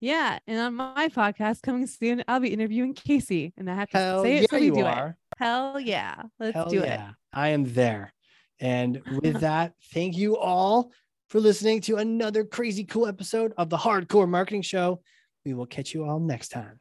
Yeah. 0.01 0.39
And 0.47 0.59
on 0.59 0.73
my 0.73 1.09
podcast 1.09 1.61
coming 1.61 1.85
soon, 1.85 2.23
I'll 2.27 2.39
be 2.39 2.51
interviewing 2.51 2.95
Casey. 2.95 3.53
And 3.55 3.69
I 3.69 3.75
have 3.75 3.89
to 3.91 3.97
Hell 3.97 4.23
say 4.23 4.35
yeah, 4.35 4.41
it 4.41 4.49
so 4.49 4.57
we 4.57 4.65
you 4.65 4.73
do 4.73 4.85
are. 4.85 5.07
it. 5.09 5.15
Hell 5.37 5.79
yeah. 5.79 6.23
Let's 6.39 6.55
Hell 6.55 6.69
do 6.69 6.77
yeah. 6.77 7.09
it. 7.09 7.15
I 7.31 7.49
am 7.49 7.71
there. 7.71 8.11
And 8.59 9.01
with 9.21 9.39
that, 9.41 9.73
thank 9.93 10.17
you 10.17 10.37
all 10.37 10.91
for 11.29 11.39
listening 11.39 11.81
to 11.81 11.97
another 11.97 12.43
crazy 12.43 12.83
cool 12.83 13.07
episode 13.07 13.53
of 13.57 13.69
the 13.69 13.77
Hard 13.77 14.09
Corps 14.09 14.27
Marketing 14.27 14.63
Show. 14.63 15.01
We 15.45 15.53
will 15.53 15.67
catch 15.67 15.93
you 15.93 16.03
all 16.03 16.19
next 16.19 16.49
time. 16.49 16.79